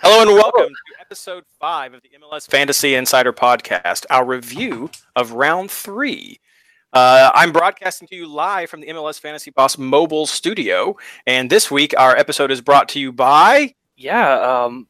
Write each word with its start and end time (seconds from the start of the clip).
Hello 0.00 0.22
and 0.22 0.30
welcome 0.30 0.68
to 0.68 1.00
episode 1.00 1.42
five 1.58 1.92
of 1.92 2.00
the 2.02 2.10
MLS 2.22 2.48
Fantasy 2.48 2.94
Insider 2.94 3.32
Podcast, 3.32 4.06
our 4.10 4.24
review 4.24 4.90
of 5.16 5.32
round 5.32 5.72
three. 5.72 6.38
Uh, 6.92 7.32
I'm 7.34 7.50
broadcasting 7.50 8.06
to 8.08 8.14
you 8.14 8.28
live 8.28 8.70
from 8.70 8.80
the 8.80 8.86
MLS 8.86 9.18
Fantasy 9.18 9.50
Boss 9.50 9.76
mobile 9.76 10.26
studio, 10.26 10.96
and 11.26 11.50
this 11.50 11.68
week 11.68 11.94
our 11.98 12.16
episode 12.16 12.52
is 12.52 12.60
brought 12.60 12.88
to 12.90 13.00
you 13.00 13.10
by. 13.10 13.74
Yeah, 13.96 14.34
um, 14.38 14.86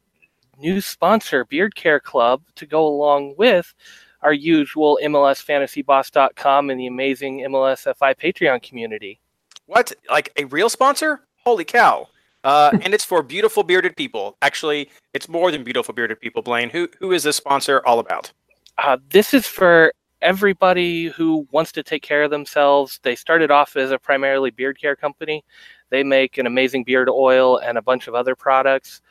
new 0.59 0.79
sponsor, 0.79 1.43
Beard 1.43 1.73
Care 1.73 1.99
Club, 1.99 2.43
to 2.53 2.67
go 2.67 2.85
along 2.85 3.33
with 3.35 3.73
our 4.21 4.33
usual 4.33 4.99
MLSFantasyBoss.com 5.01 6.69
and 6.69 6.79
the 6.79 6.85
amazing 6.85 7.39
MLSFI 7.39 8.15
Patreon 8.15 8.61
community. 8.61 9.19
What? 9.65 9.91
Like 10.07 10.31
a 10.37 10.43
real 10.45 10.69
sponsor? 10.69 11.21
Holy 11.43 11.65
cow! 11.65 12.09
Uh, 12.43 12.71
and 12.81 12.93
it's 12.93 13.03
for 13.03 13.21
beautiful 13.21 13.63
bearded 13.63 13.95
people. 13.95 14.37
Actually, 14.41 14.89
it's 15.13 15.27
more 15.27 15.51
than 15.51 15.63
beautiful 15.63 15.93
bearded 15.93 16.19
people. 16.19 16.41
Blaine, 16.41 16.69
who 16.69 16.87
who 16.99 17.11
is 17.11 17.23
this 17.23 17.35
sponsor 17.35 17.81
all 17.85 17.99
about? 17.99 18.31
Uh, 18.77 18.97
this 19.09 19.33
is 19.33 19.45
for 19.45 19.93
everybody 20.21 21.07
who 21.07 21.47
wants 21.51 21.71
to 21.73 21.83
take 21.83 22.01
care 22.01 22.23
of 22.23 22.31
themselves. 22.31 22.99
They 23.03 23.15
started 23.15 23.51
off 23.51 23.75
as 23.75 23.91
a 23.91 23.99
primarily 23.99 24.51
beard 24.51 24.79
care 24.79 24.95
company. 24.95 25.43
They 25.89 26.03
make 26.03 26.37
an 26.37 26.45
amazing 26.45 26.83
beard 26.83 27.09
oil 27.09 27.57
and 27.57 27.77
a 27.77 27.81
bunch 27.81 28.07
of 28.07 28.15
other 28.15 28.35
products. 28.35 29.01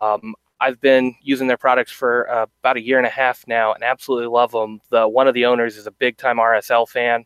Um, 0.00 0.34
I've 0.60 0.80
been 0.80 1.14
using 1.20 1.46
their 1.46 1.56
products 1.56 1.92
for 1.92 2.30
uh, 2.30 2.46
about 2.60 2.76
a 2.76 2.82
year 2.82 2.98
and 2.98 3.06
a 3.06 3.10
half 3.10 3.46
now, 3.46 3.74
and 3.74 3.84
absolutely 3.84 4.28
love 4.28 4.52
them. 4.52 4.80
The 4.90 5.06
one 5.06 5.28
of 5.28 5.34
the 5.34 5.44
owners 5.46 5.76
is 5.76 5.86
a 5.86 5.90
big 5.90 6.16
time 6.16 6.38
RSL 6.38 6.88
fan, 6.88 7.24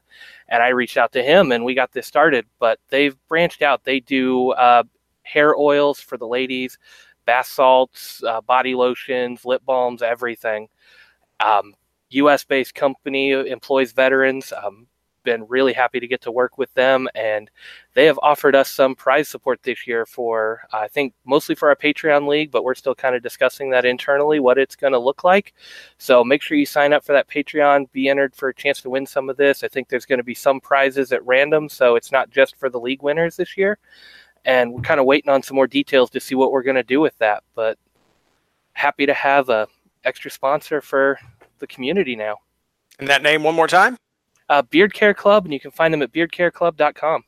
and 0.48 0.62
I 0.62 0.68
reached 0.68 0.96
out 0.96 1.12
to 1.12 1.22
him, 1.22 1.52
and 1.52 1.64
we 1.64 1.74
got 1.74 1.92
this 1.92 2.06
started. 2.06 2.46
But 2.58 2.80
they've 2.88 3.16
branched 3.28 3.62
out. 3.62 3.84
They 3.84 4.00
do 4.00 4.50
uh, 4.52 4.82
hair 5.28 5.56
oils 5.56 6.00
for 6.00 6.16
the 6.16 6.26
ladies, 6.26 6.78
bath 7.26 7.46
salts, 7.46 8.22
uh, 8.24 8.40
body 8.40 8.74
lotions, 8.74 9.44
lip 9.44 9.62
balms, 9.64 10.02
everything. 10.02 10.68
Um, 11.40 11.74
U.S. 12.10 12.44
based 12.44 12.74
company 12.74 13.32
employs 13.32 13.92
veterans. 13.92 14.52
Um, 14.52 14.86
been 15.24 15.46
really 15.46 15.74
happy 15.74 16.00
to 16.00 16.06
get 16.06 16.22
to 16.22 16.30
work 16.30 16.56
with 16.56 16.72
them, 16.72 17.06
and 17.14 17.50
they 17.92 18.06
have 18.06 18.18
offered 18.22 18.54
us 18.54 18.70
some 18.70 18.94
prize 18.94 19.28
support 19.28 19.62
this 19.62 19.86
year 19.86 20.06
for 20.06 20.62
I 20.72 20.88
think 20.88 21.12
mostly 21.26 21.54
for 21.54 21.68
our 21.68 21.76
Patreon 21.76 22.26
league, 22.26 22.50
but 22.50 22.64
we're 22.64 22.74
still 22.74 22.94
kind 22.94 23.14
of 23.14 23.22
discussing 23.22 23.68
that 23.70 23.84
internally 23.84 24.40
what 24.40 24.56
it's 24.56 24.74
going 24.76 24.94
to 24.94 24.98
look 24.98 25.24
like. 25.24 25.52
So 25.98 26.24
make 26.24 26.40
sure 26.40 26.56
you 26.56 26.64
sign 26.64 26.94
up 26.94 27.04
for 27.04 27.12
that 27.12 27.28
Patreon, 27.28 27.92
be 27.92 28.08
entered 28.08 28.34
for 28.34 28.48
a 28.48 28.54
chance 28.54 28.80
to 28.82 28.90
win 28.90 29.04
some 29.04 29.28
of 29.28 29.36
this. 29.36 29.62
I 29.62 29.68
think 29.68 29.88
there's 29.88 30.06
going 30.06 30.18
to 30.18 30.24
be 30.24 30.34
some 30.34 30.60
prizes 30.60 31.12
at 31.12 31.26
random, 31.26 31.68
so 31.68 31.94
it's 31.96 32.10
not 32.10 32.30
just 32.30 32.56
for 32.56 32.70
the 32.70 32.80
league 32.80 33.02
winners 33.02 33.36
this 33.36 33.56
year 33.58 33.78
and 34.44 34.72
we're 34.72 34.82
kind 34.82 35.00
of 35.00 35.06
waiting 35.06 35.30
on 35.30 35.42
some 35.42 35.54
more 35.54 35.66
details 35.66 36.10
to 36.10 36.20
see 36.20 36.34
what 36.34 36.52
we're 36.52 36.62
going 36.62 36.76
to 36.76 36.82
do 36.82 37.00
with 37.00 37.16
that. 37.18 37.42
But 37.54 37.78
happy 38.72 39.06
to 39.06 39.14
have 39.14 39.48
a 39.48 39.66
extra 40.04 40.30
sponsor 40.30 40.80
for 40.80 41.18
the 41.58 41.66
community 41.66 42.16
now. 42.16 42.36
And 42.98 43.08
that 43.08 43.22
name 43.22 43.42
one 43.42 43.54
more 43.54 43.68
time? 43.68 43.96
Uh, 44.48 44.62
Beard 44.62 44.94
Care 44.94 45.14
Club, 45.14 45.44
and 45.44 45.52
you 45.52 45.60
can 45.60 45.70
find 45.70 45.92
them 45.92 46.02
at 46.02 46.12
beardcareclub.com. 46.12 47.24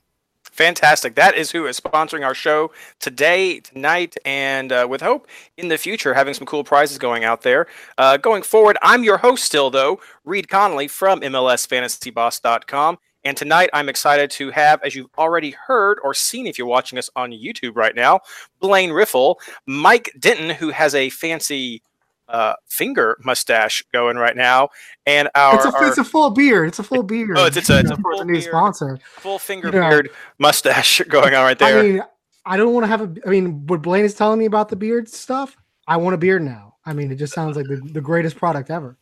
Fantastic. 0.50 1.14
That 1.14 1.36
is 1.36 1.50
who 1.50 1.66
is 1.66 1.78
sponsoring 1.78 2.24
our 2.24 2.34
show 2.34 2.72
today, 2.98 3.60
tonight, 3.60 4.16
and 4.24 4.72
uh, 4.72 4.86
with 4.88 5.00
hope 5.00 5.28
in 5.56 5.68
the 5.68 5.78
future, 5.78 6.12
having 6.12 6.34
some 6.34 6.46
cool 6.46 6.64
prizes 6.64 6.98
going 6.98 7.24
out 7.24 7.42
there. 7.42 7.66
Uh, 7.98 8.16
going 8.16 8.42
forward, 8.42 8.76
I'm 8.82 9.04
your 9.04 9.18
host 9.18 9.44
still, 9.44 9.70
though, 9.70 10.00
Reed 10.24 10.48
Connolly 10.48 10.88
from 10.88 11.20
MLSFantasyBoss.com. 11.20 12.98
And 13.24 13.36
tonight, 13.36 13.70
I'm 13.72 13.88
excited 13.88 14.30
to 14.32 14.50
have, 14.50 14.82
as 14.82 14.94
you've 14.94 15.10
already 15.18 15.50
heard 15.50 15.98
or 16.02 16.14
seen 16.14 16.46
if 16.46 16.56
you're 16.58 16.66
watching 16.66 16.98
us 16.98 17.10
on 17.16 17.32
YouTube 17.32 17.76
right 17.76 17.94
now, 17.94 18.20
Blaine 18.60 18.92
Riffle, 18.92 19.38
Mike 19.66 20.14
Denton, 20.18 20.50
who 20.50 20.70
has 20.70 20.94
a 20.94 21.10
fancy 21.10 21.82
uh, 22.30 22.54
finger 22.66 23.18
mustache 23.24 23.82
going 23.92 24.16
right 24.16 24.36
now, 24.36 24.68
and 25.04 25.28
our 25.34 25.56
it's 25.56 25.64
a, 25.64 25.74
our, 25.74 25.88
it's 25.88 25.98
a 25.98 26.04
full 26.04 26.30
beard. 26.30 26.68
It's 26.68 26.78
a 26.78 26.82
full 26.82 27.02
beard. 27.02 27.36
Oh, 27.36 27.46
it's, 27.46 27.56
it's 27.56 27.68
a, 27.70 27.80
it's 27.80 27.90
a 27.90 27.96
full 28.02 28.24
new 28.24 28.40
sponsor. 28.40 28.98
full 29.02 29.38
finger 29.38 29.68
You 29.68 29.80
know, 29.80 29.88
beard 29.88 30.10
mustache 30.38 31.00
going 31.08 31.34
on 31.34 31.42
right 31.42 31.58
there. 31.58 31.78
I 31.78 31.82
mean, 31.82 32.02
I 32.46 32.56
don't 32.56 32.72
want 32.72 32.84
to 32.84 32.88
have 32.88 33.00
a. 33.02 33.14
I 33.26 33.30
mean, 33.30 33.66
what 33.66 33.82
Blaine 33.82 34.04
is 34.04 34.14
telling 34.14 34.38
me 34.38 34.46
about 34.46 34.68
the 34.68 34.76
beard 34.76 35.08
stuff, 35.08 35.56
I 35.86 35.96
want 35.96 36.14
a 36.14 36.18
beard 36.18 36.42
now. 36.42 36.76
I 36.86 36.92
mean, 36.92 37.10
it 37.10 37.16
just 37.16 37.34
sounds 37.34 37.56
like 37.56 37.66
the, 37.66 37.76
the 37.76 38.00
greatest 38.00 38.36
product 38.36 38.70
ever. 38.70 38.96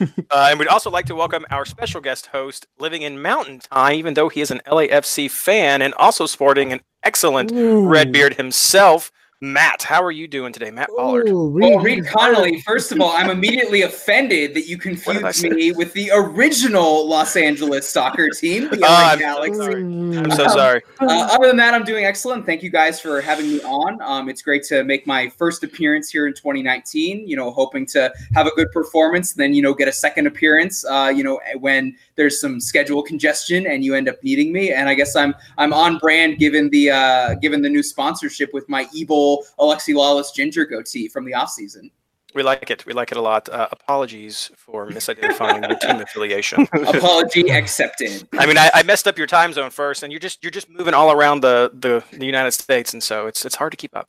Uh, 0.30 0.48
and 0.50 0.58
we'd 0.58 0.68
also 0.68 0.90
like 0.90 1.06
to 1.06 1.14
welcome 1.14 1.44
our 1.50 1.64
special 1.64 2.00
guest 2.00 2.26
host, 2.26 2.66
living 2.78 3.02
in 3.02 3.20
Mountain 3.20 3.60
Time, 3.60 3.94
even 3.94 4.14
though 4.14 4.28
he 4.28 4.40
is 4.40 4.50
an 4.50 4.60
LAFC 4.66 5.30
fan 5.30 5.82
and 5.82 5.94
also 5.94 6.26
sporting 6.26 6.72
an 6.72 6.80
excellent 7.02 7.52
red 7.54 8.10
beard 8.12 8.34
himself. 8.34 9.12
Matt, 9.44 9.82
how 9.82 10.00
are 10.04 10.12
you 10.12 10.28
doing 10.28 10.52
today, 10.52 10.70
Matt 10.70 10.88
Pollard? 10.96 11.28
Ooh, 11.28 11.48
Well, 11.48 11.80
Reed- 11.80 12.04
Reed 12.04 12.06
Connolly, 12.06 12.60
first 12.60 12.92
of 12.92 13.00
all, 13.00 13.10
I'm 13.10 13.28
immediately 13.28 13.82
offended 13.82 14.54
that 14.54 14.68
you 14.68 14.78
confused 14.78 15.42
me 15.42 15.72
with 15.72 15.92
the 15.94 16.12
original 16.14 17.08
Los 17.08 17.34
Angeles 17.34 17.88
soccer 17.88 18.28
team, 18.38 18.70
the 18.70 18.76
LA 18.76 18.86
I'm- 18.86 19.18
Galaxy. 19.18 19.60
I'm 19.60 20.30
so 20.30 20.46
sorry. 20.46 20.82
Uh, 21.02 21.26
other 21.32 21.48
than 21.48 21.56
that, 21.56 21.74
I'm 21.74 21.82
doing 21.82 22.04
excellent. 22.04 22.46
Thank 22.46 22.62
you 22.62 22.70
guys 22.70 23.00
for 23.00 23.20
having 23.20 23.48
me 23.48 23.60
on. 23.62 24.00
Um, 24.02 24.28
it's 24.28 24.40
great 24.40 24.62
to 24.64 24.84
make 24.84 25.04
my 25.04 25.28
first 25.30 25.64
appearance 25.64 26.08
here 26.10 26.28
in 26.28 26.32
2019. 26.34 27.26
You 27.28 27.34
know, 27.34 27.50
hoping 27.50 27.84
to 27.86 28.12
have 28.34 28.46
a 28.46 28.52
good 28.54 28.70
performance, 28.70 29.32
then 29.32 29.52
you 29.52 29.62
know 29.62 29.74
get 29.74 29.88
a 29.88 29.92
second 29.92 30.28
appearance. 30.28 30.84
Uh, 30.84 31.12
you 31.12 31.24
know, 31.24 31.40
when 31.58 31.96
there's 32.16 32.40
some 32.40 32.60
schedule 32.60 33.02
congestion 33.02 33.66
and 33.66 33.84
you 33.84 33.94
end 33.94 34.08
up 34.08 34.16
needing 34.22 34.52
me. 34.52 34.72
And 34.72 34.88
I 34.88 34.94
guess 34.94 35.16
I'm 35.16 35.34
I'm 35.58 35.72
on 35.72 35.98
brand 35.98 36.38
given 36.38 36.70
the 36.70 36.90
uh, 36.90 37.34
given 37.34 37.62
the 37.62 37.68
new 37.68 37.82
sponsorship 37.82 38.50
with 38.52 38.68
my 38.68 38.88
evil 38.92 39.44
Alexi 39.58 39.94
Lalas 39.94 40.34
ginger 40.34 40.64
goatee 40.64 41.08
from 41.08 41.24
the 41.24 41.34
off 41.34 41.50
season. 41.50 41.90
We 42.34 42.42
like 42.42 42.70
it. 42.70 42.86
We 42.86 42.94
like 42.94 43.12
it 43.12 43.18
a 43.18 43.20
lot. 43.20 43.48
Uh, 43.50 43.68
apologies 43.70 44.50
for 44.56 44.88
misidentifying 44.88 45.68
your 45.68 45.78
team 45.78 46.00
affiliation. 46.00 46.66
Apology 46.72 47.50
accepted. 47.50 48.26
I 48.38 48.46
mean, 48.46 48.56
I, 48.56 48.70
I 48.72 48.82
messed 48.84 49.06
up 49.06 49.18
your 49.18 49.26
time 49.26 49.52
zone 49.52 49.70
first, 49.70 50.02
and 50.02 50.10
you're 50.10 50.18
just 50.18 50.42
you're 50.42 50.50
just 50.50 50.70
moving 50.70 50.94
all 50.94 51.12
around 51.12 51.42
the, 51.42 51.70
the, 51.74 52.02
the 52.16 52.24
United 52.24 52.52
States, 52.52 52.94
and 52.94 53.02
so 53.02 53.26
it's 53.26 53.44
it's 53.44 53.56
hard 53.56 53.72
to 53.72 53.76
keep 53.76 53.94
up. 53.94 54.08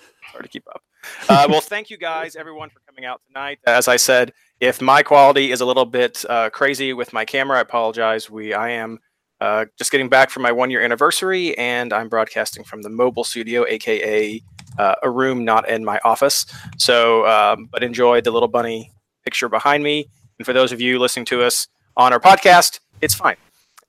It's 0.00 0.32
hard 0.32 0.42
to 0.42 0.48
keep 0.48 0.66
up. 0.68 0.82
Uh, 1.28 1.46
well, 1.48 1.60
thank 1.60 1.90
you 1.90 1.96
guys, 1.96 2.34
everyone, 2.34 2.70
for 2.70 2.80
coming 2.80 2.89
out 3.04 3.20
tonight. 3.26 3.58
As 3.66 3.88
I 3.88 3.96
said, 3.96 4.32
if 4.60 4.80
my 4.80 5.02
quality 5.02 5.52
is 5.52 5.60
a 5.60 5.66
little 5.66 5.86
bit 5.86 6.24
uh, 6.28 6.50
crazy 6.50 6.92
with 6.92 7.12
my 7.12 7.24
camera, 7.24 7.58
I 7.58 7.60
apologize. 7.60 8.30
We 8.30 8.52
I 8.54 8.70
am 8.70 8.98
uh, 9.40 9.64
just 9.78 9.90
getting 9.90 10.08
back 10.08 10.30
from 10.30 10.42
my 10.42 10.52
one 10.52 10.70
year 10.70 10.82
anniversary, 10.82 11.56
and 11.56 11.92
I'm 11.92 12.08
broadcasting 12.08 12.64
from 12.64 12.82
the 12.82 12.90
mobile 12.90 13.24
studio, 13.24 13.64
aka 13.66 14.42
uh, 14.78 14.94
a 15.02 15.10
room 15.10 15.44
not 15.44 15.68
in 15.68 15.84
my 15.84 15.98
office. 16.04 16.46
So, 16.78 17.26
um, 17.26 17.68
but 17.72 17.82
enjoy 17.82 18.20
the 18.20 18.30
little 18.30 18.48
bunny 18.48 18.92
picture 19.24 19.48
behind 19.48 19.82
me. 19.82 20.08
And 20.38 20.46
for 20.46 20.52
those 20.52 20.72
of 20.72 20.80
you 20.80 20.98
listening 20.98 21.26
to 21.26 21.42
us 21.42 21.68
on 21.96 22.12
our 22.12 22.20
podcast, 22.20 22.80
it's 23.00 23.14
fine. 23.14 23.36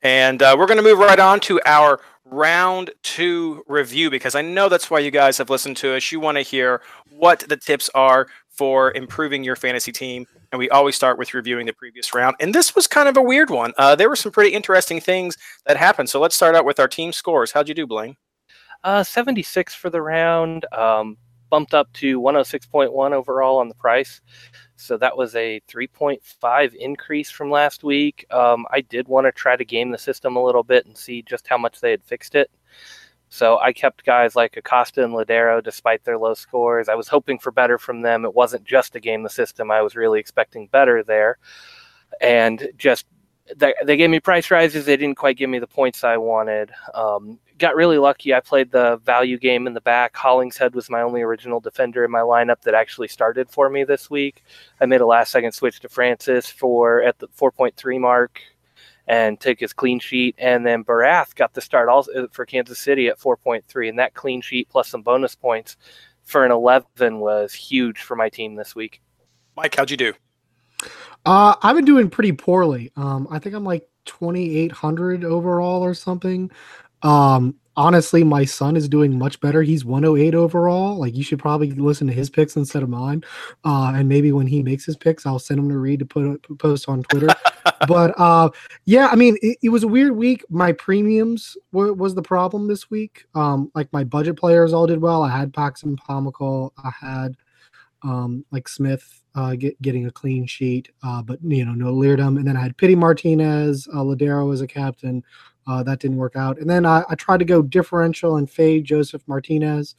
And 0.02 0.42
uh, 0.42 0.56
we're 0.58 0.66
going 0.66 0.78
to 0.78 0.84
move 0.84 1.00
right 1.00 1.20
on 1.20 1.40
to 1.42 1.62
our 1.66 2.00
round 2.26 2.92
two 3.04 3.64
review 3.68 4.10
because 4.10 4.36
I 4.36 4.42
know 4.42 4.70
that's 4.70 4.90
why 4.90 5.00
you 5.00 5.12
guys 5.12 5.38
have 5.38 5.50
listened 5.50 5.78
to 5.78 5.96
us. 5.96 6.12
You 6.12 6.20
want 6.20 6.38
to 6.38 6.42
hear 6.42 6.82
what 7.10 7.42
the 7.42 7.58
tips 7.58 7.90
are 7.94 8.28
for 8.62 8.92
improving 8.92 9.44
your 9.44 9.56
fantasy 9.56 9.92
team. 9.92 10.28
And 10.52 10.60
we 10.60 10.70
always 10.70 10.96
start 10.96 11.18
with 11.18 11.34
reviewing 11.34 11.66
the 11.66 11.74
previous 11.74 12.14
round. 12.14 12.36
And 12.40 12.54
this 12.54 12.76
was 12.76 12.86
kind 12.86 13.10
of 13.10 13.18
a 13.18 13.22
weird 13.22 13.50
one. 13.50 13.74
Uh, 13.76 13.96
there 13.96 14.08
were 14.08 14.16
some 14.16 14.32
pretty 14.32 14.52
interesting 14.54 15.02
things 15.02 15.36
that 15.66 15.78
happened. 15.78 16.12
So 16.12 16.20
let's 16.20 16.36
start 16.36 16.54
out 16.54 16.64
with 16.64 16.80
our 16.80 16.88
team 16.88 17.12
scores. 17.12 17.52
How'd 17.52 17.68
you 17.68 17.74
do, 17.74 17.88
Blaine? 17.88 18.18
Uh, 18.84 19.04
76 19.04 19.74
for 19.74 19.90
the 19.90 20.00
round, 20.00 20.68
um, 20.74 21.18
bumped 21.50 21.74
up 21.74 21.92
to 21.94 22.22
106.1 22.22 23.14
overall 23.14 23.58
on 23.58 23.68
the 23.68 23.74
price. 23.74 24.22
So 24.76 24.96
that 24.96 25.18
was 25.18 25.34
a 25.36 25.60
3.5 25.68 26.76
increase 26.76 27.32
from 27.32 27.50
last 27.50 27.84
week. 27.84 28.28
Um, 28.30 28.68
I 28.70 28.82
did 28.82 29.08
want 29.08 29.26
to 29.26 29.32
try 29.32 29.56
to 29.56 29.66
game 29.66 29.90
the 29.90 29.98
system 29.98 30.36
a 30.36 30.44
little 30.44 30.62
bit 30.62 30.86
and 30.86 30.96
see 30.96 31.24
just 31.24 31.48
how 31.48 31.58
much 31.58 31.82
they 31.82 31.90
had 31.90 32.04
fixed 32.04 32.36
it. 32.36 32.52
So 33.34 33.60
I 33.60 33.72
kept 33.72 34.04
guys 34.04 34.36
like 34.36 34.58
Acosta 34.58 35.06
and 35.06 35.14
Lodeiro 35.14 35.64
despite 35.64 36.04
their 36.04 36.18
low 36.18 36.34
scores. 36.34 36.90
I 36.90 36.96
was 36.96 37.08
hoping 37.08 37.40
for 37.40 37.50
better 37.50 37.78
from 37.78 38.02
them. 38.02 38.26
It 38.26 38.36
wasn't 38.36 38.66
just 38.66 38.94
a 38.98 39.00
game 39.00 39.24
the 39.24 39.30
system. 39.30 39.72
I 39.72 39.82
was 39.82 39.96
really 39.96 40.20
expecting 40.20 40.68
better 40.68 41.02
there. 41.02 41.38
And 42.20 42.68
just 42.76 43.06
they, 43.56 43.74
they 43.86 43.96
gave 43.96 44.10
me 44.10 44.20
price 44.20 44.52
rises. 44.52 44.86
They 44.86 44.98
didn't 44.98 45.16
quite 45.16 45.38
give 45.38 45.50
me 45.50 45.60
the 45.60 45.66
points 45.68 46.04
I 46.04 46.18
wanted. 46.18 46.72
Um, 46.94 47.40
got 47.58 47.78
really 47.78 47.98
lucky. 47.98 48.34
I 48.34 48.42
played 48.42 48.70
the 48.70 48.98
value 49.06 49.40
game 49.40 49.66
in 49.66 49.74
the 49.74 49.80
back. 49.80 50.14
Hollingshead 50.14 50.76
was 50.76 50.90
my 50.90 51.02
only 51.02 51.22
original 51.22 51.62
defender 51.62 52.04
in 52.04 52.12
my 52.12 52.20
lineup 52.20 52.60
that 52.64 52.74
actually 52.74 53.08
started 53.08 53.50
for 53.50 53.70
me 53.70 53.86
this 53.86 54.10
week. 54.10 54.44
I 54.82 54.88
made 54.88 55.00
a 55.00 55.06
last 55.06 55.32
second 55.32 55.54
switch 55.54 55.80
to 55.80 55.90
Francis 55.90 56.50
for 56.50 57.02
at 57.02 57.18
the 57.20 57.30
4.3 57.30 57.98
mark 57.98 58.42
and 59.12 59.42
took 59.42 59.60
his 59.60 59.74
clean 59.74 60.00
sheet. 60.00 60.36
And 60.38 60.66
then 60.66 60.86
Barath 60.86 61.36
got 61.36 61.54
the 61.54 61.60
start 61.60 61.90
also 61.90 62.30
for 62.32 62.46
Kansas 62.46 62.80
City 62.80 63.10
at 63.10 63.20
4.3, 63.20 63.90
and 63.90 64.00
that 64.00 64.14
clean 64.14 64.40
sheet 64.40 64.70
plus 64.70 64.88
some 64.88 65.02
bonus 65.02 65.36
points 65.36 65.76
for 66.24 66.46
an 66.46 66.52
11 66.52 67.20
was 67.20 67.54
huge 67.54 68.00
for 68.00 68.16
my 68.16 68.30
team 68.30 68.56
this 68.56 68.74
week. 68.74 69.02
Mike, 69.58 69.76
how'd 69.76 69.92
you 69.92 69.98
do? 69.98 70.14
Uh, 71.26 71.56
I've 71.62 71.76
been 71.76 71.84
doing 71.84 72.10
pretty 72.10 72.32
poorly. 72.32 72.90
Um, 72.96 73.28
I 73.30 73.38
think 73.38 73.54
I'm 73.54 73.66
like 73.66 73.86
2,800 74.06 75.26
overall 75.26 75.84
or 75.84 75.94
something. 75.94 76.50
Um, 77.04 77.56
honestly, 77.78 78.24
my 78.24 78.46
son 78.46 78.76
is 78.76 78.90
doing 78.90 79.18
much 79.18 79.40
better. 79.40 79.62
He's 79.62 79.86
108 79.86 80.36
overall. 80.36 80.98
Like 80.98 81.16
you 81.16 81.24
should 81.24 81.40
probably 81.40 81.72
listen 81.72 82.08
to 82.08 82.14
his 82.14 82.30
picks 82.30 82.56
instead 82.56 82.84
of 82.84 82.90
mine. 82.90 83.24
Uh, 83.64 83.94
and 83.96 84.10
maybe 84.10 84.32
when 84.32 84.48
he 84.48 84.62
makes 84.62 84.86
his 84.86 84.98
picks, 84.98 85.26
I'll 85.26 85.40
send 85.40 85.60
him 85.60 85.70
to 85.70 85.78
read 85.78 86.00
to 86.00 86.06
put 86.06 86.26
a 86.50 86.56
post 86.56 86.90
on 86.90 87.04
Twitter. 87.04 87.34
but 87.88 88.14
uh, 88.20 88.50
yeah, 88.86 89.08
I 89.08 89.16
mean, 89.16 89.38
it, 89.42 89.58
it, 89.62 89.70
was 89.70 89.84
a 89.84 89.88
weird 89.88 90.16
week. 90.16 90.44
My 90.50 90.72
premiums 90.74 91.58
w- 91.72 91.94
was 91.94 92.16
the 92.16 92.22
problem 92.22 92.68
this 92.68 92.90
week. 92.90 93.26
Um, 93.36 93.72
like 93.76 93.92
my 93.94 94.04
budget 94.04 94.38
players 94.38 94.74
all 94.74 94.88
did 94.88 95.02
well. 95.02 95.24
I 95.24 95.30
had 95.30 95.54
Pax 95.54 95.84
and 95.84 96.00
Pomykal. 96.02 96.72
I 96.84 96.92
had 97.00 97.38
um, 98.04 98.46
like 98.52 98.68
Smith 98.68 99.22
uh, 99.36 99.56
get, 99.56 99.82
getting 99.82 100.08
a 100.08 100.12
clean 100.12 100.46
sheet, 100.46 100.90
uh, 101.04 101.22
but 101.22 101.40
you 101.44 101.64
know, 101.64 101.74
no 101.74 101.94
Leerdam. 101.94 102.38
And 102.38 102.48
then 102.48 102.58
I 102.58 102.62
had 102.62 102.78
Pity 102.78 102.96
Martinez, 102.96 103.88
uh, 103.94 103.98
Lodeiro 103.98 104.52
as 104.54 104.62
a 104.62 104.68
captain. 104.68 105.24
Uh, 105.68 105.84
that 105.84 106.00
didn't 106.00 106.18
work 106.18 106.36
out. 106.36 106.58
And 106.60 106.70
then 106.70 106.86
I, 106.86 107.04
I, 107.10 107.16
tried 107.16 107.38
to 107.38 107.46
go 107.46 107.62
differential 107.62 108.38
and 108.38 108.50
fade 108.50 108.84
Josef 108.84 109.22
Martinez 109.28 109.96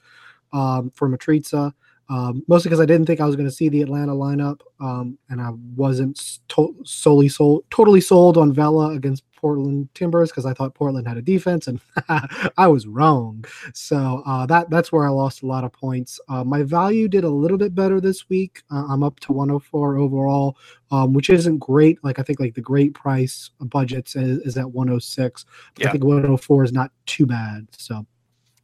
um, 0.52 0.90
for 0.90 1.08
Mitrita, 1.08 1.72
um, 2.08 2.42
mostly 2.48 2.68
because 2.68 2.80
I 2.80 2.86
didn't 2.86 3.06
think 3.06 3.20
I 3.20 3.26
was 3.26 3.36
going 3.36 3.48
to 3.48 3.54
see 3.54 3.68
the 3.68 3.82
Atlanta 3.82 4.12
lineup, 4.12 4.60
um, 4.80 5.18
and 5.30 5.40
I 5.40 5.50
wasn't 5.76 6.40
to- 6.48 6.76
solely 6.84 7.28
sold, 7.28 7.64
totally 7.70 8.00
sold 8.00 8.36
on 8.36 8.52
Vela 8.52 8.90
against 8.90 9.24
Portland 9.42 9.88
Timbers 9.94 10.30
because 10.30 10.46
I 10.46 10.54
thought 10.54 10.74
Portland 10.74 11.06
had 11.06 11.16
a 11.16 11.22
defense, 11.22 11.66
and 11.66 11.80
I 12.56 12.68
was 12.68 12.86
wrong. 12.86 13.44
So 13.74 14.22
uh, 14.24 14.46
that 14.46 14.70
that's 14.70 14.92
where 14.92 15.04
I 15.04 15.10
lost 15.10 15.42
a 15.42 15.46
lot 15.46 15.64
of 15.64 15.72
points. 15.72 16.20
Uh, 16.28 16.44
my 16.44 16.62
value 16.62 17.08
did 17.08 17.24
a 17.24 17.28
little 17.28 17.58
bit 17.58 17.74
better 17.74 18.00
this 18.00 18.28
week. 18.28 18.62
Uh, 18.70 18.84
I'm 18.88 19.02
up 19.02 19.18
to 19.20 19.32
104 19.32 19.98
overall, 19.98 20.56
um, 20.90 21.12
which 21.12 21.28
isn't 21.28 21.58
great. 21.58 22.02
Like 22.04 22.18
I 22.18 22.22
think 22.22 22.40
like 22.40 22.54
the 22.54 22.60
great 22.60 22.94
price 22.94 23.50
budgets 23.60 24.16
is, 24.16 24.38
is 24.38 24.56
at 24.56 24.70
106. 24.70 25.44
Yeah. 25.76 25.88
I 25.88 25.92
think 25.92 26.04
104 26.04 26.64
is 26.64 26.72
not 26.72 26.92
too 27.06 27.26
bad. 27.26 27.66
So, 27.76 28.06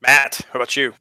Matt, 0.01 0.41
how 0.53 0.61
about 0.61 0.77
you? 0.77 0.95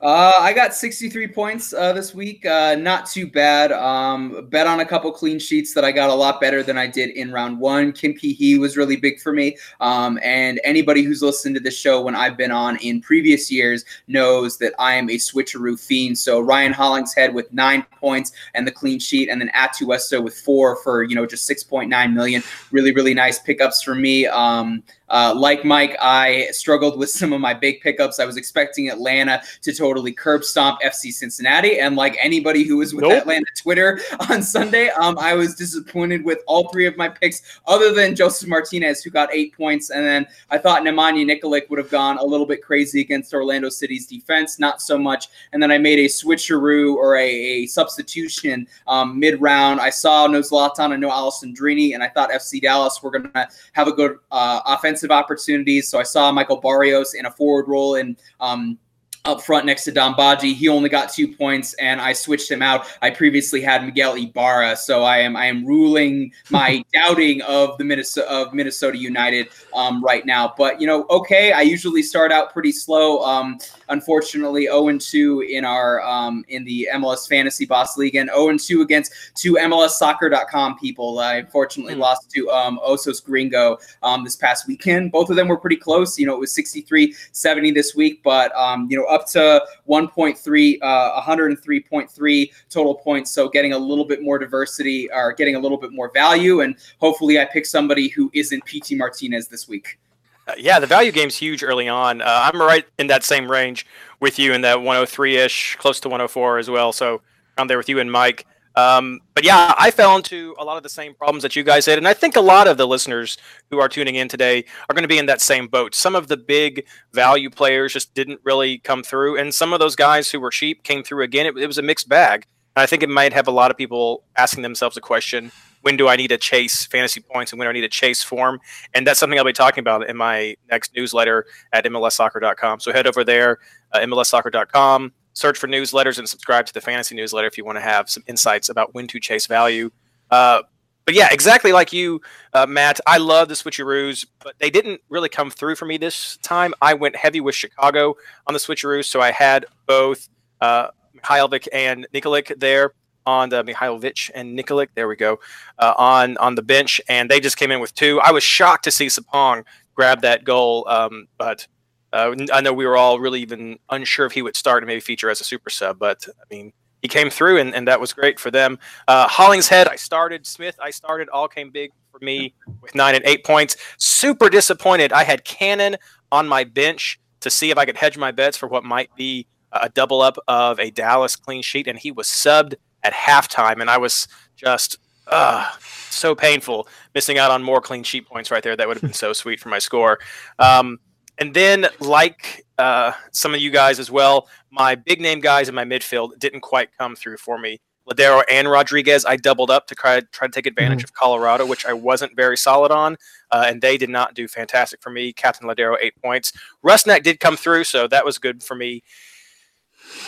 Uh, 0.00 0.32
I 0.38 0.52
got 0.52 0.74
63 0.74 1.28
points 1.28 1.72
uh, 1.72 1.92
this 1.92 2.14
week. 2.14 2.44
Uh, 2.44 2.74
not 2.74 3.06
too 3.06 3.26
bad. 3.26 3.72
Um, 3.72 4.46
bet 4.50 4.66
on 4.66 4.80
a 4.80 4.84
couple 4.84 5.10
clean 5.12 5.38
sheets 5.38 5.72
that 5.74 5.84
I 5.84 5.92
got 5.92 6.10
a 6.10 6.14
lot 6.14 6.40
better 6.40 6.62
than 6.62 6.76
I 6.76 6.86
did 6.86 7.10
in 7.10 7.32
round 7.32 7.58
one. 7.58 7.92
Kim 7.92 8.12
Ki 8.14 8.58
was 8.58 8.76
really 8.76 8.96
big 8.96 9.20
for 9.20 9.32
me. 9.32 9.56
Um, 9.80 10.18
and 10.22 10.60
anybody 10.64 11.02
who's 11.02 11.22
listened 11.22 11.54
to 11.54 11.60
this 11.60 11.76
show 11.76 12.02
when 12.02 12.14
I've 12.14 12.36
been 12.36 12.50
on 12.50 12.76
in 12.78 13.00
previous 13.00 13.50
years 13.50 13.84
knows 14.06 14.58
that 14.58 14.74
I 14.78 14.94
am 14.94 15.08
a 15.08 15.14
switcheroo 15.14 15.78
fiend. 15.78 16.18
So 16.18 16.40
Ryan 16.40 16.72
Hollingshead 16.72 17.32
with 17.32 17.52
nine 17.52 17.86
points 17.98 18.32
and 18.54 18.66
the 18.66 18.72
clean 18.72 18.98
sheet, 18.98 19.28
and 19.28 19.40
then 19.40 19.50
Atuesta 19.54 20.22
with 20.22 20.34
four 20.34 20.76
for 20.82 21.02
you 21.02 21.14
know 21.14 21.26
just 21.26 21.48
6.9 21.48 22.12
million. 22.12 22.42
Really, 22.70 22.92
really 22.92 23.14
nice 23.14 23.38
pickups 23.38 23.82
for 23.82 23.94
me. 23.94 24.26
Um, 24.26 24.82
uh, 25.08 25.34
like 25.36 25.64
Mike, 25.64 25.96
I 26.00 26.48
struggled 26.50 26.98
with 26.98 27.10
some 27.10 27.32
of 27.32 27.40
my 27.40 27.54
big 27.54 27.80
pickups. 27.80 28.18
I 28.18 28.24
was 28.24 28.36
expecting 28.36 28.88
Atlanta 28.88 29.42
to 29.62 29.72
totally 29.74 30.12
curb 30.12 30.44
stomp 30.44 30.80
FC 30.80 31.12
Cincinnati, 31.12 31.78
and 31.78 31.96
like 31.96 32.16
anybody 32.22 32.64
who 32.64 32.78
was 32.78 32.94
with 32.94 33.02
nope. 33.02 33.12
Atlanta 33.12 33.46
Twitter 33.56 34.00
on 34.30 34.42
Sunday, 34.42 34.88
um, 34.90 35.18
I 35.18 35.34
was 35.34 35.54
disappointed 35.54 36.24
with 36.24 36.38
all 36.46 36.68
three 36.68 36.86
of 36.86 36.96
my 36.96 37.08
picks, 37.08 37.60
other 37.66 37.92
than 37.92 38.14
Josef 38.16 38.48
Martinez, 38.48 39.02
who 39.02 39.10
got 39.10 39.32
eight 39.32 39.54
points, 39.56 39.90
and 39.90 40.04
then 40.04 40.26
I 40.50 40.58
thought 40.58 40.82
Nemanja 40.82 41.24
Nikolic 41.24 41.68
would 41.70 41.78
have 41.78 41.90
gone 41.90 42.18
a 42.18 42.24
little 42.24 42.46
bit 42.46 42.62
crazy 42.62 43.00
against 43.00 43.34
Orlando 43.34 43.68
City's 43.68 44.06
defense, 44.06 44.58
not 44.58 44.80
so 44.80 44.98
much. 44.98 45.28
And 45.52 45.62
then 45.62 45.70
I 45.70 45.78
made 45.78 45.98
a 45.98 46.06
switcheroo 46.06 46.94
or 46.94 47.16
a, 47.16 47.28
a 47.28 47.66
substitution 47.66 48.66
um, 48.86 49.18
mid 49.18 49.40
round. 49.40 49.80
I 49.80 49.90
saw 49.90 50.26
no 50.26 50.40
Zlatan 50.40 50.92
and 50.92 51.00
no 51.00 51.10
Alessandrini, 51.10 51.94
and 51.94 52.02
I 52.02 52.08
thought 52.08 52.30
FC 52.30 52.60
Dallas 52.60 53.02
were 53.02 53.10
going 53.10 53.30
to 53.30 53.48
have 53.72 53.88
a 53.88 53.92
good 53.92 54.18
uh, 54.30 54.60
offense 54.66 54.93
offensive 54.94 55.10
opportunities. 55.10 55.88
So 55.88 55.98
I 55.98 56.04
saw 56.04 56.30
Michael 56.30 56.60
Barrios 56.60 57.14
in 57.14 57.26
a 57.26 57.30
forward 57.30 57.66
role 57.68 57.96
in 57.96 58.16
um, 58.40 58.78
up 59.24 59.40
front 59.40 59.64
next 59.64 59.84
to 59.84 59.92
Dom 59.92 60.14
Badji. 60.14 60.54
He 60.54 60.68
only 60.68 60.90
got 60.90 61.10
two 61.10 61.26
points, 61.26 61.72
and 61.74 62.00
I 62.00 62.12
switched 62.12 62.50
him 62.50 62.60
out. 62.60 62.86
I 63.00 63.08
previously 63.08 63.62
had 63.62 63.84
Miguel 63.84 64.14
Ibarra, 64.16 64.76
so 64.76 65.02
I 65.02 65.18
am 65.18 65.34
I 65.34 65.46
am 65.46 65.64
ruling 65.64 66.32
my 66.50 66.84
doubting 66.92 67.40
of 67.42 67.78
the 67.78 67.84
Minnesota 67.84 68.30
of 68.30 68.52
Minnesota 68.52 68.98
United 68.98 69.48
um, 69.72 70.04
right 70.04 70.26
now. 70.26 70.52
But 70.58 70.80
you 70.80 70.86
know, 70.86 71.06
okay, 71.08 71.52
I 71.52 71.62
usually 71.62 72.02
start 72.02 72.32
out 72.32 72.52
pretty 72.52 72.72
slow. 72.72 73.24
Um, 73.24 73.58
unfortunately, 73.88 74.64
0 74.64 74.98
2 74.98 75.40
in 75.48 75.64
our 75.64 76.02
um, 76.02 76.44
in 76.48 76.64
the 76.64 76.88
MLS 76.94 77.26
Fantasy 77.26 77.64
Boss 77.64 77.96
League, 77.96 78.16
and 78.16 78.28
0 78.28 78.58
2 78.58 78.82
against 78.82 79.12
two 79.34 79.54
MLSsoccer.com 79.54 80.78
people. 80.78 81.18
I 81.18 81.36
unfortunately 81.36 81.94
mm. 81.94 82.00
lost 82.00 82.30
to 82.32 82.50
um, 82.50 82.78
Osos 82.86 83.24
Gringo 83.24 83.78
um, 84.02 84.22
this 84.22 84.36
past 84.36 84.68
weekend. 84.68 85.12
Both 85.12 85.30
of 85.30 85.36
them 85.36 85.48
were 85.48 85.58
pretty 85.58 85.76
close. 85.76 86.18
You 86.18 86.26
know, 86.26 86.34
it 86.34 86.40
was 86.40 86.52
63 86.52 87.14
70 87.32 87.70
this 87.70 87.94
week, 87.94 88.22
but 88.22 88.54
um, 88.54 88.86
you 88.90 88.98
know 88.98 89.13
up 89.14 89.26
to 89.28 89.64
1.3, 89.88 90.78
uh, 90.82 91.22
103.3 91.22 92.52
total 92.68 92.94
points. 92.94 93.30
So 93.30 93.48
getting 93.48 93.72
a 93.72 93.78
little 93.78 94.04
bit 94.04 94.22
more 94.22 94.38
diversity 94.38 95.08
or 95.12 95.32
getting 95.32 95.54
a 95.54 95.58
little 95.58 95.78
bit 95.78 95.92
more 95.92 96.10
value. 96.12 96.60
And 96.60 96.76
hopefully 96.98 97.38
I 97.38 97.44
pick 97.44 97.64
somebody 97.64 98.08
who 98.08 98.30
isn't 98.34 98.64
Pity 98.64 98.96
Martinez 98.96 99.48
this 99.48 99.68
week. 99.68 99.98
Uh, 100.46 100.52
yeah, 100.58 100.78
the 100.78 100.86
value 100.86 101.10
game's 101.10 101.36
huge 101.36 101.62
early 101.62 101.88
on. 101.88 102.20
Uh, 102.20 102.50
I'm 102.52 102.60
right 102.60 102.86
in 102.98 103.06
that 103.06 103.24
same 103.24 103.50
range 103.50 103.86
with 104.20 104.38
you 104.38 104.52
in 104.52 104.60
that 104.60 104.78
103 104.78 105.36
ish, 105.36 105.76
close 105.76 106.00
to 106.00 106.08
104 106.08 106.58
as 106.58 106.68
well. 106.68 106.92
So 106.92 107.22
I'm 107.56 107.66
there 107.66 107.78
with 107.78 107.88
you 107.88 107.98
and 108.00 108.12
Mike. 108.12 108.46
Um, 108.76 109.20
but 109.44 109.48
yeah, 109.48 109.74
I 109.76 109.90
fell 109.90 110.16
into 110.16 110.54
a 110.58 110.64
lot 110.64 110.78
of 110.78 110.82
the 110.82 110.88
same 110.88 111.14
problems 111.14 111.42
that 111.42 111.54
you 111.54 111.62
guys 111.62 111.84
did, 111.84 111.98
and 111.98 112.08
I 112.08 112.14
think 112.14 112.36
a 112.36 112.40
lot 112.40 112.66
of 112.66 112.78
the 112.78 112.86
listeners 112.86 113.36
who 113.70 113.78
are 113.78 113.90
tuning 113.90 114.14
in 114.14 114.26
today 114.26 114.64
are 114.88 114.94
going 114.94 115.02
to 115.02 115.08
be 115.08 115.18
in 115.18 115.26
that 115.26 115.42
same 115.42 115.68
boat. 115.68 115.94
Some 115.94 116.14
of 116.14 116.28
the 116.28 116.36
big 116.38 116.86
value 117.12 117.50
players 117.50 117.92
just 117.92 118.14
didn't 118.14 118.40
really 118.42 118.78
come 118.78 119.02
through, 119.02 119.36
and 119.36 119.54
some 119.54 119.74
of 119.74 119.80
those 119.80 119.96
guys 119.96 120.30
who 120.30 120.40
were 120.40 120.50
cheap 120.50 120.82
came 120.82 121.02
through 121.02 121.24
again. 121.24 121.44
It, 121.44 121.58
it 121.58 121.66
was 121.66 121.76
a 121.76 121.82
mixed 121.82 122.08
bag, 122.08 122.46
and 122.74 122.82
I 122.82 122.86
think 122.86 123.02
it 123.02 123.10
might 123.10 123.34
have 123.34 123.46
a 123.46 123.50
lot 123.50 123.70
of 123.70 123.76
people 123.76 124.24
asking 124.36 124.62
themselves 124.62 124.96
a 124.96 125.02
question: 125.02 125.52
When 125.82 125.98
do 125.98 126.08
I 126.08 126.16
need 126.16 126.28
to 126.28 126.38
chase 126.38 126.86
fantasy 126.86 127.20
points, 127.20 127.52
and 127.52 127.58
when 127.58 127.66
do 127.66 127.70
I 127.70 127.74
need 127.74 127.82
to 127.82 127.88
chase 127.88 128.22
form? 128.22 128.60
And 128.94 129.06
that's 129.06 129.20
something 129.20 129.38
I'll 129.38 129.44
be 129.44 129.52
talking 129.52 129.82
about 129.82 130.08
in 130.08 130.16
my 130.16 130.56
next 130.70 130.96
newsletter 130.96 131.44
at 131.72 131.84
MLSsoccer.com. 131.84 132.80
So 132.80 132.92
head 132.94 133.06
over 133.06 133.24
there, 133.24 133.58
uh, 133.92 133.98
MLSsoccer.com 133.98 135.12
search 135.34 135.58
for 135.58 135.68
newsletters 135.68 136.18
and 136.18 136.28
subscribe 136.28 136.66
to 136.66 136.72
the 136.72 136.80
fantasy 136.80 137.14
newsletter 137.14 137.46
if 137.46 137.58
you 137.58 137.64
want 137.64 137.76
to 137.76 137.82
have 137.82 138.08
some 138.08 138.22
insights 138.26 138.68
about 138.68 138.94
when 138.94 139.06
to 139.08 139.20
chase 139.20 139.46
value. 139.46 139.90
Uh, 140.30 140.62
but 141.04 141.14
yeah, 141.14 141.28
exactly 141.30 141.72
like 141.72 141.92
you, 141.92 142.20
uh, 142.54 142.66
Matt. 142.66 142.98
I 143.06 143.18
love 143.18 143.48
the 143.48 143.54
switcheroos, 143.54 144.26
but 144.42 144.54
they 144.58 144.70
didn't 144.70 145.02
really 145.10 145.28
come 145.28 145.50
through 145.50 145.76
for 145.76 145.84
me 145.84 145.98
this 145.98 146.38
time. 146.38 146.72
I 146.80 146.94
went 146.94 147.14
heavy 147.14 147.40
with 147.40 147.54
Chicago 147.54 148.16
on 148.46 148.54
the 148.54 148.60
switcheroos, 148.60 149.04
so 149.04 149.20
I 149.20 149.30
had 149.30 149.66
both 149.86 150.28
uh, 150.62 150.88
Mihailovic 151.22 151.68
and 151.72 152.06
Nikolic 152.14 152.58
there 152.58 152.94
on 153.26 153.50
the 153.50 153.62
Mihailovic 153.64 154.30
and 154.34 154.58
Nikolic. 154.58 154.88
There 154.94 155.08
we 155.08 155.16
go 155.16 155.40
uh, 155.78 155.92
on 155.98 156.38
on 156.38 156.54
the 156.54 156.62
bench, 156.62 157.02
and 157.08 157.30
they 157.30 157.40
just 157.40 157.58
came 157.58 157.70
in 157.70 157.80
with 157.80 157.94
two. 157.94 158.18
I 158.20 158.30
was 158.30 158.42
shocked 158.42 158.84
to 158.84 158.90
see 158.90 159.06
Sapong 159.06 159.64
grab 159.94 160.22
that 160.22 160.44
goal, 160.44 160.88
um, 160.88 161.28
but 161.36 161.66
uh, 162.14 162.34
I 162.52 162.60
know 162.60 162.72
we 162.72 162.86
were 162.86 162.96
all 162.96 163.18
really 163.18 163.42
even 163.42 163.78
unsure 163.90 164.24
if 164.24 164.32
he 164.32 164.40
would 164.40 164.54
start 164.54 164.82
and 164.82 164.86
maybe 164.86 165.00
feature 165.00 165.30
as 165.30 165.40
a 165.40 165.44
super 165.44 165.68
sub, 165.68 165.98
but 165.98 166.26
I 166.28 166.54
mean, 166.54 166.72
he 167.02 167.08
came 167.08 167.28
through 167.28 167.58
and, 167.58 167.74
and 167.74 167.88
that 167.88 168.00
was 168.00 168.12
great 168.12 168.38
for 168.38 168.52
them. 168.52 168.78
Uh, 169.08 169.26
Hollingshead, 169.26 169.88
I 169.88 169.96
started. 169.96 170.46
Smith, 170.46 170.76
I 170.80 170.90
started. 170.90 171.28
All 171.28 171.48
came 171.48 171.70
big 171.70 171.90
for 172.12 172.24
me 172.24 172.54
with 172.80 172.94
nine 172.94 173.16
and 173.16 173.24
eight 173.26 173.44
points. 173.44 173.76
Super 173.98 174.48
disappointed. 174.48 175.12
I 175.12 175.24
had 175.24 175.44
Cannon 175.44 175.96
on 176.30 176.46
my 176.46 176.62
bench 176.62 177.18
to 177.40 177.50
see 177.50 177.70
if 177.70 177.78
I 177.78 177.84
could 177.84 177.96
hedge 177.96 178.16
my 178.16 178.30
bets 178.30 178.56
for 178.56 178.68
what 178.68 178.84
might 178.84 179.14
be 179.16 179.46
a 179.72 179.88
double 179.88 180.22
up 180.22 180.38
of 180.46 180.78
a 180.78 180.90
Dallas 180.90 181.34
clean 181.34 181.62
sheet, 181.62 181.88
and 181.88 181.98
he 181.98 182.12
was 182.12 182.28
subbed 182.28 182.74
at 183.02 183.12
halftime, 183.12 183.80
and 183.80 183.90
I 183.90 183.98
was 183.98 184.28
just 184.56 184.98
uh, 185.26 185.68
so 186.10 186.34
painful 186.34 186.86
missing 187.14 187.38
out 187.38 187.50
on 187.50 187.62
more 187.62 187.80
clean 187.80 188.02
sheet 188.02 188.26
points 188.26 188.50
right 188.50 188.62
there. 188.62 188.76
That 188.76 188.86
would 188.86 188.96
have 188.96 189.02
been 189.02 189.12
so 189.12 189.32
sweet 189.32 189.60
for 189.60 189.68
my 189.68 189.78
score. 189.78 190.20
Um, 190.58 190.98
and 191.38 191.54
then, 191.54 191.86
like 192.00 192.64
uh, 192.78 193.12
some 193.32 193.54
of 193.54 193.60
you 193.60 193.70
guys 193.70 193.98
as 193.98 194.10
well, 194.10 194.48
my 194.70 194.94
big 194.94 195.20
name 195.20 195.40
guys 195.40 195.68
in 195.68 195.74
my 195.74 195.84
midfield 195.84 196.38
didn't 196.38 196.60
quite 196.60 196.90
come 196.96 197.16
through 197.16 197.38
for 197.38 197.58
me. 197.58 197.80
Lodeiro 198.08 198.42
and 198.50 198.70
Rodriguez, 198.70 199.24
I 199.24 199.36
doubled 199.36 199.70
up 199.70 199.86
to 199.86 199.94
try, 199.94 200.20
try 200.32 200.46
to 200.46 200.52
take 200.52 200.66
advantage 200.66 201.02
of 201.02 201.14
Colorado, 201.14 201.64
which 201.64 201.86
I 201.86 201.94
wasn't 201.94 202.36
very 202.36 202.56
solid 202.56 202.92
on, 202.92 203.16
uh, 203.50 203.64
and 203.66 203.80
they 203.80 203.96
did 203.96 204.10
not 204.10 204.34
do 204.34 204.46
fantastic 204.46 205.00
for 205.00 205.08
me. 205.10 205.32
Captain 205.32 205.66
Lodeiro, 205.66 205.96
eight 206.00 206.14
points. 206.20 206.52
Rusnak 206.84 207.22
did 207.22 207.40
come 207.40 207.56
through, 207.56 207.84
so 207.84 208.06
that 208.08 208.24
was 208.24 208.36
good 208.36 208.62
for 208.62 208.74
me. 208.74 209.02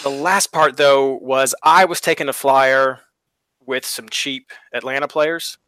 The 0.02 0.08
last 0.10 0.52
part, 0.52 0.78
though, 0.78 1.16
was 1.16 1.54
I 1.62 1.84
was 1.84 2.00
taking 2.00 2.30
a 2.30 2.32
flyer 2.32 3.00
with 3.66 3.84
some 3.84 4.08
cheap 4.08 4.52
Atlanta 4.72 5.06
players, 5.06 5.58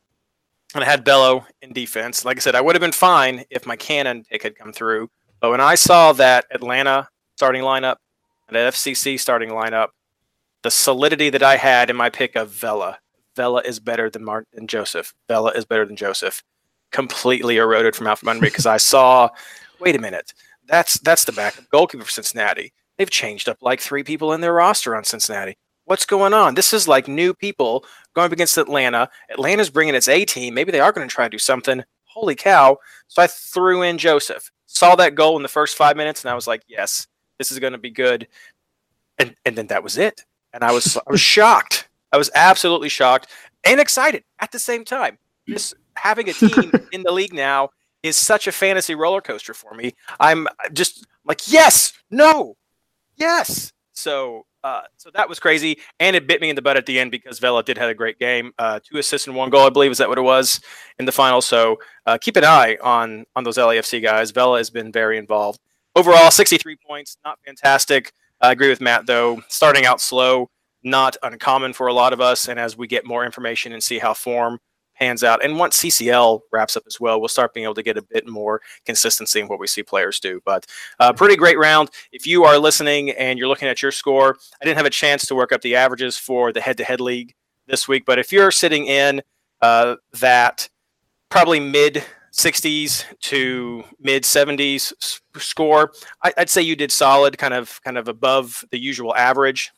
and 0.74 0.82
I 0.82 0.86
had 0.86 1.04
Bello 1.04 1.44
in 1.60 1.74
defense. 1.74 2.24
Like 2.24 2.38
I 2.38 2.40
said, 2.40 2.54
I 2.54 2.62
would 2.62 2.74
have 2.74 2.80
been 2.80 2.92
fine 2.92 3.44
if 3.50 3.66
my 3.66 3.76
Cannon 3.76 4.24
pick 4.30 4.44
had 4.44 4.56
come 4.56 4.72
through, 4.72 5.10
but 5.40 5.50
when 5.50 5.60
I 5.60 5.74
saw 5.74 6.12
that 6.14 6.46
Atlanta 6.50 7.08
starting 7.36 7.62
lineup 7.62 7.96
and 8.48 8.56
that 8.56 8.72
FCC 8.72 9.18
starting 9.18 9.50
lineup, 9.50 9.88
the 10.62 10.70
solidity 10.70 11.30
that 11.30 11.42
I 11.42 11.56
had 11.56 11.90
in 11.90 11.96
my 11.96 12.10
pick 12.10 12.34
of 12.36 12.50
Vela, 12.50 12.98
Vela 13.36 13.62
is 13.64 13.78
better 13.78 14.10
than 14.10 14.24
Martin 14.24 14.66
Joseph. 14.66 15.14
Vela 15.28 15.52
is 15.52 15.64
better 15.64 15.86
than 15.86 15.96
Joseph. 15.96 16.42
Completely 16.90 17.58
eroded 17.58 17.94
from 17.94 18.08
out 18.08 18.18
from 18.18 18.28
under 18.28 18.42
me 18.42 18.48
because 18.48 18.66
I 18.66 18.78
saw, 18.78 19.28
wait 19.80 19.94
a 19.94 20.00
minute, 20.00 20.32
that's 20.66 20.98
that's 21.00 21.24
the 21.24 21.32
backup 21.32 21.68
goalkeeper 21.70 22.04
for 22.04 22.10
Cincinnati. 22.10 22.72
They've 22.96 23.08
changed 23.08 23.48
up 23.48 23.58
like 23.60 23.80
three 23.80 24.02
people 24.02 24.32
in 24.32 24.40
their 24.40 24.54
roster 24.54 24.96
on 24.96 25.04
Cincinnati. 25.04 25.56
What's 25.84 26.04
going 26.04 26.34
on? 26.34 26.54
This 26.54 26.74
is 26.74 26.88
like 26.88 27.06
new 27.06 27.32
people 27.32 27.84
going 28.14 28.26
up 28.26 28.32
against 28.32 28.58
Atlanta. 28.58 29.08
Atlanta's 29.30 29.70
bringing 29.70 29.94
its 29.94 30.08
A 30.08 30.24
team. 30.24 30.52
Maybe 30.52 30.72
they 30.72 30.80
are 30.80 30.92
going 30.92 31.08
to 31.08 31.14
try 31.14 31.24
to 31.24 31.30
do 31.30 31.38
something. 31.38 31.84
Holy 32.04 32.34
cow. 32.34 32.76
So 33.06 33.22
I 33.22 33.28
threw 33.28 33.82
in 33.82 33.96
Joseph. 33.96 34.50
Saw 34.70 34.94
that 34.96 35.14
goal 35.14 35.36
in 35.36 35.42
the 35.42 35.48
first 35.48 35.76
five 35.76 35.96
minutes, 35.96 36.22
and 36.22 36.30
I 36.30 36.34
was 36.34 36.46
like, 36.46 36.62
yes, 36.68 37.06
this 37.38 37.50
is 37.50 37.58
going 37.58 37.72
to 37.72 37.78
be 37.78 37.90
good. 37.90 38.28
And, 39.18 39.34
and 39.44 39.56
then 39.56 39.66
that 39.68 39.82
was 39.82 39.96
it. 39.96 40.24
And 40.52 40.62
I 40.62 40.72
was, 40.72 40.96
I 40.96 41.10
was 41.10 41.20
shocked. 41.36 41.88
I 42.12 42.18
was 42.18 42.30
absolutely 42.34 42.88
shocked 42.88 43.28
and 43.64 43.80
excited 43.80 44.24
at 44.38 44.52
the 44.52 44.58
same 44.58 44.84
time. 44.84 45.18
Just 45.48 45.74
having 45.94 46.28
a 46.28 46.32
team 46.32 46.70
in 46.92 47.02
the 47.02 47.12
league 47.12 47.32
now 47.32 47.70
is 48.02 48.16
such 48.16 48.46
a 48.46 48.52
fantasy 48.52 48.94
roller 48.94 49.20
coaster 49.20 49.54
for 49.54 49.74
me. 49.74 49.94
I'm 50.20 50.46
just 50.72 51.06
like, 51.24 51.50
yes, 51.50 51.92
no, 52.10 52.56
yes. 53.16 53.72
So 53.92 54.46
uh, 54.64 54.82
so 54.96 55.10
that 55.14 55.28
was 55.28 55.38
crazy, 55.38 55.78
and 56.00 56.16
it 56.16 56.26
bit 56.26 56.40
me 56.40 56.50
in 56.50 56.56
the 56.56 56.62
butt 56.62 56.76
at 56.76 56.86
the 56.86 56.98
end 56.98 57.10
because 57.10 57.38
Vela 57.38 57.62
did 57.62 57.78
have 57.78 57.88
a 57.88 57.94
great 57.94 58.18
game, 58.18 58.52
uh, 58.58 58.80
two 58.82 58.98
assists 58.98 59.26
and 59.26 59.36
one 59.36 59.50
goal, 59.50 59.66
I 59.66 59.70
believe. 59.70 59.90
Is 59.90 59.98
that 59.98 60.08
what 60.08 60.18
it 60.18 60.22
was 60.22 60.60
in 60.98 61.04
the 61.04 61.12
final? 61.12 61.40
So 61.40 61.78
uh, 62.06 62.18
keep 62.18 62.36
an 62.36 62.44
eye 62.44 62.76
on 62.82 63.24
on 63.36 63.44
those 63.44 63.56
LAFC 63.56 64.02
guys. 64.02 64.30
Vela 64.30 64.58
has 64.58 64.70
been 64.70 64.90
very 64.90 65.18
involved. 65.18 65.60
Overall, 65.94 66.30
63 66.30 66.76
points, 66.86 67.16
not 67.24 67.38
fantastic. 67.44 68.12
I 68.40 68.52
agree 68.52 68.68
with 68.68 68.80
Matt 68.80 69.06
though. 69.06 69.42
Starting 69.48 69.86
out 69.86 70.00
slow, 70.00 70.50
not 70.82 71.16
uncommon 71.22 71.72
for 71.72 71.86
a 71.86 71.92
lot 71.92 72.12
of 72.12 72.20
us, 72.20 72.48
and 72.48 72.58
as 72.58 72.76
we 72.76 72.86
get 72.86 73.04
more 73.04 73.24
information 73.24 73.72
and 73.72 73.82
see 73.82 73.98
how 73.98 74.14
form 74.14 74.58
pans 74.98 75.22
out. 75.22 75.44
And 75.44 75.58
once 75.58 75.80
CCL 75.80 76.40
wraps 76.52 76.76
up 76.76 76.84
as 76.86 76.98
well, 77.00 77.20
we'll 77.20 77.28
start 77.28 77.54
being 77.54 77.64
able 77.64 77.74
to 77.74 77.82
get 77.82 77.96
a 77.96 78.02
bit 78.02 78.26
more 78.26 78.60
consistency 78.84 79.40
in 79.40 79.48
what 79.48 79.58
we 79.58 79.66
see 79.66 79.82
players 79.82 80.18
do. 80.20 80.40
But 80.44 80.66
uh, 80.98 81.12
pretty 81.12 81.36
great 81.36 81.58
round. 81.58 81.90
If 82.12 82.26
you 82.26 82.44
are 82.44 82.58
listening 82.58 83.10
and 83.10 83.38
you're 83.38 83.48
looking 83.48 83.68
at 83.68 83.82
your 83.82 83.92
score, 83.92 84.36
I 84.60 84.64
didn't 84.64 84.76
have 84.76 84.86
a 84.86 84.90
chance 84.90 85.26
to 85.26 85.34
work 85.34 85.52
up 85.52 85.62
the 85.62 85.76
averages 85.76 86.16
for 86.16 86.52
the 86.52 86.60
head-to-head 86.60 87.00
league 87.00 87.34
this 87.66 87.86
week. 87.86 88.04
But 88.06 88.18
if 88.18 88.32
you're 88.32 88.50
sitting 88.50 88.86
in 88.86 89.22
uh, 89.62 89.96
that 90.20 90.68
probably 91.28 91.60
mid 91.60 92.04
60s 92.32 93.04
to 93.20 93.84
mid 94.00 94.24
70s 94.24 94.92
score, 95.36 95.92
I, 96.22 96.32
I'd 96.38 96.50
say 96.50 96.62
you 96.62 96.76
did 96.76 96.90
solid, 96.90 97.38
kind 97.38 97.54
of 97.54 97.80
kind 97.82 97.98
of 97.98 98.08
above 98.08 98.64
the 98.70 98.78
usual 98.78 99.14
average 99.14 99.72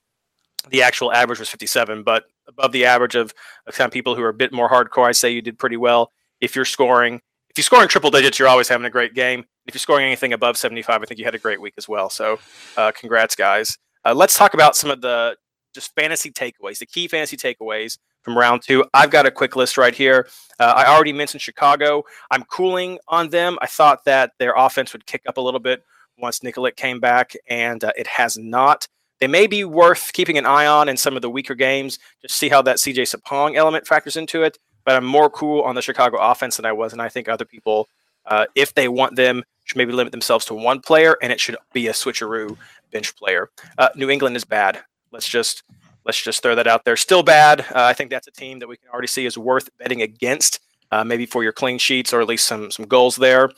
the 0.69 0.83
actual 0.83 1.13
average 1.13 1.39
was 1.39 1.49
57, 1.49 2.03
but 2.03 2.25
above 2.51 2.73
the 2.73 2.85
average 2.85 3.15
of, 3.15 3.33
of 3.67 3.75
kind 3.75 3.87
of 3.87 3.93
people 3.93 4.15
who 4.15 4.23
are 4.23 4.29
a 4.29 4.35
bit 4.35 4.53
more 4.53 4.69
hardcore, 4.69 5.09
I 5.09 5.13
say 5.13 5.31
you 5.31 5.43
did 5.43 5.59
pretty 5.59 5.77
well. 5.77 6.13
If 6.41 6.55
you're 6.55 6.65
scoring, 6.65 7.21
if 7.49 7.57
you're 7.57 7.65
scoring 7.65 7.89
triple 7.89 8.11
digits, 8.11 8.39
you're 8.39 8.49
always 8.49 8.69
having 8.69 8.87
a 8.87 8.91
great 8.91 9.15
game. 9.15 9.45
If 9.67 9.75
you're 9.75 9.81
scoring 9.81 10.07
anything 10.07 10.33
above 10.33 10.57
75, 10.57 11.03
I 11.03 11.05
think 11.05 11.19
you 11.19 11.25
had 11.25 11.35
a 11.35 11.39
great 11.39 11.61
week 11.61 11.75
as 11.77 11.89
well. 11.89 12.11
So, 12.11 12.39
uh, 12.77 12.93
congrats, 12.93 13.35
guys. 13.35 13.77
Uh, 14.05 14.15
let's 14.15 14.37
talk 14.37 14.55
about 14.55 14.77
some 14.77 14.91
of 14.91 15.01
the 15.01 15.37
just 15.75 15.95
fantasy 15.95 16.31
takeaways, 16.31 16.79
the 16.79 16.87
key 16.87 17.07
fantasy 17.07 17.37
takeaways 17.37 17.99
from 18.23 18.37
round 18.37 18.63
two. 18.63 18.85
I've 18.93 19.11
got 19.11 19.27
a 19.27 19.31
quick 19.31 19.57
list 19.57 19.79
right 19.79 19.95
here. 19.95 20.29
Uh, 20.59 20.75
I 20.77 20.87
already 20.87 21.13
mentioned 21.13 21.43
Chicago. 21.43 22.03
I'm 22.31 22.45
cooling 22.45 22.99
on 23.09 23.31
them. 23.31 23.59
I 23.63 23.67
thought 23.67 24.05
that 24.05 24.33
their 24.39 24.55
offense 24.57 24.93
would 24.93 25.07
kick 25.07 25.23
up 25.27 25.37
a 25.37 25.41
little 25.41 25.61
bit 25.61 25.83
once 26.19 26.41
Nikolic 26.41 26.77
came 26.77 27.01
back, 27.01 27.33
and 27.49 27.83
uh, 27.83 27.93
it 27.97 28.07
has 28.07 28.37
not. 28.37 28.87
They 29.21 29.27
may 29.27 29.47
be 29.47 29.65
worth 29.65 30.13
keeping 30.13 30.39
an 30.39 30.47
eye 30.47 30.67
on 30.67 30.89
in 30.89 30.97
some 30.97 31.15
of 31.15 31.23
the 31.23 31.31
weaker 31.31 31.55
games, 31.55 31.99
just 32.23 32.37
see 32.37 32.49
how 32.49 32.63
that 32.63 32.77
CJ 32.77 33.15
Sapong 33.15 33.55
element 33.55 33.87
factors 33.87 34.17
into 34.17 34.43
it. 34.43 34.59
But 34.85 34.97
I'm 34.97 35.05
more 35.05 35.29
cool 35.29 35.63
on 35.63 35.75
the 35.75 35.83
Chicago 35.83 36.17
offense 36.19 36.57
than 36.57 36.65
I 36.65 36.73
was, 36.73 36.93
and 36.93 37.03
I 37.03 37.11
think 37.11 37.29
other 37.29 37.45
people, 37.45 37.89
uh, 38.25 38.47
if 38.55 38.73
they 38.75 38.89
want 38.89 39.17
them, 39.17 39.45
should 39.65 39.77
maybe 39.77 39.93
limit 39.93 40.11
themselves 40.11 40.47
to 40.47 40.55
one 40.55 40.81
player, 40.81 41.17
and 41.23 41.31
it 41.31 41.39
should 41.39 41.57
be 41.75 41.87
a 41.89 41.93
switcheroo 41.93 42.57
bench 42.91 43.15
player. 43.15 43.51
Uh, 43.77 43.91
New 43.95 44.09
England 44.09 44.37
is 44.37 44.45
bad. 44.45 44.81
Let's 45.13 45.29
just 45.29 45.65
let's 46.07 46.21
just 46.21 46.43
throw 46.43 46.55
that 46.55 46.67
out 46.67 46.85
there. 46.87 46.97
Still 46.97 47.23
bad. 47.23 47.61
Uh, 47.61 47.85
I 47.85 47.93
think 47.93 48.11
that's 48.11 48.27
a 48.27 48.33
team 48.33 48.59
that 48.61 48.69
we 48.69 48.79
can 48.79 48.89
already 48.89 49.07
see 49.07 49.27
is 49.27 49.37
worth 49.37 49.69
betting 49.79 50.01
against, 50.01 50.61
uh, 50.91 51.05
maybe 51.05 51.27
for 51.27 51.43
your 51.43 51.53
clean 51.53 51.79
sheets 51.79 52.15
or 52.15 52.23
at 52.23 52.27
least 52.27 52.47
some 52.47 52.71
some 52.71 52.87
goals 52.87 53.17
there. 53.17 53.51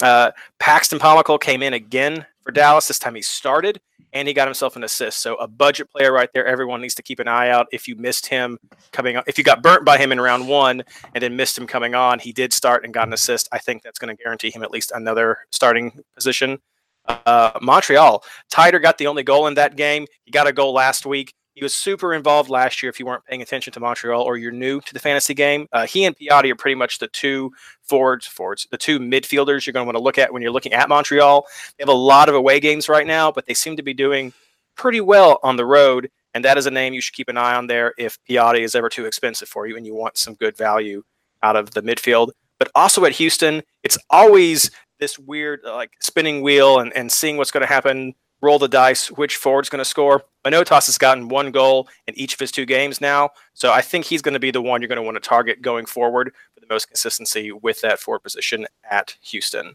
Uh, 0.00 0.30
Paxton 0.60 1.00
Pomykal 1.00 1.40
came 1.40 1.60
in 1.60 1.74
again 1.74 2.24
for 2.42 2.52
Dallas. 2.52 2.86
This 2.86 3.00
time 3.00 3.16
he 3.16 3.22
started 3.22 3.80
and 4.12 4.26
he 4.28 4.34
got 4.34 4.48
himself 4.48 4.76
an 4.76 4.84
assist. 4.84 5.20
So 5.20 5.36
a 5.36 5.46
budget 5.46 5.90
player 5.90 6.12
right 6.12 6.28
there. 6.32 6.46
Everyone 6.46 6.80
needs 6.80 6.94
to 6.96 7.02
keep 7.02 7.18
an 7.18 7.28
eye 7.28 7.50
out. 7.50 7.66
If 7.72 7.86
you 7.88 7.96
missed 7.96 8.26
him 8.26 8.58
coming 8.92 9.16
on, 9.16 9.24
if 9.26 9.38
you 9.38 9.44
got 9.44 9.62
burnt 9.62 9.84
by 9.84 9.98
him 9.98 10.12
in 10.12 10.20
round 10.20 10.48
one 10.48 10.82
and 11.14 11.22
then 11.22 11.36
missed 11.36 11.58
him 11.58 11.66
coming 11.66 11.94
on, 11.94 12.18
he 12.18 12.32
did 12.32 12.52
start 12.52 12.84
and 12.84 12.94
got 12.94 13.06
an 13.06 13.12
assist. 13.12 13.48
I 13.52 13.58
think 13.58 13.82
that's 13.82 13.98
going 13.98 14.14
to 14.16 14.22
guarantee 14.22 14.50
him 14.50 14.62
at 14.62 14.70
least 14.70 14.92
another 14.94 15.38
starting 15.50 16.00
position. 16.14 16.58
Uh, 17.06 17.58
Montreal, 17.62 18.22
Taider 18.52 18.80
got 18.80 18.98
the 18.98 19.06
only 19.06 19.22
goal 19.22 19.46
in 19.46 19.54
that 19.54 19.76
game. 19.76 20.06
He 20.24 20.30
got 20.30 20.46
a 20.46 20.52
goal 20.52 20.72
last 20.74 21.06
week. 21.06 21.34
He 21.58 21.64
was 21.64 21.74
super 21.74 22.14
involved 22.14 22.50
last 22.50 22.84
year. 22.84 22.88
If 22.88 23.00
you 23.00 23.06
weren't 23.06 23.24
paying 23.24 23.42
attention 23.42 23.72
to 23.72 23.80
Montreal 23.80 24.22
or 24.22 24.36
you're 24.36 24.52
new 24.52 24.80
to 24.82 24.94
the 24.94 25.00
fantasy 25.00 25.34
game, 25.34 25.66
uh, 25.72 25.88
he 25.88 26.04
and 26.04 26.16
Piatti 26.16 26.52
are 26.52 26.54
pretty 26.54 26.76
much 26.76 26.98
the 26.98 27.08
two 27.08 27.50
forwards, 27.82 28.28
forwards, 28.28 28.68
the 28.70 28.76
two 28.76 29.00
midfielders 29.00 29.66
you're 29.66 29.72
going 29.72 29.82
to 29.82 29.86
want 29.88 29.96
to 29.96 30.02
look 30.02 30.18
at 30.18 30.32
when 30.32 30.40
you're 30.40 30.52
looking 30.52 30.72
at 30.72 30.88
Montreal. 30.88 31.44
They 31.76 31.82
have 31.82 31.88
a 31.88 31.98
lot 31.98 32.28
of 32.28 32.36
away 32.36 32.60
games 32.60 32.88
right 32.88 33.08
now, 33.08 33.32
but 33.32 33.46
they 33.46 33.54
seem 33.54 33.76
to 33.76 33.82
be 33.82 33.92
doing 33.92 34.32
pretty 34.76 35.00
well 35.00 35.40
on 35.42 35.56
the 35.56 35.66
road. 35.66 36.12
And 36.32 36.44
that 36.44 36.58
is 36.58 36.66
a 36.66 36.70
name 36.70 36.94
you 36.94 37.00
should 37.00 37.16
keep 37.16 37.28
an 37.28 37.36
eye 37.36 37.56
on 37.56 37.66
there 37.66 37.92
if 37.98 38.20
Piatti 38.30 38.60
is 38.60 38.76
ever 38.76 38.88
too 38.88 39.06
expensive 39.06 39.48
for 39.48 39.66
you 39.66 39.76
and 39.76 39.84
you 39.84 39.96
want 39.96 40.16
some 40.16 40.34
good 40.34 40.56
value 40.56 41.02
out 41.42 41.56
of 41.56 41.72
the 41.72 41.82
midfield. 41.82 42.30
But 42.60 42.70
also 42.76 43.04
at 43.04 43.12
Houston, 43.16 43.64
it's 43.82 43.98
always 44.10 44.70
this 45.00 45.18
weird 45.18 45.62
like 45.64 45.90
spinning 45.98 46.40
wheel 46.40 46.78
and, 46.78 46.92
and 46.92 47.10
seeing 47.10 47.36
what's 47.36 47.50
going 47.50 47.66
to 47.66 47.72
happen 47.72 48.14
roll 48.40 48.58
the 48.58 48.68
dice 48.68 49.10
which 49.10 49.36
forward's 49.36 49.68
going 49.68 49.80
to 49.80 49.84
score. 49.84 50.22
Manotas 50.44 50.86
has 50.86 50.98
gotten 50.98 51.28
one 51.28 51.50
goal 51.50 51.88
in 52.06 52.18
each 52.18 52.34
of 52.34 52.40
his 52.40 52.52
two 52.52 52.64
games 52.64 53.00
now, 53.00 53.30
so 53.54 53.72
I 53.72 53.80
think 53.80 54.04
he's 54.04 54.22
going 54.22 54.34
to 54.34 54.40
be 54.40 54.50
the 54.50 54.62
one 54.62 54.80
you're 54.80 54.88
going 54.88 54.96
to 54.96 55.02
want 55.02 55.16
to 55.16 55.28
target 55.28 55.62
going 55.62 55.86
forward 55.86 56.32
for 56.54 56.60
the 56.60 56.66
most 56.68 56.86
consistency 56.86 57.52
with 57.52 57.80
that 57.82 57.98
forward 57.98 58.20
position 58.20 58.66
at 58.90 59.16
Houston. 59.22 59.74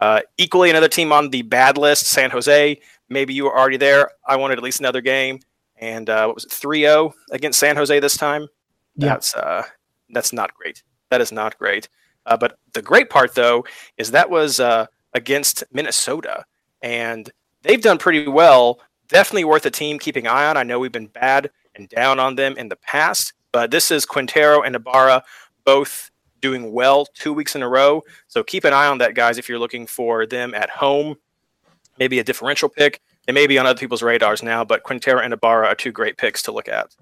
Uh, 0.00 0.20
equally, 0.38 0.70
another 0.70 0.88
team 0.88 1.12
on 1.12 1.30
the 1.30 1.42
bad 1.42 1.76
list, 1.76 2.06
San 2.06 2.30
Jose. 2.30 2.80
Maybe 3.08 3.34
you 3.34 3.44
were 3.44 3.56
already 3.56 3.76
there. 3.76 4.10
I 4.26 4.36
wanted 4.36 4.56
at 4.56 4.64
least 4.64 4.80
another 4.80 5.02
game, 5.02 5.40
and 5.76 6.08
uh, 6.08 6.26
what 6.26 6.36
was 6.36 6.44
it, 6.44 6.50
3-0 6.50 7.12
against 7.30 7.58
San 7.58 7.76
Jose 7.76 8.00
this 8.00 8.16
time? 8.16 8.48
Yeah. 8.96 9.08
That's 9.08 9.34
uh, 9.34 9.62
that's 10.10 10.32
not 10.32 10.54
great. 10.54 10.82
That 11.10 11.20
is 11.20 11.32
not 11.32 11.58
great. 11.58 11.88
Uh, 12.26 12.36
but 12.36 12.58
the 12.72 12.82
great 12.82 13.10
part, 13.10 13.34
though, 13.34 13.64
is 13.96 14.10
that 14.10 14.30
was 14.30 14.60
uh, 14.60 14.86
against 15.14 15.64
Minnesota, 15.72 16.44
and 16.82 17.30
they've 17.62 17.80
done 17.80 17.98
pretty 17.98 18.26
well. 18.28 18.80
Definitely 19.08 19.44
worth 19.44 19.66
a 19.66 19.70
team 19.70 19.98
keeping 19.98 20.26
eye 20.26 20.46
on. 20.46 20.56
I 20.56 20.62
know 20.62 20.78
we've 20.78 20.92
been 20.92 21.06
bad 21.06 21.50
and 21.74 21.88
down 21.88 22.18
on 22.20 22.36
them 22.36 22.56
in 22.56 22.68
the 22.68 22.76
past, 22.76 23.32
but 23.52 23.70
this 23.70 23.90
is 23.90 24.06
Quintero 24.06 24.62
and 24.62 24.76
Ibarra 24.76 25.22
both 25.64 26.10
doing 26.40 26.72
well 26.72 27.06
two 27.06 27.32
weeks 27.32 27.54
in 27.54 27.62
a 27.62 27.68
row. 27.68 28.02
So 28.28 28.42
keep 28.42 28.64
an 28.64 28.72
eye 28.72 28.86
on 28.86 28.98
that, 28.98 29.14
guys, 29.14 29.38
if 29.38 29.48
you're 29.48 29.58
looking 29.58 29.86
for 29.86 30.26
them 30.26 30.54
at 30.54 30.70
home. 30.70 31.16
Maybe 31.98 32.18
a 32.18 32.24
differential 32.24 32.68
pick. 32.68 33.00
They 33.26 33.32
may 33.32 33.46
be 33.46 33.58
on 33.58 33.66
other 33.66 33.78
people's 33.78 34.02
radars 34.02 34.42
now, 34.42 34.64
but 34.64 34.82
Quintero 34.82 35.20
and 35.20 35.34
Ibarra 35.34 35.68
are 35.68 35.74
two 35.74 35.92
great 35.92 36.16
picks 36.16 36.42
to 36.42 36.52
look 36.52 36.68
at. 36.68 36.94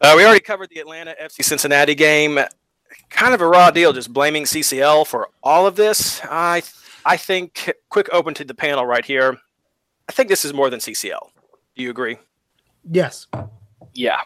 Uh, 0.00 0.14
we 0.16 0.24
already 0.24 0.40
covered 0.40 0.70
the 0.70 0.80
Atlanta 0.80 1.14
FC 1.20 1.44
Cincinnati 1.44 1.94
game. 1.94 2.38
Kind 3.10 3.34
of 3.34 3.40
a 3.40 3.46
raw 3.46 3.70
deal, 3.70 3.92
just 3.92 4.12
blaming 4.12 4.44
CCL 4.44 5.06
for 5.06 5.28
all 5.42 5.66
of 5.66 5.76
this. 5.76 6.20
I 6.24 6.62
I 7.04 7.16
think 7.16 7.72
quick 7.88 8.08
open 8.12 8.34
to 8.34 8.44
the 8.44 8.54
panel 8.54 8.86
right 8.86 9.04
here. 9.04 9.38
I 10.08 10.12
think 10.12 10.28
this 10.28 10.44
is 10.44 10.54
more 10.54 10.70
than 10.70 10.80
CCL. 10.80 11.30
Do 11.76 11.82
you 11.82 11.90
agree? 11.90 12.16
Yes. 12.90 13.26
Yeah. 13.94 14.20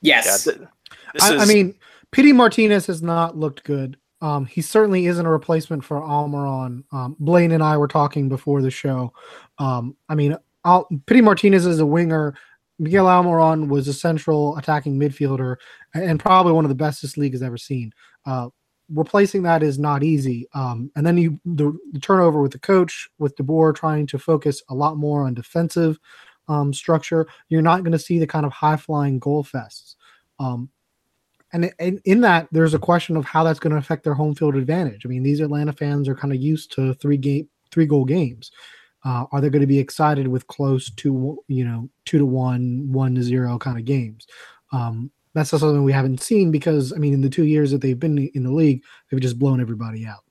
Yes. 0.00 0.46
Yeah, 0.46 0.52
th- 0.52 0.68
this 1.12 1.22
I, 1.22 1.34
is, 1.34 1.42
I 1.42 1.52
mean, 1.52 1.74
Pity 2.10 2.32
Martinez 2.32 2.86
has 2.86 3.02
not 3.02 3.36
looked 3.36 3.64
good. 3.64 3.96
Um, 4.20 4.46
he 4.46 4.62
certainly 4.62 5.06
isn't 5.06 5.26
a 5.26 5.30
replacement 5.30 5.84
for 5.84 6.00
Almiron. 6.00 6.84
Um, 6.92 7.16
Blaine 7.18 7.52
and 7.52 7.62
I 7.62 7.76
were 7.76 7.88
talking 7.88 8.28
before 8.28 8.62
the 8.62 8.70
show. 8.70 9.12
Um, 9.58 9.96
I 10.08 10.14
mean, 10.14 10.36
Al- 10.64 10.88
Pity 11.06 11.20
Martinez 11.20 11.66
is 11.66 11.80
a 11.80 11.86
winger. 11.86 12.34
Miguel 12.78 13.06
Almiron 13.06 13.68
was 13.68 13.86
a 13.86 13.92
central 13.92 14.56
attacking 14.56 14.98
midfielder 14.98 15.56
and 15.94 16.18
probably 16.18 16.52
one 16.52 16.64
of 16.64 16.70
the 16.70 16.74
best 16.74 17.02
this 17.02 17.16
league 17.16 17.32
has 17.32 17.42
ever 17.42 17.56
seen. 17.56 17.92
Uh, 18.26 18.48
replacing 18.92 19.42
that 19.42 19.62
is 19.62 19.78
not 19.78 20.02
easy. 20.02 20.48
Um, 20.54 20.90
and 20.96 21.06
then 21.06 21.16
you 21.16 21.40
the, 21.44 21.76
the, 21.92 22.00
turnover 22.00 22.42
with 22.42 22.52
the 22.52 22.58
coach, 22.58 23.08
with 23.18 23.36
DeBoer 23.36 23.74
trying 23.74 24.06
to 24.08 24.18
focus 24.18 24.62
a 24.68 24.74
lot 24.74 24.96
more 24.96 25.26
on 25.26 25.34
defensive 25.34 25.98
um, 26.48 26.72
structure, 26.72 27.26
you're 27.48 27.62
not 27.62 27.82
going 27.82 27.92
to 27.92 27.98
see 27.98 28.18
the 28.18 28.26
kind 28.26 28.44
of 28.44 28.52
high 28.52 28.76
flying 28.76 29.18
goal 29.18 29.44
fests. 29.44 29.94
Um, 30.38 30.68
and, 31.52 32.00
in 32.04 32.20
that, 32.22 32.48
there's 32.50 32.74
a 32.74 32.80
question 32.80 33.16
of 33.16 33.24
how 33.24 33.44
that's 33.44 33.60
going 33.60 33.70
to 33.70 33.78
affect 33.78 34.02
their 34.02 34.14
home 34.14 34.34
field 34.34 34.56
advantage. 34.56 35.06
I 35.06 35.08
mean, 35.08 35.22
these 35.22 35.38
Atlanta 35.38 35.72
fans 35.72 36.08
are 36.08 36.16
kind 36.16 36.34
of 36.34 36.40
used 36.40 36.72
to 36.72 36.94
three 36.94 37.16
game, 37.16 37.48
three 37.70 37.86
goal 37.86 38.04
games. 38.04 38.50
Uh, 39.04 39.26
are 39.30 39.40
they 39.40 39.50
going 39.50 39.60
to 39.60 39.66
be 39.66 39.78
excited 39.78 40.26
with 40.26 40.46
close 40.48 40.90
to 40.90 41.38
you 41.46 41.64
know 41.64 41.88
two 42.06 42.18
to 42.18 42.26
one, 42.26 42.90
one 42.90 43.14
to 43.14 43.22
zero 43.22 43.56
kind 43.56 43.78
of 43.78 43.84
games? 43.84 44.26
Um, 44.72 45.12
that's 45.34 45.50
something 45.50 45.84
we 45.84 45.92
haven't 45.92 46.22
seen 46.22 46.50
because 46.50 46.92
I 46.92 46.96
mean, 46.96 47.12
in 47.12 47.20
the 47.20 47.28
two 47.28 47.44
years 47.44 47.70
that 47.72 47.80
they've 47.80 47.98
been 47.98 48.18
in 48.18 48.44
the 48.44 48.52
league, 48.52 48.84
they've 49.10 49.20
just 49.20 49.38
blown 49.38 49.60
everybody 49.60 50.06
out. 50.06 50.24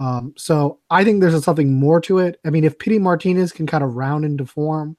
Um, 0.00 0.32
so 0.36 0.78
I 0.90 1.04
think 1.04 1.20
there's 1.20 1.44
something 1.44 1.74
more 1.74 2.00
to 2.02 2.18
it. 2.18 2.40
I 2.46 2.50
mean, 2.50 2.64
if 2.64 2.78
Pity 2.78 2.98
Martinez 2.98 3.52
can 3.52 3.66
kind 3.66 3.82
of 3.82 3.96
round 3.96 4.24
into 4.24 4.46
form, 4.46 4.96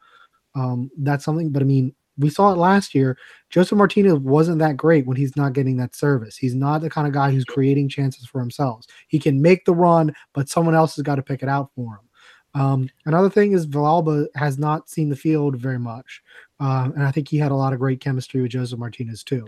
um, 0.56 0.92
that's 0.98 1.24
something. 1.24 1.52
But 1.52 1.62
I 1.62 1.66
mean, 1.66 1.96
we 2.18 2.30
saw 2.30 2.52
it 2.52 2.58
last 2.58 2.94
year. 2.94 3.18
Josef 3.50 3.78
Martinez 3.78 4.16
wasn't 4.16 4.60
that 4.60 4.76
great 4.76 5.08
when 5.08 5.16
he's 5.16 5.38
not 5.38 5.54
getting 5.54 5.78
that 5.78 5.96
service. 5.96 6.36
He's 6.36 6.54
not 6.54 6.82
the 6.82 6.90
kind 6.90 7.08
of 7.08 7.14
guy 7.14 7.32
who's 7.32 7.46
creating 7.46 7.88
chances 7.88 8.26
for 8.26 8.40
himself. 8.40 8.86
He 9.08 9.20
can 9.20 9.42
make 9.42 9.64
the 9.64 9.74
run, 9.74 10.14
but 10.34 10.50
someone 10.50 10.76
else 10.76 10.98
has 10.98 11.04
got 11.04 11.16
to 11.16 11.24
pick 11.24 11.42
it 11.42 11.50
out 11.50 11.72
for 11.76 11.94
him. 11.96 12.62
Um, 12.62 12.90
another 13.06 13.30
thing 13.30 13.54
is 13.54 13.68
Villalba 13.68 14.28
has 14.36 14.58
not 14.58 14.90
seen 14.90 15.10
the 15.10 15.16
field 15.16 15.56
very 15.56 15.80
much. 15.80 16.22
Uh, 16.60 16.90
and 16.94 17.04
I 17.04 17.12
think 17.12 17.28
he 17.28 17.38
had 17.38 17.52
a 17.52 17.56
lot 17.56 17.74
of 17.74 17.80
great 17.80 18.02
chemistry 18.02 18.42
with 18.42 18.52
Josef 18.52 18.78
Martinez 18.78 19.24
too. 19.24 19.48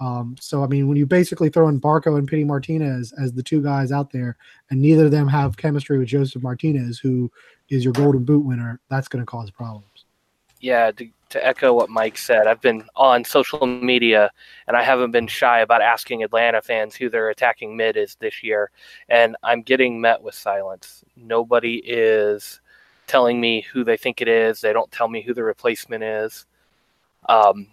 Um, 0.00 0.36
so 0.40 0.64
I 0.64 0.66
mean, 0.66 0.88
when 0.88 0.96
you 0.96 1.06
basically 1.06 1.48
throw 1.48 1.68
in 1.68 1.80
Barco 1.80 2.18
and 2.18 2.26
Pity 2.26 2.44
Martinez 2.44 3.12
as 3.20 3.32
the 3.32 3.42
two 3.42 3.62
guys 3.62 3.92
out 3.92 4.10
there, 4.10 4.36
and 4.70 4.80
neither 4.80 5.04
of 5.04 5.10
them 5.10 5.28
have 5.28 5.56
chemistry 5.56 5.98
with 5.98 6.08
Josef 6.08 6.42
Martinez, 6.42 6.98
who 6.98 7.30
is 7.68 7.84
your 7.84 7.92
Golden 7.92 8.24
Boot 8.24 8.44
winner, 8.44 8.80
that's 8.88 9.08
going 9.08 9.22
to 9.22 9.26
cause 9.26 9.50
problems. 9.50 10.04
Yeah, 10.60 10.92
to, 10.92 11.08
to 11.30 11.44
echo 11.44 11.72
what 11.72 11.90
Mike 11.90 12.16
said, 12.16 12.46
I've 12.46 12.60
been 12.60 12.84
on 12.94 13.24
social 13.24 13.66
media, 13.66 14.30
and 14.66 14.76
I 14.76 14.82
haven't 14.82 15.10
been 15.10 15.26
shy 15.26 15.60
about 15.60 15.82
asking 15.82 16.22
Atlanta 16.22 16.62
fans 16.62 16.94
who 16.94 17.08
their 17.08 17.30
attacking 17.30 17.76
mid 17.76 17.96
is 17.96 18.16
this 18.16 18.42
year, 18.42 18.70
and 19.08 19.36
I'm 19.42 19.62
getting 19.62 20.00
met 20.00 20.22
with 20.22 20.34
silence. 20.34 21.04
Nobody 21.16 21.76
is 21.84 22.60
telling 23.06 23.40
me 23.40 23.66
who 23.72 23.84
they 23.84 23.96
think 23.96 24.20
it 24.20 24.28
is. 24.28 24.60
They 24.60 24.72
don't 24.72 24.90
tell 24.90 25.08
me 25.08 25.22
who 25.22 25.34
the 25.34 25.44
replacement 25.44 26.02
is. 26.02 26.46
Um, 27.28 27.68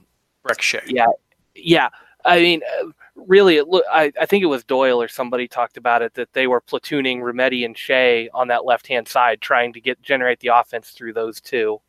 Brek 0.46 0.62
Shea. 0.62 0.82
Yeah, 0.88 1.08
yeah. 1.56 1.89
I 2.25 2.39
mean, 2.39 2.62
uh, 2.82 2.89
really, 3.15 3.58
it 3.58 3.68
look. 3.68 3.84
I, 3.91 4.12
I 4.20 4.25
think 4.25 4.44
it 4.44 4.48
was 4.48 4.63
Doyle 4.63 5.01
or 5.01 5.08
somebody 5.08 5.48
talked 5.48 5.77
about 5.77 6.01
it 6.01 6.13
that 6.15 6.34
they 6.34 6.48
were 6.48 6.62
platooning 6.62 7.20
Remedi 7.20 7.65
and 7.65 7.77
Shea 7.77 8.29
on 8.34 8.48
that 8.50 8.65
left 8.65 8.88
hand 8.88 9.08
side, 9.08 9.41
trying 9.41 9.74
to 9.74 9.82
get 9.82 10.01
generate 10.01 10.39
the 10.39 10.50
offense 10.50 10.89
through 10.89 11.13
those 11.13 11.39
two, 11.39 11.79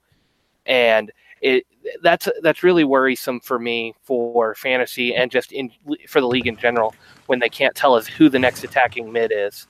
and 0.66 1.10
it 1.40 1.66
that's 2.02 2.28
that's 2.42 2.62
really 2.62 2.84
worrisome 2.84 3.40
for 3.40 3.58
me 3.58 3.94
for 4.02 4.54
fantasy 4.54 5.14
and 5.14 5.30
just 5.30 5.52
in 5.52 5.70
for 6.06 6.20
the 6.20 6.26
league 6.26 6.46
in 6.46 6.56
general 6.56 6.94
when 7.26 7.38
they 7.38 7.48
can't 7.48 7.74
tell 7.74 7.94
us 7.94 8.06
who 8.06 8.28
the 8.28 8.38
next 8.38 8.62
attacking 8.62 9.10
mid 9.10 9.32
is, 9.34 9.66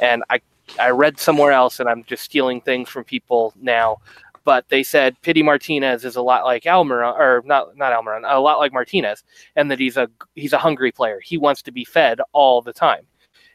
and 0.00 0.22
I 0.30 0.40
I 0.78 0.90
read 0.90 1.18
somewhere 1.18 1.52
else, 1.52 1.80
and 1.80 1.88
I'm 1.88 2.04
just 2.04 2.22
stealing 2.22 2.60
things 2.60 2.88
from 2.88 3.04
people 3.04 3.52
now 3.60 3.98
but 4.44 4.68
they 4.68 4.82
said 4.82 5.20
Pity 5.22 5.42
Martinez 5.42 6.04
is 6.04 6.16
a 6.16 6.22
lot 6.22 6.44
like 6.44 6.64
Almiron, 6.64 7.18
or 7.18 7.42
not 7.44 7.76
not 7.76 7.92
Almiron, 7.92 8.22
a 8.24 8.40
lot 8.40 8.58
like 8.58 8.72
Martinez, 8.72 9.24
and 9.56 9.70
that 9.70 9.78
he's 9.78 9.96
a 9.96 10.08
he's 10.34 10.52
a 10.52 10.58
hungry 10.58 10.92
player. 10.92 11.20
He 11.20 11.36
wants 11.38 11.62
to 11.62 11.72
be 11.72 11.84
fed 11.84 12.20
all 12.32 12.62
the 12.62 12.72
time. 12.72 13.06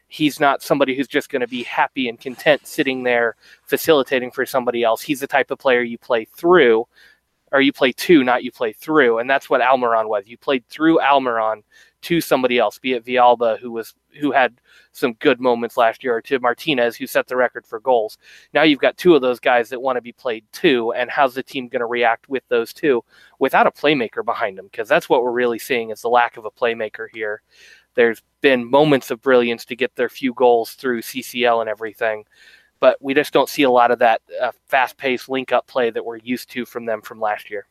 He's 0.08 0.40
not 0.40 0.62
somebody 0.62 0.96
who's 0.96 1.08
just 1.08 1.28
going 1.28 1.40
to 1.40 1.48
be 1.48 1.62
happy 1.64 2.08
and 2.08 2.18
content 2.18 2.66
sitting 2.66 3.02
there 3.02 3.36
facilitating 3.64 4.30
for 4.30 4.46
somebody 4.46 4.82
else. 4.82 5.02
He's 5.02 5.20
the 5.20 5.26
type 5.26 5.50
of 5.50 5.58
player 5.58 5.82
you 5.82 5.98
play 5.98 6.24
through, 6.24 6.86
or 7.52 7.60
you 7.60 7.72
play 7.72 7.92
to, 7.92 8.24
not 8.24 8.42
you 8.42 8.50
play 8.50 8.72
through, 8.72 9.18
and 9.18 9.28
that's 9.28 9.50
what 9.50 9.60
Almiron 9.60 10.08
was. 10.08 10.26
You 10.26 10.38
played 10.38 10.66
through 10.68 10.98
Almiron 11.00 11.62
to 12.02 12.20
somebody 12.20 12.58
else, 12.58 12.78
be 12.78 12.92
it 12.92 13.04
Villalba, 13.04 13.58
who 13.58 13.72
was 13.72 13.94
who 14.20 14.32
had 14.32 14.60
some 14.92 15.12
good 15.14 15.40
moments 15.40 15.76
last 15.76 16.02
year, 16.02 16.16
or 16.16 16.22
to 16.22 16.38
Martinez, 16.38 16.96
who 16.96 17.06
set 17.06 17.26
the 17.26 17.36
record 17.36 17.66
for 17.66 17.80
goals. 17.80 18.18
Now 18.54 18.62
you've 18.62 18.80
got 18.80 18.96
two 18.96 19.14
of 19.14 19.22
those 19.22 19.40
guys 19.40 19.68
that 19.68 19.82
want 19.82 19.96
to 19.96 20.02
be 20.02 20.12
played 20.12 20.44
too, 20.52 20.92
and 20.92 21.10
how's 21.10 21.34
the 21.34 21.42
team 21.42 21.68
going 21.68 21.80
to 21.80 21.86
react 21.86 22.28
with 22.28 22.42
those 22.48 22.72
two 22.72 23.04
without 23.38 23.66
a 23.66 23.70
playmaker 23.70 24.24
behind 24.24 24.56
them? 24.58 24.68
Because 24.70 24.88
that's 24.88 25.08
what 25.08 25.22
we're 25.22 25.30
really 25.32 25.58
seeing 25.58 25.90
is 25.90 26.00
the 26.00 26.08
lack 26.08 26.36
of 26.36 26.44
a 26.44 26.50
playmaker 26.50 27.08
here. 27.12 27.42
There's 27.94 28.22
been 28.40 28.70
moments 28.70 29.10
of 29.10 29.20
brilliance 29.20 29.64
to 29.66 29.76
get 29.76 29.94
their 29.96 30.08
few 30.08 30.32
goals 30.34 30.72
through 30.74 31.02
CCL 31.02 31.60
and 31.60 31.68
everything, 31.68 32.24
but 32.80 32.96
we 33.02 33.12
just 33.12 33.32
don't 33.32 33.48
see 33.48 33.64
a 33.64 33.70
lot 33.70 33.90
of 33.90 33.98
that 33.98 34.20
uh, 34.40 34.52
fast-paced 34.68 35.28
link-up 35.28 35.66
play 35.66 35.90
that 35.90 36.04
we're 36.04 36.18
used 36.18 36.48
to 36.50 36.64
from 36.64 36.86
them 36.86 37.02
from 37.02 37.20
last 37.20 37.50
year. 37.50 37.66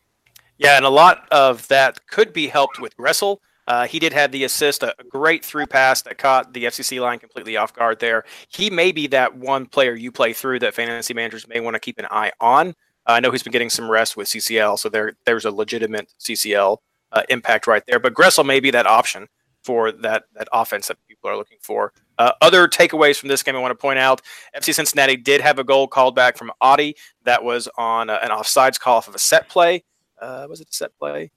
Yeah, 0.57 0.75
and 0.75 0.85
a 0.85 0.89
lot 0.89 1.27
of 1.31 1.67
that 1.67 2.07
could 2.07 2.33
be 2.33 2.47
helped 2.47 2.79
with 2.79 2.97
Gressel 2.97 3.37
uh, 3.67 3.85
he 3.85 3.99
did 3.99 4.13
have 4.13 4.31
the 4.31 4.45
assist, 4.45 4.81
a 4.81 4.93
great 5.09 5.43
through 5.43 5.67
pass 5.67 6.01
that 6.03 6.17
caught 6.17 6.53
the 6.53 6.65
FCC 6.65 7.01
line 7.01 7.19
completely 7.19 7.57
off 7.57 7.73
guard 7.73 7.99
there. 7.99 8.23
He 8.47 8.69
may 8.69 8.91
be 8.91 9.07
that 9.07 9.35
one 9.35 9.65
player 9.65 9.93
you 9.93 10.11
play 10.11 10.33
through 10.33 10.59
that 10.59 10.73
fantasy 10.73 11.13
managers 11.13 11.47
may 11.47 11.59
want 11.59 11.75
to 11.75 11.79
keep 11.79 11.99
an 11.99 12.07
eye 12.09 12.31
on. 12.39 12.69
Uh, 12.69 13.13
I 13.13 13.19
know 13.19 13.31
he's 13.31 13.43
been 13.43 13.51
getting 13.51 13.69
some 13.69 13.89
rest 13.89 14.15
with 14.15 14.27
CCL, 14.27 14.79
so 14.79 14.89
there 14.89 15.13
there's 15.25 15.45
a 15.45 15.51
legitimate 15.51 16.13
CCL 16.19 16.77
uh, 17.11 17.23
impact 17.29 17.67
right 17.67 17.83
there. 17.85 17.99
But 17.99 18.13
Gressel 18.13 18.45
may 18.45 18.59
be 18.59 18.71
that 18.71 18.87
option 18.87 19.27
for 19.63 19.91
that 19.91 20.23
that 20.35 20.47
offense 20.53 20.87
that 20.87 20.97
people 21.07 21.29
are 21.29 21.35
looking 21.35 21.57
for. 21.61 21.91
Uh, 22.17 22.31
other 22.41 22.67
takeaways 22.67 23.17
from 23.17 23.29
this 23.29 23.43
game 23.43 23.55
I 23.55 23.59
want 23.59 23.71
to 23.71 23.81
point 23.81 23.99
out: 23.99 24.21
FC 24.55 24.73
Cincinnati 24.73 25.17
did 25.17 25.41
have 25.41 25.59
a 25.59 25.63
goal 25.63 25.87
called 25.87 26.15
back 26.15 26.37
from 26.37 26.51
Adi 26.61 26.95
that 27.25 27.43
was 27.43 27.67
on 27.77 28.09
uh, 28.09 28.19
an 28.23 28.29
offsides 28.29 28.79
call 28.79 28.97
off 28.97 29.09
of 29.09 29.15
a 29.15 29.19
set 29.19 29.49
play. 29.49 29.83
Uh, 30.21 30.47
was 30.49 30.61
it 30.61 30.69
a 30.69 30.73
set 30.73 30.91
play? 30.97 31.31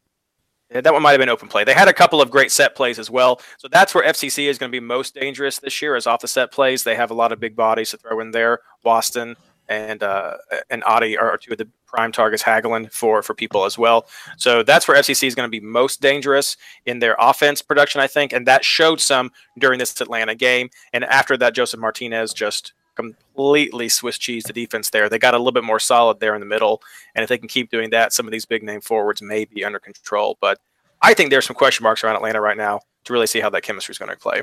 That 0.70 0.92
one 0.92 1.02
might 1.02 1.12
have 1.12 1.18
been 1.18 1.28
open 1.28 1.48
play. 1.48 1.64
They 1.64 1.74
had 1.74 1.88
a 1.88 1.92
couple 1.92 2.22
of 2.22 2.30
great 2.30 2.52
set 2.52 2.76
plays 2.76 2.98
as 2.98 3.10
well. 3.10 3.40
So 3.58 3.66
that's 3.66 3.94
where 3.94 4.04
FCC 4.04 4.46
is 4.46 4.56
going 4.56 4.70
to 4.70 4.80
be 4.80 4.84
most 4.84 5.14
dangerous 5.14 5.58
this 5.58 5.82
year 5.82 5.96
is 5.96 6.06
off 6.06 6.20
the 6.20 6.28
set 6.28 6.52
plays. 6.52 6.84
They 6.84 6.94
have 6.94 7.10
a 7.10 7.14
lot 7.14 7.32
of 7.32 7.40
big 7.40 7.56
bodies 7.56 7.90
to 7.90 7.96
throw 7.96 8.20
in 8.20 8.30
there. 8.30 8.60
Waston 8.84 9.34
and 9.68 10.02
uh, 10.02 10.36
and 10.68 10.84
Adi 10.84 11.16
are 11.16 11.36
two 11.38 11.52
of 11.52 11.58
the 11.58 11.68
prime 11.86 12.12
targets 12.12 12.42
haggling 12.42 12.88
for 12.88 13.22
for 13.22 13.34
people 13.34 13.64
as 13.64 13.78
well. 13.78 14.06
So 14.36 14.62
that's 14.62 14.86
where 14.86 14.96
FCC 14.96 15.26
is 15.26 15.34
going 15.34 15.46
to 15.46 15.50
be 15.50 15.64
most 15.64 16.00
dangerous 16.00 16.56
in 16.86 16.98
their 16.98 17.16
offense 17.18 17.62
production, 17.62 18.00
I 18.00 18.06
think, 18.06 18.32
and 18.32 18.46
that 18.46 18.64
showed 18.64 19.00
some 19.00 19.30
during 19.58 19.78
this 19.78 20.00
Atlanta 20.00 20.34
game. 20.34 20.70
And 20.92 21.04
after 21.04 21.36
that, 21.38 21.54
Josef 21.54 21.80
Martinez 21.80 22.32
just 22.32 22.74
completely 23.00 23.88
Swiss 23.88 24.18
cheese 24.18 24.44
the 24.44 24.52
defense 24.52 24.90
there. 24.90 25.08
They 25.08 25.18
got 25.18 25.34
a 25.34 25.38
little 25.38 25.52
bit 25.52 25.64
more 25.64 25.80
solid 25.80 26.20
there 26.20 26.34
in 26.34 26.40
the 26.40 26.46
middle, 26.46 26.82
and 27.14 27.22
if 27.22 27.28
they 27.28 27.38
can 27.38 27.48
keep 27.48 27.70
doing 27.70 27.90
that, 27.90 28.12
some 28.12 28.26
of 28.26 28.32
these 28.32 28.46
big 28.46 28.62
name 28.62 28.80
forwards 28.80 29.22
may 29.22 29.44
be 29.44 29.64
under 29.64 29.78
control. 29.78 30.38
But 30.40 30.58
I 31.02 31.14
think 31.14 31.30
there's 31.30 31.46
some 31.46 31.56
question 31.56 31.84
marks 31.84 32.04
around 32.04 32.16
Atlanta 32.16 32.40
right 32.40 32.56
now 32.56 32.80
to 33.04 33.12
really 33.12 33.26
see 33.26 33.40
how 33.40 33.50
that 33.50 33.62
chemistry 33.62 33.92
is 33.92 33.98
going 33.98 34.10
to 34.10 34.16
play. 34.16 34.42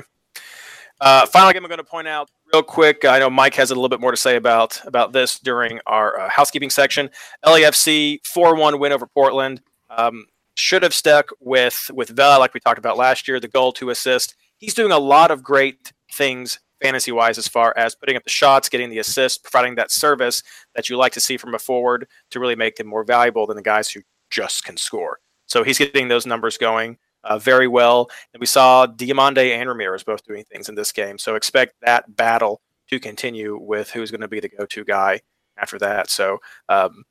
Uh, 1.00 1.26
final 1.26 1.52
game 1.52 1.62
I'm 1.62 1.68
going 1.68 1.78
to 1.78 1.84
point 1.84 2.08
out 2.08 2.28
real 2.52 2.62
quick. 2.62 3.04
I 3.04 3.20
know 3.20 3.30
Mike 3.30 3.54
has 3.54 3.70
a 3.70 3.74
little 3.74 3.88
bit 3.88 4.00
more 4.00 4.10
to 4.10 4.16
say 4.16 4.36
about 4.36 4.84
about 4.84 5.12
this 5.12 5.38
during 5.38 5.78
our 5.86 6.18
uh, 6.18 6.28
housekeeping 6.28 6.70
section. 6.70 7.08
LAFC 7.44 8.20
4-1 8.22 8.80
win 8.80 8.92
over 8.92 9.06
Portland. 9.06 9.60
Um, 9.90 10.26
should 10.56 10.82
have 10.82 10.92
stuck 10.92 11.30
with 11.40 11.90
with 11.94 12.10
Vela 12.10 12.38
like 12.38 12.52
we 12.52 12.60
talked 12.60 12.78
about 12.78 12.96
last 12.96 13.28
year. 13.28 13.38
The 13.38 13.48
goal 13.48 13.72
to 13.74 13.90
assist. 13.90 14.34
He's 14.56 14.74
doing 14.74 14.90
a 14.90 14.98
lot 14.98 15.30
of 15.30 15.42
great 15.42 15.92
things 16.12 16.58
fantasy 16.80 17.12
wise 17.12 17.38
as 17.38 17.48
far 17.48 17.74
as 17.76 17.94
putting 17.94 18.16
up 18.16 18.24
the 18.24 18.30
shots, 18.30 18.68
getting 18.68 18.90
the 18.90 18.98
assists, 18.98 19.38
providing 19.38 19.74
that 19.76 19.90
service 19.90 20.42
that 20.74 20.88
you 20.88 20.96
like 20.96 21.12
to 21.12 21.20
see 21.20 21.36
from 21.36 21.54
a 21.54 21.58
forward 21.58 22.06
to 22.30 22.40
really 22.40 22.56
make 22.56 22.76
them 22.76 22.86
more 22.86 23.04
valuable 23.04 23.46
than 23.46 23.56
the 23.56 23.62
guys 23.62 23.90
who 23.90 24.00
just 24.30 24.64
can 24.64 24.76
score. 24.76 25.18
So 25.46 25.62
he's 25.62 25.78
getting 25.78 26.08
those 26.08 26.26
numbers 26.26 26.58
going 26.58 26.98
uh, 27.24 27.38
very 27.38 27.66
well. 27.66 28.10
And 28.32 28.40
we 28.40 28.46
saw 28.46 28.86
Diomande 28.86 29.56
and 29.56 29.68
Ramirez 29.68 30.04
both 30.04 30.24
doing 30.24 30.44
things 30.44 30.68
in 30.68 30.74
this 30.74 30.92
game. 30.92 31.18
So 31.18 31.34
expect 31.34 31.74
that 31.82 32.16
battle 32.16 32.60
to 32.90 33.00
continue 33.00 33.58
with 33.60 33.90
who's 33.90 34.10
going 34.10 34.20
to 34.20 34.28
be 34.28 34.40
the 34.40 34.48
go-to 34.48 34.84
guy 34.84 35.20
after 35.56 35.78
that. 35.78 36.10
So 36.10 36.38
um, 36.68 37.04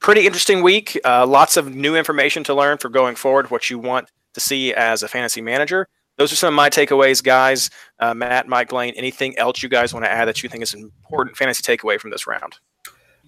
pretty 0.00 0.26
interesting 0.26 0.62
week. 0.62 0.98
Uh, 1.04 1.26
lots 1.26 1.56
of 1.56 1.74
new 1.74 1.96
information 1.96 2.44
to 2.44 2.54
learn 2.54 2.78
for 2.78 2.88
going 2.88 3.16
forward. 3.16 3.50
What 3.50 3.70
you 3.70 3.78
want 3.78 4.10
to 4.34 4.40
see 4.40 4.74
as 4.74 5.02
a 5.02 5.08
fantasy 5.08 5.40
manager 5.40 5.88
those 6.20 6.34
are 6.34 6.36
some 6.36 6.52
of 6.52 6.54
my 6.54 6.68
takeaways, 6.68 7.24
guys. 7.24 7.70
Uh, 7.98 8.12
Matt, 8.12 8.46
Mike, 8.46 8.72
Lane, 8.72 8.92
anything 8.94 9.38
else 9.38 9.62
you 9.62 9.70
guys 9.70 9.94
want 9.94 10.04
to 10.04 10.10
add 10.10 10.28
that 10.28 10.42
you 10.42 10.50
think 10.50 10.62
is 10.62 10.74
an 10.74 10.92
important 11.02 11.34
fantasy 11.34 11.62
takeaway 11.62 11.98
from 11.98 12.10
this 12.10 12.26
round? 12.26 12.58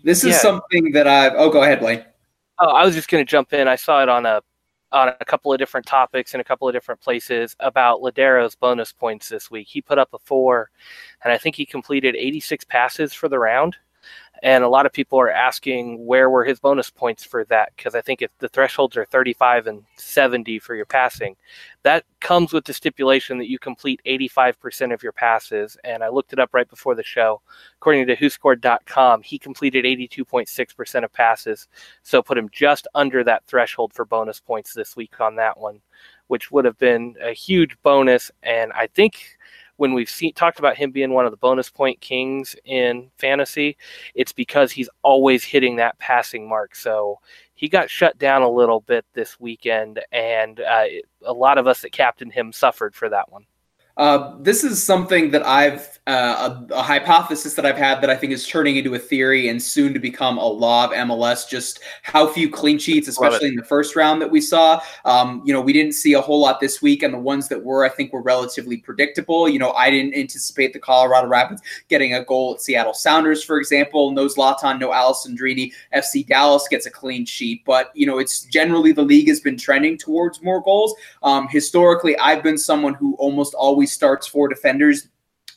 This 0.04 0.24
is 0.24 0.32
yeah. 0.32 0.38
something 0.38 0.92
that 0.92 1.06
I've. 1.06 1.32
Oh, 1.34 1.48
go 1.48 1.62
ahead, 1.62 1.80
Blaine. 1.80 2.04
Oh, 2.58 2.68
I 2.68 2.84
was 2.84 2.94
just 2.94 3.08
going 3.08 3.24
to 3.24 3.30
jump 3.30 3.54
in. 3.54 3.66
I 3.66 3.76
saw 3.76 4.02
it 4.02 4.10
on 4.10 4.26
a 4.26 4.42
on 4.92 5.08
a 5.08 5.24
couple 5.24 5.50
of 5.50 5.58
different 5.58 5.86
topics 5.86 6.34
in 6.34 6.40
a 6.40 6.44
couple 6.44 6.68
of 6.68 6.74
different 6.74 7.00
places 7.00 7.56
about 7.60 8.02
Lodeiro's 8.02 8.54
bonus 8.54 8.92
points 8.92 9.26
this 9.30 9.50
week. 9.50 9.68
He 9.70 9.80
put 9.80 9.96
up 9.96 10.10
a 10.12 10.18
four, 10.18 10.70
and 11.24 11.32
I 11.32 11.38
think 11.38 11.56
he 11.56 11.64
completed 11.64 12.14
86 12.14 12.66
passes 12.66 13.14
for 13.14 13.30
the 13.30 13.38
round. 13.38 13.74
And 14.42 14.64
a 14.64 14.68
lot 14.68 14.86
of 14.86 14.92
people 14.92 15.20
are 15.20 15.30
asking 15.30 16.04
where 16.04 16.28
were 16.28 16.44
his 16.44 16.58
bonus 16.58 16.90
points 16.90 17.22
for 17.22 17.44
that 17.44 17.70
because 17.76 17.94
I 17.94 18.00
think 18.00 18.22
if 18.22 18.30
the 18.38 18.48
thresholds 18.48 18.96
are 18.96 19.04
35 19.04 19.68
and 19.68 19.84
70 19.96 20.58
for 20.58 20.74
your 20.74 20.84
passing, 20.84 21.36
that 21.84 22.04
comes 22.20 22.52
with 22.52 22.64
the 22.64 22.72
stipulation 22.72 23.38
that 23.38 23.48
you 23.48 23.60
complete 23.60 24.00
85% 24.04 24.92
of 24.92 25.02
your 25.02 25.12
passes. 25.12 25.76
And 25.84 26.02
I 26.02 26.08
looked 26.08 26.32
it 26.32 26.40
up 26.40 26.50
right 26.52 26.68
before 26.68 26.96
the 26.96 27.04
show. 27.04 27.40
According 27.76 28.08
to 28.08 28.16
WhoScored.com, 28.16 29.22
he 29.22 29.38
completed 29.38 29.84
82.6% 29.84 31.04
of 31.04 31.12
passes, 31.12 31.68
so 32.02 32.20
put 32.20 32.38
him 32.38 32.48
just 32.50 32.88
under 32.96 33.22
that 33.22 33.44
threshold 33.46 33.92
for 33.92 34.04
bonus 34.04 34.40
points 34.40 34.74
this 34.74 34.96
week 34.96 35.20
on 35.20 35.36
that 35.36 35.58
one, 35.58 35.80
which 36.26 36.50
would 36.50 36.64
have 36.64 36.78
been 36.78 37.14
a 37.22 37.32
huge 37.32 37.76
bonus. 37.84 38.32
And 38.42 38.72
I 38.72 38.88
think 38.88 39.38
when 39.82 39.94
we've 39.94 40.08
seen, 40.08 40.32
talked 40.32 40.60
about 40.60 40.76
him 40.76 40.92
being 40.92 41.10
one 41.10 41.24
of 41.24 41.32
the 41.32 41.36
bonus 41.36 41.68
point 41.68 42.00
kings 42.00 42.54
in 42.64 43.10
fantasy, 43.18 43.76
it's 44.14 44.32
because 44.32 44.70
he's 44.70 44.88
always 45.02 45.42
hitting 45.42 45.74
that 45.74 45.98
passing 45.98 46.48
mark. 46.48 46.76
So 46.76 47.18
he 47.56 47.68
got 47.68 47.90
shut 47.90 48.16
down 48.16 48.42
a 48.42 48.48
little 48.48 48.78
bit 48.78 49.04
this 49.12 49.40
weekend, 49.40 49.98
and 50.12 50.60
uh, 50.60 50.84
a 51.26 51.32
lot 51.32 51.58
of 51.58 51.66
us 51.66 51.82
that 51.82 51.90
captained 51.90 52.32
him 52.32 52.52
suffered 52.52 52.94
for 52.94 53.08
that 53.08 53.32
one. 53.32 53.44
Uh, 53.96 54.34
this 54.40 54.64
is 54.64 54.82
something 54.82 55.30
that 55.30 55.46
I've 55.46 55.92
uh, 56.08 56.64
a, 56.70 56.74
a, 56.74 56.82
hypothesis 56.82 57.54
that 57.54 57.64
I've 57.64 57.76
had 57.76 58.00
that 58.00 58.10
I 58.10 58.16
think 58.16 58.32
is 58.32 58.44
turning 58.44 58.76
into 58.76 58.92
a 58.96 58.98
theory 58.98 59.46
and 59.48 59.62
soon 59.62 59.94
to 59.94 60.00
become 60.00 60.36
a 60.36 60.44
law 60.44 60.86
of 60.86 60.90
MLS. 60.90 61.48
Just 61.48 61.78
how 62.02 62.26
few 62.26 62.50
clean 62.50 62.76
sheets, 62.76 63.06
especially 63.06 63.48
in 63.48 63.54
the 63.54 63.62
first 63.62 63.94
round 63.94 64.20
that 64.20 64.28
we 64.28 64.40
saw. 64.40 64.80
Um, 65.04 65.42
you 65.44 65.52
know, 65.52 65.60
we 65.60 65.72
didn't 65.72 65.92
see 65.92 66.14
a 66.14 66.20
whole 66.20 66.40
lot 66.40 66.58
this 66.58 66.82
week, 66.82 67.04
and 67.04 67.14
the 67.14 67.18
ones 67.18 67.46
that 67.48 67.62
were, 67.62 67.84
I 67.84 67.88
think, 67.88 68.12
were 68.12 68.22
relatively 68.22 68.78
predictable. 68.78 69.48
You 69.48 69.60
know, 69.60 69.70
I 69.74 69.90
didn't 69.90 70.14
anticipate 70.14 70.72
the 70.72 70.80
Colorado 70.80 71.28
Rapids 71.28 71.62
getting 71.88 72.14
a 72.14 72.24
goal 72.24 72.54
at 72.54 72.62
Seattle 72.62 72.94
Sounders, 72.94 73.44
for 73.44 73.58
example. 73.58 74.10
No 74.10 74.26
Zlatan, 74.26 74.80
no 74.80 74.90
Alessandrini. 74.90 75.72
FC 75.94 76.26
Dallas 76.26 76.66
gets 76.68 76.86
a 76.86 76.90
clean 76.90 77.24
sheet, 77.24 77.64
but 77.64 77.92
you 77.94 78.06
know, 78.06 78.18
it's 78.18 78.40
generally 78.40 78.90
the 78.90 79.02
league 79.02 79.28
has 79.28 79.38
been 79.38 79.56
trending 79.56 79.96
towards 79.96 80.42
more 80.42 80.60
goals. 80.60 80.96
Um, 81.22 81.46
historically, 81.46 82.18
I've 82.18 82.42
been 82.42 82.58
someone 82.58 82.94
who 82.94 83.14
almost 83.20 83.54
always 83.54 83.81
always 83.82 83.90
starts 83.90 84.28
four 84.28 84.46
defenders 84.46 85.08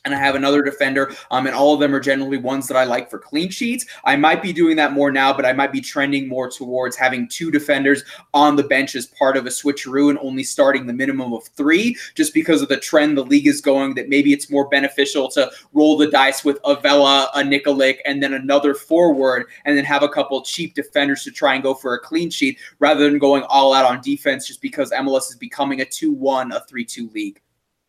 and 0.06 0.14
I 0.14 0.18
have 0.18 0.36
another 0.36 0.62
defender, 0.62 1.12
um, 1.32 1.46
and 1.46 1.54
all 1.54 1.74
of 1.74 1.80
them 1.80 1.92
are 1.92 2.00
generally 2.00 2.36
ones 2.36 2.68
that 2.68 2.76
I 2.76 2.84
like 2.84 3.10
for 3.10 3.18
clean 3.18 3.50
sheets. 3.50 3.84
I 4.04 4.14
might 4.14 4.40
be 4.40 4.52
doing 4.52 4.76
that 4.76 4.92
more 4.92 5.10
now, 5.10 5.32
but 5.32 5.44
I 5.44 5.52
might 5.52 5.72
be 5.72 5.80
trending 5.80 6.28
more 6.28 6.48
towards 6.48 6.94
having 6.94 7.28
two 7.28 7.50
defenders 7.50 8.04
on 8.32 8.54
the 8.54 8.62
bench 8.62 8.94
as 8.94 9.06
part 9.06 9.36
of 9.36 9.46
a 9.46 9.48
switcheroo 9.48 10.10
and 10.10 10.18
only 10.20 10.44
starting 10.44 10.86
the 10.86 10.92
minimum 10.92 11.32
of 11.32 11.48
three, 11.48 11.96
just 12.14 12.32
because 12.32 12.62
of 12.62 12.68
the 12.68 12.76
trend 12.76 13.18
the 13.18 13.24
league 13.24 13.48
is 13.48 13.60
going. 13.60 13.94
That 13.94 14.08
maybe 14.08 14.32
it's 14.32 14.48
more 14.48 14.68
beneficial 14.68 15.28
to 15.30 15.50
roll 15.72 15.96
the 15.96 16.08
dice 16.08 16.44
with 16.44 16.60
a 16.64 16.80
Vela, 16.80 17.28
a 17.34 17.40
Nikolic, 17.40 17.96
and 18.06 18.22
then 18.22 18.34
another 18.34 18.74
forward, 18.74 19.46
and 19.64 19.76
then 19.76 19.84
have 19.84 20.04
a 20.04 20.08
couple 20.08 20.40
cheap 20.42 20.74
defenders 20.74 21.24
to 21.24 21.32
try 21.32 21.54
and 21.54 21.64
go 21.64 21.74
for 21.74 21.94
a 21.94 21.98
clean 21.98 22.30
sheet 22.30 22.60
rather 22.78 23.10
than 23.10 23.18
going 23.18 23.42
all 23.48 23.74
out 23.74 23.84
on 23.84 24.00
defense, 24.02 24.46
just 24.46 24.62
because 24.62 24.92
MLS 24.92 25.30
is 25.30 25.36
becoming 25.36 25.80
a 25.80 25.84
two-one, 25.84 26.52
a 26.52 26.60
three-two 26.60 27.10
league. 27.12 27.40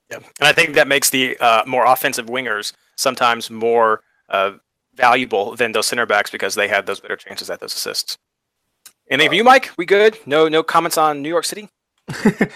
Yeah, 0.10 0.18
and 0.18 0.48
I 0.48 0.54
think 0.54 0.76
that 0.76 0.88
makes 0.88 1.10
the 1.10 1.38
uh, 1.38 1.64
more 1.66 1.86
offensive 1.86 2.28
wingers 2.28 2.74
sometimes 2.96 3.50
more 3.50 4.02
uh, 4.30 4.54
valuable 4.96 5.56
than 5.56 5.72
those 5.72 5.88
center 5.88 6.06
backs 6.06 6.32
because 6.32 6.56
they 6.56 6.68
have 6.68 6.86
those 6.86 7.00
better 7.00 7.16
chances 7.16 7.50
at 7.50 7.60
those 7.60 7.76
assists. 7.76 8.18
Anything 9.10 9.30
for 9.30 9.36
you, 9.36 9.44
Mike? 9.44 9.72
We 9.78 9.86
good? 9.86 10.18
No, 10.26 10.48
no 10.48 10.64
comments 10.64 10.98
on 10.98 11.22
New 11.22 11.30
York 11.30 11.46
City. 11.46 11.70
uh, 12.26 12.48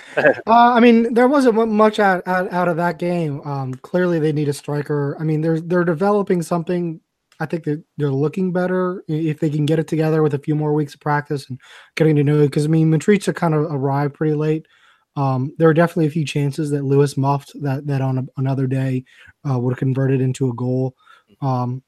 I 0.48 0.80
mean, 0.80 1.14
there 1.14 1.28
wasn't 1.28 1.70
much 1.70 2.00
out, 2.00 2.26
out, 2.26 2.52
out 2.54 2.68
of 2.68 2.78
that 2.78 3.00
game. 3.00 3.42
Um, 3.46 3.74
clearly, 3.76 4.20
they 4.20 4.32
need 4.32 4.50
a 4.50 4.54
striker. 4.54 5.18
I 5.20 5.24
mean, 5.24 5.42
they're 5.42 5.60
they're 5.60 5.84
developing 5.84 6.42
something. 6.42 7.02
I 7.40 7.46
think 7.48 7.64
they're, 7.64 7.82
they're 7.98 8.12
looking 8.12 8.54
better 8.54 9.04
if 9.08 9.40
they 9.40 9.50
can 9.50 9.66
get 9.66 9.80
it 9.80 9.88
together 9.88 10.22
with 10.22 10.36
a 10.36 10.40
few 10.40 10.56
more 10.56 10.74
weeks 10.74 10.94
of 10.94 11.00
practice 11.00 11.50
and 11.50 11.60
getting 11.96 12.16
to 12.18 12.24
know 12.24 12.40
it. 12.40 12.48
Because 12.48 12.66
I 12.66 12.70
mean, 12.70 12.92
Mitrita 12.92 13.36
kind 13.36 13.54
of 13.54 13.64
arrived 13.64 14.14
pretty 14.14 14.36
late. 14.36 14.68
Um, 15.16 15.54
there 15.58 15.68
are 15.68 15.74
definitely 15.74 16.08
a 16.08 16.12
few 16.12 16.26
chances 16.26 16.70
that 16.72 16.86
Lewis 16.86 17.18
muffed 17.18 17.52
that 17.62 17.86
that 17.88 18.02
on 18.02 18.18
a, 18.20 18.26
another 18.38 18.68
day 18.68 19.04
uh, 19.50 19.60
would 19.60 19.72
have 19.74 19.80
converted 19.80 20.22
into 20.22 20.50
a 20.50 20.54
goal. 20.54 20.96
Um, 21.42 21.84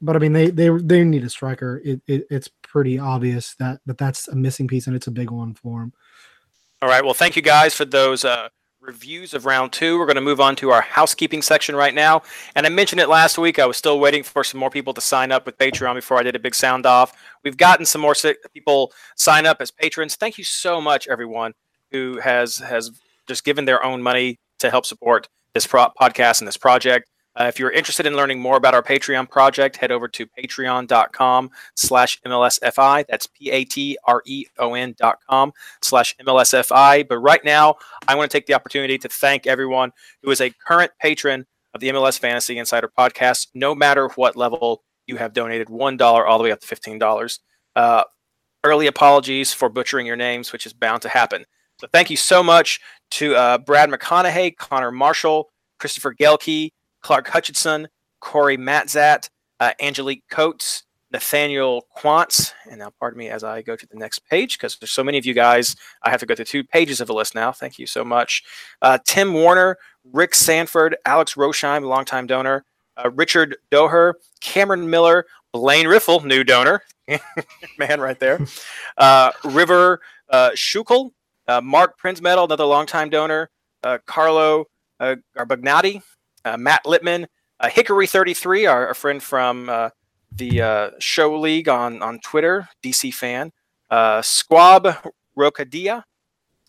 but 0.00 0.16
I 0.16 0.18
mean, 0.18 0.32
they 0.32 0.50
they 0.50 0.68
they 0.68 1.04
need 1.04 1.24
a 1.24 1.30
striker. 1.30 1.80
It, 1.84 2.00
it, 2.06 2.26
it's 2.30 2.48
pretty 2.62 2.98
obvious 2.98 3.54
that 3.56 3.80
that 3.86 3.98
that's 3.98 4.28
a 4.28 4.36
missing 4.36 4.68
piece, 4.68 4.86
and 4.86 4.96
it's 4.96 5.06
a 5.06 5.12
big 5.12 5.30
one 5.30 5.54
for 5.54 5.82
him. 5.82 5.92
All 6.82 6.88
right. 6.88 7.04
Well, 7.04 7.14
thank 7.14 7.36
you 7.36 7.42
guys 7.42 7.74
for 7.74 7.84
those 7.84 8.24
uh, 8.24 8.48
reviews 8.80 9.34
of 9.34 9.44
round 9.44 9.72
two. 9.72 9.98
We're 9.98 10.06
going 10.06 10.14
to 10.16 10.22
move 10.22 10.40
on 10.40 10.56
to 10.56 10.70
our 10.70 10.80
housekeeping 10.80 11.42
section 11.42 11.76
right 11.76 11.94
now. 11.94 12.22
And 12.54 12.64
I 12.64 12.70
mentioned 12.70 13.02
it 13.02 13.08
last 13.10 13.36
week. 13.36 13.58
I 13.58 13.66
was 13.66 13.76
still 13.76 14.00
waiting 14.00 14.22
for 14.22 14.42
some 14.42 14.58
more 14.58 14.70
people 14.70 14.94
to 14.94 15.00
sign 15.02 15.30
up 15.30 15.44
with 15.44 15.58
Patreon 15.58 15.94
before 15.94 16.18
I 16.18 16.22
did 16.22 16.36
a 16.36 16.38
big 16.38 16.54
sound 16.54 16.86
off. 16.86 17.12
We've 17.44 17.58
gotten 17.58 17.84
some 17.84 18.00
more 18.00 18.14
people 18.54 18.92
sign 19.14 19.44
up 19.44 19.58
as 19.60 19.70
patrons. 19.70 20.16
Thank 20.16 20.38
you 20.38 20.44
so 20.44 20.80
much, 20.80 21.06
everyone 21.06 21.52
who 21.92 22.18
has 22.20 22.58
has 22.58 22.90
just 23.26 23.44
given 23.44 23.64
their 23.64 23.84
own 23.84 24.02
money 24.02 24.38
to 24.58 24.70
help 24.70 24.86
support 24.86 25.28
this 25.54 25.66
pro- 25.66 25.88
podcast 26.00 26.40
and 26.40 26.48
this 26.48 26.56
project. 26.56 27.08
Uh, 27.36 27.44
if 27.44 27.58
you're 27.58 27.70
interested 27.70 28.06
in 28.06 28.16
learning 28.16 28.40
more 28.40 28.56
about 28.56 28.74
our 28.74 28.82
Patreon 28.82 29.30
project, 29.30 29.76
head 29.76 29.92
over 29.92 30.08
to 30.08 30.26
patreon.com 30.26 31.50
slash 31.76 32.20
MLSFI. 32.26 33.04
That's 33.08 33.28
P-A-T-R-E-O-N 33.28 34.94
dot 34.98 35.18
com 35.28 35.52
slash 35.80 36.16
MLSFI. 36.20 37.06
But 37.08 37.18
right 37.18 37.44
now, 37.44 37.76
I 38.08 38.16
want 38.16 38.30
to 38.30 38.36
take 38.36 38.46
the 38.46 38.54
opportunity 38.54 38.98
to 38.98 39.08
thank 39.08 39.46
everyone 39.46 39.92
who 40.22 40.30
is 40.30 40.40
a 40.40 40.50
current 40.50 40.90
patron 41.00 41.46
of 41.72 41.80
the 41.80 41.88
MLS 41.90 42.18
Fantasy 42.18 42.58
Insider 42.58 42.90
podcast, 42.98 43.48
no 43.54 43.76
matter 43.76 44.08
what 44.16 44.36
level 44.36 44.82
you 45.06 45.16
have 45.16 45.32
donated, 45.32 45.68
$1 45.68 46.00
all 46.00 46.38
the 46.38 46.44
way 46.44 46.52
up 46.52 46.60
to 46.60 46.66
$15. 46.66 47.38
Uh, 47.76 48.02
early 48.64 48.88
apologies 48.88 49.52
for 49.52 49.68
butchering 49.68 50.06
your 50.06 50.16
names, 50.16 50.52
which 50.52 50.66
is 50.66 50.72
bound 50.72 51.02
to 51.02 51.08
happen. 51.08 51.44
So 51.80 51.86
thank 51.90 52.10
you 52.10 52.16
so 52.18 52.42
much 52.42 52.78
to 53.12 53.34
uh, 53.34 53.56
Brad 53.56 53.88
McConaughey, 53.88 54.54
Connor 54.58 54.90
Marshall, 54.90 55.48
Christopher 55.78 56.14
Gelke, 56.14 56.72
Clark 57.00 57.26
Hutchinson, 57.28 57.88
Corey 58.20 58.58
Matzat, 58.58 59.30
uh, 59.60 59.72
Angelique 59.80 60.22
Coates, 60.30 60.82
Nathaniel 61.10 61.86
Quantz, 61.96 62.52
and 62.70 62.80
now 62.80 62.92
pardon 63.00 63.18
me 63.18 63.30
as 63.30 63.42
I 63.42 63.62
go 63.62 63.76
to 63.76 63.86
the 63.86 63.96
next 63.96 64.18
page 64.28 64.58
because 64.58 64.76
there's 64.76 64.90
so 64.90 65.02
many 65.02 65.16
of 65.16 65.24
you 65.24 65.32
guys. 65.32 65.74
I 66.02 66.10
have 66.10 66.20
to 66.20 66.26
go 66.26 66.34
to 66.34 66.44
two 66.44 66.62
pages 66.62 67.00
of 67.00 67.08
a 67.08 67.14
list 67.14 67.34
now. 67.34 67.50
Thank 67.50 67.78
you 67.78 67.86
so 67.86 68.04
much. 68.04 68.42
Uh, 68.82 68.98
Tim 69.06 69.32
Warner, 69.32 69.78
Rick 70.04 70.34
Sanford, 70.34 70.98
Alex 71.06 71.32
Rosheim, 71.32 71.86
longtime 71.86 72.26
donor, 72.26 72.66
uh, 72.98 73.08
Richard 73.14 73.56
Doher, 73.72 74.12
Cameron 74.42 74.90
Miller, 74.90 75.24
Blaine 75.54 75.86
Riffle, 75.86 76.20
new 76.20 76.44
donor, 76.44 76.82
man 77.78 78.02
right 78.02 78.20
there, 78.20 78.38
uh, 78.98 79.32
River 79.44 80.02
uh, 80.28 80.50
uh, 81.50 81.60
Mark 81.60 81.98
Prince 81.98 82.20
Metal, 82.20 82.44
another 82.44 82.64
longtime 82.64 83.10
donor. 83.10 83.50
Uh, 83.82 83.98
Carlo 84.06 84.66
uh, 85.00 85.16
Garbagnati, 85.36 86.02
uh, 86.44 86.56
Matt 86.56 86.84
Littman, 86.84 87.26
uh, 87.58 87.68
Hickory33, 87.68 88.70
our, 88.70 88.88
our, 88.88 88.94
friend 88.94 89.22
from 89.22 89.66
the 90.32 90.92
Show 90.98 91.38
League 91.38 91.68
on, 91.68 92.02
on 92.02 92.20
Twitter, 92.20 92.68
DC 92.82 93.12
fan. 93.12 93.50
Squab 94.22 94.96
Rocadia, 95.36 96.04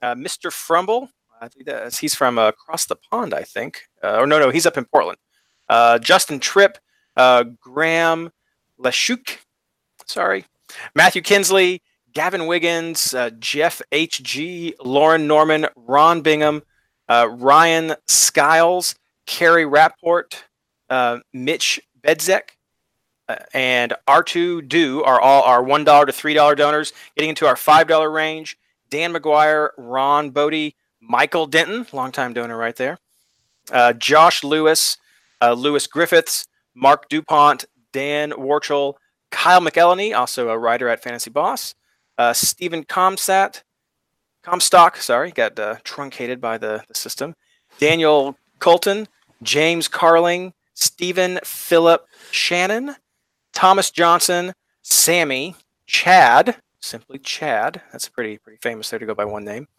Mr. 0.04 0.52
Frumble, 0.52 1.10
he's 2.00 2.16
from 2.16 2.38
across 2.38 2.86
the 2.86 2.96
pond, 2.96 3.34
I 3.34 3.44
think. 3.44 3.84
or 4.02 4.26
no, 4.26 4.40
no, 4.40 4.50
he's 4.50 4.66
up 4.66 4.78
in 4.78 4.86
Portland. 4.86 5.20
Justin 6.02 6.40
Tripp, 6.40 6.78
Graham 7.16 8.32
Leshuk, 8.80 9.38
sorry. 10.06 10.46
Matthew 10.96 11.22
Kinsley, 11.22 11.84
Gavin 12.14 12.48
Wiggins, 12.48 13.14
uh, 13.14 13.30
Jeff 13.40 13.82
H.G., 13.92 14.76
Lauren 14.84 15.28
Norman, 15.28 15.68
Ron 15.76 16.22
Bingham, 16.22 16.62
uh, 17.08 17.28
Ryan 17.30 17.96
Skiles, 18.08 18.96
Kerry 19.26 19.66
Rapport, 19.66 20.28
uh, 20.90 21.20
Mitch 21.34 21.80
Bedzek, 22.02 22.52
uh, 23.30 23.36
and 23.54 23.94
R2 24.08 24.68
Do 24.68 25.04
are 25.04 25.20
all 25.22 25.44
our 25.44 25.64
$1 25.64 25.86
to 25.86 26.12
$3 26.12 26.56
donors. 26.58 26.94
Getting 27.16 27.30
into 27.30 27.48
our 27.48 27.56
$5 27.56 28.14
range, 28.14 28.58
Dan 28.90 29.14
McGuire, 29.14 29.70
Ron 29.78 30.32
Bodie, 30.32 30.76
Michael 31.00 31.48
Denton, 31.48 31.88
longtime 31.94 32.34
donor 32.34 32.58
right 32.58 32.76
there, 32.76 33.00
uh, 33.72 33.94
Josh 33.94 34.44
Lewis, 34.44 34.98
uh, 35.42 35.54
Lewis 35.54 35.88
Griffiths, 35.88 36.48
Mark 36.76 37.10
DuPont, 37.10 37.66
Dan 37.92 38.32
Warchel, 38.32 38.96
Kyle 39.32 39.62
McElhenney, 39.62 40.16
also 40.16 40.50
a 40.50 40.58
writer 40.58 40.88
at 40.90 41.02
Fantasy 41.02 41.30
Boss, 41.30 41.74
uh, 42.18 42.34
Stephen 42.34 42.84
Comsat, 42.84 43.64
Comstock, 44.44 44.98
sorry, 44.98 45.32
got 45.32 45.58
uh, 45.60 45.76
truncated 45.84 46.42
by 46.42 46.58
the, 46.58 46.84
the 46.88 46.96
system. 46.96 47.36
Daniel 47.80 48.38
Colton, 48.60 49.08
James 49.44 49.88
Carling, 49.88 50.54
Stephen 50.74 51.40
Philip 51.44 52.08
Shannon, 52.32 52.96
Thomas 53.54 53.92
Johnson, 53.92 54.54
Sammy, 54.82 55.56
Chad, 55.86 56.58
simply 56.80 57.20
Chad. 57.20 57.82
That's 57.92 58.10
pretty 58.10 58.38
pretty 58.40 58.58
famous 58.62 58.90
there 58.90 59.00
to 59.00 59.06
go 59.06 59.14
by 59.16 59.26
one 59.26 59.46
name. 59.46 59.68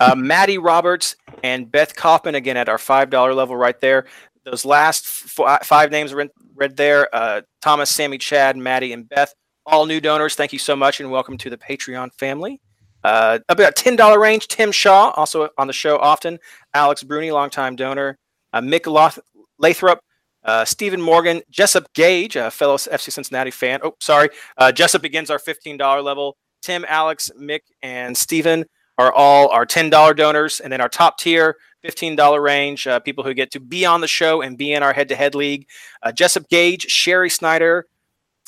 Uh, 0.00 0.14
Maddie 0.14 0.58
Roberts 0.58 1.16
and 1.42 1.70
Beth 1.70 1.94
Kaufman 1.96 2.34
again 2.34 2.58
at 2.58 2.68
our 2.68 2.76
five 2.76 3.08
dollar 3.08 3.32
level 3.32 3.56
right 3.56 3.80
there. 3.80 4.04
those 4.44 4.66
last 4.66 5.06
f- 5.38 5.64
five 5.66 5.90
names 5.90 6.12
read, 6.12 6.28
read 6.56 6.76
there 6.76 7.08
uh, 7.14 7.40
Thomas, 7.62 7.88
Sammy, 7.88 8.18
Chad, 8.18 8.56
Maddie, 8.58 8.92
and 8.92 9.08
Beth, 9.08 9.32
all 9.68 9.84
new 9.84 10.00
donors. 10.00 10.34
Thank 10.34 10.52
you 10.52 10.58
so 10.58 10.74
much 10.74 11.00
and 11.00 11.10
welcome 11.10 11.36
to 11.38 11.50
the 11.50 11.58
Patreon 11.58 12.12
family. 12.14 12.60
Uh, 13.04 13.38
about 13.48 13.76
$10 13.76 14.18
range, 14.18 14.48
Tim 14.48 14.72
Shaw, 14.72 15.10
also 15.10 15.50
on 15.58 15.66
the 15.66 15.72
show 15.72 15.98
often, 15.98 16.38
Alex 16.74 17.02
Bruni, 17.02 17.30
longtime 17.30 17.76
donor, 17.76 18.18
uh, 18.54 18.60
Mick 18.60 18.86
Loth- 18.86 19.18
Lathrop, 19.58 20.00
uh, 20.44 20.64
Stephen 20.64 21.00
Morgan, 21.00 21.42
Jessup 21.50 21.92
Gage, 21.92 22.34
a 22.36 22.50
fellow 22.50 22.76
FC 22.76 23.12
Cincinnati 23.12 23.50
fan. 23.50 23.80
Oh, 23.82 23.94
sorry. 24.00 24.30
Uh, 24.56 24.72
Jessup 24.72 25.02
begins 25.02 25.30
our 25.30 25.38
$15 25.38 26.02
level. 26.02 26.36
Tim, 26.62 26.84
Alex, 26.88 27.30
Mick, 27.38 27.60
and 27.82 28.16
Stephen 28.16 28.64
are 28.96 29.12
all 29.12 29.48
our 29.50 29.66
$10 29.66 30.16
donors. 30.16 30.60
And 30.60 30.72
then 30.72 30.80
our 30.80 30.88
top 30.88 31.18
tier, 31.18 31.56
$15 31.84 32.42
range, 32.42 32.86
uh, 32.86 33.00
people 33.00 33.22
who 33.22 33.34
get 33.34 33.50
to 33.52 33.60
be 33.60 33.84
on 33.84 34.00
the 34.00 34.08
show 34.08 34.40
and 34.40 34.56
be 34.56 34.72
in 34.72 34.82
our 34.82 34.94
head 34.94 35.08
to 35.10 35.14
head 35.14 35.34
league. 35.34 35.66
Uh, 36.02 36.10
Jessup 36.10 36.48
Gage, 36.48 36.86
Sherry 36.88 37.30
Snyder, 37.30 37.86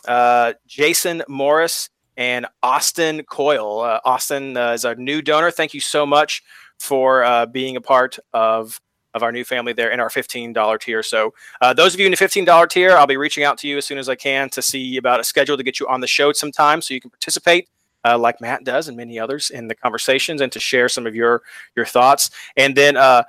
uh, 0.07 0.55
Jason 0.67 1.23
Morris, 1.29 1.91
and 2.17 2.47
Austin 2.63 3.23
Coyle. 3.25 3.81
Uh, 3.81 4.01
Austin 4.05 4.57
uh, 4.57 4.73
is 4.73 4.85
our 4.85 4.95
new 4.95 5.23
donor. 5.23 5.51
Thank 5.51 5.73
you 5.73 5.81
so 5.81 6.05
much 6.05 6.43
for 6.79 7.25
uh, 7.25 7.47
being 7.47 7.77
a 7.77 7.81
part 7.81 8.19
of 8.33 8.81
of 9.13 9.25
our 9.25 9.33
new 9.33 9.45
family 9.45 9.73
there 9.73 9.91
in 9.91 9.99
our 9.99 10.09
$15 10.09 10.81
tier. 10.81 11.03
So, 11.03 11.35
uh, 11.61 11.75
those 11.75 11.95
of 11.95 11.99
you 11.99 12.07
in 12.07 12.13
the 12.13 12.17
$15 12.17 12.69
tier, 12.69 12.93
I'll 12.93 13.09
be 13.09 13.17
reaching 13.17 13.43
out 13.43 13.59
to 13.59 13.67
you 13.67 13.77
as 13.77 13.85
soon 13.85 13.99
as 13.99 14.09
I 14.09 14.15
can 14.15 14.49
to 14.51 14.63
see 14.63 14.99
about 14.99 15.19
a 15.19 15.25
schedule 15.25 15.57
to 15.57 15.65
get 15.65 15.81
you 15.81 15.89
on 15.89 16.01
the 16.01 16.07
show 16.07 16.31
sometime 16.33 16.81
so 16.81 16.95
you 16.95 17.01
can 17.01 17.11
participate. 17.11 17.69
Uh, 18.05 18.17
like 18.17 18.41
Matt 18.41 18.63
does 18.63 18.87
and 18.87 18.97
many 18.97 19.19
others 19.19 19.51
in 19.51 19.67
the 19.67 19.75
conversations, 19.75 20.41
and 20.41 20.53
to 20.53 20.61
share 20.61 20.89
some 20.89 21.07
of 21.07 21.15
your 21.15 21.43
your 21.75 21.85
thoughts. 21.85 22.31
And 22.57 22.77
then, 22.77 22.97
uh, 22.97 23.25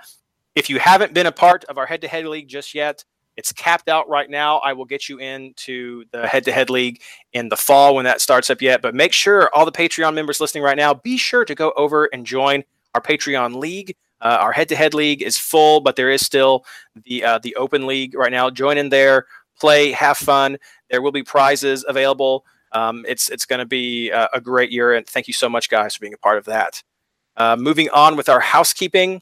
if 0.54 0.70
you 0.70 0.80
haven't 0.80 1.14
been 1.14 1.26
a 1.26 1.32
part 1.32 1.64
of 1.66 1.78
our 1.78 1.86
head-to-head 1.86 2.26
league 2.26 2.48
just 2.48 2.76
yet, 2.76 3.04
it's 3.38 3.52
capped 3.54 3.89
out 3.89 4.10
right 4.10 4.30
now. 4.30 4.58
I 4.60 4.74
will 4.74 4.86
get 4.86 5.08
you 5.08 5.17
into 5.17 6.06
the 6.12 6.28
head-to-head 6.28 6.70
league 6.70 7.02
in 7.34 7.50
the 7.50 7.58
fall 7.58 7.96
when 7.96 8.06
that 8.06 8.22
starts 8.22 8.50
up 8.50 8.62
yet. 8.62 8.82
But 8.82 8.94
make 8.94 9.13
sure 9.13 9.50
all 9.54 9.65
the 9.65 9.72
Patreon 9.72 10.13
members 10.13 10.39
listening 10.39 10.63
right 10.63 10.78
now, 10.78 10.94
be 10.94 11.17
sure 11.17 11.46
to 11.46 11.56
go 11.56 11.72
over 11.78 12.10
and 12.13 12.26
join 12.26 12.63
our 12.94 13.02
Patreon 13.02 13.56
league. 13.56 13.96
Uh, 14.22 14.38
our 14.39 14.52
head-to-head 14.52 14.94
league 14.94 15.24
is 15.24 15.38
full, 15.38 15.80
but 15.80 15.96
there 15.96 16.12
is 16.12 16.24
still 16.24 16.65
the 17.06 17.24
uh, 17.24 17.39
the 17.39 17.56
open 17.56 17.88
league 17.88 18.13
right 18.13 18.32
now. 18.32 18.50
Join 18.50 18.78
in 18.78 18.89
there, 18.89 19.26
play, 19.60 19.91
have 19.91 20.17
fun. 20.17 20.58
There 20.91 21.02
will 21.02 21.12
be 21.12 21.24
prizes 21.24 21.84
available. 21.88 22.46
Um, 22.74 23.04
it's 23.08 23.30
it's 23.30 23.46
going 23.46 23.60
to 23.60 23.65
be 23.65 24.12
a, 24.12 24.30
a, 24.34 24.41
great 24.41 24.72
year, 24.72 24.94
and 24.94 25.06
thank 25.06 25.28
you 25.28 25.34
so 25.34 25.50
much, 25.50 25.70
guys, 25.70 25.96
for 25.96 26.02
being 26.02 26.13
a 26.13 26.17
part 26.17 26.38
of 26.38 26.46
that. 26.46 26.84
Uh, 27.36 27.56
moving 27.58 27.89
on 27.89 28.15
with 28.15 28.30
our 28.30 28.39
housekeeping. 28.39 29.22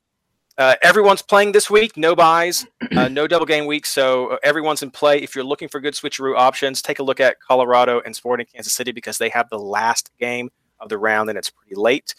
Uh, 0.59 0.75
everyone's 0.81 1.21
playing 1.21 1.53
this 1.53 1.69
week. 1.69 1.95
No 1.95 2.13
buys, 2.15 2.67
uh, 2.95 3.07
no 3.11 3.27
double 3.27 3.45
game 3.45 3.65
week. 3.65 3.85
So 3.85 4.27
uh, 4.27 4.37
everyone's 4.43 4.83
in 4.83 4.91
play. 4.91 5.19
If 5.19 5.33
you're 5.33 5.45
looking 5.45 5.69
for 5.69 5.79
good 5.79 5.93
switcheroo 5.93 6.35
options, 6.35 6.81
take 6.81 6.99
a 6.99 7.03
look 7.03 7.21
at 7.21 7.39
Colorado 7.39 8.01
and 8.05 8.13
Sporting 8.13 8.45
Kansas 8.45 8.73
City 8.73 8.91
because 8.91 9.17
they 9.17 9.29
have 9.29 9.49
the 9.49 9.57
last 9.57 10.11
game 10.19 10.51
of 10.81 10.89
the 10.89 10.97
round 10.97 11.29
and 11.29 11.37
it's 11.37 11.49
pretty 11.49 11.75
late. 11.75 12.13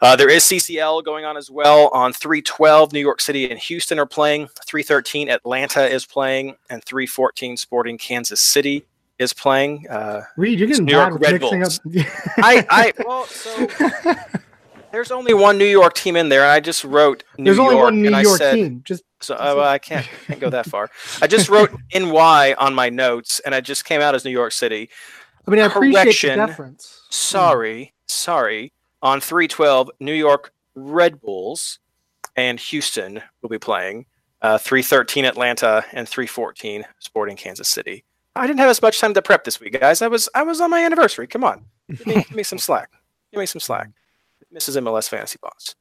Uh, 0.00 0.14
there 0.14 0.30
is 0.30 0.44
CCL 0.44 1.04
going 1.04 1.24
on 1.24 1.36
as 1.36 1.50
well 1.50 1.88
on 1.88 2.12
312. 2.12 2.92
New 2.92 3.00
York 3.00 3.20
City 3.20 3.50
and 3.50 3.58
Houston 3.58 3.98
are 3.98 4.06
playing. 4.06 4.46
313 4.66 5.28
Atlanta 5.28 5.86
is 5.86 6.06
playing, 6.06 6.56
and 6.70 6.84
314 6.84 7.56
Sporting 7.56 7.98
Kansas 7.98 8.40
City 8.40 8.86
is 9.18 9.32
playing. 9.32 9.88
Uh, 9.88 10.22
Reed, 10.36 10.58
you're 10.58 10.68
getting 10.68 10.84
New 10.84 10.92
York 10.92 11.18
Red 11.18 11.40
Bulls. 11.40 11.80
I, 12.36 12.66
I, 12.70 12.92
well, 13.04 13.24
so 13.24 13.66
there's 14.92 15.10
only 15.10 15.34
one 15.34 15.58
New 15.58 15.66
York 15.66 15.94
team 15.94 16.16
in 16.16 16.28
there, 16.28 16.42
and 16.42 16.50
I 16.50 16.60
just 16.60 16.84
wrote 16.84 17.24
New 17.38 17.44
There's 17.44 17.56
York, 17.56 17.70
only 17.70 17.82
one 17.82 18.02
New 18.02 18.16
York 18.16 18.38
said, 18.38 18.54
team. 18.54 18.82
Just 18.84 19.04
so 19.20 19.34
uh, 19.34 19.54
well, 19.56 19.68
I 19.68 19.78
can't 19.78 20.06
can't 20.26 20.40
go 20.40 20.50
that 20.50 20.66
far. 20.66 20.90
I 21.22 21.26
just 21.26 21.48
wrote 21.48 21.70
NY 21.94 22.54
on 22.58 22.74
my 22.74 22.88
notes, 22.88 23.40
and 23.40 23.54
I 23.54 23.60
just 23.60 23.84
came 23.84 24.00
out 24.00 24.14
as 24.14 24.24
New 24.24 24.30
York 24.30 24.52
City. 24.52 24.90
I 25.46 25.50
mean, 25.50 25.60
I 25.60 25.66
appreciate 25.66 26.36
the 26.36 26.46
deference. 26.46 27.02
Sorry, 27.10 27.94
sorry. 28.06 28.72
On 29.02 29.20
312, 29.20 29.90
New 30.00 30.14
York 30.14 30.52
Red 30.74 31.20
Bulls 31.20 31.78
and 32.36 32.58
Houston 32.58 33.22
will 33.42 33.48
be 33.48 33.58
playing. 33.58 34.06
Uh, 34.42 34.58
313 34.58 35.24
Atlanta 35.24 35.84
and 35.92 36.08
314 36.08 36.84
Sporting 36.98 37.36
Kansas 37.36 37.68
City. 37.68 38.04
I 38.36 38.46
didn't 38.46 38.60
have 38.60 38.68
as 38.68 38.82
much 38.82 39.00
time 39.00 39.14
to 39.14 39.22
prep 39.22 39.44
this 39.44 39.60
week, 39.60 39.80
guys. 39.80 40.02
I 40.02 40.08
was 40.08 40.28
I 40.34 40.42
was 40.42 40.60
on 40.60 40.70
my 40.70 40.84
anniversary. 40.84 41.26
Come 41.26 41.42
on, 41.42 41.64
give 41.88 42.06
me, 42.06 42.14
give 42.14 42.34
me 42.34 42.42
some 42.42 42.58
slack. 42.58 42.90
Give 43.32 43.40
me 43.40 43.46
some 43.46 43.60
slack, 43.60 43.88
Mrs. 44.54 44.80
MLS 44.82 45.08
Fantasy 45.08 45.38
Boss. 45.40 45.74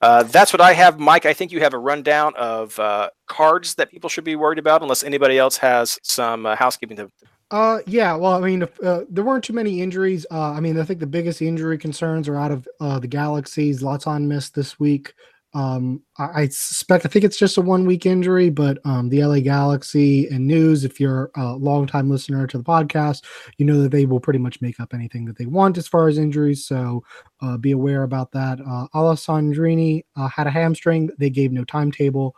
Uh, 0.00 0.22
that's 0.22 0.52
what 0.52 0.62
I 0.62 0.72
have, 0.72 0.98
Mike. 0.98 1.26
I 1.26 1.34
think 1.34 1.52
you 1.52 1.60
have 1.60 1.74
a 1.74 1.78
rundown 1.78 2.34
of 2.36 2.78
uh, 2.78 3.10
cards 3.26 3.74
that 3.74 3.90
people 3.90 4.08
should 4.08 4.24
be 4.24 4.34
worried 4.34 4.58
about, 4.58 4.82
unless 4.82 5.04
anybody 5.04 5.36
else 5.36 5.58
has 5.58 5.98
some 6.02 6.46
uh, 6.46 6.56
housekeeping 6.56 6.96
to. 6.96 7.10
Uh, 7.50 7.80
yeah. 7.86 8.14
Well, 8.14 8.32
I 8.32 8.40
mean, 8.40 8.62
uh, 8.82 9.00
there 9.10 9.24
weren't 9.24 9.44
too 9.44 9.52
many 9.52 9.82
injuries. 9.82 10.24
Uh, 10.30 10.52
I 10.52 10.60
mean, 10.60 10.78
I 10.78 10.84
think 10.84 11.00
the 11.00 11.06
biggest 11.06 11.42
injury 11.42 11.76
concerns 11.76 12.28
are 12.28 12.36
out 12.36 12.50
of 12.50 12.68
uh, 12.80 12.98
the 12.98 13.08
Galaxies. 13.08 13.82
Lots 13.82 14.06
on 14.06 14.26
missed 14.26 14.54
this 14.54 14.80
week. 14.80 15.12
Um, 15.52 16.02
I, 16.18 16.42
I 16.42 16.48
suspect, 16.48 17.04
I 17.04 17.08
think 17.08 17.24
it's 17.24 17.38
just 17.38 17.58
a 17.58 17.60
one 17.60 17.84
week 17.84 18.06
injury, 18.06 18.50
but 18.50 18.78
um, 18.84 19.08
the 19.08 19.24
LA 19.24 19.40
Galaxy 19.40 20.28
and 20.28 20.46
News, 20.46 20.84
if 20.84 21.00
you're 21.00 21.30
a 21.36 21.54
longtime 21.54 22.08
listener 22.08 22.46
to 22.46 22.58
the 22.58 22.64
podcast, 22.64 23.24
you 23.58 23.66
know 23.66 23.82
that 23.82 23.90
they 23.90 24.06
will 24.06 24.20
pretty 24.20 24.38
much 24.38 24.60
make 24.60 24.78
up 24.78 24.94
anything 24.94 25.24
that 25.24 25.36
they 25.36 25.46
want 25.46 25.76
as 25.78 25.88
far 25.88 26.08
as 26.08 26.18
injuries. 26.18 26.64
So 26.64 27.02
uh, 27.40 27.56
be 27.56 27.72
aware 27.72 28.04
about 28.04 28.30
that. 28.32 28.60
Uh, 28.60 28.86
Alessandrini 28.94 30.04
uh, 30.16 30.28
had 30.28 30.46
a 30.46 30.50
hamstring. 30.50 31.10
They 31.18 31.30
gave 31.30 31.52
no 31.52 31.64
timetable, 31.64 32.36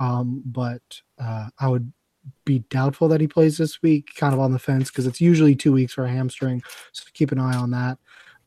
um, 0.00 0.42
but 0.46 0.82
uh, 1.18 1.48
I 1.58 1.68
would 1.68 1.92
be 2.46 2.60
doubtful 2.70 3.08
that 3.08 3.20
he 3.20 3.28
plays 3.28 3.58
this 3.58 3.82
week, 3.82 4.10
kind 4.16 4.32
of 4.32 4.40
on 4.40 4.52
the 4.52 4.58
fence, 4.58 4.90
because 4.90 5.06
it's 5.06 5.20
usually 5.20 5.54
two 5.54 5.72
weeks 5.72 5.92
for 5.92 6.04
a 6.04 6.10
hamstring. 6.10 6.62
So 6.92 7.04
keep 7.12 7.32
an 7.32 7.38
eye 7.38 7.56
on 7.56 7.70
that. 7.72 7.98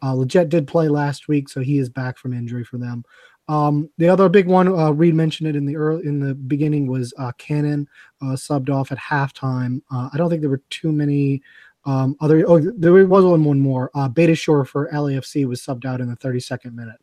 Uh, 0.02 0.14
Lletget 0.14 0.50
did 0.50 0.68
play 0.68 0.88
last 0.90 1.28
week, 1.28 1.50
so 1.50 1.62
he 1.62 1.80
is 1.80 1.90
back 1.90 2.18
from 2.18 2.34
injury 2.34 2.64
for 2.64 2.78
them. 2.78 3.04
Um, 3.48 3.90
the 3.98 4.10
other 4.10 4.28
big 4.28 4.48
one, 4.48 4.68
uh, 4.68 4.92
Reed 4.92 5.16
mentioned 5.16 5.50
it 5.50 5.56
in 5.56 5.66
the 5.66 5.76
early 5.78 6.06
in 6.06 6.20
the 6.20 6.36
beginning, 6.36 6.88
was 6.88 7.14
uh, 7.18 7.32
Cannon 7.38 7.88
uh, 8.22 8.36
subbed 8.36 8.70
off 8.70 8.92
at 8.92 8.98
halftime. 8.98 9.82
Uh, 9.92 10.10
I 10.14 10.18
don't 10.18 10.30
think 10.30 10.42
there 10.42 10.50
were 10.50 10.64
too 10.70 10.92
many 10.92 11.42
um, 11.86 12.18
other. 12.20 12.44
Oh, 12.48 12.60
there 12.60 13.06
was 13.06 13.24
one, 13.24 13.44
one 13.44 13.60
more. 13.60 13.90
Uh, 13.96 14.10
Beitashour 14.10 14.68
for 14.68 14.90
LAFC 14.92 15.48
was 15.48 15.62
subbed 15.62 15.86
out 15.86 16.02
in 16.02 16.10
the 16.10 16.18
32nd 16.18 16.74
minute. 16.74 17.00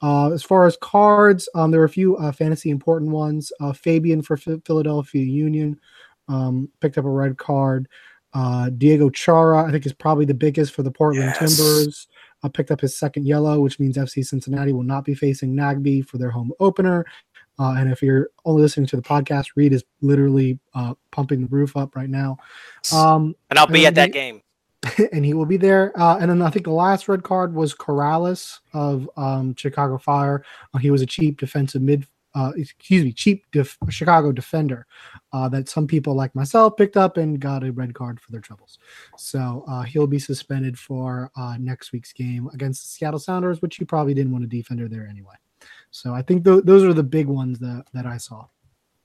Uh, 0.00 0.30
as 0.30 0.42
far 0.42 0.66
as 0.66 0.76
cards, 0.76 1.48
um, 1.54 1.70
there 1.70 1.80
were 1.80 1.86
a 1.86 1.90
few 1.90 2.16
uh, 2.18 2.30
fantasy 2.30 2.70
important 2.70 3.10
ones. 3.10 3.50
Uh, 3.60 3.72
Fabian 3.72 4.22
for 4.22 4.34
F- 4.34 4.62
Philadelphia 4.64 5.24
Union 5.24 5.80
um, 6.28 6.68
picked 6.80 6.98
up 6.98 7.04
a 7.04 7.10
red 7.10 7.36
card. 7.36 7.88
Uh, 8.34 8.70
Diego 8.70 9.10
Chara, 9.10 9.64
I 9.64 9.72
think, 9.72 9.86
is 9.86 9.92
probably 9.92 10.26
the 10.26 10.34
biggest 10.34 10.72
for 10.74 10.82
the 10.82 10.90
Portland 10.90 11.34
Yes. 11.40 11.56
Timbers. 11.56 12.08
Uh, 12.42 12.48
picked 12.48 12.70
up 12.70 12.80
his 12.80 12.96
second 12.96 13.26
yellow, 13.26 13.60
which 13.60 13.80
means 13.80 13.96
FC 13.96 14.24
Cincinnati 14.24 14.72
will 14.72 14.84
not 14.84 15.04
be 15.04 15.14
facing 15.14 15.54
Nagby 15.54 16.06
for 16.06 16.18
their 16.18 16.30
home 16.30 16.52
opener. 16.60 17.04
Uh, 17.58 17.74
and 17.76 17.90
if 17.90 18.00
you're 18.02 18.28
only 18.44 18.62
listening 18.62 18.86
to 18.86 18.96
the 18.96 19.02
podcast, 19.02 19.48
Reed 19.56 19.72
is 19.72 19.84
literally 20.00 20.58
uh, 20.74 20.94
pumping 21.10 21.40
the 21.40 21.48
roof 21.48 21.76
up 21.76 21.96
right 21.96 22.08
now. 22.08 22.36
Um, 22.92 23.34
And 23.50 23.58
I'll 23.58 23.66
be 23.66 23.84
and 23.84 23.86
at 23.86 23.94
that 23.96 24.12
game. 24.12 24.42
and 25.12 25.24
he 25.24 25.34
will 25.34 25.46
be 25.46 25.56
there. 25.56 25.92
Uh, 26.00 26.18
and 26.18 26.30
then 26.30 26.40
I 26.40 26.50
think 26.50 26.64
the 26.64 26.72
last 26.72 27.08
red 27.08 27.24
card 27.24 27.54
was 27.54 27.74
Corrales 27.74 28.60
of 28.72 29.10
um, 29.16 29.54
Chicago 29.56 29.98
Fire. 29.98 30.44
Uh, 30.72 30.78
he 30.78 30.90
was 30.90 31.02
a 31.02 31.06
cheap 31.06 31.40
defensive 31.40 31.82
mid, 31.82 32.06
uh, 32.38 32.52
excuse 32.56 33.04
me, 33.04 33.12
cheap 33.12 33.44
def- 33.50 33.76
Chicago 33.88 34.30
defender 34.30 34.86
uh, 35.32 35.48
that 35.48 35.68
some 35.68 35.88
people 35.88 36.14
like 36.14 36.32
myself 36.36 36.76
picked 36.76 36.96
up 36.96 37.16
and 37.16 37.40
got 37.40 37.64
a 37.64 37.72
red 37.72 37.92
card 37.94 38.20
for 38.20 38.30
their 38.30 38.40
troubles. 38.40 38.78
So 39.16 39.64
uh, 39.66 39.82
he'll 39.82 40.06
be 40.06 40.20
suspended 40.20 40.78
for 40.78 41.32
uh, 41.36 41.56
next 41.58 41.92
week's 41.92 42.12
game 42.12 42.48
against 42.54 42.82
the 42.82 42.88
Seattle 42.88 43.18
Sounders, 43.18 43.60
which 43.60 43.80
you 43.80 43.86
probably 43.86 44.14
didn't 44.14 44.30
want 44.30 44.44
a 44.44 44.46
defender 44.46 44.88
there 44.88 45.08
anyway. 45.08 45.34
So 45.90 46.14
I 46.14 46.22
think 46.22 46.44
th- 46.44 46.62
those 46.64 46.84
are 46.84 46.92
the 46.92 47.02
big 47.02 47.26
ones 47.26 47.58
that, 47.58 47.86
that 47.92 48.06
I 48.06 48.18
saw. 48.18 48.46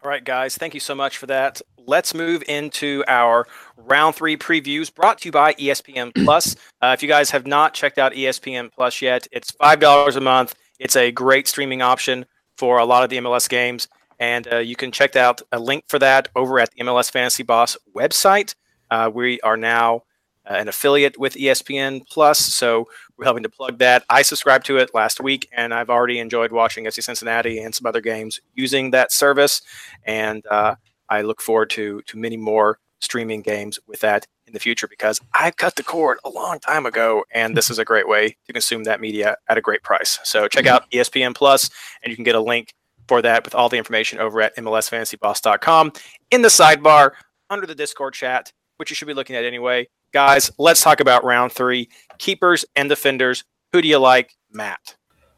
All 0.04 0.10
right, 0.10 0.24
guys, 0.24 0.56
thank 0.56 0.76
you 0.76 0.80
so 0.80 0.94
much 0.94 1.18
for 1.18 1.26
that. 1.28 1.62
Let's 1.78 2.14
move 2.14 2.44
into 2.48 3.04
our 3.08 3.48
round 3.78 4.16
three 4.16 4.38
previews 4.38 4.94
brought 4.94 5.20
to 5.20 5.30
you 5.30 5.32
by 5.32 5.54
ESPN 5.54 6.14
Plus. 6.24 6.56
Uh, 6.84 6.92
if 6.92 7.02
you 7.02 7.08
guys 7.08 7.32
have 7.32 7.48
not 7.48 7.74
checked 7.74 7.98
out 7.98 8.12
ESPN 8.12 8.70
Plus 8.70 9.02
yet, 9.02 9.26
it's 9.32 9.54
$5 9.54 10.18
a 10.18 10.20
month. 10.20 10.54
It's 10.80 10.98
a 10.98 11.14
great 11.14 11.48
streaming 11.48 11.82
option 11.82 12.26
for 12.58 12.78
a 12.78 12.86
lot 12.86 13.04
of 13.04 13.10
the 13.10 13.18
MLS 13.18 13.50
games. 13.50 13.88
And 14.20 14.52
uh, 14.52 14.58
you 14.58 14.76
can 14.76 14.92
check 14.92 15.16
out 15.16 15.42
a 15.52 15.60
link 15.60 15.86
for 15.88 16.00
that 16.00 16.30
over 16.36 16.60
at 16.60 16.72
the 16.72 16.84
MLS 16.84 17.12
Fantasy 17.12 17.44
Boss 17.44 17.78
website. 17.96 18.56
Uh, 18.90 19.10
we 19.14 19.42
are 19.42 19.58
now 19.58 20.04
uh, 20.50 20.54
an 20.56 20.68
affiliate 20.68 21.18
with 21.18 21.34
ESPN 21.34 22.08
Plus, 22.10 22.38
so 22.40 22.88
we're 23.18 23.26
helping 23.26 23.44
to 23.44 23.50
plug 23.50 23.80
that. 23.80 24.04
I 24.10 24.22
subscribed 24.22 24.66
to 24.68 24.78
it 24.78 24.94
last 24.94 25.20
week, 25.20 25.50
and 25.52 25.74
I've 25.74 25.90
already 25.90 26.20
enjoyed 26.20 26.52
watching 26.52 26.86
FC 26.86 27.02
Cincinnati 27.02 27.60
and 27.60 27.74
some 27.74 27.86
other 27.86 28.02
games 28.02 28.40
using 28.54 28.92
that 28.92 29.12
service. 29.12 29.62
And 30.06 30.46
uh, 30.48 30.76
I 31.10 31.22
look 31.22 31.42
forward 31.42 31.70
to 31.72 32.02
to 32.04 32.18
many 32.18 32.38
more 32.38 32.80
streaming 33.04 33.42
games 33.42 33.80
with 33.88 34.00
that 34.00 34.26
in 34.48 34.54
the 34.54 34.60
future 34.60 34.88
because 34.88 35.20
I 35.34 35.52
cut 35.52 35.76
the 35.76 35.84
cord 35.84 36.18
a 36.24 36.30
long 36.30 36.60
time 36.60 36.86
ago, 36.86 37.24
and 37.32 37.56
this 37.56 37.70
is 37.70 37.80
a 37.80 37.86
great 37.86 38.08
way 38.08 38.36
to 38.48 38.54
consume 38.54 38.84
that 38.86 39.02
media 39.02 39.38
at 39.48 39.58
a 39.58 39.62
great 39.62 39.84
price. 39.84 40.20
So 40.24 40.48
check 40.48 40.66
out 40.66 40.90
ESPN 40.92 41.36
Plus, 41.36 41.70
and 42.02 42.10
you 42.10 42.16
can 42.16 42.24
get 42.24 42.36
a 42.36 42.42
link 42.42 42.74
for 43.08 43.22
that 43.22 43.44
with 43.44 43.54
all 43.54 43.70
the 43.70 43.78
information 43.78 44.20
over 44.20 44.42
at 44.42 44.56
MLSFantasyBoss.com 44.56 45.92
in 46.32 46.42
the 46.42 46.48
sidebar 46.48 47.12
under 47.50 47.68
the 47.68 47.76
Discord 47.76 48.14
chat, 48.14 48.52
which 48.78 48.90
you 48.90 48.96
should 48.96 49.08
be 49.08 49.14
looking 49.14 49.36
at 49.36 49.44
anyway. 49.44 49.88
Guys, 50.14 50.52
let's 50.58 50.82
talk 50.82 51.00
about 51.00 51.24
round 51.24 51.52
three 51.52 51.90
keepers 52.18 52.66
and 52.76 52.88
defenders. 52.88 53.44
Who 53.74 53.82
do 53.82 53.88
you 53.88 53.98
like, 53.98 54.36
Matt? 54.52 54.96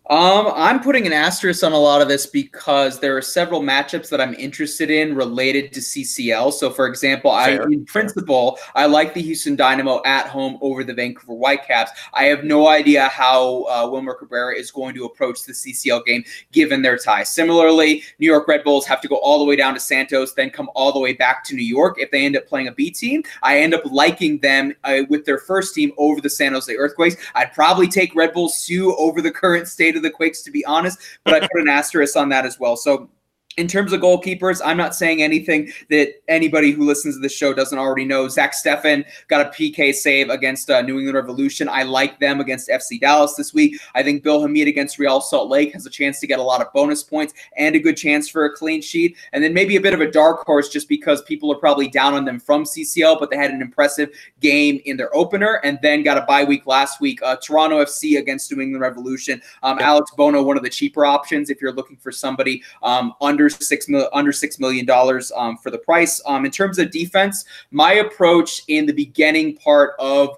Um, 0.07 0.51
I'm 0.53 0.81
putting 0.81 1.07
an 1.07 1.13
asterisk 1.13 1.63
on 1.63 1.71
a 1.71 1.77
lot 1.79 1.99
of 1.99 2.07
this 2.07 2.27
because 2.27 2.99
there 2.99 3.17
are 3.17 3.23
several 3.23 3.61
matchups 3.61 4.07
that 4.09 4.21
I'm 4.21 4.35
interested 4.35 4.91
in 4.91 5.15
related 5.15 5.73
to 5.73 5.79
CCL. 5.79 6.53
So, 6.53 6.69
for 6.69 6.85
example, 6.85 7.31
I 7.31 7.57
in 7.71 7.85
principle 7.85 8.59
I 8.75 8.85
like 8.85 9.15
the 9.15 9.21
Houston 9.23 9.55
Dynamo 9.55 10.03
at 10.05 10.27
home 10.27 10.59
over 10.61 10.83
the 10.83 10.93
Vancouver 10.93 11.33
Whitecaps. 11.33 11.89
I 12.13 12.25
have 12.25 12.43
no 12.43 12.67
idea 12.67 13.07
how 13.07 13.63
uh, 13.63 13.89
Wilmer 13.89 14.13
Cabrera 14.13 14.55
is 14.55 14.69
going 14.69 14.93
to 14.93 15.05
approach 15.05 15.43
the 15.43 15.53
CCL 15.53 16.05
game 16.05 16.23
given 16.51 16.83
their 16.83 16.97
tie. 16.97 17.23
Similarly, 17.23 18.03
New 18.19 18.27
York 18.27 18.47
Red 18.47 18.63
Bulls 18.63 18.85
have 18.85 19.01
to 19.01 19.07
go 19.07 19.15
all 19.15 19.39
the 19.39 19.45
way 19.45 19.55
down 19.55 19.73
to 19.73 19.79
Santos, 19.79 20.33
then 20.33 20.51
come 20.51 20.69
all 20.75 20.93
the 20.93 20.99
way 20.99 21.13
back 21.13 21.43
to 21.45 21.55
New 21.55 21.65
York. 21.65 21.95
If 21.99 22.11
they 22.11 22.25
end 22.25 22.37
up 22.37 22.45
playing 22.45 22.67
a 22.67 22.71
B 22.71 22.91
team, 22.91 23.23
I 23.41 23.59
end 23.59 23.73
up 23.73 23.81
liking 23.85 24.37
them 24.39 24.75
uh, 24.83 24.99
with 25.09 25.25
their 25.25 25.39
first 25.39 25.73
team 25.73 25.93
over 25.97 26.21
the 26.21 26.29
San 26.29 26.53
Jose 26.53 26.73
Earthquakes. 26.75 27.15
I'd 27.33 27.53
probably 27.53 27.87
take 27.87 28.13
Red 28.13 28.33
Bull 28.33 28.49
Sioux 28.49 28.95
over 28.97 29.19
the 29.19 29.31
current 29.31 29.67
state 29.67 29.94
the 29.99 30.11
Quakes, 30.11 30.41
to 30.43 30.51
be 30.51 30.65
honest, 30.65 30.99
but 31.23 31.33
I 31.33 31.39
put 31.41 31.61
an 31.61 31.69
asterisk 31.69 32.15
on 32.15 32.29
that 32.29 32.45
as 32.45 32.59
well. 32.59 32.77
So 32.77 33.09
in 33.57 33.67
terms 33.67 33.93
of 33.93 34.01
goalkeepers, 34.01 34.61
I'm 34.63 34.75
not 34.75 34.95
saying 34.95 35.21
anything 35.21 35.71
that 35.89 36.21
anybody 36.27 36.71
who 36.71 36.85
listens 36.85 37.15
to 37.15 37.21
the 37.21 37.29
show 37.29 37.53
doesn't 37.53 37.77
already 37.77 38.03
know. 38.03 38.27
Zach 38.27 38.53
Steffen 38.53 39.05
got 39.29 39.45
a 39.45 39.49
PK 39.49 39.93
save 39.93 40.29
against 40.29 40.69
uh, 40.69 40.81
New 40.81 40.97
England 40.97 41.15
Revolution. 41.15 41.69
I 41.69 41.83
like 41.83 42.19
them 42.19 42.41
against 42.41 42.67
FC 42.67 42.99
Dallas 42.99 43.35
this 43.35 43.53
week. 43.53 43.79
I 43.93 44.03
think 44.03 44.23
Bill 44.23 44.41
Hamid 44.41 44.67
against 44.67 44.99
Real 44.99 45.21
Salt 45.21 45.49
Lake 45.49 45.71
has 45.71 45.85
a 45.85 45.89
chance 45.89 46.19
to 46.19 46.27
get 46.27 46.39
a 46.39 46.43
lot 46.43 46.59
of 46.59 46.71
bonus 46.73 47.01
points 47.01 47.33
and 47.55 47.75
a 47.75 47.79
good 47.79 47.95
chance 47.95 48.27
for 48.27 48.43
a 48.43 48.53
clean 48.53 48.81
sheet. 48.81 49.15
And 49.31 49.41
then 49.41 49.53
maybe 49.53 49.77
a 49.77 49.81
bit 49.81 49.93
of 49.93 50.01
a 50.01 50.11
dark 50.11 50.45
horse 50.45 50.67
just 50.67 50.89
because 50.89 51.21
people 51.21 51.51
are 51.51 51.57
probably 51.57 51.87
down 51.87 52.13
on 52.13 52.25
them 52.25 52.39
from 52.39 52.65
CCL, 52.65 53.19
but 53.19 53.29
they 53.29 53.37
had 53.37 53.51
an 53.51 53.61
impressive 53.61 54.09
game 54.41 54.81
in 54.83 54.97
their 54.97 55.15
opener 55.15 55.61
and 55.63 55.79
then 55.81 56.03
got 56.03 56.17
a 56.17 56.25
bye 56.25 56.43
week 56.43 56.67
last 56.67 56.99
week. 56.99 57.21
Uh, 57.21 57.37
Toronto 57.37 57.81
FC 57.81 58.19
against 58.19 58.51
New 58.51 58.61
England 58.61 58.81
Revolution. 58.81 59.41
Um, 59.63 59.79
Alex 59.79 60.11
Bono, 60.11 60.43
one 60.43 60.57
of 60.57 60.63
the 60.63 60.69
cheaper 60.69 61.05
options 61.05 61.49
if 61.49 61.61
you're 61.61 61.71
looking 61.71 61.95
for 61.95 62.11
somebody 62.11 62.61
um, 62.83 63.13
under 63.21 63.44
six 63.49 63.87
mil, 63.87 64.09
under 64.13 64.31
six 64.31 64.59
million 64.59 64.85
dollars 64.85 65.31
um, 65.35 65.57
for 65.57 65.71
the 65.71 65.77
price. 65.77 66.21
Um, 66.25 66.45
in 66.45 66.51
terms 66.51 66.79
of 66.79 66.91
defense, 66.91 67.45
my 67.71 67.93
approach 67.93 68.63
in 68.67 68.85
the 68.85 68.93
beginning 68.93 69.57
part 69.57 69.93
of 69.99 70.37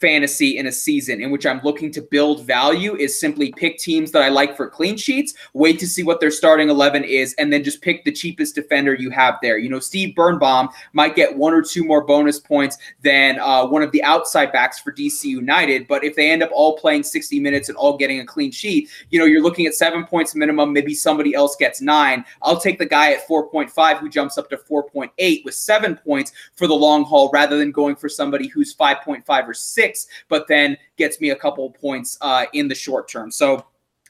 fantasy 0.00 0.56
in 0.56 0.66
a 0.66 0.72
season 0.72 1.20
in 1.20 1.30
which 1.30 1.46
I'm 1.46 1.60
looking 1.62 1.90
to 1.92 2.02
build 2.02 2.44
value 2.44 2.96
is 2.96 3.20
simply 3.20 3.52
pick 3.52 3.78
teams 3.78 4.10
that 4.12 4.22
I 4.22 4.28
like 4.28 4.56
for 4.56 4.68
clean 4.68 4.96
sheets, 4.96 5.34
wait 5.52 5.78
to 5.80 5.86
see 5.86 6.02
what 6.02 6.20
their 6.20 6.30
starting 6.30 6.70
11 6.70 7.04
is, 7.04 7.34
and 7.34 7.52
then 7.52 7.62
just 7.62 7.82
pick 7.82 8.04
the 8.04 8.12
cheapest 8.12 8.54
defender 8.54 8.94
you 8.94 9.10
have 9.10 9.36
there. 9.42 9.58
You 9.58 9.68
know, 9.68 9.78
Steve 9.78 10.14
Birnbaum 10.14 10.70
might 10.92 11.14
get 11.14 11.36
one 11.36 11.52
or 11.52 11.62
two 11.62 11.84
more 11.84 12.04
bonus 12.04 12.38
points 12.38 12.78
than 13.02 13.38
uh, 13.38 13.66
one 13.66 13.82
of 13.82 13.92
the 13.92 14.02
outside 14.02 14.52
backs 14.52 14.80
for 14.80 14.92
DC 14.92 15.24
United, 15.24 15.86
but 15.86 16.02
if 16.02 16.16
they 16.16 16.30
end 16.30 16.42
up 16.42 16.50
all 16.52 16.76
playing 16.76 17.02
60 17.02 17.38
minutes 17.38 17.68
and 17.68 17.76
all 17.76 17.96
getting 17.96 18.20
a 18.20 18.24
clean 18.24 18.50
sheet, 18.50 18.88
you 19.10 19.18
know, 19.18 19.26
you're 19.26 19.42
looking 19.42 19.66
at 19.66 19.74
seven 19.74 20.04
points 20.04 20.34
minimum, 20.34 20.72
maybe 20.72 20.94
somebody 20.94 21.34
else 21.34 21.56
gets 21.56 21.80
nine. 21.80 22.24
I'll 22.42 22.60
take 22.60 22.78
the 22.78 22.86
guy 22.86 23.12
at 23.12 23.28
4.5 23.28 23.98
who 23.98 24.08
jumps 24.08 24.38
up 24.38 24.48
to 24.50 24.56
4.8 24.56 25.44
with 25.44 25.54
seven 25.54 25.96
points 25.96 26.32
for 26.56 26.66
the 26.66 26.74
long 26.74 27.04
haul 27.04 27.30
rather 27.32 27.58
than 27.58 27.70
going 27.70 27.96
for 27.96 28.08
somebody 28.08 28.48
who's 28.48 28.74
5.5 28.74 29.48
or 29.48 29.54
6 29.90 30.06
but 30.28 30.46
then 30.48 30.76
gets 30.96 31.20
me 31.20 31.30
a 31.30 31.36
couple 31.36 31.66
of 31.66 31.74
points 31.74 32.18
uh, 32.20 32.46
in 32.52 32.68
the 32.68 32.74
short 32.74 33.08
term. 33.08 33.30
So 33.30 33.64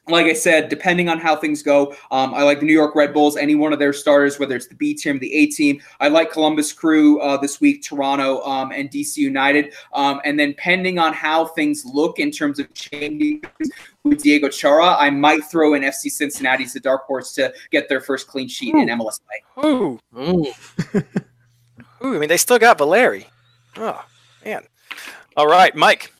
like 0.08 0.26
I 0.26 0.32
said, 0.32 0.68
depending 0.68 1.08
on 1.08 1.18
how 1.18 1.36
things 1.36 1.62
go, 1.62 1.94
um, 2.10 2.34
I 2.34 2.42
like 2.42 2.58
the 2.58 2.66
New 2.66 2.72
York 2.72 2.96
Red 2.96 3.12
Bulls, 3.12 3.36
any 3.36 3.54
one 3.54 3.72
of 3.72 3.78
their 3.78 3.92
starters, 3.92 4.40
whether 4.40 4.56
it's 4.56 4.66
the 4.66 4.74
B 4.74 4.92
team, 4.92 5.20
the 5.20 5.32
A 5.32 5.46
team. 5.46 5.80
I 6.00 6.08
like 6.08 6.32
Columbus 6.32 6.72
Crew 6.72 7.20
uh, 7.20 7.36
this 7.36 7.60
week, 7.60 7.84
Toronto, 7.84 8.42
um, 8.42 8.72
and 8.72 8.90
DC 8.90 9.18
United. 9.18 9.72
Um, 9.92 10.20
and 10.24 10.38
then, 10.38 10.54
pending 10.54 10.98
on 10.98 11.12
how 11.12 11.44
things 11.44 11.84
look 11.84 12.18
in 12.18 12.32
terms 12.32 12.58
of 12.58 12.72
changing 12.74 13.42
with 14.02 14.22
Diego 14.22 14.48
Chara, 14.48 14.96
I 14.98 15.10
might 15.10 15.44
throw 15.44 15.74
in 15.74 15.82
FC 15.82 16.10
Cincinnati 16.10 16.64
as 16.64 16.74
a 16.74 16.80
dark 16.80 17.04
horse 17.04 17.32
to 17.34 17.52
get 17.70 17.88
their 17.88 18.00
first 18.00 18.26
clean 18.26 18.48
sheet 18.48 18.74
in 18.74 18.88
MLS 18.88 19.20
play. 19.24 19.64
Ooh, 19.64 20.00
Mm. 20.12 20.46
ooh. 22.04 22.16
I 22.16 22.18
mean, 22.18 22.28
they 22.28 22.38
still 22.38 22.58
got 22.58 22.78
Valeri. 22.78 23.28
Oh 23.76 24.04
man. 24.44 24.64
All 25.40 25.46
right, 25.46 25.74
Mike. 25.74 26.12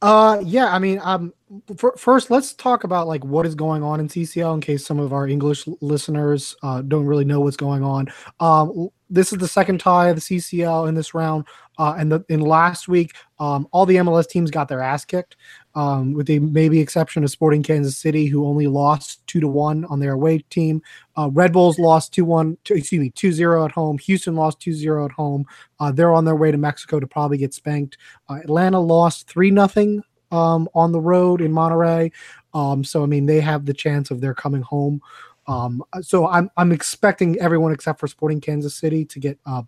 Uh, 0.00 0.40
yeah. 0.42 0.74
I 0.74 0.78
mean, 0.78 1.00
um, 1.02 1.34
f- 1.68 2.00
first 2.00 2.30
let's 2.30 2.54
talk 2.54 2.84
about 2.84 3.06
like 3.06 3.22
what 3.22 3.44
is 3.44 3.54
going 3.54 3.82
on 3.82 4.00
in 4.00 4.08
CCL 4.08 4.54
in 4.54 4.62
case 4.62 4.86
some 4.86 4.98
of 4.98 5.12
our 5.12 5.28
English 5.28 5.66
listeners 5.82 6.56
uh, 6.62 6.80
don't 6.80 7.04
really 7.04 7.26
know 7.26 7.40
what's 7.40 7.58
going 7.58 7.82
on. 7.82 8.08
Um, 8.40 8.88
this 9.10 9.34
is 9.34 9.38
the 9.38 9.46
second 9.46 9.80
tie 9.80 10.08
of 10.08 10.16
the 10.16 10.22
CCL 10.22 10.88
in 10.88 10.94
this 10.94 11.12
round. 11.12 11.44
Uh, 11.76 11.96
and 11.98 12.10
the, 12.10 12.24
in 12.30 12.40
last 12.40 12.88
week, 12.88 13.16
um, 13.38 13.68
all 13.70 13.84
the 13.84 13.96
MLS 13.96 14.26
teams 14.26 14.50
got 14.50 14.66
their 14.66 14.80
ass 14.80 15.04
kicked, 15.04 15.36
um, 15.78 16.12
with 16.12 16.26
the 16.26 16.40
maybe 16.40 16.80
exception 16.80 17.22
of 17.22 17.30
Sporting 17.30 17.62
Kansas 17.62 17.96
City, 17.96 18.26
who 18.26 18.44
only 18.44 18.66
lost 18.66 19.24
two 19.28 19.38
to 19.38 19.46
one 19.46 19.84
on 19.84 20.00
their 20.00 20.14
away 20.14 20.38
team. 20.50 20.82
Uh, 21.16 21.30
Red 21.30 21.52
Bulls 21.52 21.78
lost 21.78 22.12
2 22.14 22.24
1, 22.24 22.58
excuse 22.68 23.00
me, 23.00 23.10
2 23.10 23.30
0 23.30 23.64
at 23.64 23.70
home. 23.70 23.96
Houston 23.98 24.34
lost 24.34 24.58
2 24.58 24.72
0 24.72 25.04
at 25.04 25.12
home. 25.12 25.46
Uh, 25.78 25.92
they're 25.92 26.12
on 26.12 26.24
their 26.24 26.34
way 26.34 26.50
to 26.50 26.58
Mexico 26.58 26.98
to 26.98 27.06
probably 27.06 27.38
get 27.38 27.54
spanked. 27.54 27.96
Uh, 28.28 28.40
Atlanta 28.42 28.80
lost 28.80 29.28
3 29.28 29.54
0 29.54 30.02
um, 30.32 30.68
on 30.74 30.90
the 30.90 31.00
road 31.00 31.40
in 31.40 31.52
Monterrey. 31.52 32.10
Um, 32.54 32.82
so, 32.82 33.04
I 33.04 33.06
mean, 33.06 33.26
they 33.26 33.38
have 33.38 33.64
the 33.64 33.72
chance 33.72 34.10
of 34.10 34.20
their 34.20 34.34
coming 34.34 34.62
home. 34.62 35.00
Um, 35.46 35.84
so 36.00 36.26
I'm, 36.26 36.50
I'm 36.56 36.72
expecting 36.72 37.38
everyone 37.38 37.72
except 37.72 38.00
for 38.00 38.08
Sporting 38.08 38.40
Kansas 38.40 38.74
City 38.74 39.04
to 39.04 39.20
get 39.20 39.38
uh, 39.46 39.62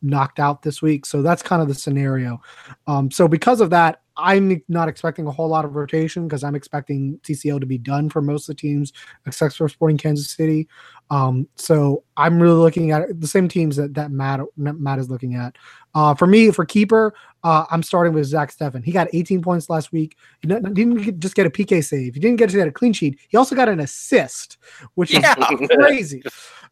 knocked 0.00 0.38
out 0.38 0.62
this 0.62 0.80
week. 0.80 1.06
So 1.06 1.22
that's 1.22 1.42
kind 1.42 1.60
of 1.60 1.66
the 1.66 1.74
scenario. 1.74 2.40
Um, 2.86 3.10
so 3.10 3.26
because 3.26 3.60
of 3.60 3.70
that, 3.70 4.02
I'm 4.16 4.62
not 4.68 4.88
expecting 4.88 5.26
a 5.26 5.30
whole 5.30 5.48
lot 5.48 5.64
of 5.64 5.76
rotation 5.76 6.26
because 6.26 6.42
I'm 6.42 6.54
expecting 6.54 7.18
CCL 7.22 7.60
to 7.60 7.66
be 7.66 7.78
done 7.78 8.08
for 8.08 8.22
most 8.22 8.48
of 8.48 8.56
the 8.56 8.60
teams 8.60 8.92
except 9.26 9.56
for 9.56 9.68
Sporting 9.68 9.98
Kansas 9.98 10.30
City. 10.30 10.68
Um, 11.10 11.46
so 11.56 12.02
I'm 12.16 12.40
really 12.40 12.58
looking 12.58 12.90
at 12.90 13.20
the 13.20 13.26
same 13.26 13.48
teams 13.48 13.76
that 13.76 13.94
that 13.94 14.10
Matt 14.10 14.40
Matt 14.56 14.98
is 14.98 15.10
looking 15.10 15.34
at. 15.34 15.56
Uh, 15.94 16.14
for 16.14 16.26
me, 16.26 16.50
for 16.50 16.64
keeper, 16.64 17.14
uh, 17.44 17.64
I'm 17.70 17.82
starting 17.82 18.12
with 18.12 18.26
Zach 18.26 18.54
Steffen. 18.54 18.84
He 18.84 18.92
got 18.92 19.08
18 19.12 19.40
points 19.40 19.70
last 19.70 19.92
week. 19.92 20.16
He 20.40 20.48
didn't 20.48 21.20
just 21.20 21.34
get 21.34 21.46
a 21.46 21.50
PK 21.50 21.84
save. 21.84 22.14
He 22.14 22.20
didn't 22.20 22.36
get 22.36 22.50
to 22.50 22.56
get 22.56 22.68
a 22.68 22.72
clean 22.72 22.92
sheet. 22.92 23.18
He 23.28 23.36
also 23.36 23.54
got 23.54 23.68
an 23.68 23.80
assist, 23.80 24.58
which 24.94 25.14
is 25.14 25.24
crazy. 25.70 26.22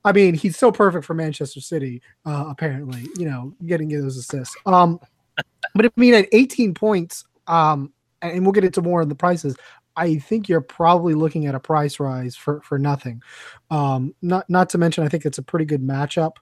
I 0.04 0.12
mean, 0.12 0.34
he's 0.34 0.58
so 0.58 0.70
perfect 0.70 1.04
for 1.04 1.14
Manchester 1.14 1.60
City. 1.60 2.02
Uh, 2.26 2.46
apparently, 2.48 3.06
you 3.16 3.26
know, 3.26 3.54
getting 3.66 3.88
those 3.88 4.16
assists. 4.16 4.54
Um, 4.66 5.00
but 5.74 5.86
I 5.86 5.90
mean, 5.96 6.14
at 6.14 6.28
18 6.32 6.74
points, 6.74 7.24
um, 7.46 7.92
and 8.22 8.42
we'll 8.42 8.52
get 8.52 8.64
into 8.64 8.82
more 8.82 9.02
of 9.02 9.08
the 9.08 9.14
prices. 9.14 9.56
I 9.96 10.16
think 10.16 10.48
you're 10.48 10.60
probably 10.60 11.14
looking 11.14 11.46
at 11.46 11.54
a 11.54 11.60
price 11.60 12.00
rise 12.00 12.34
for 12.34 12.60
for 12.62 12.78
nothing. 12.78 13.22
Um, 13.70 14.14
not 14.22 14.48
not 14.48 14.68
to 14.70 14.78
mention, 14.78 15.04
I 15.04 15.08
think 15.08 15.24
it's 15.24 15.38
a 15.38 15.42
pretty 15.42 15.64
good 15.64 15.82
matchup 15.82 16.32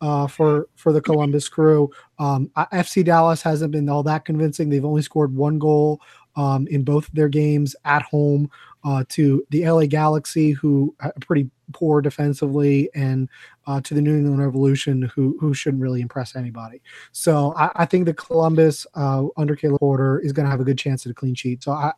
uh, 0.00 0.26
for 0.26 0.68
for 0.76 0.92
the 0.92 1.00
Columbus 1.00 1.48
Crew. 1.48 1.90
Um, 2.18 2.50
FC 2.56 3.04
Dallas 3.04 3.42
hasn't 3.42 3.72
been 3.72 3.88
all 3.88 4.02
that 4.04 4.24
convincing. 4.24 4.68
They've 4.68 4.84
only 4.84 5.02
scored 5.02 5.34
one 5.34 5.58
goal 5.58 6.00
um, 6.36 6.66
in 6.68 6.82
both 6.82 7.08
their 7.12 7.28
games 7.28 7.76
at 7.84 8.02
home 8.02 8.50
uh, 8.84 9.04
to 9.10 9.44
the 9.50 9.68
LA 9.68 9.86
Galaxy, 9.86 10.52
who 10.52 10.94
are 11.00 11.12
pretty 11.20 11.50
poor 11.72 12.00
defensively, 12.00 12.90
and 12.94 13.28
uh, 13.66 13.80
to 13.82 13.94
the 13.94 14.00
New 14.00 14.16
England 14.16 14.38
Revolution, 14.38 15.02
who 15.14 15.36
who 15.40 15.54
shouldn't 15.54 15.82
really 15.82 16.00
impress 16.00 16.36
anybody. 16.36 16.82
So 17.12 17.54
I, 17.56 17.70
I 17.76 17.84
think 17.86 18.06
the 18.06 18.14
Columbus 18.14 18.86
uh, 18.94 19.24
under 19.36 19.56
Caleb 19.56 19.80
Porter 19.80 20.20
is 20.20 20.32
going 20.32 20.44
to 20.44 20.50
have 20.50 20.60
a 20.60 20.64
good 20.64 20.78
chance 20.78 21.06
at 21.06 21.12
a 21.12 21.14
clean 21.14 21.34
sheet. 21.34 21.62
So 21.62 21.72
I 21.72 21.92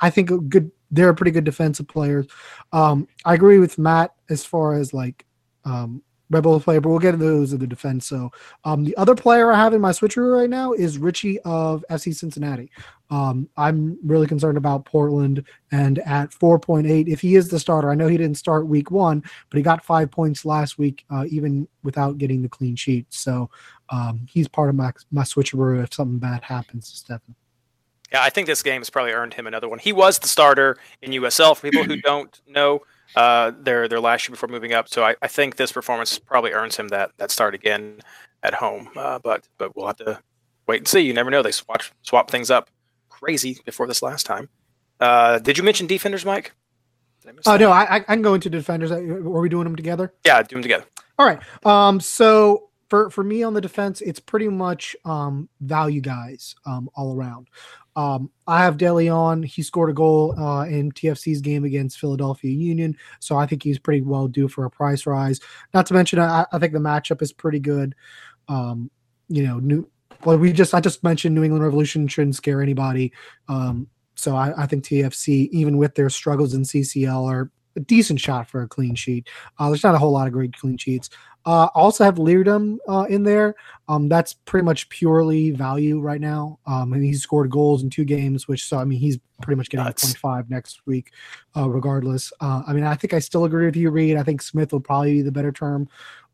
I 0.00 0.10
think 0.10 0.30
good 0.48 0.70
they're 0.90 1.14
pretty 1.14 1.30
good 1.30 1.44
defensive 1.44 1.88
players. 1.88 2.26
Um, 2.72 3.08
I 3.24 3.34
agree 3.34 3.58
with 3.58 3.78
Matt 3.78 4.14
as 4.28 4.44
far 4.44 4.74
as 4.74 4.92
like 4.92 5.24
um, 5.64 6.02
Red 6.32 6.42
Bull 6.42 6.58
player, 6.60 6.80
but 6.80 6.88
we'll 6.88 6.98
get 6.98 7.14
into 7.14 7.26
those 7.26 7.52
of 7.52 7.60
the 7.60 7.66
defense. 7.66 8.06
So 8.06 8.32
um, 8.64 8.84
the 8.84 8.96
other 8.96 9.14
player 9.14 9.52
I 9.52 9.56
have 9.56 9.74
in 9.74 9.80
my 9.80 9.90
switcheroo 9.90 10.36
right 10.36 10.50
now 10.50 10.72
is 10.72 10.98
Richey 10.98 11.38
of 11.40 11.84
FC 11.90 12.14
Cincinnati. 12.14 12.70
Um, 13.10 13.48
I'm 13.58 13.98
really 14.02 14.26
concerned 14.26 14.56
about 14.56 14.86
Portland 14.86 15.44
and 15.70 15.98
at 16.00 16.30
4.8, 16.30 17.08
if 17.08 17.20
he 17.20 17.36
is 17.36 17.48
the 17.48 17.60
starter, 17.60 17.90
I 17.90 17.94
know 17.94 18.08
he 18.08 18.16
didn't 18.16 18.38
start 18.38 18.66
week 18.66 18.90
one, 18.90 19.22
but 19.50 19.58
he 19.58 19.62
got 19.62 19.84
five 19.84 20.10
points 20.10 20.46
last 20.46 20.78
week, 20.78 21.04
uh, 21.10 21.26
even 21.28 21.68
without 21.82 22.16
getting 22.16 22.40
the 22.40 22.48
clean 22.48 22.74
sheet. 22.74 23.06
So 23.10 23.50
um, 23.90 24.26
he's 24.28 24.48
part 24.48 24.70
of 24.70 24.74
my, 24.74 24.92
my 25.10 25.22
switcheroo 25.22 25.82
if 25.84 25.92
something 25.92 26.18
bad 26.18 26.42
happens 26.42 26.90
to 26.90 27.12
Steffen. 27.12 27.34
Yeah, 28.12 28.22
I 28.22 28.30
think 28.30 28.46
this 28.46 28.62
game 28.62 28.80
has 28.80 28.90
probably 28.90 29.12
earned 29.12 29.34
him 29.34 29.46
another 29.46 29.68
one. 29.68 29.78
He 29.78 29.92
was 29.92 30.18
the 30.18 30.28
starter 30.28 30.76
in 31.00 31.12
USL. 31.12 31.56
For 31.56 31.70
people 31.70 31.84
who 31.84 31.96
don't 32.02 32.40
know, 32.46 32.80
uh, 33.16 33.52
their 33.58 33.88
their 33.88 34.00
last 34.00 34.26
year 34.26 34.32
before 34.32 34.48
moving 34.48 34.72
up. 34.72 34.88
So 34.88 35.04
I, 35.04 35.16
I 35.22 35.28
think 35.28 35.56
this 35.56 35.72
performance 35.72 36.18
probably 36.18 36.52
earns 36.52 36.76
him 36.76 36.88
that 36.88 37.12
that 37.18 37.30
start 37.30 37.54
again 37.54 38.00
at 38.42 38.54
home. 38.54 38.90
Uh, 38.96 39.18
but 39.18 39.48
but 39.58 39.76
we'll 39.76 39.86
have 39.86 39.96
to 39.96 40.20
wait 40.66 40.78
and 40.78 40.88
see. 40.88 41.00
You 41.00 41.12
never 41.12 41.30
know. 41.30 41.42
They 41.42 41.52
swap 41.52 41.82
swap 42.02 42.30
things 42.30 42.50
up 42.50 42.70
crazy 43.08 43.58
before 43.64 43.86
this 43.86 44.02
last 44.02 44.26
time. 44.26 44.48
Uh, 45.00 45.38
did 45.38 45.58
you 45.58 45.64
mention 45.64 45.86
defenders, 45.86 46.24
Mike? 46.24 46.52
Did 47.22 47.30
I 47.30 47.32
miss 47.32 47.46
Oh 47.46 47.56
no, 47.56 47.70
I, 47.70 47.96
I 47.96 48.00
can 48.00 48.22
go 48.22 48.34
into 48.34 48.50
defenders. 48.50 48.90
Are 48.90 49.00
we 49.00 49.48
doing 49.48 49.64
them 49.64 49.76
together? 49.76 50.12
Yeah, 50.24 50.42
do 50.42 50.54
them 50.54 50.62
together. 50.62 50.84
All 51.18 51.26
right. 51.26 51.40
Um, 51.64 52.00
so 52.00 52.70
for 52.88 53.10
for 53.10 53.24
me 53.24 53.42
on 53.42 53.54
the 53.54 53.60
defense, 53.60 54.00
it's 54.00 54.20
pretty 54.20 54.48
much 54.48 54.94
um 55.04 55.48
value 55.60 56.00
guys 56.00 56.54
um 56.66 56.88
all 56.94 57.14
around. 57.16 57.48
Um, 57.94 58.30
I 58.46 58.62
have 58.62 58.78
DeLeon. 58.78 59.44
He 59.44 59.62
scored 59.62 59.90
a 59.90 59.92
goal 59.92 60.38
uh, 60.38 60.64
in 60.64 60.92
TFC's 60.92 61.40
game 61.40 61.64
against 61.64 61.98
Philadelphia 61.98 62.50
Union, 62.50 62.96
so 63.20 63.36
I 63.36 63.46
think 63.46 63.62
he's 63.62 63.78
pretty 63.78 64.00
well 64.00 64.28
due 64.28 64.48
for 64.48 64.64
a 64.64 64.70
price 64.70 65.06
rise. 65.06 65.40
Not 65.74 65.86
to 65.86 65.94
mention, 65.94 66.18
I, 66.18 66.46
I 66.52 66.58
think 66.58 66.72
the 66.72 66.78
matchup 66.78 67.20
is 67.22 67.32
pretty 67.32 67.60
good. 67.60 67.94
Um, 68.48 68.90
you 69.28 69.46
know, 69.46 69.58
new. 69.58 69.88
Well, 70.24 70.38
we 70.38 70.52
just 70.52 70.74
I 70.74 70.80
just 70.80 71.02
mentioned 71.02 71.34
New 71.34 71.42
England 71.42 71.64
Revolution 71.64 72.06
shouldn't 72.08 72.36
scare 72.36 72.62
anybody. 72.62 73.12
Um, 73.48 73.88
so 74.14 74.36
I, 74.36 74.62
I 74.62 74.66
think 74.66 74.84
TFC, 74.84 75.48
even 75.50 75.78
with 75.78 75.94
their 75.94 76.10
struggles 76.10 76.54
in 76.54 76.62
CCL, 76.62 77.30
are 77.30 77.50
a 77.76 77.80
decent 77.80 78.20
shot 78.20 78.48
for 78.48 78.62
a 78.62 78.68
clean 78.68 78.94
sheet. 78.94 79.28
Uh, 79.58 79.68
there's 79.68 79.84
not 79.84 79.94
a 79.94 79.98
whole 79.98 80.12
lot 80.12 80.26
of 80.26 80.32
great 80.32 80.56
clean 80.56 80.76
sheets. 80.76 81.10
Uh, 81.44 81.68
also 81.74 82.04
have 82.04 82.16
Leerdam 82.16 82.78
uh, 82.88 83.06
in 83.08 83.24
there. 83.24 83.54
Um, 83.88 84.08
that's 84.08 84.34
pretty 84.34 84.64
much 84.64 84.88
purely 84.88 85.50
value 85.50 86.00
right 86.00 86.20
now. 86.20 86.58
Um, 86.66 86.92
and 86.92 87.04
he 87.04 87.14
scored 87.14 87.50
goals 87.50 87.82
in 87.82 87.90
two 87.90 88.04
games, 88.04 88.46
which 88.46 88.64
so 88.64 88.78
I 88.78 88.84
mean 88.84 89.00
he's 89.00 89.18
pretty 89.40 89.56
much 89.56 89.68
getting 89.68 89.86
Nuts. 89.86 90.14
0.5 90.14 90.50
next 90.50 90.86
week, 90.86 91.12
uh, 91.56 91.68
regardless. 91.68 92.32
Uh, 92.40 92.62
I 92.66 92.72
mean 92.72 92.84
I 92.84 92.94
think 92.94 93.12
I 93.12 93.18
still 93.18 93.44
agree 93.44 93.66
with 93.66 93.76
you, 93.76 93.90
Reed. 93.90 94.16
I 94.16 94.22
think 94.22 94.40
Smith 94.40 94.72
will 94.72 94.80
probably 94.80 95.14
be 95.14 95.22
the 95.22 95.32
better 95.32 95.50
term 95.50 95.88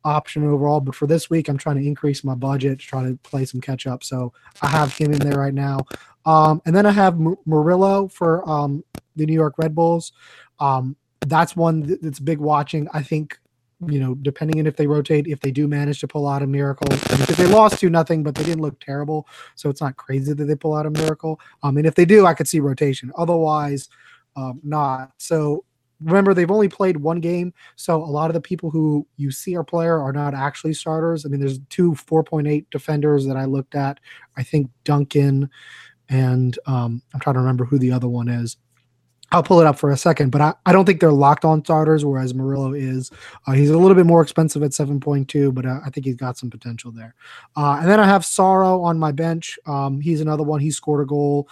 option 0.05 0.45
overall. 0.45 0.80
But 0.80 0.95
for 0.95 1.07
this 1.07 1.30
week, 1.30 1.49
I'm 1.49 1.59
trying 1.59 1.76
to 1.76 1.86
increase 1.86 2.24
my 2.24 2.34
budget 2.34 2.80
to 2.80 2.86
try 2.86 3.05
to 3.05 3.18
play 3.22 3.45
some 3.45 3.61
catch 3.61 3.86
up. 3.86 4.05
So 4.05 4.32
I 4.62 4.68
have 4.68 4.95
him 4.95 5.12
in 5.12 5.18
there 5.18 5.39
right 5.39 5.55
now. 5.55 5.86
Um, 6.26 6.61
and 6.66 6.74
then 6.74 6.86
I 6.86 6.91
have 6.91 7.18
Mur- 7.18 7.39
Murillo 7.47 8.09
for 8.09 8.49
um, 8.49 8.84
the 9.16 9.26
New 9.26 9.34
York 9.34 9.55
Red 9.59 9.74
Bulls. 9.74 10.12
Um, 10.61 10.97
that's 11.20 11.56
one 11.56 11.98
that's 12.02 12.20
big 12.20 12.38
watching. 12.38 12.88
I 12.92 13.02
think 13.02 13.38
you 13.86 14.00
know, 14.00 14.14
depending 14.16 14.58
on 14.58 14.66
if 14.66 14.76
they 14.76 14.88
rotate, 14.88 15.28
if 15.28 15.40
they 15.40 15.52
do 15.52 15.68
manage 15.68 16.00
to 16.00 16.08
pull 16.08 16.26
out 16.26 16.42
a 16.42 16.46
miracle, 16.46 16.88
because 16.88 17.36
they 17.36 17.46
lost 17.46 17.78
to 17.78 17.88
nothing, 17.88 18.24
but 18.24 18.34
they 18.34 18.42
didn't 18.42 18.60
look 18.60 18.78
terrible, 18.80 19.28
so 19.54 19.70
it's 19.70 19.80
not 19.80 19.96
crazy 19.96 20.32
that 20.32 20.44
they 20.44 20.54
pull 20.56 20.74
out 20.74 20.86
a 20.86 20.90
miracle. 20.90 21.38
Um, 21.62 21.76
and 21.76 21.86
if 21.86 21.94
they 21.94 22.04
do, 22.04 22.26
I 22.26 22.34
could 22.34 22.48
see 22.48 22.58
rotation. 22.58 23.12
Otherwise, 23.16 23.88
um, 24.34 24.60
not. 24.64 25.12
So 25.18 25.64
remember, 26.02 26.34
they've 26.34 26.50
only 26.50 26.68
played 26.68 26.96
one 26.96 27.20
game, 27.20 27.54
so 27.76 28.02
a 28.02 28.04
lot 28.04 28.30
of 28.30 28.34
the 28.34 28.40
people 28.40 28.68
who 28.68 29.06
you 29.16 29.30
see 29.30 29.56
are 29.56 29.62
player 29.62 30.00
are 30.00 30.12
not 30.12 30.34
actually 30.34 30.74
starters. 30.74 31.24
I 31.24 31.28
mean, 31.28 31.38
there's 31.38 31.60
two 31.68 31.92
4.8 31.92 32.66
defenders 32.72 33.26
that 33.26 33.36
I 33.36 33.44
looked 33.44 33.76
at. 33.76 34.00
I 34.36 34.42
think 34.42 34.70
Duncan 34.82 35.48
and 36.08 36.58
um, 36.66 37.02
I'm 37.12 37.20
trying 37.20 37.34
to 37.34 37.40
remember 37.40 37.64
who 37.64 37.78
the 37.78 37.92
other 37.92 38.08
one 38.08 38.28
is. 38.28 38.56
I'll 39.31 39.43
pull 39.43 39.61
it 39.61 39.66
up 39.66 39.79
for 39.79 39.91
a 39.91 39.97
second, 39.97 40.31
but 40.31 40.41
I, 40.41 40.55
I 40.64 40.72
don't 40.72 40.87
think 40.87 41.01
they're 41.01 41.12
locked 41.12 41.45
on 41.45 41.62
starters, 41.62 42.05
whereas 42.05 42.35
Murillo 42.35 42.72
is. 42.72 43.11
Uh, 43.47 43.53
he's 43.53 43.68
a 43.68 43.76
little 43.76 43.95
bit 43.95 44.07
more 44.07 44.22
expensive 44.22 44.62
at 44.62 44.70
7.2, 44.70 45.55
but 45.55 45.66
uh, 45.66 45.81
I 45.85 45.91
think 45.91 46.07
he's 46.07 46.16
got 46.16 46.39
some 46.39 46.49
potential 46.49 46.93
there. 46.93 47.14
Uh, 47.55 47.79
and 47.81 47.91
then 47.91 48.01
I 48.01 48.07
have 48.07 48.24
Sauro 48.24 48.81
on 48.81 48.99
my 48.99 49.12
bench. 49.12 49.59
Um, 49.66 50.01
he's 50.01 50.22
another 50.22 50.45
one. 50.45 50.61
He 50.61 50.70
scored 50.70 51.03
a 51.03 51.07
goal. 51.07 51.49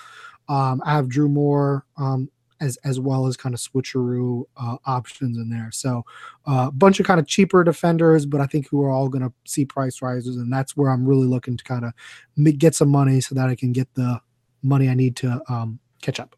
Um, 0.49 0.81
I 0.87 0.93
have 0.93 1.09
Drew 1.09 1.29
Moor 1.29 1.85
um, 1.99 2.31
as 2.61 2.79
as 2.85 2.99
well 2.99 3.27
as 3.27 3.37
kind 3.37 3.55
of 3.55 3.61
switcheroo 3.61 4.45
uh, 4.57 4.77
options 4.87 5.37
in 5.37 5.51
there. 5.51 5.71
So 5.73 6.05
a 6.47 6.51
uh, 6.51 6.71
bunch 6.71 7.01
of 7.01 7.07
kind 7.07 7.21
of 7.21 7.27
cheaper 7.27 7.63
defenders, 7.65 8.25
but 8.25 8.41
I 8.41 8.47
think 8.47 8.69
who 8.69 8.83
are 8.83 8.91
all 8.91 9.09
going 9.09 9.25
to 9.25 9.33
see 9.45 9.65
price 9.65 10.01
rises, 10.01 10.37
and 10.37 10.51
that's 10.51 10.77
where 10.77 10.91
I'm 10.91 11.07
really 11.07 11.27
looking 11.27 11.57
to 11.57 11.65
kind 11.65 11.85
of 11.85 12.59
get 12.59 12.75
some 12.75 12.89
money 12.89 13.21
so 13.21 13.35
that 13.35 13.49
I 13.49 13.55
can 13.55 13.73
get 13.73 13.93
the 13.95 14.21
money 14.63 14.89
I 14.89 14.95
need 14.95 15.17
to 15.17 15.43
um, 15.49 15.79
catch 16.01 16.21
up. 16.21 16.37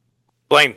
Blaine. 0.49 0.77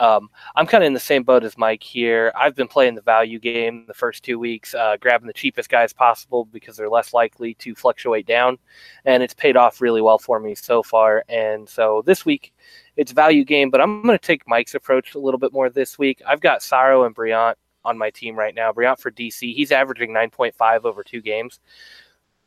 Um, 0.00 0.30
I'm 0.56 0.66
kind 0.66 0.82
of 0.82 0.86
in 0.86 0.94
the 0.94 0.98
same 0.98 1.22
boat 1.22 1.44
as 1.44 1.58
Mike 1.58 1.82
here. 1.82 2.32
I've 2.34 2.56
been 2.56 2.66
playing 2.66 2.94
the 2.94 3.02
value 3.02 3.38
game 3.38 3.84
the 3.86 3.94
first 3.94 4.24
two 4.24 4.38
weeks, 4.38 4.74
uh, 4.74 4.96
grabbing 4.98 5.26
the 5.26 5.32
cheapest 5.34 5.68
guys 5.68 5.92
possible 5.92 6.46
because 6.46 6.76
they're 6.76 6.88
less 6.88 7.12
likely 7.12 7.54
to 7.56 7.74
fluctuate 7.74 8.26
down, 8.26 8.58
and 9.04 9.22
it's 9.22 9.34
paid 9.34 9.58
off 9.58 9.82
really 9.82 10.00
well 10.00 10.18
for 10.18 10.40
me 10.40 10.54
so 10.54 10.82
far. 10.82 11.22
And 11.28 11.68
so 11.68 12.02
this 12.06 12.24
week, 12.24 12.54
it's 12.96 13.12
value 13.12 13.44
game, 13.44 13.68
but 13.70 13.82
I'm 13.82 14.02
going 14.02 14.18
to 14.18 14.26
take 14.26 14.48
Mike's 14.48 14.74
approach 14.74 15.14
a 15.14 15.18
little 15.18 15.38
bit 15.38 15.52
more 15.52 15.68
this 15.68 15.98
week. 15.98 16.22
I've 16.26 16.40
got 16.40 16.62
Sauro 16.62 17.04
and 17.04 17.14
Brillant 17.14 17.56
on 17.84 17.98
my 17.98 18.08
team 18.08 18.36
right 18.36 18.54
now. 18.54 18.72
Brillant 18.72 19.00
for 19.00 19.10
DC, 19.10 19.54
he's 19.54 19.70
averaging 19.70 20.12
9.5 20.12 20.84
over 20.84 21.04
two 21.04 21.20
games. 21.20 21.60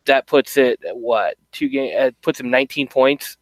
That 0.06 0.28
puts 0.28 0.58
it 0.58 0.80
what 0.92 1.36
two 1.52 1.70
game? 1.70 1.94
Uh, 1.98 2.12
puts 2.22 2.40
him 2.40 2.50
19 2.50 2.88
points 2.88 3.38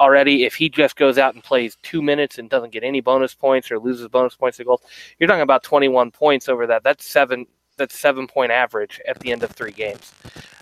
already. 0.00 0.44
If 0.44 0.54
he 0.54 0.68
just 0.68 0.96
goes 0.96 1.18
out 1.18 1.34
and 1.34 1.42
plays 1.42 1.76
two 1.82 2.02
minutes 2.02 2.38
and 2.38 2.48
doesn't 2.48 2.72
get 2.72 2.84
any 2.84 3.00
bonus 3.00 3.34
points 3.34 3.70
or 3.70 3.78
loses 3.78 4.08
bonus 4.08 4.34
points 4.34 4.58
to 4.58 4.64
goals, 4.64 4.82
you're 5.18 5.28
talking 5.28 5.42
about 5.42 5.62
21 5.62 6.10
points 6.10 6.48
over 6.48 6.66
that. 6.66 6.84
That's 6.84 7.04
seven. 7.04 7.46
That's 7.76 7.98
seven 7.98 8.26
point 8.26 8.50
average 8.50 9.00
at 9.06 9.20
the 9.20 9.30
end 9.30 9.42
of 9.44 9.50
three 9.50 9.70
games. 9.72 10.12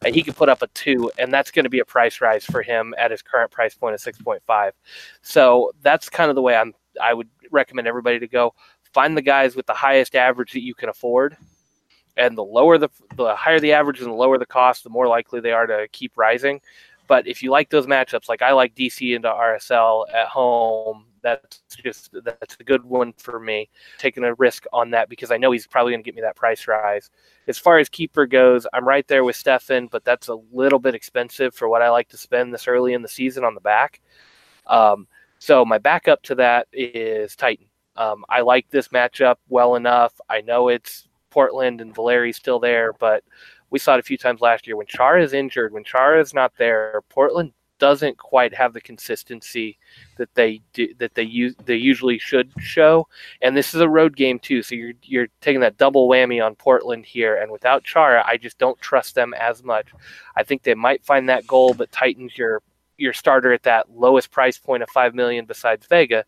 And 0.04 0.14
he 0.14 0.22
could 0.22 0.36
put 0.36 0.50
up 0.50 0.60
a 0.62 0.66
two, 0.68 1.10
and 1.18 1.32
that's 1.32 1.50
going 1.50 1.64
to 1.64 1.70
be 1.70 1.78
a 1.78 1.84
price 1.84 2.20
rise 2.20 2.44
for 2.44 2.62
him 2.62 2.94
at 2.98 3.10
his 3.10 3.22
current 3.22 3.50
price 3.50 3.74
point 3.74 3.94
of 3.94 4.00
6.5. 4.00 4.72
So 5.22 5.72
that's 5.80 6.10
kind 6.10 6.28
of 6.28 6.34
the 6.34 6.42
way 6.42 6.56
I'm. 6.56 6.74
I 7.02 7.14
would 7.14 7.28
recommend 7.50 7.88
everybody 7.88 8.18
to 8.18 8.28
go 8.28 8.54
find 8.96 9.14
the 9.14 9.22
guys 9.22 9.54
with 9.54 9.66
the 9.66 9.74
highest 9.74 10.14
average 10.14 10.52
that 10.52 10.62
you 10.62 10.74
can 10.74 10.88
afford. 10.88 11.36
And 12.16 12.36
the 12.36 12.44
lower 12.44 12.78
the 12.78 12.88
the 13.16 13.36
higher 13.36 13.60
the 13.60 13.72
average 13.72 14.00
and 14.00 14.08
the 14.08 14.14
lower 14.14 14.38
the 14.38 14.46
cost, 14.46 14.84
the 14.84 14.90
more 14.90 15.06
likely 15.06 15.40
they 15.40 15.52
are 15.52 15.66
to 15.66 15.86
keep 15.92 16.12
rising. 16.16 16.62
But 17.06 17.26
if 17.26 17.42
you 17.42 17.50
like 17.50 17.70
those 17.70 17.86
matchups, 17.86 18.28
like 18.28 18.42
I 18.42 18.52
like 18.52 18.74
DC 18.74 19.14
into 19.14 19.28
RSL 19.28 20.04
at 20.12 20.28
home, 20.28 21.06
that's 21.22 21.60
just 21.82 22.14
that's 22.24 22.56
a 22.60 22.64
good 22.64 22.84
one 22.84 23.12
for 23.14 23.40
me. 23.40 23.68
Taking 23.98 24.24
a 24.24 24.34
risk 24.34 24.64
on 24.72 24.90
that 24.90 25.08
because 25.08 25.30
I 25.30 25.36
know 25.36 25.50
he's 25.50 25.66
probably 25.66 25.92
going 25.92 26.02
to 26.02 26.04
get 26.04 26.14
me 26.14 26.22
that 26.22 26.36
price 26.36 26.68
rise. 26.68 27.10
As 27.48 27.58
far 27.58 27.78
as 27.78 27.88
keeper 27.88 28.26
goes, 28.26 28.66
I'm 28.72 28.86
right 28.86 29.06
there 29.08 29.24
with 29.24 29.36
Steffen, 29.36 29.90
but 29.90 30.04
that's 30.04 30.28
a 30.28 30.38
little 30.52 30.78
bit 30.78 30.94
expensive 30.94 31.54
for 31.54 31.68
what 31.68 31.82
I 31.82 31.90
like 31.90 32.08
to 32.10 32.16
spend 32.16 32.54
this 32.54 32.68
early 32.68 32.92
in 32.92 33.02
the 33.02 33.08
season 33.08 33.44
on 33.44 33.54
the 33.54 33.60
back. 33.60 34.00
Um, 34.66 35.06
so 35.38 35.64
my 35.64 35.78
backup 35.78 36.22
to 36.24 36.34
that 36.36 36.68
is 36.72 37.34
Tyton. 37.36 37.66
Um, 37.96 38.24
I 38.28 38.42
like 38.42 38.68
this 38.70 38.88
matchup 38.88 39.36
well 39.48 39.74
enough. 39.74 40.12
I 40.28 40.42
know 40.42 40.68
it's 40.68 41.08
Portland 41.30 41.80
and 41.80 41.94
Valeri's 41.94 42.36
still 42.36 42.58
there, 42.58 42.92
but 42.94 43.24
we 43.70 43.78
saw 43.78 43.94
it 43.94 44.00
a 44.00 44.02
few 44.02 44.18
times 44.18 44.40
last 44.40 44.66
year 44.66 44.76
when 44.76 44.86
Chara 44.86 45.22
is 45.22 45.32
injured, 45.32 45.72
when 45.72 45.84
Chara 45.84 46.20
is 46.20 46.34
not 46.34 46.52
there, 46.58 47.02
Portland 47.08 47.52
doesn't 47.78 48.16
quite 48.16 48.54
have 48.54 48.72
the 48.72 48.80
consistency 48.80 49.78
that 50.16 50.34
they 50.34 50.60
do, 50.72 50.92
that 50.98 51.14
they 51.14 51.22
use 51.22 51.54
they 51.64 51.76
usually 51.76 52.18
should 52.18 52.50
show. 52.58 53.06
And 53.42 53.56
this 53.56 53.74
is 53.74 53.80
a 53.80 53.88
road 53.88 54.16
game 54.16 54.38
too, 54.38 54.62
so 54.62 54.74
you're 54.74 54.94
you're 55.02 55.28
taking 55.40 55.60
that 55.60 55.76
double 55.76 56.08
whammy 56.08 56.44
on 56.44 56.54
Portland 56.54 57.04
here. 57.04 57.36
And 57.36 57.50
without 57.50 57.84
Chara, 57.84 58.24
I 58.26 58.36
just 58.36 58.58
don't 58.58 58.80
trust 58.80 59.14
them 59.14 59.34
as 59.34 59.62
much. 59.62 59.88
I 60.36 60.42
think 60.42 60.62
they 60.62 60.74
might 60.74 61.04
find 61.04 61.28
that 61.28 61.46
goal, 61.46 61.74
but 61.74 61.92
Tyton's 61.92 62.36
your 62.36 62.62
your 62.98 63.12
starter 63.12 63.52
at 63.52 63.64
that 63.64 63.90
lowest 63.90 64.30
price 64.30 64.58
point 64.58 64.82
of 64.82 64.88
five 64.90 65.14
million 65.14 65.44
besides 65.44 65.86
Vega. 65.86 66.24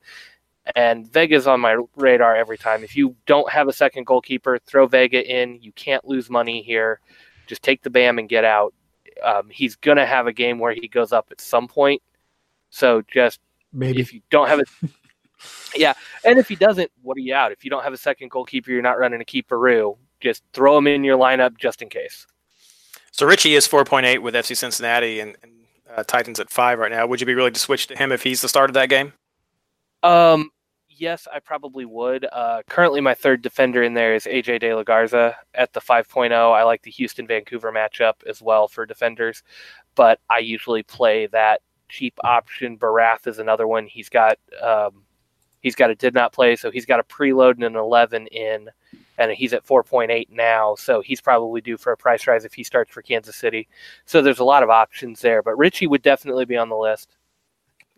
And 0.76 1.10
Vega's 1.10 1.46
on 1.46 1.60
my 1.60 1.82
radar 1.96 2.36
every 2.36 2.58
time. 2.58 2.84
If 2.84 2.94
you 2.94 3.16
don't 3.24 3.50
have 3.50 3.68
a 3.68 3.72
second 3.72 4.04
goalkeeper, 4.04 4.58
throw 4.58 4.86
Vega 4.86 5.24
in. 5.24 5.62
You 5.62 5.72
can't 5.72 6.04
lose 6.06 6.28
money 6.28 6.62
here. 6.62 7.00
Just 7.48 7.62
take 7.62 7.82
the 7.82 7.90
BAM 7.90 8.18
and 8.20 8.28
get 8.28 8.44
out. 8.44 8.72
Um, 9.24 9.50
he's 9.50 9.74
gonna 9.74 10.06
have 10.06 10.28
a 10.28 10.32
game 10.32 10.60
where 10.60 10.72
he 10.72 10.86
goes 10.86 11.12
up 11.12 11.26
at 11.32 11.40
some 11.40 11.66
point. 11.66 12.00
So 12.70 13.02
just 13.12 13.40
Maybe 13.72 14.00
if 14.00 14.12
you 14.12 14.20
don't 14.30 14.48
have 14.48 14.60
it, 14.60 14.68
yeah. 15.74 15.94
And 16.24 16.38
if 16.38 16.48
he 16.48 16.54
doesn't, 16.54 16.90
what 17.02 17.16
are 17.16 17.20
you 17.20 17.34
out? 17.34 17.52
If 17.52 17.64
you 17.64 17.70
don't 17.70 17.82
have 17.82 17.92
a 17.92 17.98
second 17.98 18.30
goalkeeper, 18.30 18.70
you're 18.70 18.82
not 18.82 18.98
running 18.98 19.20
a 19.20 19.24
keeperoo. 19.24 19.96
Just 20.20 20.42
throw 20.52 20.78
him 20.78 20.86
in 20.86 21.04
your 21.04 21.18
lineup 21.18 21.56
just 21.58 21.82
in 21.82 21.88
case. 21.88 22.26
So 23.12 23.26
Richey 23.26 23.54
is 23.54 23.66
4.8 23.66 24.20
with 24.20 24.34
FC 24.34 24.56
Cincinnati 24.56 25.20
and, 25.20 25.36
and 25.42 25.52
uh, 25.94 26.04
Tyton's 26.04 26.40
at 26.40 26.50
five 26.50 26.78
right 26.78 26.90
now. 26.90 27.06
Would 27.06 27.20
you 27.20 27.26
be 27.26 27.34
willing 27.34 27.52
to 27.52 27.60
switch 27.60 27.86
to 27.88 27.96
him 27.96 28.12
if 28.12 28.22
he's 28.22 28.40
the 28.40 28.48
start 28.48 28.70
of 28.70 28.74
that 28.74 28.88
game? 28.88 29.12
Um, 30.02 30.50
yes, 30.98 31.26
I 31.32 31.40
probably 31.40 31.84
would. 31.84 32.26
Uh, 32.30 32.62
currently, 32.68 33.00
my 33.00 33.14
third 33.14 33.42
defender 33.42 33.82
in 33.82 33.94
there 33.94 34.14
is 34.14 34.24
AJ 34.24 34.60
De 34.60 34.74
La 34.74 34.82
Garza 34.82 35.36
at 35.54 35.72
the 35.72 35.80
5.0. 35.80 36.32
I 36.32 36.62
like 36.62 36.82
the 36.82 36.90
Houston 36.90 37.26
Vancouver 37.26 37.72
matchup 37.72 38.14
as 38.28 38.42
well 38.42 38.68
for 38.68 38.86
defenders, 38.86 39.42
but 39.94 40.20
I 40.28 40.38
usually 40.38 40.82
play 40.82 41.26
that 41.28 41.60
cheap 41.88 42.14
option. 42.24 42.78
Barath 42.78 43.26
is 43.26 43.38
another 43.38 43.66
one. 43.66 43.86
He's 43.86 44.08
got 44.08 44.38
um, 44.62 45.04
he's 45.60 45.74
got 45.74 45.90
a 45.90 45.94
did 45.94 46.14
not 46.14 46.32
play, 46.32 46.56
so 46.56 46.70
he's 46.70 46.86
got 46.86 47.00
a 47.00 47.04
preload 47.04 47.52
and 47.54 47.64
an 47.64 47.76
11 47.76 48.26
in, 48.28 48.68
and 49.18 49.32
he's 49.32 49.52
at 49.52 49.66
4.8 49.66 50.30
now. 50.30 50.74
So 50.76 51.00
he's 51.00 51.20
probably 51.20 51.60
due 51.60 51.76
for 51.76 51.92
a 51.92 51.96
price 51.96 52.26
rise 52.26 52.44
if 52.44 52.54
he 52.54 52.64
starts 52.64 52.90
for 52.90 53.02
Kansas 53.02 53.36
City. 53.36 53.68
So 54.04 54.22
there's 54.22 54.38
a 54.38 54.44
lot 54.44 54.62
of 54.62 54.70
options 54.70 55.20
there, 55.20 55.42
but 55.42 55.58
Richey 55.58 55.86
would 55.86 56.02
definitely 56.02 56.44
be 56.44 56.56
on 56.56 56.68
the 56.68 56.76
list. 56.76 57.17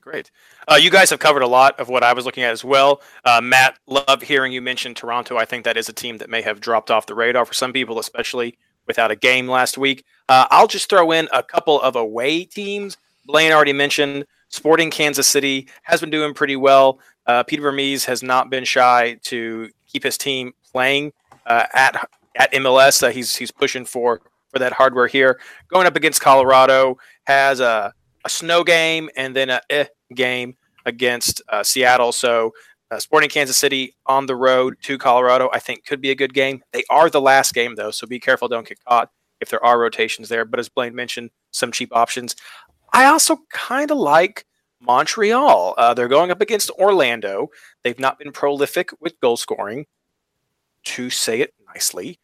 Great. 0.01 0.30
Uh, 0.66 0.76
you 0.76 0.90
guys 0.90 1.11
have 1.11 1.18
covered 1.18 1.42
a 1.42 1.46
lot 1.46 1.78
of 1.78 1.88
what 1.88 2.03
I 2.03 2.12
was 2.14 2.24
looking 2.24 2.42
at 2.42 2.53
as 2.53 2.64
well. 2.64 3.03
Uh, 3.24 3.40
Matt, 3.42 3.78
love 3.86 4.22
hearing 4.22 4.53
you 4.53 4.62
mention 4.62 4.94
Toronto. 4.94 5.36
I 5.36 5.44
think 5.44 5.64
that 5.64 5.76
is 5.76 5.88
a 5.88 5.92
team 5.92 6.18
that 6.18 6.30
may 6.30 6.42
have 6.42 6.61
dropped 6.61 6.90
off 6.90 7.07
the 7.07 7.14
radar 7.14 7.44
for 7.44 7.55
some 7.55 7.72
people, 7.72 7.98
especially 7.98 8.57
without 8.86 9.11
a 9.11 9.16
game 9.16 9.46
last 9.46 9.76
week. 9.76 10.05
Uh, 10.28 10.46
I'll 10.51 10.66
just 10.66 10.88
throw 10.88 11.12
in 11.12 11.28
a 11.32 11.42
couple 11.42 11.80
of 11.82 11.96
away 11.96 12.44
teams. 12.44 12.96
Blaine 13.26 13.53
already 13.53 13.74
mentioned 13.74 14.24
Sporting 14.48 14.90
Kansas 14.90 15.26
City 15.28 15.68
has 15.82 16.01
been 16.01 16.11
doing 16.11 16.34
pretty 16.34 16.57
well. 16.57 16.98
uh, 17.26 17.42
Peter 17.44 17.62
Vermes 17.62 18.05
has 18.07 18.22
not 18.22 18.51
been 18.51 18.64
shy 18.64 19.18
to 19.24 19.68
keep 19.86 20.03
his 20.03 20.18
team 20.18 20.53
playing 20.72 21.12
uh, 21.46 21.66
at 21.74 22.09
at 22.36 22.53
MLS. 22.53 23.03
Uh, 23.03 23.11
he's 23.11 23.36
he's 23.36 23.51
pushing 23.51 23.84
for 23.84 24.20
for 24.51 24.59
that 24.59 24.72
hardware 24.72 25.07
here. 25.07 25.38
Going 25.68 25.86
up 25.86 25.94
against 25.96 26.20
Colorado 26.20 26.98
has 27.24 27.61
a, 27.61 27.92
a 28.24 28.28
snow 28.28 28.64
game 28.64 29.08
and 29.16 29.34
then 29.34 29.50
a 29.50 29.60
eh 29.70 29.86
game 30.14 30.56
against 30.86 31.42
uh, 31.48 31.62
Seattle. 31.62 32.12
So 32.12 32.52
uh, 32.90 32.98
Sporting 32.98 33.30
Kansas 33.30 33.56
City 33.56 33.94
on 34.06 34.26
the 34.26 34.34
road 34.34 34.76
to 34.82 34.98
Colorado, 34.98 35.48
I 35.52 35.58
think 35.58 35.84
could 35.86 36.00
be 36.00 36.10
a 36.10 36.14
good 36.14 36.34
game. 36.34 36.62
They 36.72 36.82
are 36.90 37.08
the 37.08 37.20
last 37.20 37.54
game 37.54 37.74
though, 37.76 37.90
so 37.90 38.06
be 38.06 38.20
careful, 38.20 38.48
don't 38.48 38.66
get 38.66 38.82
caught 38.84 39.10
if 39.40 39.48
there 39.48 39.64
are 39.64 39.78
rotations 39.78 40.28
there. 40.28 40.44
But 40.44 40.60
as 40.60 40.68
Blaine 40.68 40.94
mentioned, 40.94 41.30
some 41.50 41.72
cheap 41.72 41.94
options. 41.94 42.36
I 42.92 43.06
also 43.06 43.38
kind 43.50 43.90
of 43.90 43.98
like 43.98 44.44
Montreal. 44.80 45.74
Uh, 45.76 45.94
they're 45.94 46.08
going 46.08 46.30
up 46.30 46.40
against 46.40 46.70
Orlando. 46.70 47.50
They've 47.82 47.98
not 47.98 48.18
been 48.18 48.32
prolific 48.32 48.90
with 49.00 49.20
goal 49.20 49.36
scoring, 49.36 49.86
to 50.84 51.10
say 51.10 51.40
it 51.40 51.54
nicely, 51.72 52.18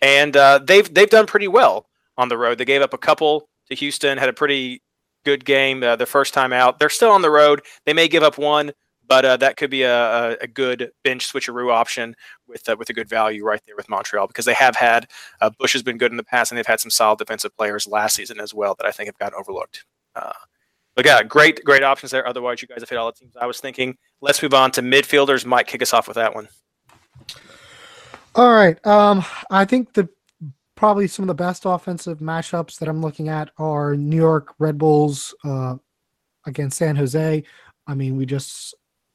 and 0.00 0.36
uh, 0.36 0.60
they've 0.62 0.92
they've 0.92 1.10
done 1.10 1.26
pretty 1.26 1.48
well 1.48 1.86
on 2.16 2.28
the 2.28 2.38
road. 2.38 2.58
They 2.58 2.64
gave 2.64 2.82
up 2.82 2.94
a 2.94 2.98
couple 2.98 3.48
to 3.68 3.74
Houston, 3.74 4.18
had 4.18 4.28
a 4.28 4.34
pretty 4.34 4.82
good 5.24 5.44
game 5.44 5.82
uh, 5.82 5.96
the 5.96 6.06
first 6.06 6.34
time 6.34 6.52
out. 6.52 6.78
They're 6.78 6.88
still 6.88 7.10
on 7.10 7.22
the 7.22 7.30
road. 7.30 7.62
They 7.84 7.92
may 7.92 8.08
give 8.08 8.22
up 8.22 8.38
one, 8.38 8.72
but 9.06 9.24
uh, 9.24 9.36
that 9.38 9.56
could 9.56 9.70
be 9.70 9.82
a, 9.82 10.36
a, 10.40 10.46
good 10.46 10.90
bench 11.04 11.30
switcheroo 11.30 11.72
option 11.72 12.14
with 12.46 12.68
uh, 12.68 12.76
with 12.78 12.88
a 12.90 12.92
good 12.92 13.08
value 13.08 13.44
right 13.44 13.60
there 13.66 13.76
with 13.76 13.88
Montreal 13.88 14.26
because 14.26 14.44
they 14.44 14.54
have 14.54 14.76
had 14.76 15.08
uh, 15.40 15.50
Bush 15.58 15.72
has 15.72 15.82
been 15.82 15.98
good 15.98 16.10
in 16.10 16.16
the 16.16 16.24
past 16.24 16.50
and 16.50 16.58
they've 16.58 16.66
had 16.66 16.80
some 16.80 16.90
solid 16.90 17.18
defensive 17.18 17.54
players 17.56 17.86
last 17.86 18.16
season 18.16 18.40
as 18.40 18.54
well 18.54 18.74
that 18.76 18.86
I 18.86 18.90
think 18.90 19.08
have 19.08 19.18
gotten 19.18 19.38
overlooked. 19.38 19.84
Uh, 20.14 20.32
but 20.94 21.04
yeah, 21.04 21.22
great 21.22 21.64
great 21.64 21.82
options 21.82 22.12
there. 22.12 22.26
Otherwise, 22.26 22.62
you 22.62 22.68
guys 22.68 22.80
have 22.80 22.88
hit 22.88 22.98
all 22.98 23.10
the 23.10 23.18
teams 23.18 23.36
I 23.36 23.46
was 23.46 23.60
thinking. 23.60 23.96
Let's 24.20 24.42
move 24.42 24.54
on 24.54 24.70
to 24.72 24.82
midfielders. 24.82 25.44
Mike, 25.44 25.66
kick 25.66 25.82
us 25.82 25.92
off 25.92 26.06
with 26.06 26.16
that 26.16 26.34
one. 26.34 26.48
All 28.34 28.52
right. 28.52 28.84
Um, 28.86 29.24
I 29.50 29.64
think 29.64 29.92
the 29.92 30.08
probably 30.74 31.06
some 31.06 31.22
of 31.24 31.28
the 31.28 31.34
best 31.34 31.64
offensive 31.64 32.18
matchups 32.18 32.78
that 32.78 32.88
I'm 32.88 33.00
looking 33.00 33.28
at 33.28 33.50
are 33.58 33.96
New 33.96 34.16
York 34.16 34.54
Red 34.58 34.78
Bulls 34.78 35.34
uh, 35.44 35.76
against 36.46 36.78
San 36.78 36.96
Jose. 36.96 37.42
I 37.86 37.94
mean, 37.94 38.16
we 38.16 38.26
just 38.26 38.74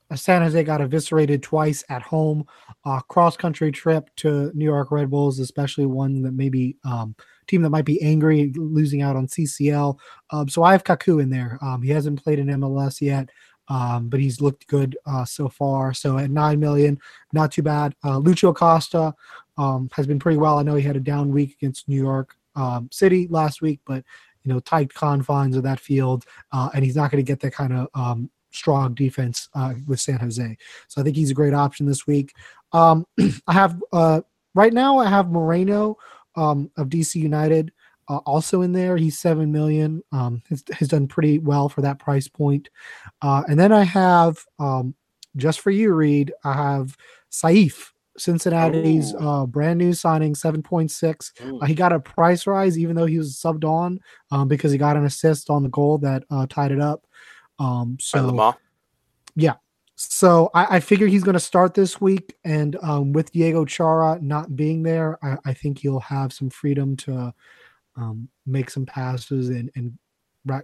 uh, 0.09 0.15
San 0.15 0.41
Jose 0.41 0.63
got 0.63 0.81
eviscerated 0.81 1.43
twice 1.43 1.83
at 1.89 2.01
home. 2.01 2.45
Uh, 2.85 2.99
cross 3.01 3.35
country 3.35 3.71
trip 3.71 4.09
to 4.17 4.51
New 4.53 4.65
York 4.65 4.91
Red 4.91 5.09
Bulls, 5.09 5.39
especially 5.39 5.85
one 5.85 6.21
that 6.21 6.33
maybe 6.33 6.77
um, 6.85 7.15
team 7.47 7.61
that 7.61 7.69
might 7.69 7.85
be 7.85 8.01
angry 8.01 8.51
losing 8.55 9.01
out 9.01 9.15
on 9.15 9.27
CCL. 9.27 9.97
Um, 10.31 10.47
so 10.49 10.63
I 10.63 10.71
have 10.71 10.83
Kaku 10.83 11.21
in 11.21 11.29
there. 11.29 11.57
Um, 11.61 11.81
he 11.81 11.91
hasn't 11.91 12.21
played 12.23 12.39
in 12.39 12.47
MLS 12.47 13.01
yet, 13.01 13.29
um, 13.67 14.09
but 14.09 14.19
he's 14.19 14.41
looked 14.41 14.67
good 14.67 14.97
uh, 15.05 15.25
so 15.25 15.49
far. 15.49 15.93
So 15.93 16.17
at 16.17 16.29
nine 16.29 16.59
million, 16.59 16.99
not 17.33 17.51
too 17.51 17.63
bad. 17.63 17.95
Uh, 18.03 18.19
Lucho 18.19 18.49
Acosta 18.49 19.13
um, 19.57 19.89
has 19.93 20.07
been 20.07 20.19
pretty 20.19 20.37
well. 20.37 20.59
I 20.59 20.63
know 20.63 20.75
he 20.75 20.83
had 20.83 20.95
a 20.95 21.01
down 21.01 21.31
week 21.31 21.53
against 21.53 21.87
New 21.87 22.01
York 22.01 22.35
um, 22.55 22.89
City 22.91 23.27
last 23.29 23.61
week, 23.61 23.79
but 23.85 24.03
you 24.43 24.53
know 24.53 24.59
tight 24.61 24.93
confines 24.93 25.55
of 25.55 25.63
that 25.63 25.79
field, 25.79 26.25
uh, 26.51 26.69
and 26.73 26.83
he's 26.83 26.95
not 26.95 27.11
going 27.11 27.23
to 27.23 27.27
get 27.27 27.39
that 27.41 27.53
kind 27.53 27.73
of 27.73 27.87
um, 27.93 28.29
strong 28.51 28.93
defense 28.93 29.49
uh, 29.55 29.73
with 29.85 29.99
San 29.99 30.19
Jose. 30.19 30.57
So 30.87 31.01
I 31.01 31.03
think 31.03 31.15
he's 31.15 31.31
a 31.31 31.35
great 31.35 31.53
option 31.53 31.85
this 31.85 32.07
week. 32.07 32.33
Um, 32.71 33.05
I 33.47 33.53
have 33.53 33.81
uh, 33.91 34.21
right 34.55 34.73
now 34.73 34.97
I 34.97 35.07
have 35.07 35.31
Moreno 35.31 35.97
um, 36.35 36.71
of 36.77 36.89
DC 36.89 37.15
United 37.15 37.71
uh, 38.09 38.17
also 38.17 38.61
in 38.61 38.71
there. 38.71 38.97
He's 38.97 39.19
seven 39.19 39.51
million. 39.51 40.03
Um, 40.11 40.41
has, 40.49 40.63
has 40.71 40.87
done 40.87 41.07
pretty 41.07 41.39
well 41.39 41.69
for 41.69 41.81
that 41.81 41.99
price 41.99 42.27
point. 42.27 42.69
Uh, 43.21 43.43
and 43.47 43.59
then 43.59 43.71
I 43.71 43.83
have 43.83 44.37
um, 44.59 44.95
just 45.35 45.59
for 45.59 45.71
you, 45.71 45.93
Reed. 45.93 46.33
I 46.43 46.53
have 46.53 46.97
Saief. 47.29 47.93
Cincinnati's 48.17 49.13
uh, 49.19 49.45
brand 49.45 49.77
new 49.77 49.93
signing, 49.93 50.33
7.6. 50.33 51.61
Uh, 51.61 51.65
he 51.65 51.73
got 51.73 51.93
a 51.93 51.99
price 51.99 52.47
rise 52.47 52.77
even 52.77 52.95
though 52.95 53.05
he 53.05 53.17
was 53.17 53.35
subbed 53.35 53.63
on 53.63 53.99
um, 54.31 54.47
because 54.47 54.71
he 54.71 54.77
got 54.77 54.97
an 54.97 55.05
assist 55.05 55.49
on 55.49 55.63
the 55.63 55.69
goal 55.69 55.97
that 55.99 56.23
uh, 56.29 56.45
tied 56.49 56.71
it 56.71 56.81
up. 56.81 57.05
Um, 57.59 57.97
so 57.99 58.55
yeah, 59.35 59.53
so 59.95 60.49
I, 60.53 60.77
I 60.77 60.79
figure 60.79 61.07
he's 61.07 61.23
going 61.23 61.33
to 61.33 61.39
start 61.39 61.73
this 61.73 61.99
week, 61.99 62.35
and 62.43 62.75
um, 62.83 63.13
with 63.13 63.31
Diego 63.31 63.65
Chara 63.65 64.19
not 64.21 64.55
being 64.55 64.83
there, 64.83 65.17
I, 65.23 65.37
I 65.45 65.53
think 65.53 65.79
he'll 65.79 65.99
have 65.99 66.31
some 66.31 66.49
freedom 66.49 66.95
to 66.97 67.33
um, 67.95 68.29
make 68.45 68.69
some 68.69 68.85
passes 68.85 69.49
and, 69.49 69.71
and 69.75 69.97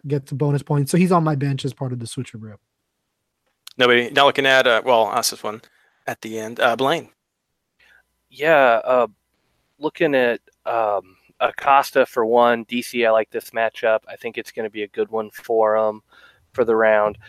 get 0.07 0.29
some 0.29 0.37
bonus 0.37 0.61
points. 0.61 0.91
So 0.91 0.97
he's 0.97 1.11
on 1.11 1.23
my 1.23 1.35
bench 1.35 1.65
as 1.65 1.73
part 1.73 1.93
of 1.93 1.99
the 1.99 2.05
switcheroo. 2.05 2.55
Nobody 3.77 4.11
now 4.11 4.25
looking 4.25 4.45
at 4.45 4.67
uh, 4.67 4.83
well, 4.85 5.05
I'll 5.05 5.17
ask 5.17 5.31
this 5.31 5.41
one 5.41 5.61
at 6.05 6.21
the 6.21 6.37
end. 6.37 6.59
Uh, 6.59 6.75
Blaine. 6.75 7.09
Yeah, 8.35 8.81
uh, 8.83 9.07
looking 9.77 10.15
at 10.15 10.41
um, 10.65 11.17
Acosta 11.39 12.03
for 12.07 12.25
one. 12.25 12.65
DC, 12.65 13.05
I 13.05 13.11
like 13.11 13.29
this 13.29 13.51
matchup. 13.51 13.99
I 14.07 14.15
think 14.15 14.39
it's 14.39 14.51
going 14.51 14.63
to 14.63 14.71
be 14.71 14.81
a 14.81 14.87
good 14.87 15.11
one 15.11 15.29
for 15.29 15.75
him 15.77 16.01
for 16.51 16.65
the 16.65 16.75
round. 16.75 17.19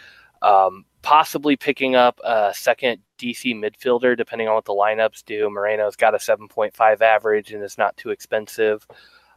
Um, 0.40 0.86
possibly 1.02 1.56
picking 1.56 1.94
up 1.94 2.18
a 2.24 2.54
second 2.54 3.02
DC 3.18 3.54
midfielder, 3.54 4.16
depending 4.16 4.48
on 4.48 4.54
what 4.54 4.64
the 4.64 4.72
lineups 4.72 5.26
do. 5.26 5.50
Moreno's 5.50 5.94
got 5.94 6.14
a 6.14 6.18
7.5 6.18 7.00
average 7.02 7.52
and 7.52 7.62
is 7.62 7.76
not 7.76 7.94
too 7.98 8.08
expensive. 8.08 8.86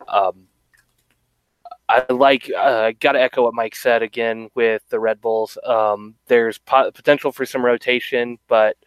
Um, 0.07 0.47
I 1.89 2.05
like. 2.09 2.49
Uh, 2.55 2.93
Got 2.97 3.13
to 3.13 3.21
echo 3.21 3.43
what 3.43 3.53
Mike 3.53 3.75
said 3.75 4.03
again 4.03 4.49
with 4.55 4.87
the 4.87 5.01
Red 5.01 5.19
Bulls. 5.19 5.57
Um, 5.65 6.15
there's 6.27 6.59
po- 6.59 6.91
potential 6.91 7.33
for 7.33 7.45
some 7.45 7.65
rotation, 7.65 8.37
but 8.47 8.77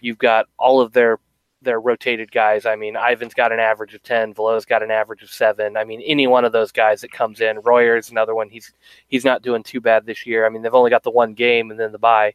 you've 0.00 0.18
got 0.18 0.46
all 0.58 0.80
of 0.80 0.92
their 0.92 1.20
their 1.64 1.80
rotated 1.80 2.30
guys. 2.30 2.66
I 2.66 2.76
mean, 2.76 2.96
Ivan's 2.96 3.34
got 3.34 3.52
an 3.52 3.60
average 3.60 3.94
of 3.94 4.02
10, 4.02 4.34
Velo's 4.34 4.64
got 4.64 4.82
an 4.82 4.90
average 4.90 5.22
of 5.22 5.30
seven. 5.30 5.76
I 5.76 5.84
mean, 5.84 6.00
any 6.02 6.26
one 6.26 6.44
of 6.44 6.52
those 6.52 6.72
guys 6.72 7.00
that 7.00 7.12
comes 7.12 7.40
in, 7.40 7.60
Royer's 7.60 8.10
another 8.10 8.34
one. 8.34 8.48
He's 8.48 8.72
he's 9.08 9.24
not 9.24 9.42
doing 9.42 9.62
too 9.62 9.80
bad 9.80 10.06
this 10.06 10.26
year. 10.26 10.46
I 10.46 10.48
mean, 10.48 10.62
they've 10.62 10.74
only 10.74 10.90
got 10.90 11.02
the 11.02 11.10
one 11.10 11.34
game 11.34 11.70
and 11.70 11.80
then 11.80 11.92
the 11.92 11.98
bye. 11.98 12.34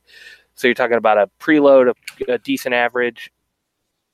So 0.55 0.67
you're 0.67 0.75
talking 0.75 0.97
about 0.97 1.17
a 1.17 1.29
preload, 1.39 1.93
a, 2.27 2.33
a 2.33 2.37
decent 2.37 2.75
average 2.75 3.31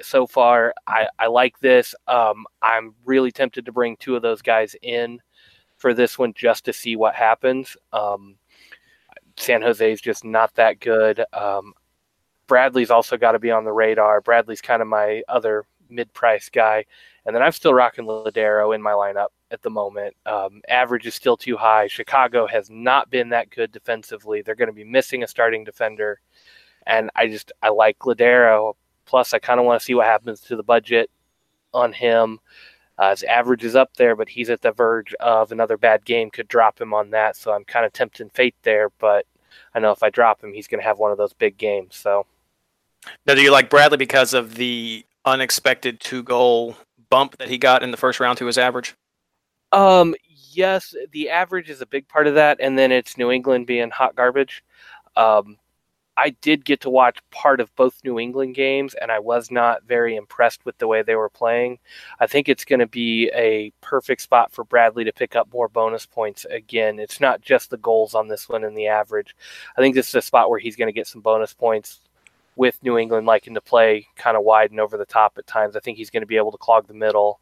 so 0.02 0.28
far. 0.28 0.74
I, 0.86 1.08
I 1.18 1.28
like 1.28 1.60
this. 1.60 1.96
Um, 2.08 2.46
I'm 2.62 2.94
really 3.06 3.32
tempted 3.32 3.66
to 3.66 3.72
bring 3.72 3.98
two 3.98 4.16
of 4.16 4.22
those 4.22 4.42
guys 4.42 4.76
in 4.82 5.22
for 5.78 5.94
this 5.94 6.18
one 6.18 6.34
just 6.36 6.66
to 6.66 6.74
see 6.74 6.96
what 6.96 7.16
happens. 7.16 7.76
Um, 7.92 8.38
San 9.38 9.62
Jose 9.62 9.92
is 9.92 10.02
just 10.02 10.24
not 10.24 10.54
that 10.56 10.80
good. 10.80 11.24
Um, 11.34 11.74
Bradley's 12.48 12.92
also 12.92 13.18
got 13.18 13.34
to 13.34 13.40
be 13.40 13.52
on 13.52 13.64
the 13.64 13.72
radar. 13.72 14.22
Bradley's 14.22 14.62
kind 14.62 14.82
of 14.82 14.88
my 14.88 15.24
other 15.28 15.66
mid-price 15.90 16.50
guy, 16.50 16.86
and 17.26 17.36
then 17.36 17.44
I'm 17.44 17.52
still 17.52 17.74
rocking 17.74 18.06
Lodeiro 18.06 18.74
in 18.74 18.82
my 18.82 18.92
lineup 18.92 19.30
at 19.52 19.62
the 19.62 19.70
moment. 19.70 20.16
Um, 20.26 20.62
average 20.68 21.06
is 21.06 21.16
still 21.16 21.38
too 21.38 21.58
high. 21.58 21.88
Chicago 21.88 22.48
has 22.48 22.70
not 22.70 23.10
been 23.10 23.30
that 23.30 23.50
good 23.50 23.72
defensively. 23.72 24.42
They're 24.42 24.56
going 24.56 24.68
to 24.70 24.74
be 24.74 24.84
missing 24.84 25.24
a 25.24 25.28
starting 25.28 25.64
defender, 25.64 26.20
and 26.86 27.10
I 27.16 27.28
just 27.28 27.52
I 27.62 27.70
like 27.70 28.00
Lodeiro. 28.00 28.74
Plus, 29.06 29.34
I 29.34 29.40
kind 29.40 29.60
of 29.60 29.66
want 29.66 29.80
to 29.80 29.86
see 29.86 29.94
what 29.94 30.08
happens 30.08 30.42
to 30.42 30.56
the 30.56 30.64
budget 30.64 31.12
on 31.74 31.94
him. 31.94 32.40
Uh, 32.98 33.12
his 33.12 33.24
average 33.24 33.64
is 33.64 33.76
up 33.76 33.94
there, 33.98 34.16
but 34.16 34.30
he's 34.30 34.50
at 34.50 34.62
the 34.62 34.72
verge 34.72 35.14
of 35.20 35.52
another 35.52 35.78
bad 35.78 36.06
game 36.06 36.32
could 36.32 36.48
drop 36.48 36.80
him 36.80 36.94
on 36.94 37.10
that. 37.12 37.36
So 37.36 37.52
I'm 37.52 37.66
kind 37.66 37.86
of 37.86 37.94
tempting 37.94 38.30
fate 38.30 38.56
there, 38.64 38.90
but 39.00 39.26
I 39.74 39.80
know 39.80 39.92
if 39.92 40.02
I 40.02 40.10
drop 40.10 40.44
him, 40.44 40.54
he's 40.54 40.68
going 40.68 40.80
to 40.80 40.88
have 40.88 40.98
one 40.98 41.12
of 41.12 41.18
those 41.18 41.34
big 41.34 41.58
games. 41.58 41.96
So 41.96 42.26
now, 43.26 43.36
do 43.36 43.42
you 43.42 43.52
like 43.52 43.70
Bradley 43.70 43.98
because 43.98 44.34
of 44.34 44.56
the 44.56 45.06
unexpected 45.26 46.00
two 46.00 46.24
goal 46.24 46.76
bump 47.10 47.38
that 47.38 47.50
he 47.50 47.58
got 47.58 47.84
in 47.84 47.92
the 47.92 47.98
first 47.98 48.20
round 48.20 48.38
to 48.40 48.46
his 48.46 48.58
average? 48.58 48.96
Um, 49.72 50.16
yes, 50.52 50.94
the 51.12 51.30
average 51.30 51.70
is 51.70 51.82
a 51.82 51.86
big 51.86 52.08
part 52.08 52.28
of 52.28 52.36
that, 52.36 52.58
and 52.60 52.78
then 52.78 52.92
it's 52.92 53.18
New 53.18 53.32
England 53.32 53.68
being 53.68 53.90
hot 53.90 54.16
garbage. 54.16 54.64
Um, 55.16 55.58
I 56.18 56.30
did 56.42 56.64
get 56.64 56.80
to 56.82 56.90
watch 56.90 57.20
part 57.30 57.60
of 57.60 57.76
both 57.76 58.00
New 58.06 58.20
England 58.20 58.56
games, 58.56 58.94
and 58.94 59.12
I 59.12 59.20
was 59.20 59.52
not 59.52 59.84
very 59.84 60.16
impressed 60.16 60.66
with 60.66 60.78
the 60.78 60.88
way 60.88 61.02
they 61.02 61.16
were 61.16 61.30
playing. 61.30 61.78
I 62.22 62.28
think 62.28 62.48
it's 62.48 62.64
going 62.64 62.80
to 62.80 62.88
be 62.88 63.30
a 63.34 63.72
perfect 63.82 64.22
spot 64.22 64.54
for 64.54 64.64
Bradley 64.64 65.04
to 65.04 65.12
pick 65.12 65.36
up 65.36 65.52
more 65.52 65.68
bonus 65.68 66.06
points 66.06 66.46
again. 66.46 67.00
It's 67.00 67.20
not 67.20 67.42
just 67.42 67.70
the 67.70 67.78
goals 67.78 68.16
on 68.16 68.30
this 68.30 68.48
one 68.48 68.64
and 68.64 68.78
the 68.78 68.88
average. 68.88 69.36
I 69.78 69.82
think 69.82 69.94
this 69.94 70.08
is 70.08 70.16
a 70.16 70.22
spot 70.22 70.50
where 70.50 70.60
he's 70.60 70.78
going 70.78 70.88
to 70.88 70.94
get 70.94 71.08
some 71.08 71.22
bonus 71.22 71.54
points 71.54 72.00
with 72.56 72.82
New 72.84 72.98
England 72.98 73.28
liking 73.28 73.54
to 73.56 73.62
play 73.62 74.08
kind 74.16 74.38
of 74.38 74.44
wide 74.44 74.72
and 74.72 74.80
over 74.80 74.98
the 74.98 75.06
top 75.06 75.38
at 75.38 75.48
times. 75.48 75.76
I 75.76 75.80
think 75.80 75.98
he's 75.98 76.10
going 76.10 76.22
to 76.22 76.28
be 76.28 76.38
able 76.38 76.52
to 76.52 76.58
clog 76.58 76.88
the 76.88 76.94
middle 76.94 77.40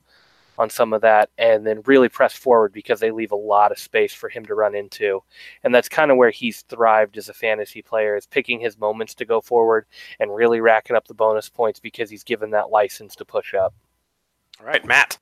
on 0.57 0.69
some 0.69 0.93
of 0.93 1.01
that 1.01 1.29
and 1.37 1.65
then 1.65 1.81
really 1.85 2.09
press 2.09 2.33
forward 2.33 2.71
because 2.71 2.99
they 2.99 3.11
leave 3.11 3.31
a 3.31 3.35
lot 3.35 3.71
of 3.71 3.79
space 3.79 4.13
for 4.13 4.29
him 4.29 4.45
to 4.45 4.55
run 4.55 4.75
into. 4.75 5.23
And 5.63 5.73
that's 5.73 5.89
kind 5.89 6.11
of 6.11 6.17
where 6.17 6.29
he's 6.29 6.61
thrived 6.63 7.17
as 7.17 7.29
a 7.29 7.33
fantasy 7.33 7.81
player 7.81 8.15
is 8.15 8.27
picking 8.27 8.59
his 8.59 8.77
moments 8.77 9.15
to 9.15 9.25
go 9.25 9.41
forward 9.41 9.85
and 10.19 10.35
really 10.35 10.61
racking 10.61 10.95
up 10.95 11.07
the 11.07 11.13
bonus 11.13 11.49
points 11.49 11.79
because 11.79 12.09
he's 12.09 12.23
given 12.23 12.51
that 12.51 12.69
license 12.69 13.15
to 13.15 13.25
push 13.25 13.53
up. 13.53 13.73
All 14.59 14.67
right, 14.67 14.85
Matt. 14.85 15.17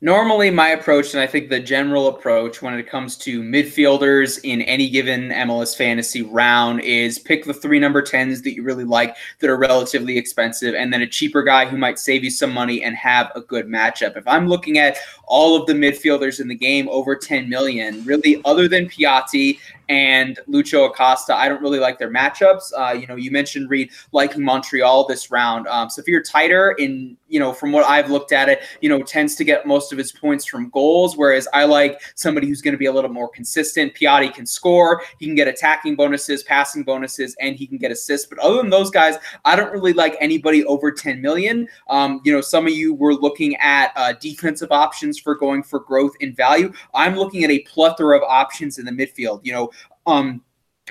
Normally, 0.00 0.48
my 0.50 0.68
approach, 0.68 1.12
and 1.12 1.20
I 1.20 1.26
think 1.26 1.48
the 1.48 1.58
general 1.58 2.06
approach 2.06 2.62
when 2.62 2.72
it 2.74 2.88
comes 2.88 3.16
to 3.16 3.42
midfielders 3.42 4.38
in 4.44 4.62
any 4.62 4.88
given 4.88 5.30
MLS 5.30 5.76
fantasy 5.76 6.22
round, 6.22 6.82
is 6.82 7.18
pick 7.18 7.44
the 7.44 7.52
three 7.52 7.80
number 7.80 8.00
10s 8.00 8.44
that 8.44 8.54
you 8.54 8.62
really 8.62 8.84
like 8.84 9.16
that 9.40 9.50
are 9.50 9.56
relatively 9.56 10.16
expensive, 10.16 10.76
and 10.76 10.92
then 10.92 11.02
a 11.02 11.06
cheaper 11.06 11.42
guy 11.42 11.66
who 11.66 11.76
might 11.76 11.98
save 11.98 12.22
you 12.22 12.30
some 12.30 12.52
money 12.52 12.84
and 12.84 12.94
have 12.94 13.32
a 13.34 13.40
good 13.40 13.66
matchup. 13.66 14.16
If 14.16 14.28
I'm 14.28 14.46
looking 14.46 14.78
at 14.78 14.98
all 15.26 15.56
of 15.56 15.66
the 15.66 15.72
midfielders 15.72 16.40
in 16.40 16.46
the 16.46 16.54
game 16.54 16.88
over 16.90 17.16
10 17.16 17.48
million, 17.48 18.04
really, 18.04 18.40
other 18.44 18.68
than 18.68 18.88
Piatti 18.88 19.58
and 19.88 20.38
Lucho 20.48 20.86
Acosta. 20.86 21.34
I 21.34 21.48
don't 21.48 21.62
really 21.62 21.78
like 21.78 21.98
their 21.98 22.10
matchups. 22.10 22.72
Uh, 22.76 22.92
you 22.92 23.06
know, 23.06 23.16
you 23.16 23.30
mentioned 23.30 23.70
Reed 23.70 23.90
liking 24.12 24.44
Montreal 24.44 25.06
this 25.06 25.30
round. 25.30 25.66
Um, 25.68 25.88
so 25.88 26.00
if 26.00 26.08
you're 26.08 26.22
tighter 26.22 26.72
in, 26.78 27.16
you 27.28 27.38
know, 27.38 27.52
from 27.52 27.72
what 27.72 27.84
I've 27.84 28.10
looked 28.10 28.32
at 28.32 28.48
it, 28.48 28.62
you 28.80 28.88
know, 28.88 29.02
tends 29.02 29.34
to 29.36 29.44
get 29.44 29.66
most 29.66 29.92
of 29.92 29.98
his 29.98 30.12
points 30.12 30.44
from 30.44 30.68
goals, 30.70 31.16
whereas 31.16 31.48
I 31.54 31.64
like 31.64 32.00
somebody 32.14 32.48
who's 32.48 32.60
going 32.60 32.72
to 32.72 32.78
be 32.78 32.86
a 32.86 32.92
little 32.92 33.10
more 33.10 33.28
consistent. 33.28 33.94
Piatti 33.94 34.32
can 34.32 34.46
score, 34.46 35.02
he 35.18 35.26
can 35.26 35.34
get 35.34 35.48
attacking 35.48 35.96
bonuses, 35.96 36.42
passing 36.42 36.82
bonuses, 36.82 37.34
and 37.40 37.56
he 37.56 37.66
can 37.66 37.78
get 37.78 37.90
assists. 37.90 38.26
But 38.26 38.38
other 38.38 38.56
than 38.56 38.70
those 38.70 38.90
guys, 38.90 39.16
I 39.44 39.56
don't 39.56 39.72
really 39.72 39.92
like 39.92 40.16
anybody 40.20 40.64
over 40.64 40.92
10 40.92 41.20
million. 41.20 41.68
Um, 41.88 42.20
you 42.24 42.32
know, 42.32 42.40
some 42.40 42.66
of 42.66 42.72
you 42.72 42.94
were 42.94 43.14
looking 43.14 43.56
at 43.56 43.92
uh, 43.96 44.12
defensive 44.20 44.70
options 44.70 45.18
for 45.18 45.34
going 45.34 45.62
for 45.62 45.80
growth 45.80 46.12
in 46.20 46.34
value. 46.34 46.72
I'm 46.94 47.16
looking 47.16 47.44
at 47.44 47.50
a 47.50 47.60
plethora 47.60 48.16
of 48.16 48.22
options 48.22 48.78
in 48.78 48.84
the 48.84 48.92
midfield. 48.92 49.40
You 49.44 49.52
know, 49.52 49.70
um, 50.08 50.42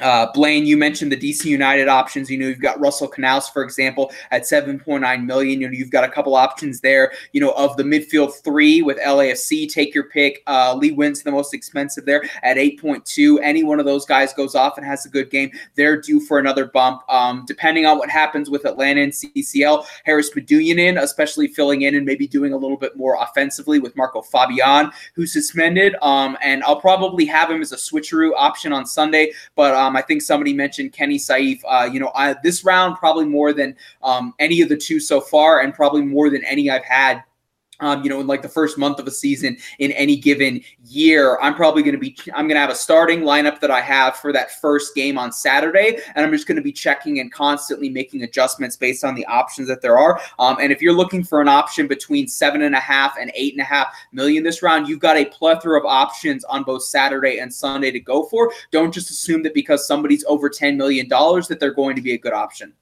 uh, 0.01 0.31
Blaine, 0.33 0.65
you 0.65 0.77
mentioned 0.77 1.11
the 1.11 1.17
DC 1.17 1.45
United 1.45 1.87
options. 1.87 2.29
You 2.29 2.37
know, 2.37 2.47
you've 2.47 2.61
got 2.61 2.79
Russell 2.79 3.09
Canouse, 3.09 3.51
for 3.51 3.63
example, 3.63 4.11
at 4.31 4.43
7.9 4.43 5.25
million. 5.25 5.61
You 5.61 5.67
know, 5.67 5.73
you've 5.73 5.91
got 5.91 6.03
a 6.03 6.09
couple 6.09 6.35
options 6.35 6.81
there. 6.81 7.11
You 7.33 7.41
know, 7.41 7.51
of 7.51 7.77
the 7.77 7.83
midfield 7.83 8.33
three 8.43 8.81
with 8.81 8.97
LAFC, 8.99 9.71
take 9.71 9.93
your 9.93 10.05
pick. 10.05 10.43
Uh, 10.47 10.75
Lee 10.75 10.95
Nguyen's 10.95 11.23
the 11.23 11.31
most 11.31 11.53
expensive 11.53 12.05
there 12.05 12.23
at 12.43 12.57
8.2. 12.57 13.39
Any 13.41 13.63
one 13.63 13.79
of 13.79 13.85
those 13.85 14.05
guys 14.05 14.33
goes 14.33 14.55
off 14.55 14.77
and 14.77 14.85
has 14.85 15.05
a 15.05 15.09
good 15.09 15.29
game, 15.29 15.51
they're 15.75 15.99
due 15.99 16.19
for 16.19 16.39
another 16.39 16.65
bump. 16.65 17.01
Um, 17.09 17.45
depending 17.47 17.85
on 17.85 17.97
what 17.97 18.09
happens 18.09 18.49
with 18.49 18.65
Atlanta 18.65 19.01
and 19.01 19.11
CCL, 19.11 19.85
Haris 20.05 20.31
Medunjanin, 20.31 21.01
especially 21.01 21.47
filling 21.47 21.83
in 21.83 21.95
and 21.95 22.05
maybe 22.05 22.27
doing 22.27 22.53
a 22.53 22.57
little 22.57 22.77
bit 22.77 22.95
more 22.95 23.17
offensively 23.21 23.79
with 23.79 23.95
Marco 23.95 24.21
Fabian, 24.21 24.91
who's 25.13 25.33
suspended. 25.33 25.95
Um, 26.01 26.37
and 26.41 26.63
I'll 26.63 26.79
probably 26.79 27.25
have 27.25 27.49
him 27.49 27.61
as 27.61 27.71
a 27.71 27.77
switcheroo 27.77 28.31
option 28.37 28.71
on 28.73 28.85
Sunday, 28.85 29.31
but. 29.55 29.73
Um, 29.73 29.86
um, 29.87 29.95
I 29.95 30.01
think 30.01 30.21
somebody 30.21 30.53
mentioned 30.53 30.93
Kenny 30.93 31.17
Saief. 31.17 31.63
Uh, 31.67 31.89
you 31.91 31.99
know, 31.99 32.11
I, 32.13 32.35
this 32.43 32.63
round 32.63 32.97
probably 32.97 33.25
more 33.25 33.53
than 33.53 33.75
um, 34.03 34.33
any 34.39 34.61
of 34.61 34.69
the 34.69 34.77
two 34.77 34.99
so 34.99 35.21
far, 35.21 35.61
and 35.61 35.73
probably 35.73 36.01
more 36.01 36.29
than 36.29 36.43
any 36.43 36.69
I've 36.69 36.83
had 36.83 37.23
um, 37.79 38.03
you 38.03 38.09
know, 38.09 38.19
in 38.19 38.27
like 38.27 38.41
the 38.41 38.49
first 38.49 38.77
month 38.77 38.99
of 38.99 39.07
a 39.07 39.11
season 39.11 39.57
in 39.79 39.91
any 39.91 40.15
given 40.15 40.61
year, 40.85 41.37
I'm 41.41 41.55
probably 41.55 41.83
going 41.83 41.95
to 41.95 41.99
be, 41.99 42.17
I'm 42.33 42.47
going 42.47 42.55
to 42.55 42.61
have 42.61 42.69
a 42.69 42.75
starting 42.75 43.21
lineup 43.21 43.59
that 43.59 43.71
I 43.71 43.81
have 43.81 44.17
for 44.17 44.33
that 44.33 44.59
first 44.59 44.95
game 44.95 45.17
on 45.17 45.31
Saturday. 45.31 45.99
And 46.15 46.25
I'm 46.25 46.31
just 46.31 46.47
going 46.47 46.55
to 46.55 46.61
be 46.61 46.71
checking 46.71 47.19
and 47.19 47.31
constantly 47.31 47.89
making 47.89 48.23
adjustments 48.23 48.75
based 48.75 49.03
on 49.03 49.15
the 49.15 49.25
options 49.25 49.67
that 49.67 49.81
there 49.81 49.97
are. 49.97 50.19
Um, 50.39 50.57
and 50.59 50.71
if 50.71 50.81
you're 50.81 50.93
looking 50.93 51.23
for 51.23 51.41
an 51.41 51.47
option 51.47 51.87
between 51.87 52.27
seven 52.27 52.63
and 52.63 52.75
a 52.75 52.79
half 52.79 53.15
and 53.19 53.31
eight 53.35 53.53
and 53.53 53.61
a 53.61 53.65
half 53.65 53.93
million 54.11 54.43
this 54.43 54.63
round, 54.63 54.87
you've 54.87 54.99
got 54.99 55.17
a 55.17 55.25
plethora 55.25 55.79
of 55.79 55.85
options 55.85 56.43
on 56.45 56.63
both 56.63 56.83
Saturday 56.83 57.39
and 57.39 57.53
Sunday 57.53 57.91
to 57.91 57.99
go 57.99 58.25
for. 58.25 58.51
Don't 58.71 58.93
just 58.93 59.09
assume 59.11 59.43
that 59.43 59.53
because 59.53 59.87
somebody's 59.87 60.25
over 60.27 60.49
$10 60.49 60.75
million 60.75 61.07
that 61.07 61.57
they're 61.59 61.73
going 61.73 61.95
to 61.95 62.01
be 62.01 62.13
a 62.13 62.17
good 62.17 62.33
option. 62.33 62.73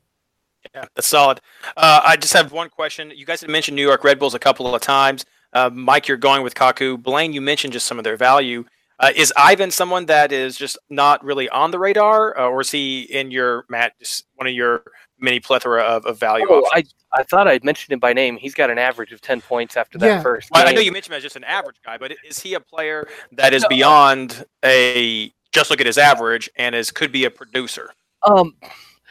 Yeah, 0.73 0.85
that's 0.95 1.07
solid. 1.07 1.41
Uh, 1.77 2.01
I 2.03 2.15
just 2.17 2.33
have 2.33 2.51
one 2.51 2.69
question. 2.69 3.11
You 3.15 3.25
guys 3.25 3.41
have 3.41 3.49
mentioned 3.49 3.75
New 3.75 3.85
York 3.85 4.03
Red 4.03 4.19
Bulls 4.19 4.33
a 4.33 4.39
couple 4.39 4.73
of 4.73 4.81
times. 4.81 5.25
Uh, 5.53 5.69
Mike, 5.73 6.07
you're 6.07 6.17
going 6.17 6.43
with 6.43 6.55
Kaku. 6.55 7.01
Blaine, 7.01 7.33
you 7.33 7.41
mentioned 7.41 7.73
just 7.73 7.85
some 7.85 7.97
of 7.97 8.03
their 8.03 8.17
value. 8.17 8.65
Uh, 8.99 9.11
is 9.15 9.33
Ivan 9.35 9.71
someone 9.71 10.05
that 10.05 10.31
is 10.31 10.57
just 10.57 10.77
not 10.89 11.23
really 11.23 11.49
on 11.49 11.71
the 11.71 11.79
radar, 11.79 12.37
uh, 12.37 12.47
or 12.47 12.61
is 12.61 12.71
he 12.71 13.01
in 13.01 13.29
your 13.29 13.65
Matt 13.69 13.93
just 13.99 14.25
one 14.35 14.47
of 14.47 14.53
your 14.53 14.83
many 15.19 15.39
plethora 15.39 15.81
of, 15.81 16.05
of 16.05 16.17
value? 16.17 16.45
Oh, 16.49 16.65
I 16.73 16.83
I 17.13 17.23
thought 17.23 17.47
I'd 17.47 17.63
mentioned 17.63 17.93
him 17.93 17.99
by 17.99 18.13
name. 18.13 18.37
He's 18.37 18.53
got 18.53 18.69
an 18.69 18.77
average 18.77 19.11
of 19.11 19.19
ten 19.19 19.41
points 19.41 19.75
after 19.75 19.97
that 19.97 20.05
Yeah. 20.07 20.21
first. 20.21 20.49
Well, 20.51 20.65
I 20.65 20.71
know 20.71 20.79
you 20.81 20.93
mentioned 20.93 21.13
him 21.13 21.17
as 21.17 21.23
just 21.23 21.35
an 21.35 21.43
average 21.43 21.77
guy, 21.85 21.97
but 21.97 22.13
is 22.27 22.39
he 22.39 22.53
a 22.53 22.59
player 22.59 23.05
that 23.33 23.53
is 23.53 23.65
beyond 23.67 24.45
a 24.63 25.33
just 25.51 25.69
look 25.69 25.81
at 25.81 25.85
his 25.85 25.97
average 25.97 26.49
and 26.55 26.73
is 26.73 26.89
could 26.91 27.11
be 27.11 27.25
a 27.25 27.29
producer? 27.29 27.89
Um, 28.25 28.55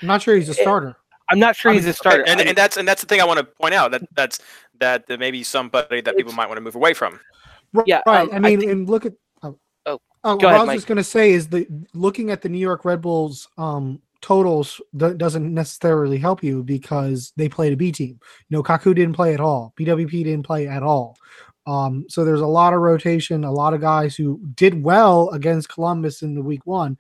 I'm 0.01 0.09
not 0.09 0.23
sure 0.23 0.35
he's 0.35 0.49
a 0.49 0.55
starter. 0.55 0.97
I'm 1.31 1.39
not 1.39 1.57
sure 1.57 1.73
he's 1.73 1.87
a 1.87 1.93
starter. 1.93 2.25
And, 2.27 2.41
and 2.41 2.57
that's 2.57 2.77
and 2.77 2.87
that's 2.87 3.01
the 3.01 3.07
thing 3.07 3.21
I 3.21 3.25
want 3.25 3.39
to 3.39 3.45
point 3.45 3.75
out 3.75 3.91
that 3.93 4.03
that's 4.15 4.39
that 4.81 5.07
there 5.07 5.19
may 5.19 5.31
be 5.31 5.43
somebody 5.43 6.01
that 6.01 6.17
people 6.17 6.33
might 6.33 6.47
want 6.47 6.57
to 6.59 6.61
move 6.63 6.75
away 6.75 6.95
from. 6.95 7.19
Right. 7.73 7.87
Yeah, 7.87 8.03
right. 8.07 8.23
um, 8.29 8.33
I 8.33 8.37
I 8.37 8.39
mean, 8.41 8.61
think- 8.61 8.73
and 8.73 8.89
look 8.89 9.07
at. 9.07 9.13
Oh, 9.43 9.59
Oh, 10.27 10.37
go 10.37 10.47
what 10.47 10.55
ahead, 10.55 10.55
I 10.55 10.59
was 10.61 10.67
Mike. 10.69 10.77
just 10.77 10.87
going 10.87 10.97
to 10.97 11.05
say 11.05 11.33
is 11.33 11.49
that 11.49 11.67
looking 11.95 12.31
at 12.31 12.41
the 12.41 12.49
New 12.49 12.59
York 12.59 12.85
Red 12.87 13.03
Bulls 13.03 13.47
um, 13.59 14.01
totals 14.23 14.81
do- 14.97 15.13
doesn't 15.15 15.53
necessarily 15.53 16.17
help 16.17 16.43
you 16.43 16.63
because 16.63 17.33
they 17.37 17.47
played 17.49 17.75
a 17.75 17.77
B 17.77 17.93
team. 17.93 18.19
You 18.49 18.57
know, 18.57 18.63
Kaku 18.63 18.95
didn't 18.95 19.13
play 19.15 19.35
at 19.35 19.41
all. 19.41 19.75
BWP 19.79 20.25
didn't 20.25 20.45
play 20.47 20.67
at 20.67 20.83
all. 20.83 21.17
Um, 21.67 22.07
so 22.09 22.25
there's 22.25 22.41
a 22.41 22.47
lot 22.47 22.73
of 22.73 22.81
rotation, 22.81 23.45
a 23.45 23.53
lot 23.53 23.75
of 23.75 23.83
guys 23.83 24.17
who 24.17 24.41
did 24.55 24.83
well 24.83 25.29
against 25.31 25.69
Columbus 25.69 26.23
in 26.23 26.35
the 26.35 26.43
week 26.43 26.65
one, 26.67 26.97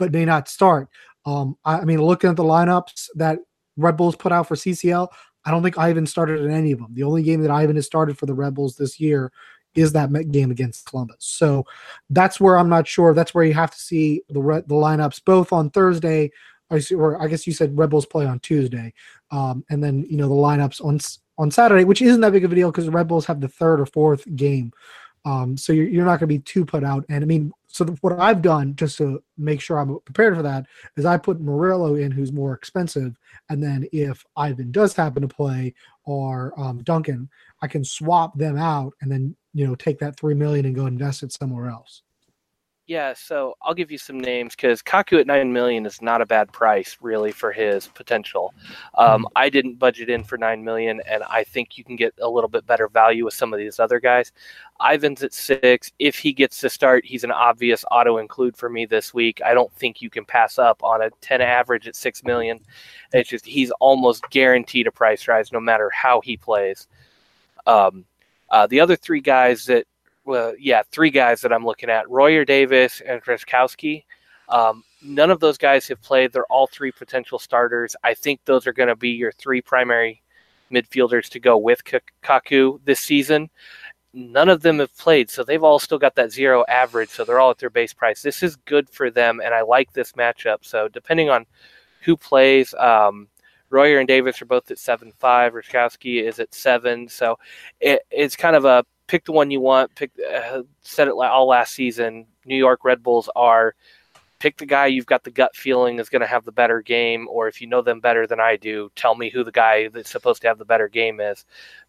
but 0.00 0.12
may 0.12 0.24
not 0.24 0.48
start. 0.48 0.88
Um, 1.24 1.56
I, 1.64 1.78
I 1.78 1.84
mean, 1.84 2.02
looking 2.02 2.30
at 2.30 2.36
the 2.36 2.42
lineups 2.44 3.08
that 3.14 3.38
Red 3.76 3.96
Bulls 3.96 4.16
put 4.16 4.32
out 4.32 4.48
for 4.48 4.54
CCL, 4.54 5.08
I 5.44 5.50
don't 5.50 5.62
think 5.62 5.78
Ivan 5.78 6.06
started 6.06 6.40
in 6.40 6.50
any 6.50 6.72
of 6.72 6.80
them. 6.80 6.92
The 6.92 7.04
only 7.04 7.22
game 7.22 7.40
that 7.42 7.50
Ivan 7.50 7.76
has 7.76 7.86
started 7.86 8.18
for 8.18 8.26
the 8.26 8.34
Red 8.34 8.54
Bulls 8.54 8.76
this 8.76 8.98
year 8.98 9.32
is 9.76 9.92
that 9.92 10.10
game 10.32 10.50
against 10.50 10.86
Columbus. 10.86 11.18
So 11.20 11.64
that's 12.10 12.40
where 12.40 12.58
I'm 12.58 12.68
not 12.68 12.88
sure. 12.88 13.14
That's 13.14 13.34
where 13.34 13.44
you 13.44 13.54
have 13.54 13.70
to 13.70 13.80
see 13.80 14.22
the 14.28 14.40
the 14.40 14.74
lineups 14.74 15.24
both 15.24 15.52
on 15.52 15.70
Thursday. 15.70 16.32
Or 16.68 17.22
I 17.22 17.28
guess 17.28 17.46
you 17.46 17.52
said 17.52 17.78
Red 17.78 17.90
Bulls 17.90 18.06
play 18.06 18.26
on 18.26 18.40
Tuesday, 18.40 18.92
um, 19.30 19.64
and 19.70 19.84
then 19.84 20.04
you 20.10 20.16
know 20.16 20.28
the 20.28 20.34
lineups 20.34 20.84
on 20.84 20.98
on 21.38 21.50
Saturday, 21.50 21.84
which 21.84 22.02
isn't 22.02 22.20
that 22.22 22.32
big 22.32 22.44
of 22.44 22.50
a 22.50 22.54
deal 22.56 22.72
because 22.72 22.86
the 22.86 22.90
Red 22.90 23.06
Bulls 23.06 23.26
have 23.26 23.40
the 23.40 23.46
third 23.46 23.80
or 23.80 23.86
fourth 23.86 24.24
game. 24.34 24.72
Um, 25.24 25.56
so 25.56 25.72
you're, 25.72 25.86
you're 25.86 26.04
not 26.04 26.18
going 26.18 26.28
to 26.28 26.34
be 26.34 26.38
too 26.38 26.64
put 26.64 26.82
out. 26.82 27.04
And 27.08 27.22
I 27.22 27.26
mean, 27.26 27.52
so 27.76 27.84
the, 27.84 27.92
what 28.00 28.18
I've 28.18 28.40
done 28.40 28.74
just 28.74 28.96
to 28.98 29.22
make 29.36 29.60
sure 29.60 29.78
I'm 29.78 30.00
prepared 30.00 30.34
for 30.34 30.42
that 30.42 30.64
is 30.96 31.04
I 31.04 31.18
put 31.18 31.40
Murillo 31.40 31.96
in, 31.96 32.10
who's 32.10 32.32
more 32.32 32.54
expensive, 32.54 33.18
and 33.50 33.62
then 33.62 33.86
if 33.92 34.24
Ivan 34.34 34.72
does 34.72 34.94
happen 34.94 35.20
to 35.20 35.28
play 35.28 35.74
or 36.04 36.58
um, 36.58 36.82
Duncan, 36.84 37.28
I 37.60 37.66
can 37.66 37.84
swap 37.84 38.36
them 38.38 38.56
out 38.56 38.94
and 39.02 39.12
then 39.12 39.36
you 39.52 39.66
know 39.66 39.74
take 39.74 39.98
that 39.98 40.18
three 40.18 40.34
million 40.34 40.64
and 40.64 40.74
go 40.74 40.86
invest 40.86 41.22
it 41.22 41.32
somewhere 41.32 41.68
else. 41.68 42.02
Yeah, 42.88 43.14
so 43.14 43.56
I'll 43.62 43.74
give 43.74 43.90
you 43.90 43.98
some 43.98 44.20
names 44.20 44.54
because 44.54 44.80
Kaku 44.80 45.18
at 45.18 45.26
nine 45.26 45.52
million 45.52 45.86
is 45.86 46.00
not 46.00 46.20
a 46.20 46.26
bad 46.26 46.52
price, 46.52 46.96
really, 47.00 47.32
for 47.32 47.50
his 47.50 47.88
potential. 47.88 48.54
Um, 48.94 49.26
I 49.34 49.48
didn't 49.48 49.80
budget 49.80 50.08
in 50.08 50.22
for 50.22 50.38
nine 50.38 50.62
million, 50.62 51.00
and 51.04 51.24
I 51.24 51.42
think 51.42 51.76
you 51.76 51.82
can 51.82 51.96
get 51.96 52.14
a 52.22 52.28
little 52.28 52.48
bit 52.48 52.64
better 52.64 52.86
value 52.86 53.24
with 53.24 53.34
some 53.34 53.52
of 53.52 53.58
these 53.58 53.80
other 53.80 53.98
guys. 53.98 54.30
Ivan's 54.80 55.24
at 55.24 55.34
six. 55.34 55.90
If 55.98 56.16
he 56.16 56.32
gets 56.32 56.60
to 56.60 56.70
start, 56.70 57.04
he's 57.04 57.24
an 57.24 57.32
obvious 57.32 57.84
auto 57.90 58.18
include 58.18 58.56
for 58.56 58.68
me 58.68 58.86
this 58.86 59.12
week. 59.12 59.42
I 59.44 59.52
don't 59.52 59.72
think 59.72 60.00
you 60.00 60.08
can 60.08 60.24
pass 60.24 60.56
up 60.56 60.84
on 60.84 61.02
a 61.02 61.10
ten 61.20 61.40
average 61.40 61.88
at 61.88 61.96
six 61.96 62.22
million. 62.22 62.60
It's 63.12 63.30
just 63.30 63.46
he's 63.46 63.72
almost 63.80 64.30
guaranteed 64.30 64.86
a 64.86 64.92
price 64.92 65.26
rise 65.26 65.50
no 65.50 65.58
matter 65.58 65.90
how 65.90 66.20
he 66.20 66.36
plays. 66.36 66.86
Um, 67.66 68.04
uh, 68.48 68.68
the 68.68 68.78
other 68.78 68.94
three 68.94 69.20
guys 69.20 69.66
that 69.66 69.88
well, 70.26 70.54
yeah, 70.58 70.82
three 70.90 71.10
guys 71.10 71.40
that 71.40 71.52
I'm 71.52 71.64
looking 71.64 71.88
at: 71.88 72.10
Royer 72.10 72.44
Davis 72.44 73.00
and 73.00 73.22
Rzatkowski. 73.22 74.04
Um, 74.48 74.84
none 75.02 75.30
of 75.30 75.40
those 75.40 75.58
guys 75.58 75.88
have 75.88 76.02
played. 76.02 76.32
They're 76.32 76.46
all 76.46 76.66
three 76.66 76.92
potential 76.92 77.38
starters. 77.38 77.96
I 78.04 78.14
think 78.14 78.40
those 78.44 78.66
are 78.66 78.72
going 78.72 78.88
to 78.88 78.96
be 78.96 79.10
your 79.10 79.32
three 79.32 79.62
primary 79.62 80.22
midfielders 80.70 81.28
to 81.30 81.40
go 81.40 81.56
with 81.56 81.84
K- 81.84 82.00
Kaku 82.22 82.80
this 82.84 83.00
season. 83.00 83.48
None 84.12 84.48
of 84.48 84.62
them 84.62 84.78
have 84.78 84.96
played, 84.96 85.30
so 85.30 85.44
they've 85.44 85.62
all 85.62 85.78
still 85.78 85.98
got 85.98 86.14
that 86.14 86.32
zero 86.32 86.64
average. 86.68 87.10
So 87.10 87.24
they're 87.24 87.40
all 87.40 87.50
at 87.50 87.58
their 87.58 87.70
base 87.70 87.92
price. 87.92 88.22
This 88.22 88.42
is 88.42 88.56
good 88.56 88.88
for 88.88 89.10
them, 89.10 89.40
and 89.44 89.54
I 89.54 89.62
like 89.62 89.92
this 89.92 90.12
matchup. 90.12 90.58
So 90.62 90.88
depending 90.88 91.28
on 91.28 91.44
who 92.00 92.16
plays, 92.16 92.72
um, 92.74 93.28
Royer 93.68 93.98
and 93.98 94.08
Davis 94.08 94.40
are 94.40 94.46
both 94.46 94.70
at 94.70 94.78
seven 94.78 95.12
five. 95.18 95.52
Rzatkowski 95.52 96.22
is 96.22 96.38
at 96.40 96.54
seven. 96.54 97.08
So 97.08 97.38
it, 97.80 98.00
it's 98.10 98.36
kind 98.36 98.56
of 98.56 98.64
a 98.64 98.84
pick 99.06 99.24
the 99.24 99.32
one 99.32 99.50
you 99.50 99.60
want. 99.60 99.94
Pick 99.94 100.10
uh, 100.32 100.62
said 100.82 101.08
it 101.08 101.14
all 101.14 101.48
last 101.48 101.74
season. 101.74 102.26
New 102.44 102.56
York 102.56 102.84
Red 102.84 103.02
Bulls 103.02 103.28
are 103.36 103.74
pick 104.38 104.58
the 104.58 104.66
guy 104.66 104.86
you've 104.86 105.06
got 105.06 105.24
the 105.24 105.30
gut 105.30 105.56
feeling 105.56 105.98
is 105.98 106.08
going 106.08 106.20
to 106.20 106.26
have 106.26 106.44
the 106.44 106.52
better 106.52 106.82
game, 106.82 107.26
or 107.30 107.48
if 107.48 107.60
you 107.60 107.66
know 107.66 107.82
them 107.82 108.00
better 108.00 108.26
than 108.26 108.40
I 108.40 108.56
do, 108.56 108.90
tell 108.94 109.14
me 109.14 109.30
who 109.30 109.42
the 109.44 109.52
guy 109.52 109.88
that's 109.88 110.10
supposed 110.10 110.42
to 110.42 110.48
have 110.48 110.58
the 110.58 110.64
better 110.64 110.88
game 110.88 111.20
is. 111.20 111.44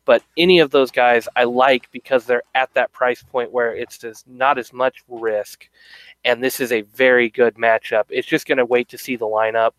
But 0.06 0.24
any 0.38 0.60
of 0.60 0.72
those 0.72 0.92
guys 0.92 1.28
I 1.36 1.44
like 1.44 1.92
because 1.92 2.26
they're 2.26 2.44
at 2.56 2.74
that 2.74 2.94
price 2.94 3.22
point 3.22 3.52
where 3.52 3.76
it's 3.76 3.98
just 3.98 4.28
not 4.28 4.58
as 4.58 4.72
much 4.72 5.04
risk, 5.08 5.70
and 6.24 6.44
this 6.44 6.60
is 6.60 6.72
a 6.72 6.82
very 6.82 7.30
good 7.30 7.56
matchup. 7.56 8.06
It's 8.10 8.28
just 8.28 8.48
going 8.48 8.60
to 8.60 8.66
wait 8.66 8.90
to 8.90 8.98
see 8.98 9.16
the 9.16 9.26
lineup. 9.26 9.72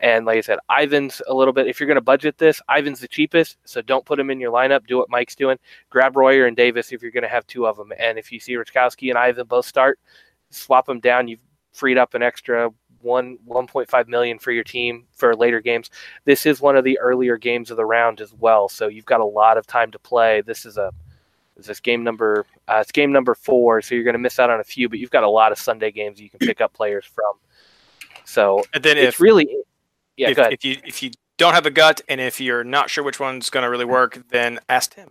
And 0.00 0.26
like 0.26 0.38
I 0.38 0.40
said, 0.42 0.58
Ivan's 0.70 1.20
a 1.26 1.34
little 1.34 1.52
bit. 1.52 1.66
If 1.66 1.80
you're 1.80 1.86
going 1.86 1.96
to 1.96 2.00
budget 2.00 2.38
this, 2.38 2.60
Ivan's 2.68 3.00
the 3.00 3.08
cheapest, 3.08 3.56
so 3.64 3.82
don't 3.82 4.04
put 4.04 4.20
him 4.20 4.30
in 4.30 4.40
your 4.40 4.52
lineup. 4.52 4.86
Do 4.86 4.98
what 4.98 5.10
Mike's 5.10 5.34
doing. 5.34 5.58
Grab 5.90 6.16
Royer 6.16 6.46
and 6.46 6.56
Davis 6.56 6.92
if 6.92 7.02
you're 7.02 7.10
going 7.10 7.22
to 7.22 7.28
have 7.28 7.46
two 7.46 7.66
of 7.66 7.76
them. 7.76 7.92
And 7.98 8.18
if 8.18 8.30
you 8.30 8.38
see 8.38 8.54
Rzatkowski 8.54 9.10
and 9.10 9.18
Ivan 9.18 9.46
both 9.46 9.66
start, 9.66 9.98
swap 10.50 10.86
them 10.86 11.00
down. 11.00 11.28
You've 11.28 11.40
freed 11.72 11.98
up 11.98 12.14
an 12.14 12.22
extra 12.22 12.70
one 13.00 13.38
1.5 13.46 14.08
million 14.08 14.38
for 14.38 14.52
your 14.52 14.64
team 14.64 15.04
for 15.12 15.34
later 15.34 15.60
games. 15.60 15.90
This 16.24 16.46
is 16.46 16.60
one 16.60 16.76
of 16.76 16.84
the 16.84 16.98
earlier 16.98 17.36
games 17.36 17.70
of 17.70 17.76
the 17.76 17.84
round 17.84 18.20
as 18.20 18.32
well, 18.34 18.68
so 18.68 18.88
you've 18.88 19.04
got 19.04 19.20
a 19.20 19.24
lot 19.24 19.58
of 19.58 19.66
time 19.66 19.90
to 19.92 19.98
play. 19.98 20.40
This 20.40 20.66
is 20.66 20.76
a 20.76 20.92
is 21.56 21.66
this 21.66 21.80
game 21.80 22.04
number 22.04 22.46
uh, 22.68 22.78
it's 22.80 22.92
game 22.92 23.12
number 23.12 23.34
four, 23.34 23.82
so 23.82 23.94
you're 23.94 24.04
going 24.04 24.14
to 24.14 24.18
miss 24.18 24.38
out 24.38 24.50
on 24.50 24.60
a 24.60 24.64
few, 24.64 24.88
but 24.88 24.98
you've 24.98 25.10
got 25.10 25.24
a 25.24 25.28
lot 25.28 25.52
of 25.52 25.58
Sunday 25.58 25.90
games 25.90 26.20
you 26.20 26.30
can 26.30 26.38
pick 26.38 26.60
up 26.60 26.72
players 26.72 27.04
from. 27.04 27.34
So 28.24 28.64
And 28.74 28.82
then 28.82 28.98
it's 28.98 29.16
if 29.16 29.20
really 29.20 29.48
yeah. 30.18 30.30
if, 30.30 30.36
go 30.36 30.42
ahead. 30.42 30.52
if 30.52 30.64
you 30.64 30.76
if 30.84 31.02
you 31.02 31.10
don't 31.38 31.54
have 31.54 31.66
a 31.66 31.70
gut 31.70 32.00
and 32.08 32.20
if 32.20 32.40
you're 32.40 32.64
not 32.64 32.90
sure 32.90 33.04
which 33.04 33.20
one's 33.20 33.48
going 33.48 33.62
to 33.62 33.70
really 33.70 33.84
work, 33.84 34.22
then 34.30 34.58
ask 34.68 34.94
Tim. 34.94 35.10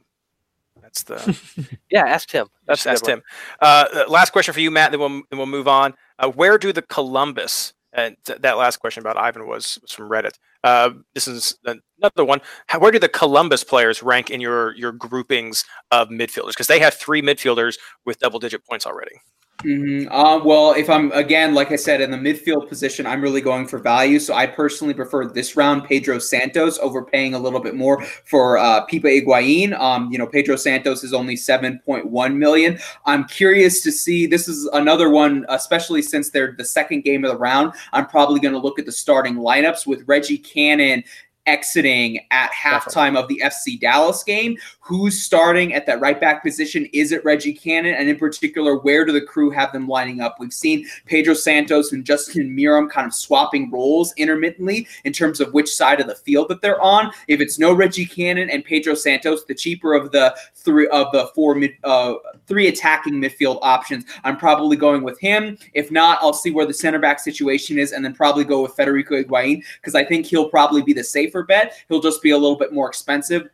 That's 0.81 1.03
the 1.03 1.77
yeah, 1.89 2.05
ask 2.05 2.29
Tim. 2.29 2.47
That's 2.65 2.83
Just 2.83 3.03
a 3.03 3.05
good 3.05 3.21
ask 3.21 3.21
Tim. 3.21 3.21
Uh, 3.61 3.85
uh, 4.05 4.11
last 4.11 4.31
question 4.31 4.53
for 4.53 4.59
you, 4.59 4.69
Matt. 4.71 4.91
Then 4.91 4.99
we'll 4.99 5.09
then 5.09 5.37
we'll 5.37 5.45
move 5.47 5.67
on. 5.67 5.93
Uh, 6.19 6.29
where 6.29 6.57
do 6.57 6.71
the 6.71 6.81
Columbus? 6.81 7.73
And 7.93 8.15
th- 8.25 8.39
that 8.41 8.57
last 8.57 8.77
question 8.77 9.01
about 9.01 9.17
Ivan 9.17 9.47
was, 9.47 9.79
was 9.81 9.91
from 9.91 10.09
Reddit. 10.09 10.33
Uh, 10.63 10.91
this 11.15 11.27
is 11.27 11.57
another 11.65 12.25
one. 12.25 12.41
How, 12.67 12.79
where 12.79 12.91
do 12.91 12.99
the 12.99 13.09
Columbus 13.09 13.63
players 13.63 14.03
rank 14.03 14.29
in 14.29 14.41
your 14.41 14.75
your 14.75 14.91
groupings 14.91 15.63
of 15.91 16.09
midfielders? 16.09 16.49
Because 16.49 16.67
they 16.67 16.79
have 16.79 16.93
three 16.93 17.21
midfielders 17.21 17.77
with 18.05 18.19
double 18.19 18.39
digit 18.39 18.65
points 18.65 18.85
already. 18.85 19.21
Hmm 19.63 20.03
Uh, 20.11 20.39
well, 20.43 20.73
if 20.73 20.87
I'm 20.89 21.11
again, 21.13 21.55
like 21.55 21.71
I 21.71 21.75
said, 21.77 21.99
in 21.99 22.11
the 22.11 22.17
midfield 22.17 22.69
position, 22.69 23.07
I'm 23.07 23.21
really 23.21 23.41
going 23.41 23.67
for 23.67 23.79
value. 23.79 24.19
So 24.19 24.35
I 24.35 24.45
personally 24.45 24.93
prefer 24.93 25.25
this 25.25 25.55
round 25.55 25.83
Pedro 25.83 26.19
Santos 26.19 26.77
over 26.79 27.03
paying 27.03 27.33
a 27.33 27.39
little 27.39 27.59
bit 27.59 27.75
more 27.75 28.03
for 28.03 28.57
uh, 28.59 28.85
Pipa 28.85 29.07
Higuain. 29.07 29.77
Um, 29.79 30.11
you 30.11 30.19
know, 30.19 30.27
Pedro 30.27 30.55
Santos 30.57 31.03
is 31.03 31.13
only 31.13 31.35
7.1 31.35 32.35
million. 32.35 32.77
I'm 33.05 33.25
curious 33.25 33.81
to 33.81 33.91
see. 33.91 34.27
This 34.27 34.47
is 34.47 34.69
another 34.73 35.09
one, 35.09 35.45
especially 35.49 36.03
since 36.03 36.29
they're 36.29 36.53
the 36.55 36.65
second 36.65 37.01
game 37.01 37.25
of 37.25 37.31
the 37.31 37.37
round. 37.37 37.73
I'm 37.93 38.05
probably 38.05 38.39
going 38.39 38.53
to 38.53 38.59
look 38.59 38.77
at 38.77 38.85
the 38.85 38.91
starting 38.91 39.35
lineups 39.35 39.87
with 39.87 40.03
Reggie 40.07 40.37
Cannon 40.37 41.03
exiting 41.47 42.19
at 42.31 42.51
halftime 42.51 43.17
of 43.17 43.27
the 43.27 43.41
FC 43.43 43.79
Dallas 43.79 44.23
game. 44.23 44.57
Who's 44.81 45.21
starting 45.21 45.73
at 45.73 45.85
that 45.87 45.99
right 45.99 46.19
back 46.19 46.43
position? 46.43 46.85
Is 46.93 47.11
it 47.11 47.25
Reggie 47.25 47.53
Cannon? 47.53 47.95
And 47.95 48.07
in 48.07 48.17
particular, 48.17 48.77
where 48.77 49.05
do 49.05 49.11
the 49.11 49.21
crew 49.21 49.49
have 49.49 49.71
them 49.73 49.87
lining 49.87 50.21
up? 50.21 50.37
We've 50.39 50.53
seen 50.53 50.85
Pedro 51.05 51.33
Santos 51.33 51.91
and 51.91 52.05
Justin 52.05 52.55
Meram 52.55 52.89
kind 52.89 53.07
of 53.07 53.13
swapping 53.13 53.71
roles 53.71 54.13
intermittently 54.17 54.87
in 55.03 55.13
terms 55.13 55.39
of 55.39 55.53
which 55.53 55.73
side 55.73 55.99
of 55.99 56.07
the 56.07 56.15
field 56.15 56.49
that 56.49 56.61
they're 56.61 56.81
on. 56.81 57.11
If 57.27 57.41
it's 57.41 57.57
no 57.57 57.73
Reggie 57.73 58.05
Cannon 58.05 58.49
and 58.49 58.63
Pedro 58.63 58.93
Santos, 58.93 59.45
the 59.45 59.55
cheaper 59.55 59.93
of 59.93 60.11
the 60.11 60.35
three 60.55 60.87
of 60.89 61.11
the 61.11 61.27
four 61.33 61.55
mid, 61.55 61.71
uh, 61.83 62.15
three 62.45 62.67
attacking 62.67 63.15
midfield 63.15 63.59
options, 63.61 64.05
I'm 64.23 64.37
probably 64.37 64.77
going 64.77 65.03
with 65.03 65.19
him. 65.19 65.57
If 65.73 65.91
not, 65.91 66.19
I'll 66.21 66.33
see 66.33 66.51
where 66.51 66.65
the 66.65 66.73
center 66.73 66.99
back 66.99 67.19
situation 67.19 67.77
is, 67.77 67.91
and 67.91 68.03
then 68.03 68.13
probably 68.13 68.43
go 68.43 68.61
with 68.61 68.73
Federico 68.73 69.21
Higuain 69.21 69.63
because 69.81 69.95
I 69.95 70.03
think 70.03 70.25
he'll 70.25 70.49
probably 70.49 70.81
be 70.81 70.93
the 70.93 71.03
safer 71.03 71.36
bet. 71.43 71.73
He'll 71.89 72.01
just 72.01 72.21
be 72.21 72.31
a 72.31 72.37
little 72.37 72.57
bit 72.57 72.73
more 72.73 72.87
expensive. 72.87 73.49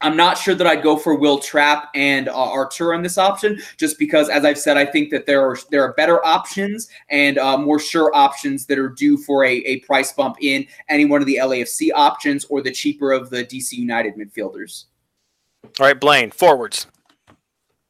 I'm 0.00 0.16
not 0.16 0.36
sure 0.36 0.54
that 0.54 0.66
I'd 0.66 0.82
go 0.82 0.96
for 0.98 1.14
Will 1.14 1.38
Trapp 1.38 1.88
and 1.94 2.28
uh, 2.28 2.34
Artur 2.34 2.92
on 2.92 3.02
this 3.02 3.16
option, 3.16 3.58
just 3.78 3.98
because, 3.98 4.28
as 4.28 4.44
I've 4.44 4.58
said, 4.58 4.76
I 4.76 4.84
think 4.84 5.10
that 5.10 5.24
there 5.24 5.40
are 5.40 5.56
there 5.70 5.82
are 5.82 5.94
better 5.94 6.24
options 6.26 6.88
and 7.08 7.38
uh, 7.38 7.56
more 7.56 7.78
sure 7.78 8.14
options 8.14 8.66
that 8.66 8.78
are 8.78 8.90
due 8.90 9.16
for 9.16 9.44
a, 9.44 9.52
a 9.52 9.80
price 9.80 10.12
bump 10.12 10.36
in 10.40 10.66
any 10.90 11.06
one 11.06 11.20
of 11.22 11.26
the 11.26 11.36
LAFC 11.36 11.88
options 11.94 12.44
or 12.46 12.60
the 12.60 12.70
cheaper 12.70 13.12
of 13.12 13.30
the 13.30 13.44
DC 13.44 13.72
United 13.72 14.14
midfielders. 14.16 14.86
All 15.80 15.86
right, 15.86 15.98
Blaine, 15.98 16.30
forwards. 16.30 16.86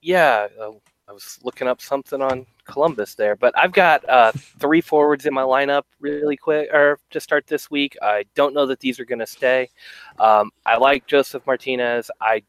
yeah, 0.00 0.46
uh, 0.60 0.70
I 1.06 1.12
was 1.12 1.38
looking 1.42 1.68
up 1.68 1.82
something 1.82 2.22
on 2.22 2.46
Columbus 2.64 3.14
there, 3.14 3.36
but 3.36 3.52
I've 3.58 3.72
got 3.72 4.08
uh, 4.08 4.32
three 4.58 4.80
forwards 4.80 5.26
in 5.26 5.34
my 5.34 5.42
lineup 5.42 5.82
really 6.00 6.36
quick 6.36 6.70
or 6.72 6.98
to 7.10 7.20
start 7.20 7.46
this 7.46 7.70
week. 7.70 7.96
I 8.00 8.24
don't 8.34 8.54
know 8.54 8.66
that 8.66 8.80
these 8.80 8.98
are 8.98 9.04
going 9.04 9.18
to 9.18 9.26
stay. 9.26 9.70
Um, 10.18 10.50
I 10.64 10.78
like 10.78 11.06
Josef 11.06 11.46
Martinez. 11.46 12.10
I 12.20 12.42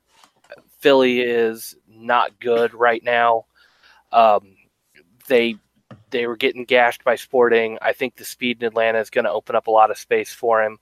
Philly 0.80 1.22
is 1.22 1.76
not 1.88 2.40
good 2.40 2.74
right 2.74 3.04
now. 3.04 3.46
Um, 4.12 4.56
they 5.28 5.56
they 6.12 6.28
were 6.28 6.38
getting 6.38 6.64
gashed 6.64 7.04
by 7.04 7.16
Sporting. 7.16 7.78
I 7.82 7.92
think 7.92 8.16
the 8.16 8.24
speed 8.24 8.62
in 8.62 8.68
Atlanta 8.68 9.00
is 9.00 9.10
going 9.10 9.26
to 9.26 9.32
open 9.32 9.56
up 9.56 9.68
a 9.68 9.72
lot 9.72 9.92
of 9.92 9.98
space 9.98 10.32
for 10.32 10.64
him. 10.64 10.78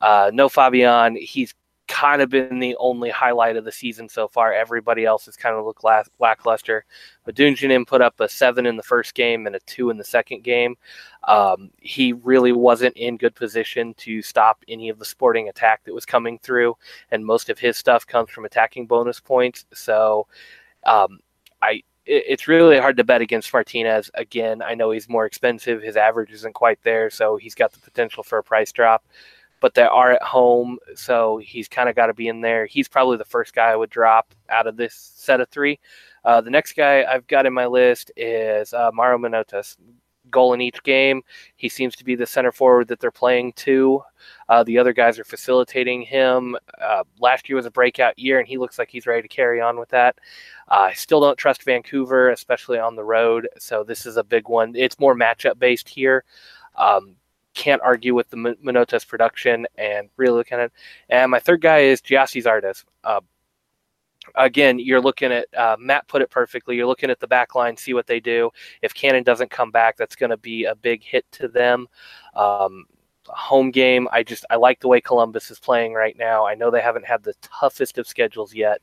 Uh, 0.00 0.30
no 0.32 0.48
Fabian. 0.48 1.16
He's 1.16 1.54
kind 1.88 2.22
of 2.22 2.28
been 2.30 2.58
the 2.58 2.76
only 2.76 3.10
highlight 3.10 3.56
of 3.56 3.64
the 3.64 3.72
season 3.72 4.08
so 4.08 4.28
far. 4.28 4.52
Everybody 4.52 5.04
else 5.04 5.24
has 5.26 5.36
kind 5.36 5.56
of 5.56 5.64
looked 5.64 5.82
lack- 5.82 6.08
lackluster. 6.20 6.84
But 7.24 7.34
Dunjanin 7.34 7.86
put 7.86 8.02
up 8.02 8.20
a 8.20 8.28
seven 8.28 8.66
in 8.66 8.76
the 8.76 8.82
first 8.82 9.14
game 9.14 9.46
and 9.46 9.56
a 9.56 9.60
two 9.60 9.90
in 9.90 9.96
the 9.96 10.04
second 10.04 10.44
game. 10.44 10.76
Um, 11.24 11.70
he 11.78 12.12
really 12.12 12.52
wasn't 12.52 12.96
in 12.96 13.16
good 13.16 13.34
position 13.34 13.94
to 13.94 14.22
stop 14.22 14.62
any 14.68 14.88
of 14.90 14.98
the 14.98 15.04
sporting 15.04 15.48
attack 15.48 15.82
that 15.84 15.94
was 15.94 16.06
coming 16.06 16.38
through, 16.38 16.76
and 17.10 17.24
most 17.24 17.48
of 17.50 17.58
his 17.58 17.76
stuff 17.76 18.06
comes 18.06 18.30
from 18.30 18.44
attacking 18.44 18.86
bonus 18.86 19.18
points. 19.20 19.64
So, 19.72 20.26
um, 20.84 21.18
I 21.62 21.82
it- 22.06 22.24
it's 22.26 22.48
really 22.48 22.78
hard 22.78 22.96
to 22.96 23.04
bet 23.04 23.20
against 23.20 23.52
Martinez. 23.52 24.10
Again, 24.14 24.62
I 24.62 24.74
know 24.74 24.90
he's 24.90 25.08
more 25.08 25.26
expensive. 25.26 25.82
His 25.82 25.96
average 25.96 26.32
isn't 26.32 26.54
quite 26.54 26.82
there, 26.82 27.10
so 27.10 27.36
he's 27.36 27.54
got 27.54 27.72
the 27.72 27.80
potential 27.80 28.22
for 28.22 28.38
a 28.38 28.42
price 28.42 28.72
drop. 28.72 29.04
But 29.60 29.74
they 29.74 29.82
are 29.82 30.12
at 30.12 30.22
home, 30.22 30.78
so 30.94 31.38
he's 31.38 31.68
kind 31.68 31.88
of 31.88 31.96
got 31.96 32.06
to 32.06 32.14
be 32.14 32.28
in 32.28 32.40
there. 32.40 32.66
He's 32.66 32.88
probably 32.88 33.16
the 33.16 33.24
first 33.24 33.54
guy 33.54 33.70
I 33.70 33.76
would 33.76 33.90
drop 33.90 34.34
out 34.48 34.66
of 34.66 34.76
this 34.76 35.12
set 35.16 35.40
of 35.40 35.48
three. 35.48 35.80
Uh, 36.24 36.40
the 36.40 36.50
next 36.50 36.74
guy 36.74 37.04
I've 37.04 37.26
got 37.26 37.46
in 37.46 37.52
my 37.52 37.66
list 37.66 38.12
is 38.16 38.72
uh, 38.72 38.90
Mario 38.92 39.18
Manotas. 39.18 39.76
Goal 40.30 40.52
in 40.52 40.60
each 40.60 40.82
game. 40.82 41.22
He 41.56 41.70
seems 41.70 41.96
to 41.96 42.04
be 42.04 42.14
the 42.14 42.26
center 42.26 42.52
forward 42.52 42.88
that 42.88 43.00
they're 43.00 43.10
playing 43.10 43.54
to. 43.54 44.02
Uh, 44.50 44.62
the 44.62 44.76
other 44.76 44.92
guys 44.92 45.18
are 45.18 45.24
facilitating 45.24 46.02
him. 46.02 46.54
Uh, 46.78 47.04
last 47.18 47.48
year 47.48 47.56
was 47.56 47.64
a 47.64 47.70
breakout 47.70 48.18
year, 48.18 48.38
and 48.38 48.46
he 48.46 48.58
looks 48.58 48.78
like 48.78 48.90
he's 48.90 49.06
ready 49.06 49.22
to 49.22 49.28
carry 49.28 49.58
on 49.62 49.78
with 49.78 49.88
that. 49.88 50.18
Uh, 50.70 50.88
I 50.90 50.92
still 50.92 51.22
don't 51.22 51.38
trust 51.38 51.62
Vancouver, 51.64 52.28
especially 52.28 52.78
on 52.78 52.94
the 52.94 53.04
road. 53.04 53.48
So 53.58 53.84
this 53.84 54.04
is 54.04 54.18
a 54.18 54.22
big 54.22 54.50
one. 54.50 54.76
It's 54.76 54.98
more 54.98 55.14
matchup 55.14 55.58
based 55.58 55.88
here. 55.88 56.24
Um, 56.76 57.16
can't 57.58 57.82
argue 57.82 58.14
with 58.14 58.30
the 58.30 58.36
Manotas' 58.36 59.06
production 59.06 59.66
and 59.76 60.08
really 60.16 60.36
looking 60.36 60.58
at. 60.58 60.66
It. 60.66 60.72
And 61.10 61.30
my 61.30 61.40
third 61.40 61.60
guy 61.60 61.78
is 61.80 62.00
Gyasi 62.00 62.42
Zardes. 62.42 62.84
Uh, 63.02 63.20
again, 64.36 64.78
you're 64.78 65.00
looking 65.00 65.32
at 65.32 65.46
uh, 65.56 65.76
Matt 65.78 66.06
put 66.08 66.22
it 66.22 66.30
perfectly. 66.30 66.76
You're 66.76 66.86
looking 66.86 67.10
at 67.10 67.18
the 67.20 67.26
back 67.26 67.54
line, 67.54 67.76
see 67.76 67.94
what 67.94 68.06
they 68.06 68.20
do. 68.20 68.50
If 68.80 68.94
Cannon 68.94 69.24
doesn't 69.24 69.50
come 69.50 69.72
back, 69.72 69.96
that's 69.96 70.16
going 70.16 70.30
to 70.30 70.36
be 70.36 70.64
a 70.64 70.74
big 70.74 71.02
hit 71.02 71.26
to 71.32 71.48
them. 71.48 71.88
Um, 72.34 72.86
home 73.26 73.70
game, 73.70 74.08
I 74.12 74.22
just 74.22 74.46
I 74.50 74.56
like 74.56 74.80
the 74.80 74.88
way 74.88 75.00
Columbus 75.00 75.50
is 75.50 75.58
playing 75.58 75.92
right 75.92 76.16
now. 76.16 76.46
I 76.46 76.54
know 76.54 76.70
they 76.70 76.80
haven't 76.80 77.06
had 77.06 77.22
the 77.22 77.34
toughest 77.42 77.98
of 77.98 78.06
schedules 78.06 78.54
yet. 78.54 78.80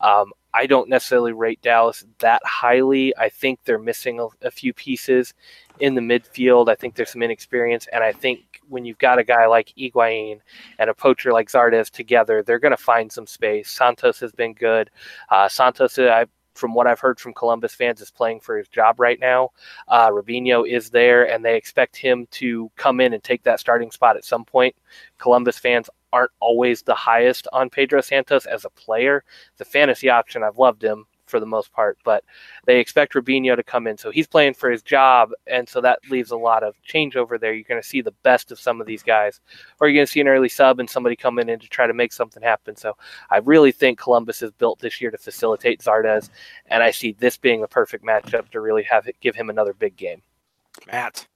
Um, 0.00 0.32
I 0.52 0.66
don't 0.66 0.88
necessarily 0.88 1.32
rate 1.32 1.62
Dallas 1.62 2.04
that 2.18 2.42
highly. 2.44 3.16
I 3.16 3.28
think 3.28 3.60
they're 3.64 3.78
missing 3.78 4.20
a, 4.20 4.26
a 4.42 4.50
few 4.50 4.74
pieces 4.74 5.32
in 5.80 5.94
the 5.94 6.00
midfield. 6.00 6.68
I 6.68 6.74
think 6.74 6.94
there's 6.94 7.10
some 7.10 7.22
inexperience, 7.22 7.86
and 7.92 8.02
I 8.02 8.12
think 8.12 8.60
when 8.68 8.84
you've 8.84 8.98
got 8.98 9.18
a 9.18 9.24
guy 9.24 9.46
like 9.46 9.72
Higuain 9.78 10.40
and 10.78 10.90
a 10.90 10.94
poacher 10.94 11.32
like 11.32 11.50
Zardes 11.50 11.90
together, 11.90 12.42
they're 12.42 12.58
going 12.58 12.76
to 12.76 12.76
find 12.76 13.10
some 13.10 13.26
space. 13.26 13.70
Santos 13.70 14.20
has 14.20 14.32
been 14.32 14.54
good. 14.54 14.90
Uh, 15.30 15.48
Santos, 15.48 15.98
I, 15.98 16.26
from 16.54 16.74
what 16.74 16.86
I've 16.86 17.00
heard 17.00 17.20
from 17.20 17.34
Columbus 17.34 17.74
fans, 17.74 18.00
is 18.00 18.10
playing 18.10 18.40
for 18.40 18.56
his 18.56 18.68
job 18.68 18.98
right 18.98 19.20
now. 19.20 19.50
Uh, 19.88 20.10
Robinho 20.10 20.68
is 20.68 20.90
there, 20.90 21.30
and 21.30 21.44
they 21.44 21.56
expect 21.56 21.96
him 21.96 22.26
to 22.32 22.70
come 22.76 23.00
in 23.00 23.12
and 23.12 23.22
take 23.22 23.42
that 23.44 23.60
starting 23.60 23.90
spot 23.90 24.16
at 24.16 24.24
some 24.24 24.44
point. 24.44 24.74
Columbus 25.18 25.58
fans 25.58 25.90
aren't 26.12 26.30
always 26.40 26.82
the 26.82 26.94
highest 26.94 27.46
on 27.52 27.68
Pedro 27.68 28.00
Santos 28.00 28.46
as 28.46 28.64
a 28.64 28.70
player. 28.70 29.22
The 29.58 29.64
fantasy 29.64 30.08
option, 30.08 30.42
I've 30.42 30.58
loved 30.58 30.82
him 30.82 31.06
for 31.26 31.40
the 31.40 31.46
most 31.46 31.72
part, 31.72 31.98
but 32.04 32.24
they 32.64 32.78
expect 32.78 33.14
Robinho 33.14 33.56
to 33.56 33.62
come 33.62 33.86
in. 33.86 33.98
So 33.98 34.10
he's 34.10 34.26
playing 34.26 34.54
for 34.54 34.70
his 34.70 34.82
job, 34.82 35.30
and 35.46 35.68
so 35.68 35.80
that 35.80 35.98
leaves 36.10 36.30
a 36.30 36.36
lot 36.36 36.62
of 36.62 36.74
changeover 36.88 37.38
there. 37.38 37.52
You're 37.52 37.64
going 37.64 37.80
to 37.80 37.86
see 37.86 38.00
the 38.00 38.14
best 38.22 38.52
of 38.52 38.58
some 38.58 38.80
of 38.80 38.86
these 38.86 39.02
guys, 39.02 39.40
or 39.80 39.88
you're 39.88 39.96
going 39.96 40.06
to 40.06 40.12
see 40.12 40.20
an 40.20 40.28
early 40.28 40.48
sub 40.48 40.80
and 40.80 40.88
somebody 40.88 41.16
coming 41.16 41.48
in 41.48 41.58
to 41.58 41.68
try 41.68 41.86
to 41.86 41.94
make 41.94 42.12
something 42.12 42.42
happen. 42.42 42.76
So 42.76 42.96
I 43.30 43.38
really 43.38 43.72
think 43.72 43.98
Columbus 43.98 44.42
is 44.42 44.52
built 44.52 44.78
this 44.78 45.00
year 45.00 45.10
to 45.10 45.18
facilitate 45.18 45.80
Zardes, 45.80 46.30
and 46.66 46.82
I 46.82 46.90
see 46.90 47.12
this 47.12 47.36
being 47.36 47.60
the 47.60 47.68
perfect 47.68 48.04
matchup 48.04 48.50
to 48.50 48.60
really 48.60 48.84
have 48.84 49.06
it 49.06 49.16
give 49.20 49.36
him 49.36 49.50
another 49.50 49.74
big 49.74 49.96
game. 49.96 50.22
Matt. 50.86 51.26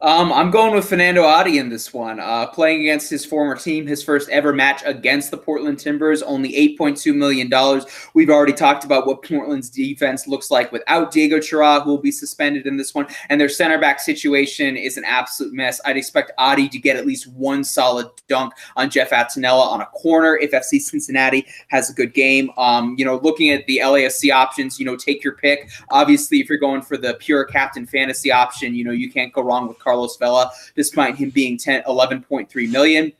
Um, 0.00 0.32
I'm 0.32 0.52
going 0.52 0.72
with 0.72 0.88
Fernando 0.88 1.24
Adi 1.24 1.58
in 1.58 1.70
this 1.70 1.92
one. 1.92 2.20
Uh, 2.20 2.46
playing 2.46 2.82
against 2.82 3.10
his 3.10 3.24
former 3.24 3.56
team, 3.56 3.84
his 3.84 4.00
first 4.00 4.28
ever 4.28 4.52
match 4.52 4.80
against 4.86 5.32
the 5.32 5.36
Portland 5.36 5.80
Timbers, 5.80 6.22
only 6.22 6.52
$8.2 6.78 7.12
million. 7.16 7.50
We've 8.14 8.30
already 8.30 8.52
talked 8.52 8.84
about 8.84 9.08
what 9.08 9.24
Portland's 9.24 9.68
defense 9.68 10.28
looks 10.28 10.52
like 10.52 10.70
without 10.70 11.10
Diego 11.10 11.40
Chara, 11.40 11.80
who 11.80 11.90
will 11.90 11.98
be 11.98 12.12
suspended 12.12 12.64
in 12.64 12.76
this 12.76 12.94
one. 12.94 13.08
And 13.28 13.40
their 13.40 13.48
center 13.48 13.76
back 13.76 13.98
situation 13.98 14.76
is 14.76 14.98
an 14.98 15.04
absolute 15.04 15.52
mess. 15.52 15.80
I'd 15.84 15.96
expect 15.96 16.30
Adi 16.38 16.68
to 16.68 16.78
get 16.78 16.96
at 16.96 17.04
least 17.04 17.26
one 17.32 17.64
solid 17.64 18.06
dunk 18.28 18.52
on 18.76 18.90
Jeff 18.90 19.10
Attinella 19.10 19.66
on 19.66 19.80
a 19.80 19.86
corner 19.86 20.36
if 20.36 20.52
FC 20.52 20.80
Cincinnati 20.80 21.44
has 21.70 21.90
a 21.90 21.92
good 21.92 22.14
game. 22.14 22.52
Um, 22.56 22.94
you 22.96 23.04
know, 23.04 23.16
looking 23.24 23.50
at 23.50 23.66
the 23.66 23.78
LAFC 23.78 24.32
options, 24.32 24.78
you 24.78 24.86
know, 24.86 24.94
take 24.94 25.24
your 25.24 25.34
pick. 25.34 25.70
Obviously, 25.90 26.38
if 26.38 26.48
you're 26.48 26.56
going 26.56 26.82
for 26.82 26.96
the 26.96 27.14
pure 27.14 27.44
captain 27.44 27.84
fantasy 27.84 28.30
option, 28.30 28.76
you 28.76 28.84
know, 28.84 28.92
you 28.92 29.10
can't 29.10 29.32
go 29.32 29.42
wrong 29.42 29.66
with 29.66 29.76
Carlos 29.88 30.18
Vela, 30.18 30.50
despite 30.74 31.16
him 31.16 31.30
being 31.30 31.56
10, 31.56 31.84
11.3 31.84 32.70
million. 32.70 33.12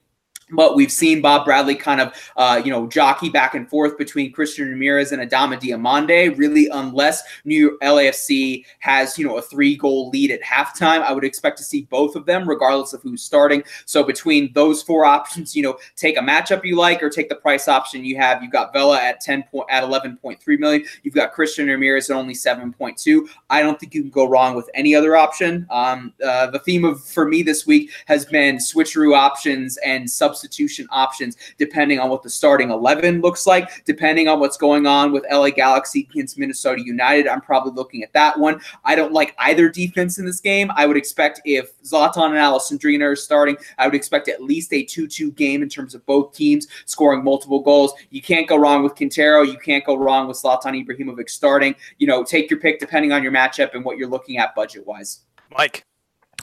But 0.53 0.77
we've 0.77 0.93
seen 0.93 1.21
Bob 1.21 1.45
Bradley 1.45 1.75
kind 1.75 2.01
of, 2.01 2.13
uh, 2.37 2.61
you 2.65 2.71
know, 2.71 2.87
jockey 2.87 3.29
back 3.29 3.55
and 3.55 3.69
forth 3.69 3.99
between 3.99 4.33
Christian 4.33 4.69
Ramirez 4.69 5.13
and 5.13 5.23
Adama 5.23 5.61
Diomande. 5.61 6.37
Really, 6.39 6.69
unless 6.69 7.23
New 7.45 7.69
York 7.69 7.81
LAFC 7.81 8.65
has, 8.81 9.19
you 9.19 9.27
know, 9.27 9.39
a 9.39 9.43
three-goal 9.43 10.11
lead 10.11 10.31
at 10.31 10.43
halftime, 10.43 11.03
I 11.03 11.13
would 11.13 11.25
expect 11.25 11.59
to 11.59 11.65
see 11.65 11.83
both 11.83 12.17
of 12.17 12.27
them, 12.27 12.49
regardless 12.49 12.93
of 12.93 13.03
who's 13.03 13.23
starting. 13.23 13.63
So 13.85 14.03
between 14.03 14.53
those 14.53 14.83
four 14.83 15.05
options, 15.19 15.55
you 15.55 15.63
know, 15.63 15.79
take 15.97 16.17
a 16.17 16.21
matchup 16.21 16.65
you 16.65 16.77
like 16.77 17.03
or 17.03 17.11
take 17.11 17.29
the 17.29 17.37
price 17.37 17.69
option 17.69 18.05
you 18.05 18.17
have. 18.17 18.43
You've 18.43 18.53
got 18.53 18.73
Vela 18.73 18.99
at 18.99 19.21
ten 19.21 19.43
point 19.45 19.69
at 19.71 19.83
eleven 19.83 20.17
point 20.17 20.41
three 20.41 20.57
million. 20.57 20.85
You've 21.03 21.15
got 21.15 21.33
Christian 21.33 21.67
Ramirez 21.67 22.11
at 22.11 22.17
only 22.17 22.35
seven 22.35 22.73
point 22.73 22.97
two. 22.97 23.29
I 23.51 23.63
don't 23.63 23.79
think 23.79 23.95
you 23.95 24.03
can 24.03 24.11
go 24.11 24.29
wrong 24.29 24.57
with 24.57 24.69
any 24.75 24.95
other 24.95 25.17
option. 25.17 25.67
Um, 25.71 26.13
uh, 26.25 26.51
the 26.51 26.59
theme 26.61 26.85
of 26.85 27.05
for 27.05 27.27
me 27.27 27.43
this 27.43 27.67
week 27.67 27.91
has 28.07 28.25
been 28.25 28.57
switcheroo 28.57 29.17
options 29.17 29.77
and 29.79 30.09
substitute 30.09 30.38
substitution 30.39 30.87
options 30.91 31.37
depending 31.59 31.99
on 31.99 32.09
what 32.09 32.23
the 32.23 32.31
starting 32.31 32.71
11 32.71 33.21
looks 33.21 33.47
like, 33.47 33.85
depending 33.85 34.29
on 34.29 34.39
what's 34.39 34.57
going 34.57 34.87
on 34.87 35.13
with 35.13 35.25
LA 35.31 35.51
Galaxy 35.51 36.09
against 36.11 36.39
Minnesota 36.39 36.83
United. 36.83 37.27
I'm 37.27 37.41
probably 37.41 37.73
looking 37.73 38.03
at 38.03 38.13
that 38.13 38.39
one. 38.39 38.61
I 38.85 38.95
don't 38.95 39.13
like 39.13 39.35
either 39.39 39.69
defense 39.69 40.19
in 40.19 40.25
this 40.25 40.41
game. 40.41 40.71
I 40.77 40.87
would 40.87 40.97
expect 40.97 41.41
if 41.45 41.81
Zlatan 41.83 42.27
and 42.27 42.35
Alessandrini 42.37 43.03
are 43.03 43.17
starting, 43.17 43.57
I 43.79 43.87
would 43.87 43.95
expect 43.95 44.29
at 44.29 44.43
least 44.43 44.73
a 44.73 44.85
2 44.85 45.09
2 45.09 45.33
game 45.33 45.63
in 45.63 45.69
terms 45.69 45.95
of 45.95 46.05
both 46.07 46.35
teams 46.35 46.69
scoring 46.85 47.25
multiple 47.25 47.61
goals. 47.61 47.93
You 48.11 48.23
can't 48.23 48.49
go 48.49 48.57
wrong 48.57 48.83
with 48.83 48.95
Quintero. 48.95 49.43
You 49.43 49.59
can't 49.59 49.85
go 49.85 49.97
wrong 49.97 50.29
with 50.29 50.37
Zlatan 50.37 50.87
Ibrahimovic 50.87 51.29
starting. 51.29 51.75
You 51.99 52.07
know, 52.07 52.23
take 52.23 52.51
your 52.51 52.61
pick 52.61 52.79
depending 52.79 53.13
on 53.13 53.23
your 53.23 53.33
matchup 53.33 53.75
and 53.75 53.85
what 53.85 53.99
you're 53.99 54.09
looking 54.09 54.39
at 54.39 54.55
budget 54.55 54.87
wise. 54.87 55.21
Mike. 55.51 55.88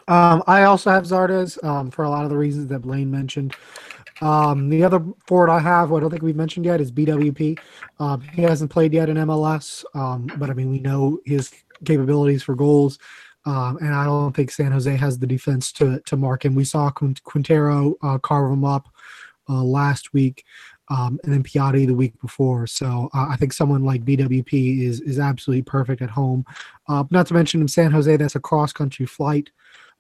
Um, 0.07 0.43
I 0.47 0.63
also 0.63 0.91
have 0.91 1.03
Zardes 1.03 1.63
um, 1.63 1.89
for 1.89 2.03
a 2.03 2.09
lot 2.09 2.23
of 2.23 2.29
the 2.29 2.37
reasons 2.37 2.67
that 2.67 2.79
Blaine 2.79 3.09
mentioned. 3.09 3.55
Um, 4.21 4.69
the 4.69 4.83
other 4.83 5.03
forward 5.25 5.49
I 5.49 5.59
have, 5.59 5.89
what 5.89 5.97
I 5.97 6.01
don't 6.01 6.11
think 6.11 6.23
we've 6.23 6.35
mentioned 6.35 6.65
yet, 6.65 6.79
is 6.79 6.91
BWP. 6.91 7.59
Um, 7.99 8.21
he 8.21 8.43
hasn't 8.43 8.71
played 8.71 8.93
yet 8.93 9.09
in 9.09 9.17
MLS, 9.17 9.83
um, 9.93 10.27
but 10.37 10.49
I 10.49 10.53
mean, 10.53 10.71
we 10.71 10.79
know 10.79 11.19
his 11.25 11.51
capabilities 11.83 12.43
for 12.43 12.55
goals. 12.55 12.97
Um, 13.45 13.77
and 13.77 13.93
I 13.93 14.05
don't 14.05 14.35
think 14.35 14.51
San 14.51 14.71
Jose 14.71 14.95
has 14.95 15.19
the 15.19 15.27
defense 15.27 15.71
to 15.73 15.99
to 16.01 16.17
mark 16.17 16.45
him. 16.45 16.55
We 16.55 16.65
saw 16.65 16.89
Quintero 16.89 17.95
uh, 18.01 18.17
carve 18.17 18.51
him 18.51 18.63
up 18.65 18.89
uh, 19.47 19.63
last 19.63 20.13
week, 20.13 20.43
um, 20.89 21.19
and 21.23 21.31
then 21.31 21.43
Piatti 21.43 21.85
the 21.85 21.93
week 21.93 22.19
before. 22.21 22.65
So 22.65 23.09
uh, 23.13 23.27
I 23.29 23.35
think 23.35 23.53
someone 23.53 23.83
like 23.83 24.03
BWP 24.03 24.81
is 24.81 24.99
is 25.01 25.19
absolutely 25.19 25.61
perfect 25.61 26.01
at 26.01 26.09
home. 26.09 26.43
Uh, 26.87 27.03
not 27.11 27.27
to 27.27 27.35
mention 27.35 27.61
in 27.61 27.67
San 27.67 27.91
Jose, 27.91 28.17
that's 28.17 28.35
a 28.35 28.39
cross 28.39 28.73
country 28.73 29.05
flight. 29.05 29.51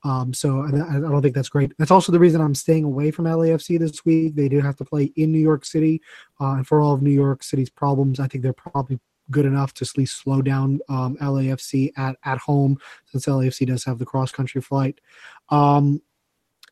Um, 0.05 0.35
so 0.35 0.61
I, 0.61 0.67
I, 0.67 0.99
don't 0.99 1.21
think 1.23 1.33
that's 1.33 1.49
great. 1.49 1.73
That's 1.79 1.89
also 1.89 2.11
the 2.11 2.19
reason 2.19 2.39
I'm 2.39 2.53
staying 2.53 2.83
away 2.83 3.09
from 3.09 3.25
LAFC 3.25 3.79
this 3.79 4.05
week. 4.05 4.35
They 4.35 4.47
do 4.47 4.61
have 4.61 4.75
to 4.77 4.85
play 4.85 5.05
in 5.15 5.31
New 5.31 5.39
York 5.39 5.65
City, 5.65 5.99
uh, 6.39 6.53
and 6.53 6.67
for 6.67 6.79
all 6.79 6.93
of 6.93 7.01
New 7.01 7.09
York 7.09 7.41
City's 7.41 7.71
problems, 7.71 8.19
I 8.19 8.27
think 8.27 8.43
they're 8.43 8.53
probably 8.53 8.99
good 9.31 9.47
enough 9.47 9.73
to 9.73 9.83
at 9.83 9.97
least 9.97 10.21
slow 10.21 10.43
down 10.43 10.79
um, 10.89 11.17
LAFC 11.17 11.91
at 11.97 12.17
at 12.23 12.37
home, 12.37 12.77
since 13.07 13.25
LAFC 13.25 13.65
does 13.65 13.83
have 13.83 13.97
the 13.97 14.05
cross 14.05 14.31
country 14.31 14.61
flight. 14.61 15.01
Um, 15.49 15.99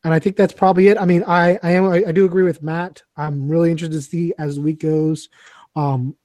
and 0.04 0.14
I 0.14 0.20
think 0.20 0.36
that's 0.36 0.52
probably 0.52 0.86
it. 0.86 0.96
I 0.96 1.04
mean, 1.04 1.24
I 1.24 1.58
I 1.64 1.72
am 1.72 1.86
I, 1.86 2.04
I, 2.06 2.12
do 2.12 2.26
agree 2.26 2.44
with 2.44 2.62
Matt. 2.62 3.02
I'm 3.16 3.48
really 3.48 3.72
interested 3.72 3.96
to 3.96 4.02
see 4.02 4.32
as 4.38 4.54
the 4.54 4.62
week 4.62 4.78
goes. 4.78 5.28
Um, 5.74 6.16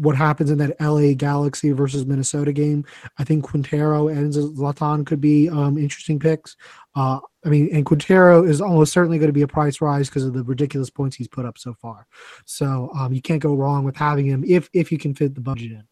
what 0.00 0.16
happens 0.16 0.50
in 0.50 0.56
that 0.58 0.80
LA 0.80 1.12
Galaxy 1.12 1.72
versus 1.72 2.06
Minnesota 2.06 2.52
game. 2.52 2.86
I 3.18 3.24
think 3.24 3.44
Quintero 3.44 4.08
and 4.08 4.32
Zlatan 4.32 5.04
could 5.04 5.20
be 5.20 5.50
um, 5.50 5.76
interesting 5.76 6.18
picks. 6.18 6.56
Uh, 6.96 7.20
I 7.44 7.48
mean, 7.50 7.68
and 7.72 7.84
Quintero 7.84 8.44
is 8.44 8.62
almost 8.62 8.94
certainly 8.94 9.18
going 9.18 9.28
to 9.28 9.34
be 9.34 9.42
a 9.42 9.48
price 9.48 9.82
rise 9.82 10.08
because 10.08 10.24
of 10.24 10.32
the 10.32 10.42
ridiculous 10.42 10.88
points 10.88 11.16
he's 11.16 11.28
put 11.28 11.44
up 11.44 11.58
so 11.58 11.74
far. 11.74 12.06
So 12.46 12.90
um, 12.96 13.12
you 13.12 13.20
can't 13.20 13.42
go 13.42 13.54
wrong 13.54 13.84
with 13.84 13.96
having 13.96 14.26
him 14.26 14.42
if 14.46 14.70
if 14.72 14.90
you 14.90 14.96
can 14.96 15.14
fit 15.14 15.34
the 15.34 15.40
budget 15.42 15.72
in. 15.72 15.84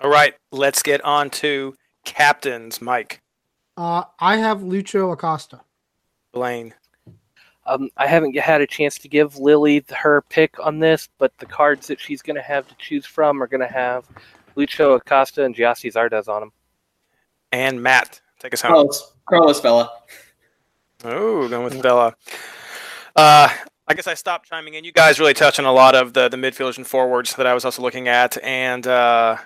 All 0.00 0.10
right, 0.10 0.34
let's 0.52 0.82
get 0.82 1.02
on 1.02 1.30
to 1.30 1.74
captains, 2.04 2.82
Mike. 2.82 3.22
Uh, 3.76 4.04
I 4.20 4.36
have 4.36 4.60
Lucho 4.60 5.12
Acosta. 5.12 5.62
Blaine. 6.32 6.74
Um, 7.66 7.88
I 7.96 8.06
haven't 8.06 8.36
had 8.36 8.60
a 8.60 8.66
chance 8.66 8.98
to 8.98 9.08
give 9.08 9.38
Lily 9.38 9.84
her 9.90 10.22
pick 10.28 10.54
on 10.64 10.78
this, 10.78 11.08
but 11.18 11.36
the 11.38 11.46
cards 11.46 11.86
that 11.86 11.98
she's 11.98 12.20
going 12.20 12.36
to 12.36 12.42
have 12.42 12.68
to 12.68 12.74
choose 12.76 13.06
from 13.06 13.42
are 13.42 13.46
going 13.46 13.60
to 13.60 13.72
have 13.72 14.06
Lucho 14.56 14.96
Acosta 14.96 15.44
and 15.44 15.54
Gyasi 15.54 15.92
Zardes 15.92 16.28
on 16.28 16.40
them. 16.40 16.52
And 17.52 17.82
Matt, 17.82 18.20
take 18.38 18.52
us 18.52 18.60
home. 18.60 18.72
Carlos, 18.72 19.14
Carlos 19.28 19.60
Vela. 19.60 19.92
Oh, 21.04 21.48
going 21.48 21.64
with 21.64 21.80
Vela. 21.80 22.14
Uh, 23.16 23.48
I 23.86 23.94
guess 23.94 24.06
I 24.06 24.14
stopped 24.14 24.48
chiming 24.48 24.74
in. 24.74 24.84
You 24.84 24.92
guys 24.92 25.20
really 25.20 25.34
touched 25.34 25.58
on 25.58 25.66
a 25.66 25.72
lot 25.72 25.94
of 25.94 26.14
the, 26.14 26.28
the 26.28 26.36
midfielders 26.36 26.78
and 26.78 26.86
forwards 26.86 27.34
that 27.36 27.46
I 27.46 27.54
was 27.54 27.64
also 27.64 27.82
looking 27.82 28.08
at, 28.08 28.42
and 28.42 28.86
uh, 28.86 29.36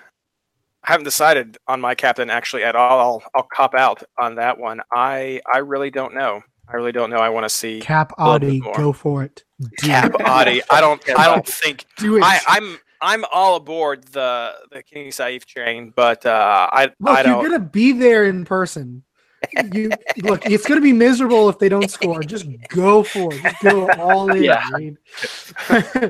I 0.83 0.91
haven't 0.91 1.03
decided 1.03 1.57
on 1.67 1.81
my 1.81 1.93
captain 1.95 2.29
actually 2.29 2.63
at 2.63 2.75
all. 2.75 2.99
I'll, 2.99 3.31
I'll 3.35 3.47
cop 3.53 3.75
out 3.75 4.03
on 4.17 4.35
that 4.35 4.57
one. 4.57 4.81
I 4.93 5.41
I 5.51 5.59
really 5.59 5.91
don't 5.91 6.13
know. 6.13 6.41
I 6.71 6.75
really 6.75 6.91
don't 6.91 7.09
know. 7.09 7.17
I 7.17 7.29
want 7.29 7.45
to 7.45 7.49
see 7.49 7.79
Cap 7.79 8.13
Adi. 8.17 8.59
Go 8.75 8.93
for 8.93 9.23
it. 9.23 9.43
Do 9.59 9.69
Cap 9.79 10.13
it. 10.13 10.21
Adi. 10.21 10.61
I 10.69 10.79
don't. 10.79 11.01
I 11.17 11.25
don't 11.25 11.45
think. 11.47 11.85
Do 11.97 12.17
it. 12.17 12.23
I, 12.23 12.39
I'm. 12.47 12.77
I'm 13.01 13.25
all 13.33 13.55
aboard 13.55 14.03
the 14.09 14.53
the 14.71 14.83
King 14.83 15.11
Saief 15.11 15.45
train, 15.45 15.91
but 15.95 16.25
uh, 16.25 16.69
I 16.71 16.91
look. 16.99 17.17
I 17.17 17.23
you're 17.23 17.41
gonna 17.41 17.59
be 17.59 17.93
there 17.93 18.25
in 18.25 18.45
person. 18.45 19.03
You 19.73 19.89
look. 20.21 20.45
It's 20.45 20.67
gonna 20.67 20.81
be 20.81 20.93
miserable 20.93 21.49
if 21.49 21.57
they 21.57 21.69
don't 21.69 21.89
score. 21.89 22.21
Just 22.21 22.45
go 22.67 23.03
for 23.03 23.33
it. 23.33 23.41
Just 23.41 23.61
go 23.63 23.89
all 23.93 24.29
in. 24.29 24.43
Yeah. 24.43 24.69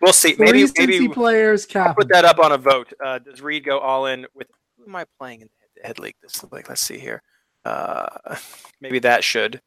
we'll 0.00 0.12
see. 0.12 0.34
Maybe 0.38 0.66
maybe 0.78 1.08
players. 1.08 1.64
Cap. 1.64 1.96
put 1.96 2.08
that 2.08 2.24
up 2.24 2.38
on 2.38 2.52
a 2.52 2.58
vote. 2.58 2.92
Uh, 3.04 3.18
does 3.18 3.40
Reed 3.40 3.64
go 3.64 3.78
all 3.78 4.06
in 4.06 4.26
with? 4.34 4.48
Who 4.78 4.84
am 4.86 4.96
I 4.96 5.04
playing 5.20 5.42
in 5.42 5.48
the 5.76 5.86
head 5.86 6.00
league 6.00 6.16
this 6.22 6.42
week? 6.50 6.68
Let's 6.68 6.80
see 6.80 6.98
here. 6.98 7.22
Uh, 7.64 8.36
maybe 8.80 8.98
that 9.00 9.22
should 9.22 9.60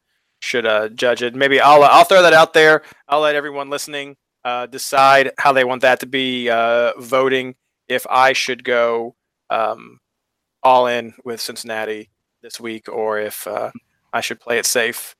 should 0.46 0.64
uh, 0.66 0.88
judge 0.88 1.22
it. 1.22 1.34
Maybe 1.34 1.60
I'll 1.60 1.82
I'll 1.82 2.04
throw 2.04 2.22
that 2.22 2.32
out 2.32 2.52
there. 2.54 2.82
I'll 3.08 3.20
let 3.20 3.34
everyone 3.34 3.68
listening 3.68 4.16
uh, 4.44 4.66
decide 4.66 5.32
how 5.38 5.52
they 5.52 5.64
want 5.64 5.82
that 5.82 6.00
to 6.00 6.06
be 6.06 6.48
uh, 6.48 6.92
voting. 6.98 7.54
If 7.88 8.06
I 8.08 8.32
should 8.32 8.64
go 8.64 9.14
um, 9.50 9.98
all 10.62 10.86
in 10.86 11.14
with 11.24 11.40
Cincinnati 11.40 12.10
this 12.42 12.60
week, 12.60 12.88
or 12.88 13.18
if 13.18 13.46
uh, 13.46 13.70
I 14.12 14.20
should 14.20 14.40
play 14.40 14.58
it 14.58 14.66
safe, 14.66 15.14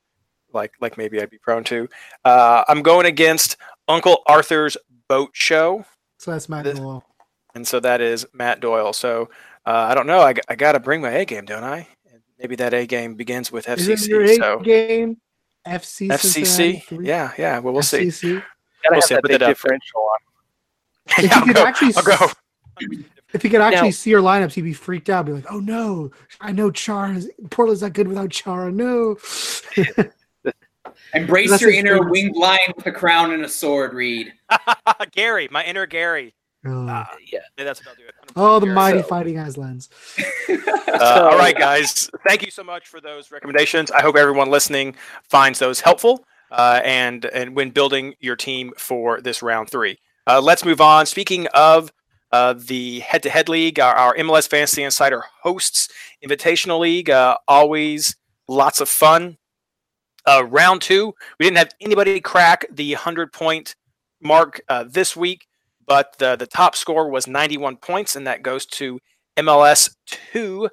like 0.52 0.72
like 0.80 0.96
maybe 0.96 1.20
I'd 1.20 1.30
be 1.30 1.38
prone 1.38 1.64
to. 1.64 1.88
Uh, 2.24 2.64
I'm 2.68 2.82
going 2.82 3.06
against 3.06 3.56
Uncle 3.88 4.22
Arthur's 4.26 4.76
Boat 5.08 5.30
Show. 5.32 5.84
So 6.18 6.30
that's 6.30 6.48
Matt 6.48 6.64
this, 6.64 6.78
Doyle. 6.78 7.04
And 7.54 7.66
so 7.66 7.80
that 7.80 8.00
is 8.00 8.26
Matt 8.32 8.60
Doyle. 8.60 8.92
So 8.92 9.28
uh, 9.66 9.86
I 9.90 9.94
don't 9.94 10.06
know. 10.06 10.20
I, 10.20 10.34
I 10.48 10.54
got 10.54 10.72
to 10.72 10.80
bring 10.80 11.02
my 11.02 11.10
A 11.10 11.24
game, 11.24 11.44
don't 11.44 11.64
I? 11.64 11.88
Maybe 12.38 12.56
that 12.56 12.74
A 12.74 12.86
game 12.86 13.14
begins 13.14 13.50
with 13.52 13.66
FCC. 13.66 13.88
Is 13.88 14.08
your 14.08 14.22
A 14.22 14.34
so. 14.36 14.58
game 14.60 15.16
FC 15.66 16.08
FCC? 16.08 17.04
Yeah, 17.04 17.32
yeah. 17.38 17.58
Well, 17.58 17.74
we'll 17.74 17.82
FCC? 17.82 18.12
see. 18.12 18.42
We'll 18.90 19.02
see. 19.02 19.14
Put 19.16 19.30
that 19.30 19.38
differential 19.38 20.00
on. 20.00 20.18
If 21.18 21.22
yeah, 21.24 21.38
you 21.38 21.44
could 21.44 21.54
go. 21.54 21.64
actually, 21.64 23.04
if 23.32 23.44
you 23.44 23.50
could 23.50 23.60
actually 23.60 23.88
now, 23.88 23.92
see 23.92 24.10
your 24.10 24.22
lineups, 24.22 24.54
he'd 24.54 24.62
be 24.62 24.72
freaked 24.72 25.08
out. 25.08 25.26
Be 25.26 25.32
like, 25.32 25.46
"Oh 25.48 25.60
no, 25.60 26.10
I 26.40 26.50
know 26.50 26.70
Chara. 26.72 27.22
Portland's 27.50 27.82
not 27.82 27.92
good 27.92 28.08
without 28.08 28.30
Chara. 28.30 28.72
No." 28.72 29.16
Embrace 31.14 31.60
your 31.60 31.70
inner 31.70 32.02
winged 32.08 32.36
lion 32.36 32.72
with 32.76 32.86
a 32.86 32.92
crown 32.92 33.32
and 33.32 33.44
a 33.44 33.48
sword, 33.48 33.94
Reed. 33.94 34.32
Gary, 35.12 35.48
my 35.50 35.64
inner 35.64 35.86
Gary. 35.86 36.34
Oh. 36.64 36.88
Uh, 36.88 37.04
yeah, 37.30 37.40
that's 37.56 37.80
about 37.80 37.98
it. 37.98 38.14
Oh, 38.34 38.58
the 38.58 38.66
mighty 38.66 39.02
so. 39.02 39.08
fighting 39.08 39.36
Aslands. 39.36 39.88
uh, 40.88 41.28
all 41.30 41.38
right, 41.38 41.56
guys. 41.58 42.10
Thank 42.26 42.44
you 42.44 42.50
so 42.50 42.64
much 42.64 42.88
for 42.88 43.00
those 43.00 43.30
recommendations. 43.30 43.90
I 43.90 44.02
hope 44.02 44.16
everyone 44.16 44.50
listening 44.50 44.96
finds 45.22 45.58
those 45.58 45.80
helpful 45.80 46.24
uh, 46.50 46.80
and 46.84 47.24
and 47.26 47.54
when 47.54 47.70
building 47.70 48.14
your 48.20 48.36
team 48.36 48.72
for 48.76 49.20
this 49.20 49.42
round 49.42 49.70
three. 49.70 49.98
Uh, 50.26 50.40
let's 50.40 50.64
move 50.64 50.80
on. 50.80 51.06
Speaking 51.06 51.46
of 51.48 51.92
uh, 52.32 52.54
the 52.54 53.00
head-to-head 53.00 53.48
league, 53.48 53.78
our, 53.78 53.94
our, 53.94 54.16
MLS 54.16 54.48
Fantasy 54.48 54.82
Insider 54.82 55.24
hosts 55.42 55.88
Invitational 56.24 56.80
League. 56.80 57.08
Uh, 57.08 57.38
always 57.46 58.16
lots 58.48 58.80
of 58.80 58.88
fun. 58.88 59.38
Uh, 60.26 60.44
round 60.44 60.82
two, 60.82 61.14
we 61.38 61.46
didn't 61.46 61.58
have 61.58 61.70
anybody 61.80 62.20
crack 62.20 62.66
the 62.72 62.92
100 62.94 63.32
point 63.32 63.76
mark 64.20 64.60
uh, 64.68 64.84
this 64.88 65.14
week, 65.14 65.46
but 65.86 66.18
the, 66.18 66.36
the 66.36 66.46
top 66.46 66.76
score 66.76 67.08
was 67.10 67.26
91 67.26 67.76
points, 67.76 68.16
and 68.16 68.26
that 68.26 68.42
goes 68.42 68.66
to 68.66 68.98
MLS 69.38 69.94
2 70.32 70.68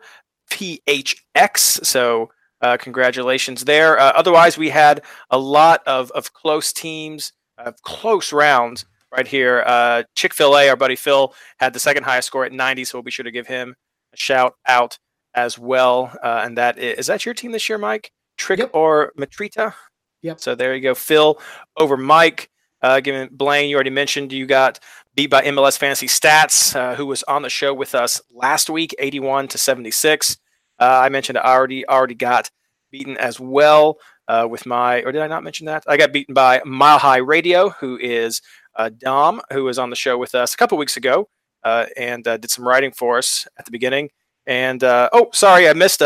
PHX. 0.52 1.86
So, 1.86 2.30
uh, 2.62 2.78
congratulations 2.78 3.66
there. 3.66 4.00
Uh, 4.00 4.14
otherwise, 4.16 4.58
we 4.58 4.70
had 4.70 5.02
a 5.30 5.38
lot 5.38 5.82
of, 5.86 6.12
of 6.12 6.34
close 6.34 6.72
teams, 6.72 7.34
uh, 7.58 7.72
close 7.84 8.32
rounds 8.32 8.86
right 9.12 9.28
here. 9.28 9.64
Uh, 9.66 10.04
Chick 10.16 10.34
fil 10.34 10.58
A, 10.58 10.70
our 10.70 10.76
buddy 10.76 10.96
Phil, 10.96 11.34
had 11.60 11.74
the 11.74 11.80
second 11.80 12.04
highest 12.04 12.28
score 12.28 12.46
at 12.46 12.52
90, 12.52 12.86
so 12.86 12.98
we'll 12.98 13.04
be 13.04 13.12
sure 13.12 13.24
to 13.26 13.32
give 13.32 13.48
him 13.48 13.76
a 14.14 14.18
shout 14.18 14.56
out 14.68 14.98
as 15.36 15.60
well. 15.60 16.16
Uh, 16.24 16.42
and 16.46 16.58
that 16.58 16.78
is, 16.78 17.00
is 17.00 17.08
that 17.08 17.26
your 17.26 17.34
team 17.34 17.52
this 17.52 17.68
year, 17.68 17.78
Mike? 17.78 18.12
Trick 18.38 18.60
Yep. 18.60 18.72
or 18.74 19.12
Mitrita? 19.18 19.74
Yep. 20.22 20.40
So 20.40 20.56
there 20.56 20.74
you 20.74 20.82
go. 20.82 20.96
Phil 20.96 21.40
over 21.78 21.98
Mike. 21.98 22.50
Uh, 22.82 23.00
given 23.00 23.30
Blaine, 23.32 23.70
you 23.70 23.76
already 23.76 23.90
mentioned 23.90 24.34
you 24.34 24.46
got 24.46 24.78
beat 25.16 25.30
by 25.30 25.42
MLS 25.44 25.78
Fantasy 25.78 26.08
Stats, 26.08 26.76
uh, 26.76 26.96
who 26.96 27.06
was 27.06 27.24
on 27.24 27.44
the 27.44 27.50
show 27.50 27.74
with 27.74 27.94
us 27.94 28.22
last 28.32 28.70
week, 28.70 28.96
81 29.00 29.48
to 29.50 29.58
76. 29.58 30.38
Uh, 30.80 31.02
I 31.04 31.10
mentioned 31.10 31.38
I 31.38 31.54
already 31.54 31.88
already 31.88 32.16
got 32.16 32.50
beaten 32.92 33.18
as 33.18 33.40
well 33.40 33.98
uh, 34.28 34.48
with 34.50 34.66
my, 34.66 35.02
or 35.04 35.12
did 35.12 35.22
I 35.22 35.28
not 35.28 35.44
mention 35.44 35.68
that? 35.68 35.84
I 35.88 35.98
got 35.98 36.14
beaten 36.14 36.34
by 36.34 36.62
Mile 36.66 36.98
High 36.98 37.18
Radio, 37.18 37.70
who 37.70 37.98
is 37.98 38.42
uh, 38.76 38.90
Dom, 38.98 39.42
who 39.52 39.64
was 39.64 39.78
on 39.78 39.90
the 39.90 39.96
show 39.96 40.18
with 40.18 40.34
us 40.34 40.54
a 40.54 40.58
couple 40.58 40.78
weeks 40.78 40.98
ago 40.98 41.30
uh, 41.64 41.86
and 41.96 42.28
uh, 42.28 42.38
did 42.38 42.50
some 42.50 42.68
writing 42.68 42.92
for 42.92 43.18
us 43.18 43.48
at 43.58 43.66
the 43.66 43.72
beginning. 43.72 44.10
And 44.46 44.84
oh, 44.84 45.30
sorry, 45.32 45.70
I 45.70 45.74
missed. 45.74 46.02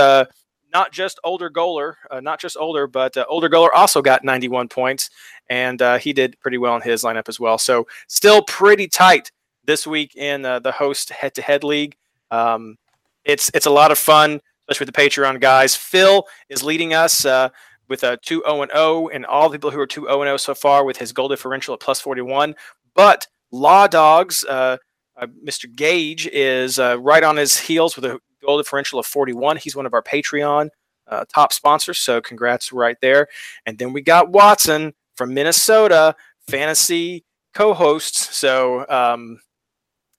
Not 0.73 0.91
just 0.91 1.19
older 1.23 1.49
goaler, 1.49 1.93
uh, 2.11 2.19
not 2.19 2.39
just 2.39 2.57
older, 2.57 2.87
but 2.87 3.15
uh, 3.15 3.25
older 3.29 3.49
goaler 3.49 3.69
also 3.73 4.01
got 4.01 4.23
91 4.23 4.67
points, 4.67 5.09
and 5.49 5.81
uh, 5.81 5.97
he 5.97 6.13
did 6.13 6.39
pretty 6.39 6.57
well 6.57 6.75
in 6.75 6.81
his 6.81 7.03
lineup 7.03 7.29
as 7.29 7.39
well. 7.39 7.57
So 7.57 7.87
still 8.07 8.41
pretty 8.43 8.87
tight 8.87 9.31
this 9.65 9.87
week 9.87 10.15
in 10.15 10.45
uh, 10.45 10.59
the 10.59 10.71
host 10.71 11.09
head-to-head 11.09 11.63
league. 11.63 11.95
Um, 12.31 12.77
it's 13.23 13.51
it's 13.53 13.65
a 13.65 13.71
lot 13.71 13.91
of 13.91 13.97
fun, 13.97 14.41
especially 14.67 14.85
with 14.85 14.95
the 14.95 15.01
Patreon 15.01 15.39
guys. 15.39 15.75
Phil 15.75 16.25
is 16.49 16.63
leading 16.63 16.93
us 16.93 17.25
uh, 17.25 17.49
with 17.87 18.03
a 18.03 18.17
2 18.23 18.43
0 18.45 18.67
0, 18.67 19.07
and 19.09 19.25
all 19.25 19.49
the 19.49 19.57
people 19.57 19.71
who 19.71 19.79
are 19.79 19.87
2 19.87 20.05
0 20.05 20.23
0 20.23 20.37
so 20.37 20.55
far 20.55 20.83
with 20.83 20.97
his 20.97 21.11
goal 21.11 21.27
differential 21.27 21.73
at 21.73 21.79
plus 21.79 22.01
41. 22.01 22.55
But 22.95 23.27
Law 23.51 23.87
Dogs, 23.87 24.43
uh, 24.45 24.77
uh, 25.15 25.27
Mr. 25.45 25.73
Gage, 25.73 26.27
is 26.27 26.79
uh, 26.79 26.99
right 26.99 27.23
on 27.23 27.37
his 27.37 27.57
heels 27.57 27.95
with 27.95 28.05
a 28.05 28.19
goal 28.47 28.57
differential 28.57 28.97
of 28.97 29.05
41. 29.05 29.57
He's 29.57 29.75
one 29.75 29.85
of 29.85 29.93
our 29.93 30.01
Patreon 30.01 30.69
uh, 31.07 31.25
top 31.33 31.53
sponsors, 31.53 31.99
so 31.99 32.21
congrats 32.21 32.71
right 32.71 32.97
there. 33.01 33.27
And 33.65 33.77
then 33.77 33.93
we 33.93 34.01
got 34.01 34.29
Watson 34.29 34.93
from 35.15 35.33
Minnesota, 35.33 36.15
fantasy 36.47 37.23
co-hosts. 37.53 38.35
So 38.35 38.85
um, 38.89 39.39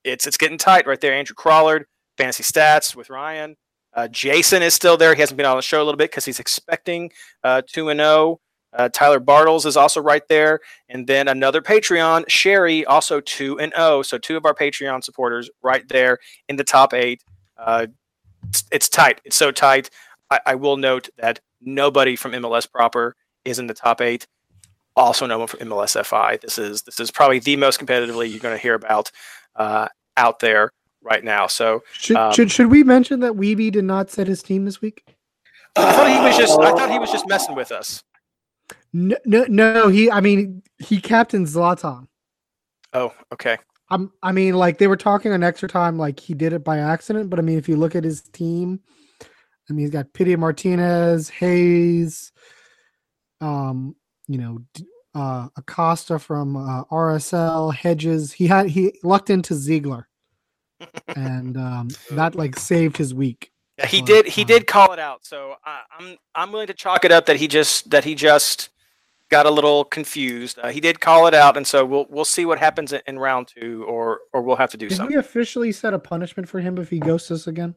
it's 0.05 0.27
it's 0.27 0.37
getting 0.37 0.59
tight 0.59 0.87
right 0.87 1.01
there. 1.01 1.13
Andrew 1.13 1.35
Crawlard, 1.35 1.85
fantasy 2.17 2.43
stats 2.43 2.95
with 2.95 3.11
Ryan. 3.11 3.57
Uh, 3.95 4.09
Jason 4.09 4.63
is 4.63 4.75
still 4.75 4.97
there. 4.97 5.15
He 5.15 5.21
hasn't 5.21 5.37
been 5.37 5.47
on 5.47 5.57
the 5.57 5.63
show 5.63 5.79
a 5.79 5.85
little 5.85 5.97
bit 5.97 6.11
because 6.11 6.25
he's 6.25 6.41
expecting 6.41 7.11
uh, 7.43 7.63
two 7.67 7.89
and 7.89 7.99
zero. 7.99 8.41
Uh, 8.75 8.87
Tyler 8.91 9.19
Bartles 9.19 9.65
is 9.65 9.79
also 9.79 9.99
right 9.99 10.23
there, 10.29 10.61
and 10.91 11.07
then 11.07 11.27
another 11.27 11.63
Patreon, 11.63 12.25
Sherry, 12.29 12.85
also 12.85 13.19
two 13.21 13.59
and 13.59 13.73
zero. 13.75 14.03
So 14.03 14.19
two 14.19 14.37
of 14.37 14.45
our 14.45 14.55
Patreon 14.55 15.03
supporters 15.03 15.49
right 15.63 15.89
there 15.89 16.19
in 16.49 16.57
the 16.57 16.65
top 16.65 16.93
eight. 16.93 17.25
Uh, 17.57 17.87
it's, 18.49 18.65
it's 18.71 18.89
tight. 18.89 19.21
It's 19.25 19.37
so 19.37 19.51
tight. 19.51 19.91
I, 20.31 20.41
I 20.47 20.55
will 20.55 20.77
note 20.77 21.09
that 21.19 21.41
nobody 21.61 22.17
from 22.17 22.33
MLS 22.33 22.71
proper 22.71 23.17
is 23.45 23.59
in 23.59 23.67
the 23.67 23.75
top 23.75 24.01
eight. 24.01 24.27
Also, 24.97 25.27
no 25.27 25.39
one 25.39 25.49
from 25.49 25.61
MLS 25.61 26.05
FI. 26.05 26.39
This 26.43 26.59
is 26.59 26.83
this 26.83 26.99
is 26.99 27.11
probably 27.11 27.39
the 27.39 27.57
most 27.57 27.79
competitively 27.81 28.31
you're 28.31 28.41
going 28.41 28.57
to 28.57 28.63
hear 28.63 28.75
about 28.75 29.11
uh, 29.57 29.89
out 30.17 30.41
there 30.41 30.73
right 31.03 31.23
now. 31.23 31.47
So 31.47 31.85
Should, 31.93 32.17
Um, 32.17 32.33
should 32.33 32.51
should 32.51 32.67
we 32.71 32.83
mention 32.83 33.21
that 33.21 33.35
Weeby 33.35 33.71
did 33.73 33.85
not 33.85 34.11
set 34.11 34.27
his 34.27 34.43
team 34.43 34.65
this 34.65 34.81
week? 34.81 35.05
I 35.77 35.93
thought 35.93 36.11
he 36.11 36.19
was 36.19 36.37
just 36.37 36.59
I 36.59 36.73
thought 36.73 36.91
he 36.91 36.99
was 36.99 37.13
just 37.13 37.29
messing 37.29 37.55
with 37.55 37.71
us. 37.71 38.03
No, 38.93 39.17
no, 39.25 39.45
no. 39.49 39.89
He, 39.89 40.11
I 40.11 40.21
mean, 40.21 40.63
he 40.79 41.01
captained 41.01 41.47
Zlatan. 41.47 42.09
Oh, 42.93 43.13
okay. 43.33 43.59
I'm, 43.91 44.13
I 44.23 44.33
mean, 44.33 44.55
like 44.55 44.79
they 44.79 44.87
were 44.87 44.97
talking 44.97 45.33
on 45.33 45.43
extra 45.43 45.69
time, 45.69 45.99
like 45.99 46.21
he 46.21 46.35
did 46.35 46.53
it 46.53 46.65
by 46.65 46.79
accident. 46.79 47.31
But 47.31 47.39
I 47.39 47.43
mean, 47.43 47.59
if 47.59 47.69
you 47.69 47.77
look 47.77 47.95
at 47.97 48.05
his 48.05 48.23
team, 48.23 48.81
I 49.23 49.73
mean, 49.73 49.81
he's 49.81 49.91
got 49.91 50.13
Pity 50.13 50.37
Martinez, 50.37 51.29
Hayes, 51.31 52.33
um, 53.41 53.97
you 54.27 54.39
know, 54.39 54.59
uh, 55.15 55.49
Acosta 55.57 56.19
from 56.19 56.57
uh, 56.57 56.85
RSL, 56.85 57.75
Hedges. 57.75 58.33
He 58.33 58.47
had 58.47 58.69
he 58.69 58.99
lucked 59.03 59.31
into 59.31 59.55
Ziegler, 59.55 60.09
and 61.09 61.57
um, 61.57 61.89
that 62.13 62.35
like 62.35 62.59
saved 62.59 62.97
his 62.97 63.15
week. 63.15 63.51
Yeah, 63.79 63.87
he 63.87 64.01
But, 64.01 64.07
did. 64.07 64.27
He 64.27 64.43
um, 64.43 64.47
did 64.49 64.67
call 64.67 64.93
it 64.93 64.99
out. 64.99 65.25
So 65.25 65.55
I, 65.65 65.83
I'm 65.99 66.17
I'm 66.35 66.53
willing 66.53 66.67
to 66.69 66.75
chalk 66.75 67.05
it 67.05 67.13
up 67.13 67.27
that 67.27 67.37
he 67.37 67.49
just 67.49 67.91
that 67.91 68.05
he 68.05 68.15
just 68.15 68.71
got 69.31 69.47
a 69.47 69.51
little 69.51 69.85
confused. 69.85 70.59
Uh, 70.63 70.69
he 70.69 70.81
did 70.81 71.01
call 71.01 71.27
it 71.27 71.35
out, 71.35 71.57
and 71.57 71.67
so 71.67 71.85
we'll 71.85 72.07
we'll 72.09 72.25
see 72.25 72.45
what 72.45 72.59
happens 72.59 72.93
in, 72.93 73.01
in 73.07 73.19
round 73.19 73.49
two, 73.49 73.85
or 73.85 74.21
or 74.33 74.43
we'll 74.43 74.57
have 74.57 74.71
to 74.71 74.77
do 74.77 74.89
Did 74.89 74.97
something. 74.97 75.15
we 75.15 75.21
officially 75.21 75.73
set 75.73 75.95
a 75.95 75.99
punishment 75.99 76.49
for 76.49 76.61
him 76.61 76.79
if 76.79 76.91
he 76.91 76.99
ghosts 76.99 77.31
us 77.31 77.47
again? 77.47 77.75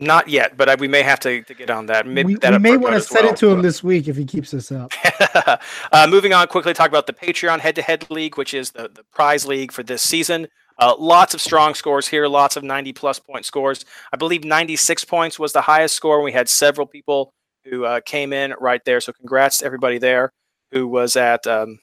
Not 0.00 0.28
yet, 0.28 0.56
but 0.56 0.68
uh, 0.68 0.76
we 0.78 0.86
may 0.86 1.02
have 1.02 1.18
to, 1.20 1.42
to 1.42 1.54
get 1.54 1.70
on 1.70 1.86
that. 1.86 2.06
Maybe 2.06 2.34
we 2.34 2.38
that 2.40 2.52
we 2.52 2.58
may 2.58 2.76
want 2.76 2.94
to 2.94 3.00
set 3.00 3.24
well. 3.24 3.32
it 3.32 3.36
to 3.38 3.50
him 3.50 3.62
this 3.62 3.82
week 3.82 4.06
if 4.06 4.16
he 4.16 4.24
keeps 4.24 4.52
this 4.52 4.70
up. 4.70 4.92
uh, 5.92 6.06
moving 6.08 6.32
on 6.32 6.46
quickly, 6.46 6.72
talk 6.72 6.88
about 6.88 7.08
the 7.08 7.12
Patreon 7.12 7.58
head-to-head 7.58 8.08
league, 8.08 8.36
which 8.38 8.54
is 8.54 8.70
the, 8.70 8.88
the 8.88 9.02
prize 9.12 9.44
league 9.44 9.72
for 9.72 9.82
this 9.82 10.02
season. 10.02 10.46
Uh, 10.78 10.94
lots 10.96 11.34
of 11.34 11.40
strong 11.40 11.74
scores 11.74 12.06
here, 12.06 12.28
lots 12.28 12.56
of 12.56 12.62
90 12.62 12.92
plus 12.92 13.18
point 13.18 13.44
scores. 13.44 13.84
I 14.12 14.16
believe 14.16 14.44
96 14.44 15.04
points 15.04 15.36
was 15.36 15.52
the 15.52 15.62
highest 15.62 15.96
score. 15.96 16.22
We 16.22 16.30
had 16.30 16.48
several 16.48 16.86
people 16.86 17.34
who 17.64 17.84
uh, 17.84 18.00
came 18.00 18.32
in 18.32 18.54
right 18.60 18.84
there. 18.84 19.00
So 19.00 19.12
congrats 19.12 19.58
to 19.58 19.64
everybody 19.64 19.98
there 19.98 20.32
who 20.72 20.86
was 20.86 21.16
at 21.16 21.46
um, 21.46 21.78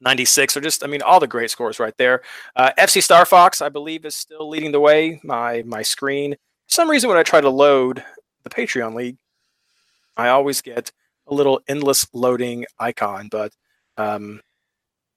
96 0.00 0.56
or 0.56 0.60
just, 0.60 0.82
I 0.84 0.86
mean, 0.86 1.02
all 1.02 1.20
the 1.20 1.26
great 1.26 1.50
scores 1.50 1.78
right 1.78 1.94
there. 1.98 2.22
Uh, 2.56 2.70
FC 2.78 3.02
Star 3.02 3.24
Fox, 3.26 3.60
I 3.60 3.68
believe, 3.68 4.04
is 4.04 4.14
still 4.14 4.48
leading 4.48 4.72
the 4.72 4.80
way. 4.80 5.20
My 5.22 5.62
my 5.66 5.82
screen. 5.82 6.32
For 6.68 6.74
some 6.74 6.88
reason, 6.90 7.08
when 7.08 7.18
I 7.18 7.22
try 7.22 7.40
to 7.40 7.50
load 7.50 8.02
the 8.44 8.50
Patreon 8.50 8.94
league, 8.94 9.16
I 10.16 10.28
always 10.28 10.60
get 10.62 10.92
a 11.26 11.34
little 11.34 11.60
endless 11.68 12.06
loading 12.12 12.64
icon, 12.78 13.28
but 13.30 13.52
um, 13.96 14.40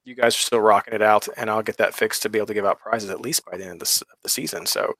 you 0.04 0.14
guys 0.14 0.34
are 0.36 0.38
still 0.40 0.60
rocking 0.60 0.94
it 0.94 1.02
out, 1.02 1.28
and 1.36 1.48
I'll 1.48 1.62
get 1.62 1.78
that 1.78 1.94
fixed 1.94 2.22
to 2.22 2.28
be 2.28 2.38
able 2.38 2.46
to 2.48 2.54
give 2.54 2.66
out 2.66 2.80
prizes 2.80 3.10
at 3.10 3.20
least 3.20 3.44
by 3.50 3.56
the 3.56 3.64
end 3.64 3.74
of 3.74 3.78
this, 3.80 4.02
of 4.02 4.08
the 4.22 4.28
season. 4.28 4.66
So, 4.66 4.94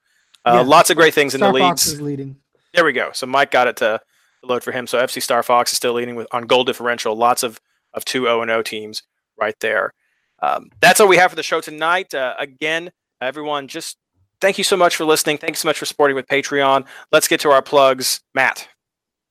uh, 0.45 0.53
Yeah. 0.55 0.61
lots 0.61 0.89
of 0.89 0.97
great 0.97 1.13
things 1.13 1.35
in 1.35 1.41
the 1.41 1.47
Fox 1.47 1.53
leagues. 1.85 1.87
is 1.87 2.01
leading. 2.01 2.37
There 2.73 2.83
we 2.83 2.91
go. 2.93 3.11
So 3.13 3.25
Mike 3.27 3.51
got 3.51 3.67
it 3.67 3.77
to, 3.77 4.01
to 4.41 4.47
load 4.47 4.63
for 4.63 4.71
him. 4.71 4.87
So 4.87 4.97
FC 4.97 5.21
Star 5.21 5.43
Fox 5.43 5.71
is 5.71 5.77
still 5.77 5.93
leading 5.93 6.15
with 6.15 6.27
on 6.31 6.43
goal 6.47 6.63
differential. 6.63 7.15
Lots 7.15 7.43
of 7.43 7.59
of 7.95 8.05
two 8.05 8.29
O 8.29 8.41
and 8.41 8.51
O 8.51 8.61
teams 8.61 9.01
right 9.39 9.55
there. 9.61 9.93
Um, 10.41 10.69
that's 10.81 10.99
all 10.99 11.07
we 11.07 11.17
have 11.17 11.31
for 11.31 11.35
the 11.35 11.43
show 11.43 11.61
tonight. 11.61 12.13
Uh, 12.13 12.35
again, 12.37 12.91
everyone, 13.21 13.67
just 13.67 13.97
thank 14.41 14.57
you 14.57 14.63
so 14.63 14.77
much 14.77 14.95
for 14.95 15.05
listening. 15.05 15.37
Thanks 15.37 15.59
so 15.59 15.67
much 15.67 15.79
for 15.79 15.85
supporting 15.85 16.15
with 16.15 16.27
Patreon. 16.27 16.85
Let's 17.11 17.27
get 17.27 17.39
to 17.41 17.49
our 17.49 17.61
plugs. 17.61 18.21
Matt. 18.33 18.67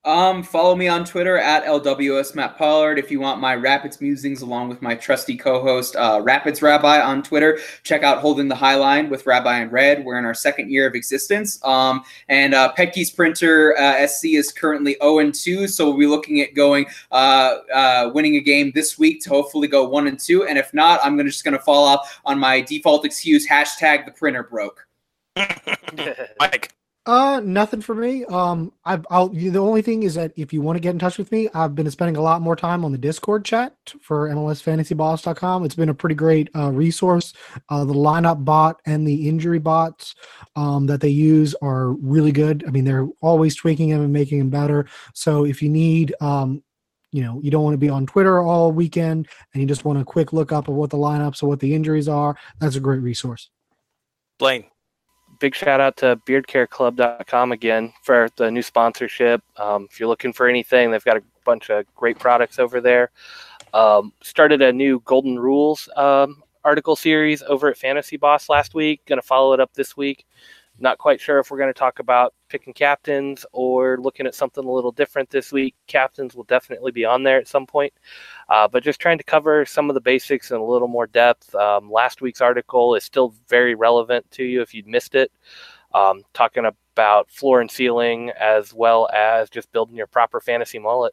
Um, 0.05 0.43
follow 0.43 0.77
me 0.77 0.87
on 0.87 1.05
Twitter 1.05 1.39
at 1.39 1.65
LWS 1.65 2.35
Matt 2.35 2.59
Pollard 2.59 2.99
if 2.99 3.11
you 3.11 3.21
want 3.21 3.41
my 3.41 3.55
Rapids 3.55 4.03
musings 4.03 4.43
along 4.43 4.69
with 4.69 4.83
my 4.83 4.95
trusty 4.95 5.35
co-host 5.35 5.97
uh, 5.97 6.21
Rapids 6.23 6.61
Rabbi 6.61 7.01
on 7.01 7.23
Twitter. 7.23 7.59
Check 7.85 8.03
out 8.03 8.19
Holding 8.19 8.49
the 8.49 8.55
High 8.55 8.75
Line 8.75 9.09
with 9.09 9.27
Rabbi 9.27 9.61
and 9.61 9.73
Red. 9.73 10.05
We're 10.05 10.19
in 10.19 10.27
our 10.27 10.35
second 10.35 10.71
year 10.71 10.87
of 10.87 10.95
existence. 10.95 11.59
Um, 11.65 12.05
and 12.29 12.53
uh, 12.53 12.75
Printer 13.17 13.79
uh, 13.79 14.07
SC 14.07 14.27
is 14.27 14.53
currently 14.53 14.97
0 15.01 15.21
and 15.21 15.35
2, 15.35 15.67
so 15.69 15.89
we'll 15.89 15.99
be 15.99 16.07
looking 16.07 16.43
at 16.43 16.55
going 16.55 16.85
uh, 17.11 17.57
uh, 17.73 18.11
winning 18.13 18.37
a 18.37 18.41
game 18.41 18.73
this 18.75 18.99
week 18.99 19.23
to 19.23 19.31
hopefully 19.31 19.69
go 19.69 19.89
1 19.89 20.07
and 20.07 20.19
2. 20.19 20.45
And 20.45 20.59
if 20.59 20.75
not, 20.75 21.01
I'm 21.03 21.17
gonna 21.17 21.31
just 21.31 21.45
gonna 21.45 21.59
fall 21.59 21.85
off 21.85 22.21
on 22.27 22.39
my 22.39 22.61
default 22.61 23.07
excuse 23.07 23.49
hashtag 23.49 24.05
the 24.05 24.13
printer 24.13 24.43
broke. 24.43 24.87
Mike. 26.39 26.75
Uh, 27.07 27.39
nothing 27.45 27.83
for 27.83 27.95
me. 27.95 28.25
Um, 28.27 28.73
I've, 28.87 29.07
I'll, 29.11 29.31
you- 29.35 29.51
the 29.51 29.59
only 29.59 29.83
thing 29.83 30.05
is 30.05 30.15
that 30.15 30.33
if 30.37 30.55
you 30.55 30.63
want 30.63 30.77
to 30.77 30.81
get 30.81 30.91
in 30.93 30.99
touch 30.99 31.19
with 31.19 31.31
me, 31.31 31.51
I've 31.53 31.75
been 31.75 31.91
spending 31.91 32.17
a 32.17 32.23
lot 32.23 32.41
more 32.41 32.57
time 32.57 32.83
on 32.83 32.93
the 32.93 32.99
Discord 32.99 33.45
chat 33.45 33.77
for 34.01 34.31
MLSFantasyBoss.com. 34.31 35.65
It's 35.67 35.75
been 35.75 35.91
a 35.91 35.95
pretty 35.95 36.15
great 36.15 36.49
uh, 36.57 36.71
resource. 36.71 37.35
Uh, 37.69 37.85
the 37.85 37.93
lineup 37.93 38.43
bot 38.47 38.81
and 38.87 39.07
the 39.07 39.29
injury 39.29 39.59
bots 39.59 40.15
um, 40.57 40.87
that 40.87 41.03
they 41.03 41.11
use 41.11 41.55
are 41.61 41.91
really 41.93 42.33
good. 42.33 42.65
I 42.67 42.71
mean, 42.71 42.85
they're 42.85 43.09
always 43.21 43.55
tweaking 43.55 43.91
them 43.91 44.01
and 44.01 44.13
making 44.13 44.39
them 44.39 44.51
better. 44.51 44.87
So 45.13 45.45
if 45.45 45.61
you 45.61 45.69
need, 45.69 46.15
um, 46.23 46.63
you 47.13 47.23
know, 47.23 47.39
you 47.43 47.51
don't 47.51 47.63
want 47.65 47.75
to 47.75 47.79
be 47.79 47.91
on 47.91 48.07
Twitter 48.07 48.41
all 48.43 48.73
weekend 48.73 49.29
and 49.53 49.61
you 49.61 49.69
just 49.69 49.85
want 49.85 50.01
a 50.01 50.05
quick 50.05 50.33
look 50.33 50.53
up 50.53 50.69
of 50.69 50.75
what 50.75 50.89
the 50.89 50.97
lineups 50.97 51.43
or 51.43 51.49
what 51.49 51.61
the 51.61 51.75
injuries 51.75 52.09
are, 52.09 52.35
that's 52.61 52.77
a 52.77 52.81
great 52.81 53.03
resource. 53.03 53.51
Blaine. 54.39 54.65
Big 55.39 55.55
shout 55.55 55.81
out 55.81 55.97
to 55.99 56.21
beardcareclub.com 56.27 57.53
again 57.53 57.93
for 58.03 58.29
the 58.37 58.51
new 58.51 58.63
sponsorship. 58.63 59.43
Um, 59.57 59.89
if 59.91 59.99
you're 59.99 60.09
looking 60.09 60.33
for 60.33 60.49
anything, 60.49 60.91
they've 60.91 61.05
got 61.05 61.17
a 61.17 61.23
bunch 61.45 61.71
of 61.71 61.85
great 61.95 62.19
products 62.19 62.59
over 62.59 62.81
there. 62.81 63.11
Um, 63.73 64.13
started 64.23 64.63
a 64.63 64.73
new 64.73 65.01
Golden 65.05 65.39
Rules 65.39 65.89
um, 65.97 66.43
article 66.65 66.97
series 66.97 67.43
over 67.43 67.69
at 67.69 67.77
Fantasy 67.77 68.17
Boss 68.17 68.49
last 68.49 68.75
week. 68.75 69.05
Going 69.07 69.21
to 69.21 69.27
follow 69.27 69.53
it 69.53 69.61
up 69.61 69.73
this 69.75 69.97
week. 69.97 70.27
Not 70.79 70.99
quite 70.99 71.21
sure 71.21 71.39
if 71.39 71.51
we're 71.51 71.59
going 71.59 71.73
to 71.73 71.79
talk 71.79 71.99
about 71.99 72.35
picking 72.55 72.73
captains 72.73 73.45
or 73.51 73.99
looking 73.99 74.29
at 74.29 74.35
something 74.35 74.65
a 74.65 74.71
little 74.71 74.93
different 74.93 75.29
this 75.29 75.51
week. 75.51 75.75
Captains 75.89 76.37
will 76.37 76.45
definitely 76.45 76.93
be 76.93 77.05
on 77.05 77.25
there 77.25 77.37
at 77.37 77.49
some 77.49 77.67
point, 77.67 77.93
uh, 78.49 78.69
but 78.69 78.85
just 78.85 79.01
trying 79.01 79.19
to 79.19 79.25
cover 79.25 79.67
some 79.67 79.91
of 79.91 79.95
the 79.95 80.01
basics 80.01 80.53
in 80.53 80.59
a 80.59 80.65
little 80.65 80.87
more 80.87 81.09
depth. 81.09 81.53
Um, 81.57 81.91
last 81.91 82.21
week's 82.21 82.41
article 82.41 82.95
is 82.95 83.03
still 83.03 83.35
very 83.49 83.75
relevant 83.75 84.31
to 84.31 84.45
you 84.45 84.63
if 84.63 84.73
you'd 84.73 84.87
missed 84.87 85.17
it, 85.17 85.33
um, 85.95 86.23
talking 86.33 86.65
about 86.65 87.29
floor 87.29 87.61
and 87.61 87.69
ceiling 87.69 88.31
as 88.39 88.73
well 88.73 89.09
as 89.13 89.51
just 89.51 89.73
building 89.73 89.97
your 89.97 90.07
proper 90.07 90.39
fantasy 90.39 90.79
mullet. 90.79 91.13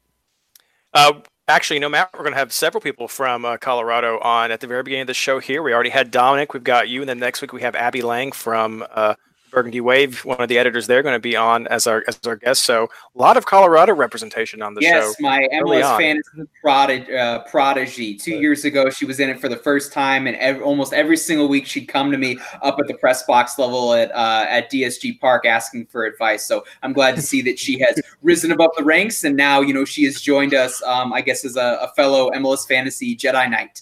Uh, 0.93 1.21
actually, 1.47 1.79
no, 1.79 1.89
Matt, 1.89 2.11
we're 2.13 2.19
going 2.19 2.33
to 2.33 2.37
have 2.37 2.53
several 2.53 2.81
people 2.81 3.07
from 3.07 3.45
uh, 3.45 3.57
Colorado 3.57 4.19
on 4.19 4.51
at 4.51 4.59
the 4.59 4.67
very 4.67 4.83
beginning 4.83 5.01
of 5.01 5.07
the 5.07 5.15
show 5.15 5.39
here. 5.39 5.63
We 5.63 5.73
already 5.73 5.89
had 5.89 6.11
Dominic. 6.11 6.53
We've 6.53 6.63
got 6.63 6.87
you. 6.87 7.01
And 7.01 7.09
then 7.09 7.17
next 7.17 7.41
week 7.41 7.51
we 7.51 7.61
have 7.61 7.73
Abby 7.75 8.03
Lang 8.03 8.31
from 8.31 8.85
uh, 8.91 9.15
Burgundy 9.52 9.82
Wave, 9.82 10.24
one 10.26 10.39
of 10.39 10.49
the 10.49 10.58
editors 10.58 10.88
there, 10.88 11.04
going 11.04 11.14
to 11.14 11.20
be 11.20 11.36
on 11.36 11.68
as 11.68 11.86
our 11.86 12.04
as 12.08 12.20
our 12.26 12.38
guest. 12.38 12.64
So 12.64 12.89
a 13.16 13.18
lot 13.18 13.38
of 13.38 13.45
Colorado 13.45 13.93
representation 13.93 14.62
on 14.62 14.74
the 14.74 14.82
yes, 14.82 15.04
show. 15.04 15.08
Yes, 15.08 15.20
my 15.20 15.47
MLS 15.54 15.97
fantasy 15.97 16.49
prodigy, 16.62 17.16
uh, 17.16 17.39
prodigy. 17.43 18.16
Two 18.16 18.36
years 18.36 18.66
ago, 18.66 18.89
she 18.89 19.06
was 19.06 19.20
in 19.20 19.30
it 19.30 19.39
for 19.39 19.49
the 19.49 19.58
first 19.58 19.91
time, 19.93 20.26
and 20.28 20.36
ev- 20.38 20.62
almost 20.62 20.93
every 20.93 21.18
single 21.18 21.47
week 21.47 21.66
she'd 21.66 21.88
come 21.88 22.12
to 22.12 22.18
me 22.18 22.39
up 22.62 22.80
at 22.80 22.88
the 22.88 22.95
press 22.95 23.24
box 23.24 23.60
level 23.60 23.93
at 23.93 24.12
uh, 24.12 24.45
at 24.47 24.72
DSG 24.72 25.20
Park 25.20 25.45
asking 25.45 25.86
for 25.88 26.06
advice. 26.06 26.45
So 26.45 26.64
I'm 26.82 26.93
glad 26.93 27.16
to 27.18 27.22
see 27.22 27.41
that 27.43 27.60
she 27.60 27.80
has 27.80 28.02
risen 28.22 28.52
above 28.52 28.72
the 28.78 28.84
ranks, 28.84 29.24
and 29.24 29.36
now 29.36 29.62
you 29.62 29.74
know 29.74 29.86
she 29.86 30.06
has 30.06 30.22
joined 30.22 30.54
us. 30.54 30.82
Um, 30.84 31.14
I 31.14 31.22
guess 31.22 31.45
as 31.45 31.58
a, 31.58 31.80
a 31.82 31.89
fellow 31.95 32.32
MLS 32.32 32.68
fantasy 32.68 33.16
Jedi 33.16 33.49
Knight. 33.49 33.82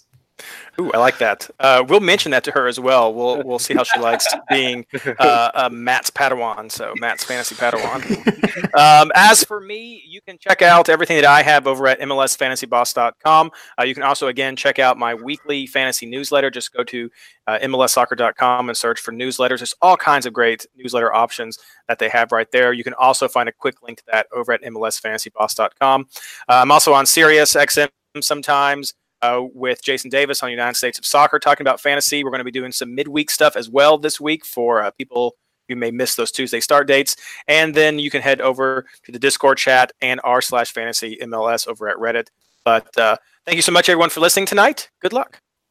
Ooh, 0.80 0.92
I 0.94 0.98
like 0.98 1.18
that. 1.18 1.50
Uh, 1.60 1.84
we'll 1.88 2.00
mention 2.00 2.32
that 2.32 2.44
to 2.46 2.52
her 2.52 2.68
as 2.68 2.80
well. 2.80 3.14
We'll 3.14 3.44
we'll 3.46 3.60
see 3.60 3.74
how 3.74 3.84
she 3.84 4.00
likes 4.00 4.26
being 4.50 4.86
uh, 5.20 5.52
uh, 5.54 5.70
Matt's 5.72 6.10
Padawan. 6.10 6.72
So 6.72 6.94
Matt's 6.98 7.24
fantasy 7.24 7.56
Padawan. 7.56 8.74
um, 8.76 9.12
as 9.14 9.44
for 9.44 9.60
me, 9.60 10.02
you 10.08 10.22
can 10.22 10.38
check 10.38 10.62
out 10.62 10.88
everything 10.88 11.18
that 11.18 11.26
I 11.26 11.44
have 11.44 11.68
over 11.68 11.88
at 11.88 12.00
MLSFantasyBoss.com. 12.00 13.52
Uh, 13.78 13.84
you 13.84 13.94
can 13.94 14.04
also 14.04 14.28
again 14.28 14.56
check 14.56 14.80
out 14.80 14.98
my 14.98 15.14
weekly 15.14 15.68
fantasy 15.68 16.06
newsletter. 16.06 16.50
Just 16.50 16.74
go 16.74 16.84
to 16.86 17.10
uh, 17.48 17.60
MLSsoccer.com 17.60 18.70
and 18.70 18.78
search 18.78 19.02
for 19.02 19.12
newsletters. 19.12 19.58
There's 19.58 19.76
all 19.82 19.98
kinds 19.98 20.26
of 20.26 20.32
great 20.32 20.66
newsletter 20.78 21.14
options 21.14 21.60
that 21.90 22.00
they 22.00 22.08
have 22.08 22.32
right 22.32 22.50
there. 22.52 22.72
You 22.72 22.86
can 22.86 22.94
also 22.94 23.28
find 23.28 23.50
a 23.50 23.52
quick 23.52 23.82
link 23.84 23.98
to 23.98 24.04
that 24.12 24.28
over 24.34 24.54
at 24.54 24.62
MLSFantasyBoss.com. 24.64 26.08
Uh, 26.48 26.54
I'm 26.54 26.72
also 26.72 26.94
on 26.94 27.06
Sirius 27.06 27.54
XM 27.56 27.90
sometimes 28.22 28.94
uh, 29.22 29.42
with 29.54 29.84
Jason 29.84 30.10
Davis 30.10 30.44
on 30.44 30.52
United 30.52 30.78
States 30.78 30.98
of 30.98 31.06
Soccer 31.06 31.40
talking 31.40 31.64
about 31.64 31.82
fantasy. 31.82 32.24
We're 32.24 32.32
going 32.32 32.40
to 32.40 32.46
be 32.46 32.52
doing 32.52 32.72
some 32.72 32.96
midweek 32.96 33.30
stuff 33.30 33.56
as 33.56 33.70
well 33.70 33.98
this 33.98 34.20
week 34.20 34.46
for 34.46 34.82
uh, 34.84 34.92
people 34.92 35.36
who 35.68 35.76
may 35.76 35.92
miss 35.92 36.16
those 36.16 36.32
Tuesday 36.32 36.60
start 36.60 36.88
dates. 36.88 37.16
And 37.48 37.74
then 37.74 38.00
you 38.00 38.10
can 38.10 38.22
head 38.22 38.42
over 38.42 38.86
to 39.06 39.12
the 39.12 39.20
Discord 39.20 39.58
chat 39.58 39.92
and 40.02 40.20
r 40.24 40.42
slash 40.42 40.72
fantasy 40.72 41.18
MLS 41.22 41.68
over 41.68 41.88
at 41.88 41.98
Reddit. 41.98 42.28
But 42.66 42.98
uh, 42.98 43.18
thank 43.46 43.56
you 43.56 43.62
so 43.62 43.72
much, 43.72 43.88
everyone, 43.88 44.10
for 44.10 44.20
listening 44.20 44.46
tonight. 44.46 44.90
Good 45.02 45.14
luck. 45.14 45.42